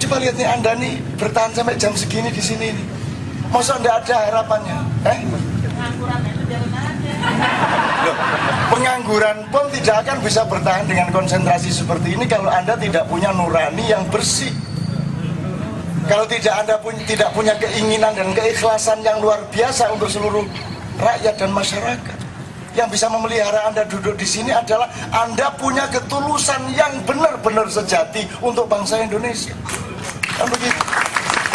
coba 0.04 0.20
lihat 0.20 0.36
nih 0.36 0.48
anda 0.48 0.72
nih 0.76 0.94
bertahan 1.16 1.50
sampai 1.54 1.74
jam 1.78 1.94
segini 1.96 2.28
di 2.30 2.42
sini. 2.42 2.74
Nih 2.74 2.86
masa 3.54 3.78
anda 3.78 4.02
ada 4.02 4.16
harapannya? 4.30 4.78
Eh? 5.06 5.18
Loh, 8.04 8.16
pengangguran 8.74 9.38
pun 9.48 9.64
tidak 9.72 10.04
akan 10.04 10.16
bisa 10.20 10.42
bertahan 10.44 10.84
dengan 10.84 11.08
konsentrasi 11.14 11.70
seperti 11.70 12.18
ini 12.18 12.26
kalau 12.26 12.50
anda 12.50 12.74
tidak 12.76 13.06
punya 13.06 13.30
nurani 13.30 13.84
yang 13.86 14.02
bersih. 14.10 14.50
Kalau 16.04 16.28
tidak 16.28 16.52
anda 16.60 16.76
pun 16.82 16.92
tidak 17.08 17.32
punya 17.32 17.56
keinginan 17.56 18.12
dan 18.12 18.28
keikhlasan 18.36 19.00
yang 19.00 19.24
luar 19.24 19.40
biasa 19.48 19.88
untuk 19.96 20.12
seluruh 20.12 20.44
rakyat 21.00 21.34
dan 21.40 21.48
masyarakat 21.48 22.13
yang 22.74 22.90
bisa 22.90 23.06
memelihara 23.06 23.70
Anda 23.70 23.86
duduk 23.86 24.18
di 24.18 24.26
sini 24.26 24.50
adalah 24.50 24.90
Anda 25.14 25.54
punya 25.54 25.86
ketulusan 25.88 26.74
yang 26.74 27.02
benar-benar 27.06 27.70
sejati 27.70 28.26
untuk 28.42 28.66
bangsa 28.66 29.00
Indonesia. 29.00 29.54
Kan 30.34 30.50
begitu? 30.50 30.82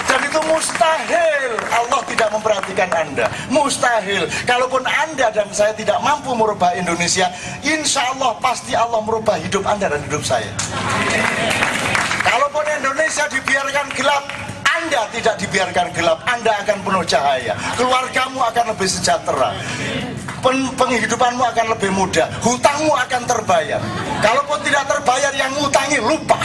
Dan 0.10 0.26
itu 0.26 0.40
mustahil 0.50 1.52
Allah 1.70 2.02
tidak 2.10 2.30
memperhatikan 2.34 2.90
Anda. 2.90 3.30
Mustahil. 3.54 4.26
Kalaupun 4.50 4.82
Anda 4.82 5.30
dan 5.30 5.46
saya 5.54 5.76
tidak 5.78 6.02
mampu 6.02 6.34
merubah 6.34 6.74
Indonesia, 6.74 7.30
insya 7.62 8.16
Allah 8.18 8.34
pasti 8.42 8.74
Allah 8.74 9.06
merubah 9.06 9.38
hidup 9.38 9.62
Anda 9.70 9.92
dan 9.94 10.02
hidup 10.02 10.26
saya. 10.26 10.50
Kalaupun 12.26 12.66
Indonesia 12.82 13.30
dibiarkan 13.30 13.88
gelap, 13.94 14.26
anda 14.80 15.12
tidak 15.12 15.36
dibiarkan 15.44 15.92
gelap, 15.92 16.24
Anda 16.24 16.56
akan 16.64 16.78
penuh 16.88 17.04
cahaya. 17.04 17.52
Keluargamu 17.76 18.40
akan 18.40 18.72
lebih 18.72 18.88
sejahtera. 18.88 19.52
Pen 20.40 20.72
penghidupanmu 20.78 21.44
akan 21.44 21.66
lebih 21.76 21.92
mudah. 21.92 22.28
Hutangmu 22.40 22.94
akan 22.96 23.22
terbayar. 23.28 23.82
Kalaupun 24.24 24.60
tidak 24.64 24.88
terbayar, 24.88 25.32
yang 25.36 25.52
ngutangi 25.60 26.00
lupa. 26.00 26.40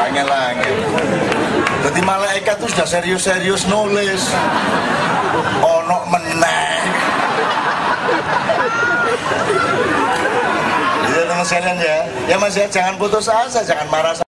Angel-angel. 0.00 0.76
Jadi 1.80 2.00
malaikat 2.04 2.56
itu 2.60 2.66
sudah 2.76 2.86
serius-serius 2.86 3.66
nulis. 3.66 4.22
Ono 5.64 5.98
meneh. 6.06 6.78
Gitu 11.10 11.22
teman 11.26 11.44
sekalian 11.44 11.76
ya. 11.82 11.98
Ya 12.30 12.36
mas 12.38 12.54
ya 12.54 12.66
jangan 12.70 12.94
putus 13.00 13.26
asa, 13.26 13.66
jangan 13.66 13.88
marah. 13.90 14.29